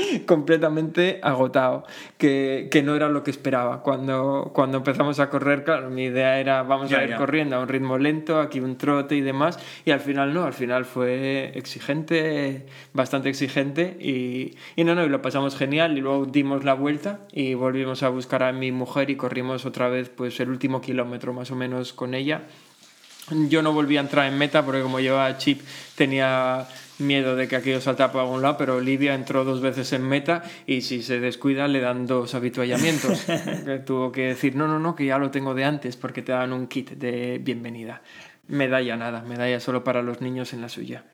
completamente 0.26 1.20
agotado, 1.22 1.84
que, 2.18 2.68
que 2.70 2.82
no 2.82 2.94
era 2.96 3.08
lo 3.08 3.22
que 3.22 3.30
esperaba. 3.30 3.82
Cuando, 3.82 4.50
cuando 4.54 4.78
empezamos 4.78 5.20
a 5.20 5.30
correr, 5.30 5.64
claro, 5.64 5.90
mi 5.90 6.04
idea 6.04 6.38
era 6.40 6.62
vamos 6.62 6.90
Ya, 6.90 6.98
a 6.98 7.04
ir 7.04 7.10
ya. 7.10 7.16
corriendo 7.16 7.56
a 7.56 7.60
un 7.60 7.68
ritmo 7.68 7.98
lento, 7.98 8.40
aquí 8.40 8.60
un 8.60 8.76
trote 8.76 9.16
y 9.16 9.20
demás, 9.20 9.58
y 9.84 9.90
al 9.90 10.00
final 10.00 10.32
no, 10.34 10.44
al 10.44 10.52
final 10.52 10.84
fue 10.84 11.52
exigente, 11.54 12.66
bastante 12.92 13.28
exigente, 13.28 13.96
y, 14.00 14.56
y 14.76 14.84
no, 14.84 14.94
no, 14.94 15.04
y 15.04 15.08
lo 15.08 15.22
pasamos 15.22 15.56
genial, 15.56 15.96
y 15.96 16.00
luego 16.00 16.26
dimos 16.26 16.64
la 16.64 16.74
vuelta 16.74 17.20
y 17.32 17.54
volvimos 17.54 18.02
a 18.02 18.08
buscar 18.08 18.42
a 18.42 18.52
mi 18.52 18.72
mujer 18.72 19.10
y 19.10 19.16
corrimos 19.16 19.64
otra 19.66 19.88
vez 19.88 20.08
pues 20.08 20.38
el 20.40 20.50
último 20.50 20.80
kilómetro 20.80 21.32
más 21.32 21.50
o 21.50 21.56
menos 21.56 21.92
con 21.92 22.14
ella. 22.14 22.42
Yo 23.48 23.62
no 23.62 23.72
volví 23.72 23.96
a 23.96 24.00
entrar 24.00 24.26
en 24.26 24.36
meta 24.38 24.64
porque 24.64 24.82
como 24.82 24.98
llevaba 24.98 25.36
chip 25.38 25.60
tenía 25.94 26.66
miedo 27.00 27.36
de 27.36 27.48
que 27.48 27.56
aquello 27.56 27.80
saltara 27.80 28.12
por 28.12 28.20
algún 28.22 28.42
lado, 28.42 28.56
pero 28.56 28.76
Olivia 28.76 29.14
entró 29.14 29.44
dos 29.44 29.60
veces 29.60 29.92
en 29.92 30.02
meta 30.08 30.42
y 30.66 30.82
si 30.82 31.02
se 31.02 31.20
descuida 31.20 31.68
le 31.68 31.80
dan 31.80 32.06
dos 32.06 32.34
habituallamientos. 32.34 33.24
Que 33.64 33.78
Tuvo 33.84 34.12
que 34.12 34.28
decir, 34.28 34.56
no, 34.56 34.66
no, 34.68 34.78
no, 34.78 34.94
que 34.94 35.06
ya 35.06 35.18
lo 35.18 35.30
tengo 35.30 35.54
de 35.54 35.64
antes 35.64 35.96
porque 35.96 36.22
te 36.22 36.32
dan 36.32 36.52
un 36.52 36.66
kit 36.66 36.90
de 36.90 37.38
bienvenida. 37.38 38.02
Medalla 38.48 38.96
nada, 38.96 39.22
medalla 39.22 39.60
solo 39.60 39.84
para 39.84 40.02
los 40.02 40.20
niños 40.20 40.52
en 40.52 40.60
la 40.60 40.68
suya. 40.68 41.04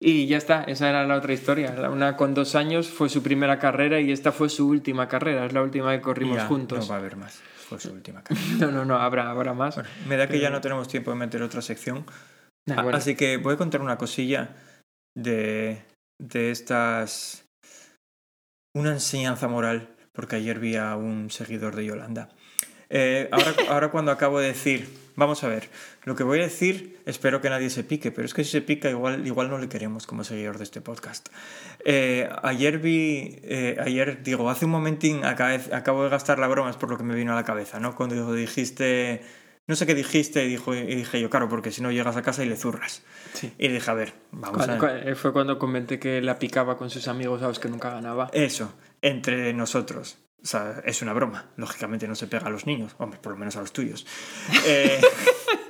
Y 0.00 0.26
ya 0.26 0.36
está, 0.36 0.64
esa 0.64 0.90
era 0.90 1.06
la 1.06 1.16
otra 1.16 1.32
historia. 1.32 1.72
Una 1.90 2.16
con 2.16 2.34
dos 2.34 2.54
años 2.56 2.88
fue 2.88 3.08
su 3.08 3.22
primera 3.22 3.58
carrera 3.58 4.00
y 4.00 4.12
esta 4.12 4.32
fue 4.32 4.48
su 4.50 4.68
última 4.68 5.08
carrera, 5.08 5.46
es 5.46 5.52
la 5.52 5.62
última 5.62 5.92
que 5.94 6.02
corrimos 6.02 6.36
Ya, 6.36 6.46
juntos. 6.46 6.80
No 6.80 6.86
va 6.88 6.96
a 6.96 6.98
haber 6.98 7.16
más. 7.16 7.40
Fue 7.68 7.80
su 7.80 7.90
última 7.92 8.22
carrera. 8.24 8.44
No, 8.58 8.70
no, 8.70 8.84
no, 8.84 8.96
habrá, 8.96 9.30
habrá 9.30 9.54
más. 9.54 9.76
Bueno, 9.76 9.88
me 10.06 10.16
da 10.16 10.28
que 10.28 10.38
ya 10.40 10.50
no 10.50 10.60
tenemos 10.60 10.88
tiempo 10.88 11.10
de 11.12 11.16
meter 11.16 11.42
otra 11.42 11.62
sección. 11.62 12.04
Nah, 12.66 12.80
A- 12.80 12.82
bueno. 12.82 12.98
Así 12.98 13.14
que 13.14 13.38
voy 13.38 13.54
a 13.54 13.56
contar 13.56 13.80
una 13.80 13.96
cosilla 13.96 14.50
de, 15.16 15.82
de 16.20 16.50
estas. 16.50 17.46
Una 18.76 18.92
enseñanza 18.92 19.46
moral, 19.46 19.94
porque 20.12 20.36
ayer 20.36 20.58
vi 20.58 20.76
a 20.76 20.96
un 20.96 21.30
seguidor 21.30 21.76
de 21.76 21.86
Yolanda. 21.86 22.30
Eh, 22.90 23.28
ahora, 23.30 23.54
ahora 23.70 23.90
cuando 23.90 24.10
acabo 24.10 24.40
de 24.40 24.48
decir, 24.48 24.88
vamos 25.16 25.44
a 25.44 25.48
ver, 25.48 25.68
lo 26.04 26.14
que 26.16 26.24
voy 26.24 26.40
a 26.40 26.42
decir, 26.42 27.00
espero 27.06 27.40
que 27.40 27.50
nadie 27.50 27.70
se 27.70 27.84
pique, 27.84 28.10
pero 28.10 28.26
es 28.26 28.34
que 28.34 28.44
si 28.44 28.50
se 28.50 28.62
pica 28.62 28.90
igual, 28.90 29.26
igual 29.26 29.50
no 29.50 29.58
le 29.58 29.68
queremos 29.68 30.06
como 30.06 30.24
seguidor 30.24 30.58
de 30.58 30.64
este 30.64 30.80
podcast. 30.80 31.28
Eh, 31.84 32.28
ayer 32.42 32.78
vi, 32.78 33.38
eh, 33.42 33.76
ayer 33.80 34.22
digo, 34.22 34.48
hace 34.50 34.64
un 34.64 34.72
momentín 34.72 35.24
acabo 35.24 36.04
de 36.04 36.10
gastar 36.10 36.38
la 36.38 36.48
broma, 36.48 36.70
es 36.70 36.76
por 36.76 36.90
lo 36.90 36.98
que 36.98 37.04
me 37.04 37.14
vino 37.14 37.32
a 37.32 37.36
la 37.36 37.44
cabeza, 37.44 37.80
¿no? 37.80 37.94
Cuando 37.94 38.32
dijiste, 38.32 39.22
no 39.66 39.76
sé 39.76 39.86
qué 39.86 39.94
dijiste, 39.94 40.44
y, 40.44 40.48
dijo, 40.48 40.74
y 40.74 40.82
dije 40.94 41.20
yo, 41.20 41.30
claro, 41.30 41.48
porque 41.48 41.70
si 41.72 41.80
no 41.82 41.90
llegas 41.90 42.16
a 42.16 42.22
casa 42.22 42.44
y 42.44 42.48
le 42.48 42.56
zurras. 42.56 43.02
Sí. 43.32 43.52
Y 43.58 43.68
dije, 43.68 43.90
a 43.90 43.94
ver, 43.94 44.12
vamos 44.30 44.58
Cuando- 44.58 44.74
a 44.74 44.78
cu- 44.78 45.08
eh, 45.08 45.14
fue 45.14 45.32
cuando 45.32 45.58
comenté 45.58 45.98
que 45.98 46.20
la 46.20 46.38
picaba 46.38 46.76
con 46.76 46.90
sus 46.90 47.08
amigos 47.08 47.42
a 47.42 47.48
los 47.48 47.58
que 47.58 47.68
nunca 47.68 47.90
ganaba. 47.90 48.28
Eso, 48.32 48.72
entre 49.02 49.52
nosotros. 49.54 50.18
O 50.42 50.46
sea, 50.46 50.82
es 50.84 51.00
una 51.00 51.14
broma. 51.14 51.46
Lógicamente 51.56 52.06
no 52.06 52.14
se 52.14 52.26
pega 52.26 52.46
a 52.46 52.50
los 52.50 52.66
niños. 52.66 52.94
Hombre, 52.98 53.18
por 53.18 53.32
lo 53.32 53.38
menos 53.38 53.56
a 53.56 53.60
los 53.60 53.72
tuyos. 53.72 54.06
Eh, 54.66 55.00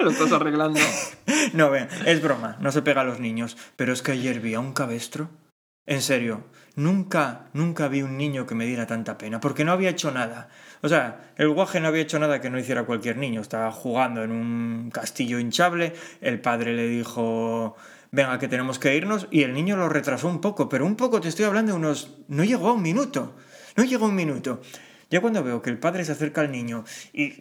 Lo 0.00 0.10
estás 0.10 0.32
arreglando. 0.32 0.80
no, 1.52 1.70
vean, 1.70 1.88
es 2.04 2.20
broma. 2.20 2.56
No 2.60 2.72
se 2.72 2.82
pega 2.82 3.02
a 3.02 3.04
los 3.04 3.20
niños. 3.20 3.56
Pero 3.76 3.92
es 3.92 4.02
que 4.02 4.12
ayer 4.12 4.40
vi 4.40 4.54
a 4.54 4.60
un 4.60 4.72
cabestro 4.72 5.30
En 5.86 6.00
serio, 6.00 6.44
nunca, 6.76 7.46
nunca 7.52 7.88
vi 7.88 8.00
un 8.02 8.16
niño 8.16 8.46
que 8.46 8.54
me 8.54 8.64
diera 8.64 8.86
tanta 8.86 9.18
pena, 9.18 9.40
porque 9.40 9.64
no 9.64 9.72
había 9.72 9.90
hecho 9.90 10.10
nada. 10.10 10.48
O 10.80 10.88
sea, 10.88 11.32
el 11.36 11.50
guaje 11.50 11.80
no 11.80 11.88
había 11.88 12.02
hecho 12.02 12.18
nada 12.18 12.40
que 12.40 12.48
no 12.48 12.58
hiciera 12.58 12.84
cualquier 12.84 13.18
niño. 13.18 13.40
Estaba 13.40 13.70
jugando 13.70 14.22
en 14.22 14.32
un 14.32 14.90
castillo 14.90 15.38
hinchable, 15.38 15.94
el 16.22 16.40
padre 16.40 16.74
le 16.74 16.88
dijo, 16.88 17.76
venga, 18.10 18.38
que 18.38 18.48
tenemos 18.48 18.78
que 18.78 18.96
irnos, 18.96 19.28
y 19.30 19.42
el 19.42 19.52
niño 19.52 19.76
lo 19.76 19.88
retrasó 19.90 20.28
un 20.28 20.40
poco, 20.40 20.68
pero 20.68 20.86
un 20.86 20.96
poco 20.96 21.20
te 21.20 21.28
estoy 21.28 21.44
hablando 21.44 21.72
de 21.72 21.78
unos... 21.78 22.18
No 22.28 22.44
llegó 22.44 22.68
a 22.68 22.72
un 22.72 22.82
minuto, 22.82 23.36
no 23.76 23.84
llegó 23.84 24.06
a 24.06 24.08
un 24.08 24.14
minuto. 24.14 24.62
Ya 25.10 25.20
cuando 25.20 25.44
veo 25.44 25.60
que 25.60 25.68
el 25.70 25.78
padre 25.78 26.04
se 26.04 26.12
acerca 26.12 26.40
al 26.40 26.50
niño 26.50 26.84
y 27.12 27.34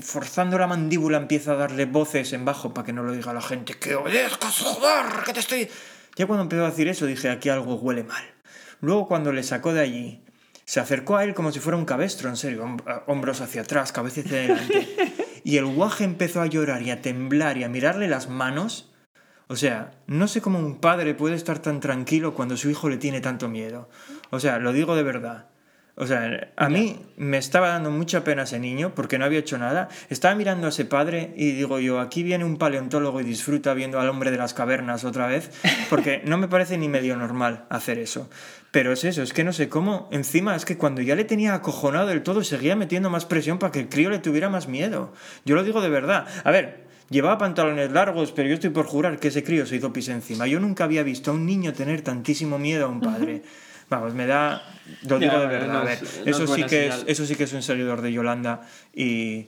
forzando 0.00 0.56
la 0.56 0.68
mandíbula 0.68 1.18
empieza 1.18 1.52
a 1.52 1.56
darle 1.56 1.84
voces 1.84 2.32
en 2.32 2.44
bajo 2.44 2.72
para 2.72 2.86
que 2.86 2.92
no 2.92 3.02
lo 3.02 3.12
diga 3.12 3.32
la 3.32 3.42
gente, 3.42 3.74
que 3.74 3.96
obedezcas, 3.96 4.56
joder, 4.60 5.24
que 5.26 5.32
te 5.32 5.40
estoy... 5.40 5.68
Ya 6.18 6.26
cuando 6.26 6.42
empezó 6.42 6.64
a 6.66 6.70
decir 6.70 6.88
eso 6.88 7.06
dije, 7.06 7.30
aquí 7.30 7.48
algo 7.48 7.76
huele 7.76 8.04
mal. 8.04 8.22
Luego 8.80 9.06
cuando 9.08 9.32
le 9.32 9.42
sacó 9.42 9.72
de 9.72 9.80
allí, 9.80 10.24
se 10.64 10.80
acercó 10.80 11.16
a 11.16 11.24
él 11.24 11.32
como 11.32 11.52
si 11.52 11.60
fuera 11.60 11.78
un 11.78 11.84
cabestro, 11.84 12.28
en 12.28 12.36
serio, 12.36 12.64
hom- 12.64 13.02
hombros 13.06 13.40
hacia 13.40 13.62
atrás, 13.62 13.92
cabeza 13.92 14.20
hacia 14.20 14.38
adelante. 14.38 14.88
Y 15.44 15.56
el 15.56 15.66
guaje 15.66 16.04
empezó 16.04 16.42
a 16.42 16.46
llorar 16.46 16.82
y 16.82 16.90
a 16.90 17.00
temblar 17.00 17.56
y 17.56 17.64
a 17.64 17.68
mirarle 17.68 18.08
las 18.08 18.28
manos. 18.28 18.92
O 19.46 19.56
sea, 19.56 19.92
no 20.06 20.28
sé 20.28 20.42
cómo 20.42 20.58
un 20.58 20.78
padre 20.80 21.14
puede 21.14 21.34
estar 21.36 21.60
tan 21.60 21.80
tranquilo 21.80 22.34
cuando 22.34 22.56
su 22.56 22.68
hijo 22.68 22.88
le 22.90 22.98
tiene 22.98 23.20
tanto 23.22 23.48
miedo. 23.48 23.88
O 24.30 24.40
sea, 24.40 24.58
lo 24.58 24.72
digo 24.74 24.94
de 24.94 25.02
verdad. 25.04 25.47
O 26.00 26.06
sea, 26.06 26.52
a 26.54 26.68
mí 26.68 27.00
me 27.16 27.38
estaba 27.38 27.70
dando 27.70 27.90
mucha 27.90 28.22
pena 28.22 28.44
ese 28.44 28.60
niño 28.60 28.92
porque 28.94 29.18
no 29.18 29.24
había 29.24 29.40
hecho 29.40 29.58
nada. 29.58 29.88
Estaba 30.10 30.36
mirando 30.36 30.66
a 30.66 30.70
ese 30.70 30.84
padre 30.84 31.34
y 31.36 31.50
digo 31.52 31.80
yo, 31.80 31.98
aquí 31.98 32.22
viene 32.22 32.44
un 32.44 32.56
paleontólogo 32.56 33.20
y 33.20 33.24
disfruta 33.24 33.74
viendo 33.74 33.98
al 33.98 34.08
hombre 34.08 34.30
de 34.30 34.36
las 34.36 34.54
cavernas 34.54 35.04
otra 35.04 35.26
vez, 35.26 35.50
porque 35.90 36.22
no 36.24 36.38
me 36.38 36.46
parece 36.46 36.78
ni 36.78 36.88
medio 36.88 37.16
normal 37.16 37.64
hacer 37.68 37.98
eso. 37.98 38.30
Pero 38.70 38.92
es 38.92 39.02
eso, 39.02 39.22
es 39.22 39.32
que 39.32 39.42
no 39.42 39.52
sé 39.52 39.68
cómo. 39.68 40.08
Encima 40.12 40.54
es 40.54 40.64
que 40.64 40.78
cuando 40.78 41.02
ya 41.02 41.16
le 41.16 41.24
tenía 41.24 41.54
acojonado 41.54 42.06
del 42.06 42.22
todo, 42.22 42.44
seguía 42.44 42.76
metiendo 42.76 43.10
más 43.10 43.26
presión 43.26 43.58
para 43.58 43.72
que 43.72 43.80
el 43.80 43.88
crío 43.88 44.08
le 44.08 44.20
tuviera 44.20 44.48
más 44.48 44.68
miedo. 44.68 45.12
Yo 45.44 45.56
lo 45.56 45.64
digo 45.64 45.80
de 45.80 45.88
verdad. 45.88 46.26
A 46.44 46.50
ver, 46.52 46.88
Llevaba 47.10 47.38
pantalones 47.38 47.90
largos, 47.90 48.32
pero 48.32 48.48
yo 48.48 48.54
estoy 48.54 48.68
por 48.68 48.84
jurar 48.84 49.18
que 49.18 49.28
ese 49.28 49.42
crío 49.42 49.64
se 49.64 49.76
hizo 49.76 49.94
pis 49.94 50.08
encima. 50.08 50.46
Yo 50.46 50.60
nunca 50.60 50.84
había 50.84 51.02
visto 51.02 51.30
a 51.30 51.34
un 51.34 51.46
niño 51.46 51.72
tener 51.72 52.02
tantísimo 52.02 52.58
miedo 52.58 52.84
a 52.84 52.88
un 52.88 53.00
padre. 53.00 53.42
Vamos, 53.90 54.14
me 54.14 54.26
da. 54.26 54.62
Lo 55.08 55.18
digo 55.18 55.32
Ya, 55.32 55.40
de 55.40 55.46
verdad. 55.46 55.72
no 55.72 55.78
a 55.78 55.84
ver, 55.84 55.98
no 56.02 56.30
eso, 56.30 56.44
es 56.44 56.50
sí 56.50 56.64
que 56.64 56.88
es, 56.88 57.04
eso 57.06 57.26
sí 57.26 57.36
que 57.36 57.44
es 57.44 57.52
un 57.52 57.62
seguidor 57.62 58.02
de 58.02 58.12
Yolanda 58.12 58.62
y. 58.94 59.46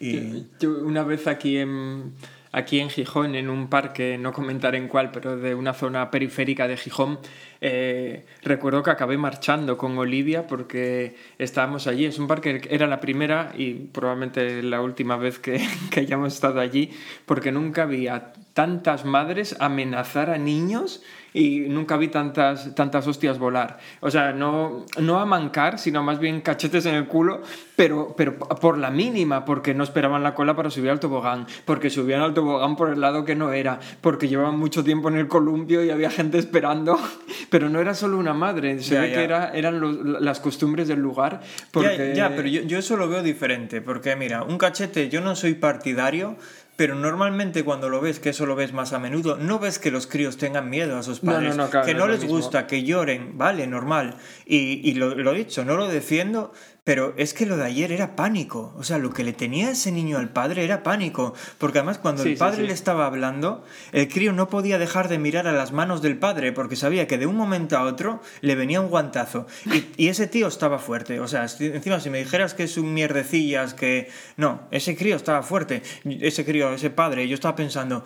y 0.00 0.46
Yo 0.60 0.70
una 0.78 1.02
vez 1.04 1.26
aquí 1.26 1.58
en, 1.58 2.14
aquí 2.52 2.80
en 2.80 2.88
Gijón, 2.90 3.34
en 3.34 3.50
un 3.50 3.68
parque, 3.68 4.18
no 4.18 4.32
comentaré 4.32 4.78
en 4.78 4.88
cuál, 4.88 5.10
pero 5.10 5.36
de 5.36 5.54
una 5.54 5.74
zona 5.74 6.10
periférica 6.10 6.66
de 6.66 6.76
Gijón, 6.76 7.18
eh, 7.60 8.24
recuerdo 8.42 8.82
que 8.82 8.90
acabé 8.90 9.16
marchando 9.16 9.76
con 9.76 9.96
Olivia 9.98 10.46
porque 10.46 11.16
estábamos 11.38 11.86
allí. 11.86 12.04
Es 12.06 12.18
un 12.18 12.26
parque 12.26 12.60
que 12.60 12.74
era 12.74 12.86
la 12.86 13.00
primera 13.00 13.52
y 13.56 13.74
probablemente 13.74 14.62
la 14.62 14.80
última 14.80 15.16
vez 15.16 15.38
que, 15.38 15.60
que 15.90 16.00
hayamos 16.00 16.34
estado 16.34 16.60
allí, 16.60 16.90
porque 17.26 17.52
nunca 17.52 17.82
había 17.82 18.32
tantas 18.54 19.04
madres 19.04 19.56
amenazar 19.60 20.30
a 20.30 20.38
niños 20.38 21.02
y 21.32 21.60
nunca 21.68 21.96
vi 21.96 22.08
tantas, 22.08 22.74
tantas 22.74 23.06
hostias 23.06 23.38
volar. 23.38 23.78
O 24.00 24.10
sea, 24.10 24.32
no, 24.32 24.84
no 24.98 25.20
a 25.20 25.26
mancar, 25.26 25.78
sino 25.78 26.02
más 26.02 26.18
bien 26.18 26.40
cachetes 26.40 26.86
en 26.86 26.96
el 26.96 27.06
culo, 27.06 27.42
pero, 27.76 28.14
pero 28.16 28.36
por 28.36 28.76
la 28.76 28.90
mínima, 28.90 29.44
porque 29.44 29.72
no 29.72 29.84
esperaban 29.84 30.24
la 30.24 30.34
cola 30.34 30.56
para 30.56 30.70
subir 30.70 30.90
al 30.90 30.98
tobogán, 30.98 31.46
porque 31.64 31.88
subían 31.88 32.20
al 32.22 32.34
tobogán 32.34 32.74
por 32.74 32.90
el 32.90 33.00
lado 33.00 33.24
que 33.24 33.36
no 33.36 33.52
era, 33.52 33.78
porque 34.00 34.26
llevaban 34.26 34.58
mucho 34.58 34.82
tiempo 34.82 35.08
en 35.08 35.18
el 35.18 35.28
columpio 35.28 35.84
y 35.84 35.90
había 35.90 36.10
gente 36.10 36.36
esperando. 36.38 36.98
Pero 37.50 37.68
no 37.68 37.80
era 37.80 37.94
solo 37.94 38.18
una 38.18 38.34
madre, 38.34 38.80
se 38.82 38.94
Ya, 38.96 39.00
ve 39.02 39.08
ya. 39.10 39.14
que 39.14 39.22
era, 39.24 39.50
eran 39.54 39.80
los- 39.80 39.98
las 40.20 40.40
costumbres 40.40 40.88
del 40.88 40.98
lugar. 41.00 41.40
Porque... 41.70 42.12
Ya, 42.14 42.28
ya, 42.28 42.36
pero 42.36 42.48
yo, 42.48 42.62
yo 42.62 42.78
eso 42.78 42.96
lo 42.96 43.08
veo 43.08 43.22
diferente, 43.22 43.80
porque 43.80 44.14
mira, 44.16 44.42
un 44.42 44.56
cachete, 44.58 45.08
yo 45.08 45.20
no 45.20 45.34
soy 45.36 45.54
partidario, 45.54 46.36
pero 46.80 46.94
normalmente 46.94 47.62
cuando 47.62 47.90
lo 47.90 48.00
ves, 48.00 48.20
que 48.20 48.30
eso 48.30 48.46
lo 48.46 48.56
ves 48.56 48.72
más 48.72 48.94
a 48.94 48.98
menudo, 48.98 49.36
no 49.36 49.58
ves 49.58 49.78
que 49.78 49.90
los 49.90 50.06
críos 50.06 50.38
tengan 50.38 50.70
miedo 50.70 50.96
a 50.96 51.02
sus 51.02 51.22
No, 51.22 51.32
no, 51.32 51.36
padres, 51.36 51.56
no, 51.58 51.68
claro, 51.68 51.84
que 51.86 51.92
no 51.92 52.08
les 52.08 52.26
gusta, 52.26 52.66
que 52.66 52.84
lloren, 52.84 53.36
vale, 53.36 53.66
normal. 53.66 54.16
Y, 54.46 54.80
y 54.88 54.94
lo, 54.94 55.14
lo 55.14 55.34
he 55.34 55.40
dicho, 55.40 55.62
no 55.62 55.76
lo 55.76 55.88
defiendo, 55.88 56.54
pero 56.84 57.14
es 57.16 57.34
que 57.34 57.46
lo 57.46 57.56
de 57.56 57.64
ayer 57.64 57.92
era 57.92 58.16
pánico. 58.16 58.74
O 58.76 58.82
sea, 58.84 58.98
lo 58.98 59.10
que 59.10 59.24
le 59.24 59.32
tenía 59.32 59.70
ese 59.70 59.92
niño 59.92 60.18
al 60.18 60.30
padre 60.30 60.64
era 60.64 60.82
pánico. 60.82 61.34
Porque 61.58 61.78
además 61.78 61.98
cuando 61.98 62.22
Sí, 62.22 62.30
el 62.32 62.38
padre 62.38 62.62
sí. 62.62 62.66
le 62.68 62.72
estaba 62.72 63.06
hablando, 63.06 63.64
el 63.92 64.08
crío 64.08 64.32
no 64.32 64.48
podía 64.48 64.78
dejar 64.78 65.08
de 65.08 65.18
mirar 65.18 65.46
a 65.46 65.52
las 65.52 65.72
manos 65.72 66.02
del 66.02 66.18
padre 66.18 66.52
porque 66.52 66.76
sabía 66.76 67.06
que 67.06 67.18
de 67.18 67.26
un 67.26 67.36
momento 67.36 67.76
a 67.76 67.82
otro 67.84 68.20
le 68.40 68.54
venía 68.54 68.80
un 68.80 68.88
guantazo. 68.88 69.46
Y, 69.66 70.04
y 70.04 70.08
ese 70.08 70.26
tío 70.26 70.48
estaba 70.48 70.78
fuerte. 70.78 71.20
O 71.20 71.28
sea, 71.28 71.46
encima 71.58 72.00
si 72.00 72.10
me 72.10 72.18
dijeras 72.18 72.54
que 72.54 72.64
es 72.64 72.76
un 72.76 72.94
mierdecillas, 72.94 73.74
que... 73.74 74.10
No, 74.36 74.62
ese 74.70 74.96
crío 74.96 75.16
estaba 75.16 75.42
fuerte. 75.42 75.82
Ese 76.04 76.44
crío, 76.44 76.72
ese 76.72 76.90
padre, 76.90 77.28
yo 77.28 77.34
estaba 77.34 77.56
pensando... 77.56 78.04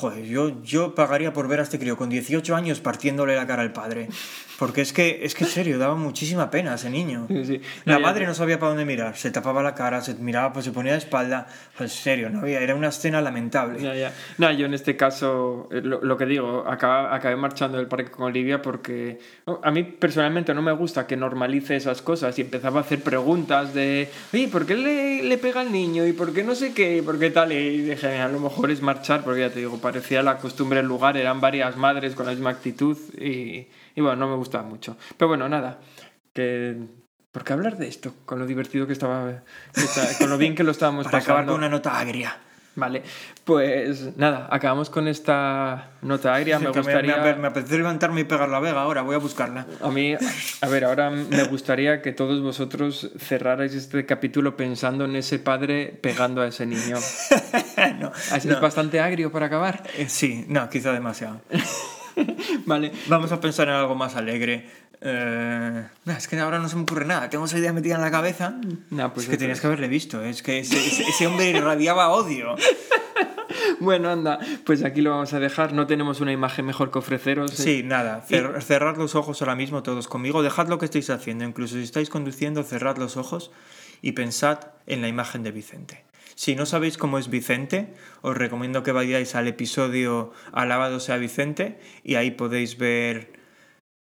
Joder, 0.00 0.24
yo, 0.26 0.62
yo 0.62 0.94
pagaría 0.94 1.32
por 1.32 1.48
ver 1.48 1.58
a 1.58 1.64
este 1.64 1.76
crío 1.78 1.96
con 1.96 2.08
18 2.08 2.54
años 2.54 2.78
partiéndole 2.78 3.34
la 3.34 3.48
cara 3.48 3.62
al 3.62 3.72
padre. 3.72 4.08
Porque 4.56 4.80
es 4.80 4.92
que, 4.92 5.20
es 5.24 5.34
que 5.36 5.44
en 5.44 5.50
serio, 5.50 5.78
daba 5.78 5.94
muchísima 5.96 6.50
pena 6.50 6.72
a 6.72 6.74
ese 6.76 6.88
niño. 6.90 7.26
Sí, 7.28 7.44
sí. 7.44 7.60
La 7.84 7.94
No, 7.94 8.00
ya- 8.00 8.06
madre 8.06 8.26
no 8.26 8.34
sabía 8.34 8.58
para 8.58 8.70
dónde 8.70 8.84
mirar, 8.84 9.16
se 9.16 9.30
tapaba 9.30 9.62
la 9.62 9.74
cara, 9.74 10.00
se 10.00 10.14
miraba, 10.14 10.52
pues 10.52 10.64
se 10.64 10.72
ponía 10.72 10.92
de 10.92 10.98
espalda. 10.98 11.46
Pues 11.76 11.92
en 11.92 11.96
serio, 12.02 12.30
no 12.30 12.40
había, 12.40 12.60
era 12.60 12.74
una 12.74 12.88
escena 12.88 13.20
lamentable. 13.20 13.80
Ya, 13.80 13.94
ya. 13.94 14.12
No, 14.38 14.50
yo 14.52 14.66
en 14.66 14.74
este 14.74 14.96
caso, 14.96 15.68
eh, 15.72 15.80
lo, 15.82 16.00
lo 16.02 16.16
que 16.16 16.26
digo, 16.26 16.64
acaba- 16.66 17.14
acabé 17.14 17.34
marchando 17.36 17.78
del 17.78 17.86
parque 17.88 18.10
con 18.10 18.24
Olivia 18.26 18.60
porque 18.62 19.18
no, 19.46 19.60
a 19.62 19.70
mí 19.72 19.82
personalmente 19.84 20.54
no 20.54 20.62
me 20.62 20.72
gusta 20.72 21.06
que 21.06 21.16
normalice 21.16 21.76
esas 21.76 22.02
cosas 22.02 22.36
y 22.38 22.42
empezaba 22.42 22.80
a 22.80 22.82
hacer 22.82 23.00
preguntas 23.00 23.74
de, 23.74 24.08
oye, 24.32 24.48
¿por 24.48 24.66
qué 24.66 24.74
le, 24.76 25.22
le 25.22 25.38
pega 25.38 25.60
al 25.60 25.70
niño? 25.72 26.04
¿Y 26.06 26.12
por 26.12 26.32
qué 26.32 26.42
no 26.44 26.54
sé 26.56 26.72
qué? 26.72 26.98
¿Y 26.98 27.02
por 27.02 27.18
qué 27.18 27.30
tal? 27.30 27.52
Y 27.52 27.78
dije, 27.82 28.18
a 28.20 28.28
lo 28.28 28.40
mejor 28.40 28.70
es 28.72 28.82
marchar, 28.82 29.22
porque 29.22 29.40
ya 29.42 29.50
te 29.50 29.60
digo, 29.60 29.78
parecía 29.90 30.22
la 30.22 30.38
costumbre 30.38 30.78
del 30.78 30.86
lugar, 30.86 31.16
eran 31.16 31.40
varias 31.40 31.76
madres 31.76 32.14
con 32.14 32.26
la 32.26 32.32
misma 32.32 32.50
actitud 32.50 32.96
y, 33.18 33.68
y 33.94 34.00
bueno, 34.00 34.16
no 34.16 34.28
me 34.28 34.36
gustaba 34.36 34.64
mucho. 34.64 34.96
Pero 35.16 35.28
bueno, 35.28 35.48
nada, 35.48 35.78
que... 36.34 36.76
¿Por 37.30 37.44
qué 37.44 37.52
hablar 37.52 37.76
de 37.76 37.88
esto? 37.88 38.14
Con 38.24 38.38
lo 38.38 38.46
divertido 38.46 38.86
que 38.86 38.94
estaba, 38.94 39.42
que 39.74 39.82
con 40.18 40.30
lo 40.30 40.38
bien 40.38 40.54
que 40.54 40.64
lo 40.64 40.70
estábamos 40.72 41.04
Para 41.10 41.18
acabar 41.18 41.42
pasando. 41.42 41.52
con 41.52 41.60
una 41.60 41.68
nota 41.68 41.98
agria. 41.98 42.36
Vale, 42.78 43.02
pues 43.44 44.16
nada, 44.16 44.46
acabamos 44.50 44.88
con 44.88 45.08
esta 45.08 45.90
nota 46.00 46.34
agria. 46.34 46.60
Me 46.60 46.68
gustaría. 46.70 47.16
me, 47.16 47.34
me 47.34 47.48
apetece 47.48 47.76
levantarme 47.76 48.20
y 48.20 48.24
pegar 48.24 48.48
la 48.48 48.60
vega 48.60 48.80
ahora, 48.82 49.02
voy 49.02 49.16
a 49.16 49.18
buscarla. 49.18 49.66
A 49.82 49.90
mí, 49.90 50.14
a 50.60 50.68
ver, 50.68 50.84
ahora 50.84 51.10
me 51.10 51.42
gustaría 51.44 52.00
que 52.00 52.12
todos 52.12 52.40
vosotros 52.40 53.10
cerrarais 53.18 53.74
este 53.74 54.06
capítulo 54.06 54.56
pensando 54.56 55.06
en 55.06 55.16
ese 55.16 55.40
padre 55.40 55.98
pegando 56.00 56.40
a 56.40 56.46
ese 56.46 56.66
niño. 56.66 56.96
no, 57.98 58.12
Así 58.30 58.46
no. 58.46 58.54
es 58.54 58.60
bastante 58.60 59.00
agrio 59.00 59.32
para 59.32 59.46
acabar. 59.46 59.82
Eh, 59.96 60.08
Sí, 60.08 60.44
no, 60.48 60.70
quizá 60.70 60.92
demasiado. 60.92 61.40
Vale, 62.66 62.92
Vamos 63.08 63.32
a 63.32 63.40
pensar 63.40 63.68
en 63.68 63.74
algo 63.74 63.94
más 63.94 64.16
alegre. 64.16 64.68
Eh, 65.00 65.86
es 66.06 66.26
que 66.28 66.38
ahora 66.40 66.58
no 66.58 66.68
se 66.68 66.76
me 66.76 66.82
ocurre 66.82 67.04
nada. 67.04 67.30
Tengo 67.30 67.44
esa 67.44 67.58
idea 67.58 67.72
metida 67.72 67.94
en 67.94 68.00
la 68.00 68.10
cabeza. 68.10 68.54
Nah, 68.90 69.08
pues 69.08 69.26
es 69.26 69.30
que 69.30 69.36
tenías 69.36 69.58
es. 69.58 69.60
que 69.62 69.66
haberle 69.68 69.88
visto. 69.88 70.22
Es 70.24 70.42
que 70.42 70.58
ese, 70.60 70.76
ese- 70.78 71.26
hombre 71.26 71.50
irradiaba 71.50 72.08
odio. 72.10 72.56
bueno, 73.80 74.10
anda, 74.10 74.38
pues 74.64 74.84
aquí 74.84 75.00
lo 75.00 75.10
vamos 75.10 75.32
a 75.34 75.40
dejar. 75.40 75.72
No 75.72 75.86
tenemos 75.86 76.20
una 76.20 76.32
imagen 76.32 76.66
mejor 76.66 76.90
que 76.90 76.98
ofreceros. 76.98 77.52
Sí, 77.52 77.82
nada. 77.84 78.24
cer- 78.28 78.60
cerrad 78.60 78.96
los 78.96 79.14
ojos 79.14 79.40
ahora 79.42 79.54
mismo 79.54 79.82
todos 79.82 80.08
conmigo. 80.08 80.42
Dejad 80.42 80.68
lo 80.68 80.78
que 80.78 80.86
estáis 80.86 81.10
haciendo. 81.10 81.44
Incluso 81.44 81.74
si 81.76 81.82
estáis 81.82 82.10
conduciendo, 82.10 82.62
cerrad 82.62 82.96
los 82.98 83.16
ojos 83.16 83.50
y 84.02 84.12
pensad 84.12 84.58
en 84.86 85.00
la 85.02 85.08
imagen 85.08 85.42
de 85.42 85.52
Vicente. 85.52 86.04
Si 86.34 86.54
no 86.54 86.66
sabéis 86.66 86.98
cómo 86.98 87.18
es 87.18 87.30
Vicente, 87.30 87.94
os 88.22 88.36
recomiendo 88.36 88.84
que 88.84 88.92
vayáis 88.92 89.34
al 89.34 89.48
episodio 89.48 90.32
Alabado 90.52 91.00
sea 91.00 91.16
Vicente 91.16 91.80
y 92.04 92.14
ahí 92.14 92.30
podéis 92.30 92.78
ver... 92.78 93.37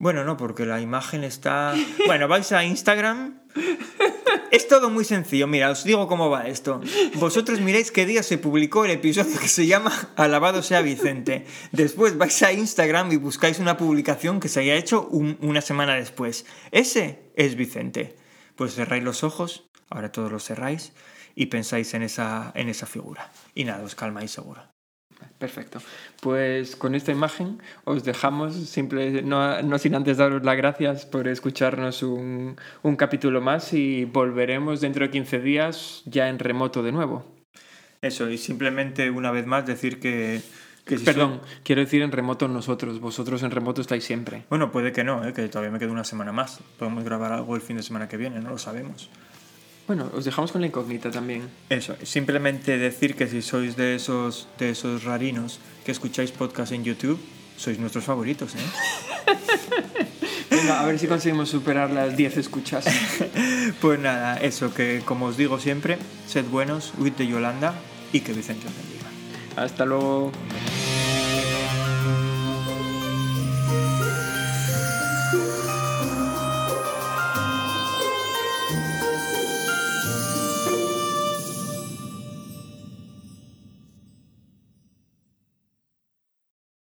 Bueno, 0.01 0.23
no, 0.25 0.37
porque 0.37 0.65
la 0.65 0.81
imagen 0.81 1.25
está... 1.25 1.75
Bueno, 2.07 2.29
vais 2.29 2.53
a 2.53 2.63
Instagram. 2.65 3.41
Es 4.53 4.69
todo 4.69 4.91
muy 4.91 5.05
sencillo. 5.05 5.47
Mira, 5.49 5.71
os 5.71 5.83
digo 5.83 6.07
cómo 6.07 6.31
va 6.31 6.47
esto. 6.47 6.81
Vosotros 7.15 7.61
miráis 7.61 7.91
qué 7.91 8.07
día 8.07 8.23
se 8.23 8.39
publicó 8.39 8.85
el 8.85 8.93
episodio 8.93 9.39
que 9.41 9.49
se 9.49 9.67
llama 9.67 9.93
Alabado 10.17 10.63
sea 10.63 10.83
Vicente. 10.83 11.47
Después 11.73 12.17
vais 12.17 12.41
a 12.45 12.53
Instagram 12.53 13.11
y 13.13 13.17
buscáis 13.17 13.59
una 13.59 13.77
publicación 13.77 14.39
que 14.39 14.49
se 14.49 14.61
haya 14.61 14.77
hecho 14.77 15.09
un- 15.11 15.37
una 15.41 15.61
semana 15.61 15.97
después. 15.97 16.47
Ese 16.71 17.33
es 17.35 17.57
Vicente. 17.57 18.17
Pues 18.55 18.75
cerráis 18.75 19.03
los 19.03 19.25
ojos, 19.25 19.69
ahora 19.91 20.13
todos 20.13 20.31
los 20.31 20.45
cerráis, 20.45 20.93
y 21.35 21.47
pensáis 21.47 21.93
en 21.95 22.03
esa, 22.03 22.53
en 22.55 22.69
esa 22.69 22.87
figura. 22.87 23.31
Y 23.55 23.65
nada, 23.65 23.83
os 23.85 23.95
calmáis 23.97 24.31
seguro. 24.31 24.63
Perfecto. 25.39 25.81
Pues 26.21 26.75
con 26.75 26.95
esta 26.95 27.13
imagen 27.13 27.61
os 27.85 28.05
dejamos, 28.05 28.55
simple, 28.55 29.23
no, 29.23 29.63
no 29.63 29.79
sin 29.79 29.95
antes 29.95 30.17
daros 30.17 30.45
las 30.45 30.57
gracias 30.57 31.07
por 31.07 31.29
escucharnos 31.29 32.03
un, 32.03 32.57
un 32.83 32.97
capítulo 32.97 33.41
más 33.41 33.73
y 33.73 34.05
volveremos 34.05 34.81
dentro 34.81 35.05
de 35.05 35.11
15 35.11 35.41
días 35.41 36.03
ya 36.07 36.29
en 36.29 36.39
remoto 36.39 36.83
de 36.83 36.93
nuevo. 36.93 37.25
Eso, 38.03 38.31
y 38.31 38.39
simplemente 38.39 39.11
una 39.11 39.31
vez 39.31 39.47
más 39.47 39.67
decir 39.67 40.01
que 40.01 40.41
si 40.97 41.05
Perdón, 41.05 41.41
quiero 41.65 41.83
decir 41.83 42.03
en 42.03 42.13
remoto 42.13 42.49
nosotros. 42.49 43.01
Vosotros 43.01 43.43
en 43.43 43.51
remoto 43.51 43.81
estáis 43.81 44.05
siempre. 44.05 44.45
Bueno, 44.49 44.71
puede 44.71 44.93
que 44.93 45.05
no, 45.05 45.27
¿eh? 45.27 45.33
que 45.33 45.49
todavía 45.49 45.71
me 45.71 45.79
queda 45.79 45.91
una 45.91 46.05
semana 46.05 46.33
más. 46.33 46.61
Podemos 46.79 47.05
grabar 47.05 47.33
algo 47.33 47.57
el 47.57 47.63
fin 47.63 47.77
de 47.77 47.83
semana 47.83 48.09
que 48.09 48.17
viene, 48.17 48.41
no 48.41 48.51
lo 48.51 48.59
sabemos. 48.59 49.11
Bueno, 49.89 50.11
os 50.15 50.27
dejamos 50.27 50.53
con 50.53 50.61
la 50.61 50.67
incógnita 50.67 51.11
también. 51.11 51.49
Eso, 51.71 51.97
simplemente 52.03 52.77
decir 52.77 53.17
que 53.17 53.27
si 53.27 53.41
sois 53.41 53.75
de 53.75 53.97
esos, 53.97 54.47
de 54.59 54.69
esos 54.71 55.05
rarinos 55.05 55.61
que 55.83 55.93
escucháis 55.93 56.31
podcast 56.31 56.73
en 56.73 56.85
YouTube, 56.85 57.19
sois 57.57 57.79
nuestros 57.79 58.05
favoritos, 58.05 58.55
¿eh? 58.55 58.59
Venga, 60.51 60.81
a 60.81 60.87
ver 60.87 60.99
si 60.99 61.07
conseguimos 61.07 61.49
superar 61.49 61.91
las 61.91 62.17
10 62.17 62.37
escuchas. 62.37 62.85
Pues 63.81 64.01
nada, 64.01 64.39
eso, 64.39 64.75
que 64.75 65.03
como 65.05 65.27
os 65.27 65.37
digo 65.37 65.61
siempre, 65.61 65.99
sed 66.27 66.45
buenos, 66.47 66.93
huid 66.99 67.13
de 67.13 67.27
Yolanda 67.27 67.75
y 68.13 68.21
que 68.21 68.33
Vicente 68.33 68.67
os 68.67 68.75
bendiga. 68.75 69.63
Hasta 69.63 69.85
luego. 69.85 70.33